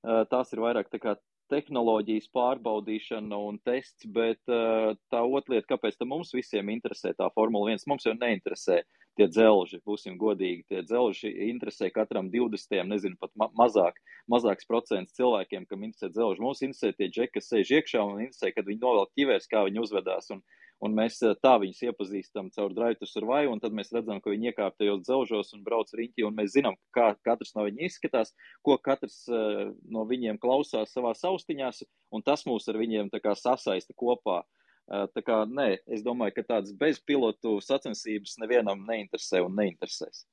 Uh, 0.00 0.24
tās 0.30 0.54
ir 0.54 0.64
vairāk 0.64 0.88
tā 0.90 1.02
kā 1.02 1.18
tehnoloģijas 1.50 2.30
pārbaudīšana 2.34 3.38
un 3.48 3.58
tests, 3.66 4.06
bet 4.14 4.40
uh, 4.50 4.94
tā 5.12 5.22
otra 5.26 5.56
lieta, 5.56 5.68
kāpēc 5.74 5.98
mums 6.06 6.32
visiem 6.34 6.70
interesē 6.72 7.12
tā 7.18 7.28
Formula 7.34 7.72
1, 7.74 7.86
mums 7.90 8.06
jau 8.06 8.14
neinteresē 8.16 8.80
tie 9.18 9.26
dzelži, 9.30 9.80
būsim 9.86 10.16
godīgi, 10.20 10.64
tie 10.70 10.82
dzelži 10.86 11.30
interesē 11.50 11.90
katram 11.94 12.30
20, 12.32 12.84
nezinu, 12.88 13.18
pat 13.20 13.32
ma 13.38 13.50
mazāk, 13.58 13.98
mazāks 14.30 14.68
procents 14.68 15.16
cilvēkiem, 15.18 15.66
kam 15.70 15.84
interesē 15.86 16.10
dzelži. 16.12 16.42
Mums 16.44 16.62
interesē 16.66 16.92
tie 16.96 17.10
džeki, 17.10 17.36
kas 17.38 17.50
sēž 17.50 17.74
iekšā 17.80 18.04
un 18.06 18.24
interesē, 18.26 18.52
kad 18.54 18.68
viņi 18.68 18.82
novelk 18.82 19.12
ķivērs, 19.18 19.50
kā 19.50 19.64
viņi 19.66 19.82
uzvedās. 19.82 20.30
Un, 20.34 20.44
un 20.86 20.94
mēs 20.96 21.18
tā 21.42 21.56
viņus 21.62 21.82
iepazīstam 21.90 22.52
caur 22.54 22.76
Drive 22.76 23.00
to 23.00 23.08
Survive, 23.10 23.50
un 23.52 23.60
tad 23.62 23.74
mēs 23.76 23.92
redzam, 23.96 24.22
ka 24.22 24.32
viņi 24.32 24.52
iekāp 24.52 24.78
tajos 24.78 25.02
dzelžos 25.04 25.52
un 25.56 25.66
brauc 25.66 25.90
riņķī, 25.92 26.24
un 26.28 26.38
mēs 26.38 26.54
zinām, 26.54 26.78
kā 26.96 27.10
katrs 27.26 27.52
no 27.58 27.66
viņiem 27.66 27.90
izskatās, 27.90 28.32
ko 28.66 28.78
katrs 28.78 29.24
uh, 29.28 29.74
no 29.90 30.06
viņiem 30.08 30.40
klausās 30.40 30.94
savā 30.94 31.12
austiņās, 31.12 31.84
un 32.14 32.24
tas 32.24 32.46
mūs 32.48 32.70
ar 32.70 32.80
viņiem 32.80 33.12
kā 33.20 33.36
sasaista 33.36 33.96
kopā. 33.98 34.40
Uh, 34.40 34.56
tā 34.90 35.22
kā 35.22 35.42
nē, 35.46 35.68
es 35.94 36.02
domāju, 36.06 36.36
ka 36.38 36.46
tādas 36.54 36.74
bezpilotu 36.76 37.58
sacensības 37.64 38.38
nevienam 38.42 38.82
neinteresē 38.88 39.44
un 39.46 39.54
neinteresēs. 39.58 40.24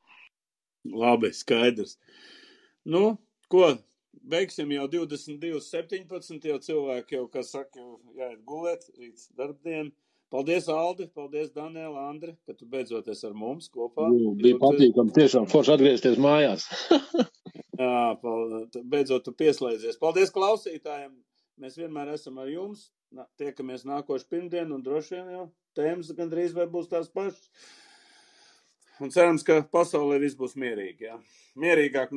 Labi, 0.87 1.33
skaidrs. 1.35 1.97
Nu, 2.87 3.17
ko, 3.51 3.75
beigsim 4.23 4.71
jau 4.71 4.87
22, 4.91 5.61
17, 5.63 6.49
jau 6.51 6.57
cilvēki 6.63 7.17
jau, 7.19 7.27
kā 7.31 7.43
saka, 7.45 7.79
jau 7.79 7.97
jāiet 8.17 8.43
gulēt, 8.47 8.89
rīts 8.97 9.29
darbdien. 9.37 9.91
Paldies, 10.33 10.65
Aldi, 10.67 11.05
paldies, 11.15 11.53
Daniela, 11.55 12.09
Andri, 12.09 12.33
ka 12.43 12.51
tu 12.57 12.65
beidzot 12.67 13.05
esi 13.13 13.23
ar 13.29 13.35
mums 13.37 13.69
kopā. 13.71 14.09
Jū, 14.11 14.33
bija 14.41 14.57
patīkami, 14.59 15.13
tiešām 15.15 15.47
forši 15.47 15.71
atgriezties 15.77 16.19
mājās. 16.19 16.65
Jā, 17.79 18.17
paldies, 18.19 18.81
beidzot 18.91 19.23
tu 19.23 19.31
pieslēdzies. 19.37 19.99
Paldies 20.01 20.33
klausītājiem. 20.35 21.13
Mēs 21.63 21.77
vienmēr 21.79 22.11
esam 22.17 22.41
ar 22.43 22.51
jums. 22.51 22.89
Tiekamies 23.39 23.85
nākošu 23.87 24.27
pirmdienu 24.29 24.75
un 24.77 24.83
droši 24.83 25.15
vien 25.15 25.29
jau 25.31 25.45
tēmas 25.77 26.11
gandrīz 26.17 26.55
vai 26.57 26.67
būs 26.71 26.89
tās 26.91 27.07
pašas. 27.13 27.47
Un 28.99 29.13
cerams, 29.13 29.45
ka 29.45 29.61
pasaulē 29.71 30.17
viss 30.21 30.37
būs 30.37 30.57
mierīgi. 30.57 31.05
Jā. 31.05 31.19
Mierīgāk 31.59 32.11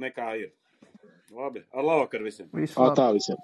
nekā 0.00 0.28
ir. 0.40 0.52
Labi, 1.28 1.62
ar 1.76 1.84
labvakar 1.84 2.24
visiem. 2.24 2.48
Visu 2.56 2.88
tā 2.96 3.10
visiem. 3.12 3.40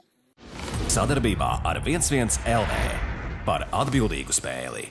Sadarbībā 0.89 1.51
ar 1.69 1.83
11 1.85 2.49
LV 2.49 2.81
par 3.45 3.67
atbildīgu 3.85 4.33
spēli. 4.33 4.89